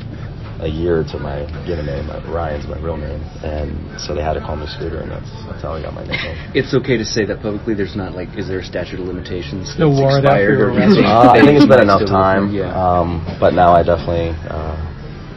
a 0.61 0.69
year 0.69 1.05
to 1.05 1.19
my 1.19 1.45
given 1.67 1.85
name. 1.85 2.09
Uh, 2.09 2.23
Ryan's 2.31 2.67
my 2.67 2.79
real 2.79 2.97
name, 2.97 3.21
and 3.45 4.01
so 4.01 4.15
they 4.15 4.23
had 4.23 4.35
to 4.35 4.41
call 4.41 4.57
me 4.57 4.67
Scooter, 4.67 5.01
and 5.01 5.11
that's 5.11 5.29
that's 5.51 5.63
how 5.63 5.75
I 5.75 5.83
got 5.83 5.93
my 5.95 6.07
nickname. 6.07 6.39
It's 6.55 6.73
okay 6.75 6.97
to 6.97 7.05
say 7.05 7.27
that 7.27 7.43
publicly. 7.43 7.75
There's 7.75 7.97
not 7.97 8.15
like, 8.15 8.29
is 8.39 8.49
there 8.49 8.61
a 8.61 8.65
statute 8.65 9.01
of 9.01 9.07
limitations? 9.07 9.75
No 9.79 9.91
warrant 9.91 10.25
expired 10.25 10.63
after 10.63 10.71
or 10.71 10.81
anything? 10.81 11.05
Uh, 11.05 11.35
I 11.35 11.43
think 11.45 11.59
it's 11.59 11.69
been 11.69 11.83
enough 11.83 12.07
time. 12.07 12.55
Yeah. 12.55 12.73
Um, 12.73 13.21
but 13.41 13.53
now 13.53 13.75
I 13.75 13.83
definitely, 13.83 14.33
uh, 14.49 14.79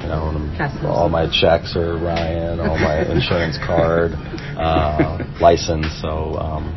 you 0.09 0.15
know, 0.15 0.25
I'm- 0.59 0.85
all 0.85 1.09
my 1.09 1.27
checks 1.29 1.75
are 1.75 1.97
Ryan, 1.97 2.59
all 2.59 2.77
my 2.77 3.05
insurance 3.15 3.57
card, 3.57 4.13
uh, 4.57 5.23
license. 5.39 5.85
So 6.01 6.35
um, 6.41 6.73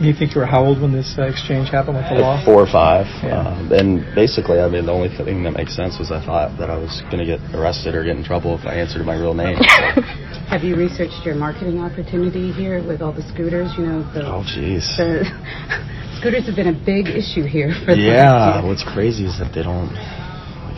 You 0.00 0.12
think 0.12 0.34
you 0.34 0.40
were 0.40 0.46
how 0.46 0.64
old 0.64 0.80
when 0.82 0.92
this 0.92 1.14
uh, 1.18 1.22
exchange 1.22 1.70
happened 1.70 1.96
with 1.96 2.08
the 2.10 2.20
law? 2.20 2.44
four 2.44 2.60
or 2.60 2.66
five. 2.70 3.06
Yeah. 3.24 3.40
Um, 3.40 3.72
and 3.72 3.88
basically, 4.14 4.60
I 4.60 4.68
mean, 4.68 4.86
the 4.86 4.92
only 4.92 5.08
thing 5.08 5.42
that 5.44 5.52
makes 5.52 5.74
sense 5.74 5.98
was 5.98 6.10
I 6.12 6.20
thought 6.24 6.58
that 6.58 6.68
I 6.68 6.76
was 6.76 7.00
going 7.10 7.24
to 7.24 7.26
get 7.26 7.40
arrested 7.54 7.94
or 7.94 8.04
get 8.04 8.16
in 8.16 8.24
trouble 8.24 8.58
if 8.58 8.66
I 8.66 8.74
answered 8.74 9.04
my 9.06 9.16
real 9.16 9.34
name. 9.34 9.56
So, 9.58 10.02
Have 10.52 10.62
you 10.62 10.76
researched 10.76 11.24
your 11.24 11.34
marketing 11.36 11.80
opportunity 11.80 12.52
here 12.52 12.84
with 12.86 13.00
all 13.00 13.12
the 13.12 13.22
scooters? 13.32 13.72
You 13.78 13.86
know, 13.86 13.98
the, 14.12 14.26
oh, 14.28 14.44
jeez. 14.44 14.84
the 15.00 15.24
scooters 16.20 16.44
have 16.46 16.54
been 16.56 16.68
a 16.68 16.78
big 16.84 17.06
issue 17.08 17.44
here 17.48 17.72
for 17.84 17.94
the 17.96 18.02
Yeah, 18.02 18.60
last 18.60 18.66
what's 18.66 18.84
crazy 18.84 19.24
is 19.26 19.38
that 19.40 19.54
they 19.54 19.62
don't 19.62 19.88
like, 19.94 20.23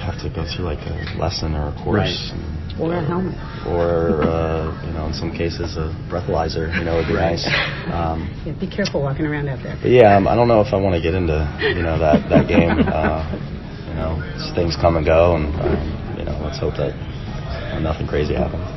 have 0.07 0.23
to 0.23 0.31
go 0.31 0.47
through 0.47 0.65
like 0.71 0.79
a 0.87 0.95
lesson 1.19 1.55
or 1.59 1.69
a 1.69 1.75
course. 1.83 2.31
Right. 2.31 2.79
Or 2.79 2.95
a 2.95 3.03
helmet. 3.05 3.35
Or, 3.67 4.23
uh, 4.23 4.69
you 4.87 4.93
know, 4.93 5.07
in 5.07 5.15
some 5.15 5.33
cases, 5.33 5.77
a 5.77 5.91
breathalyzer, 6.13 6.71
you 6.79 6.85
know, 6.85 6.97
would 6.97 7.09
be 7.09 7.15
nice. 7.19 7.43
Um, 7.91 8.29
Yeah, 8.45 8.53
be 8.61 8.69
careful 8.69 9.03
walking 9.03 9.25
around 9.27 9.49
out 9.49 9.63
there. 9.63 9.77
but 9.81 9.91
yeah, 9.91 10.15
um, 10.17 10.29
I 10.29 10.35
don't 10.37 10.47
know 10.47 10.61
if 10.61 10.73
I 10.73 10.77
want 10.77 10.95
to 10.95 11.01
get 11.03 11.15
into, 11.15 11.41
you 11.75 11.83
know, 11.83 11.99
that, 11.99 12.29
that 12.29 12.47
game. 12.47 12.79
Uh, 12.87 13.25
you 13.89 13.95
know, 13.97 14.21
things 14.55 14.77
come 14.77 14.97
and 14.97 15.07
go, 15.07 15.37
and, 15.37 15.49
um, 15.57 16.17
you 16.19 16.25
know, 16.25 16.39
let's 16.45 16.59
hope 16.61 16.77
that 16.77 16.93
nothing 17.81 18.07
crazy 18.07 18.35
happens. 18.35 18.76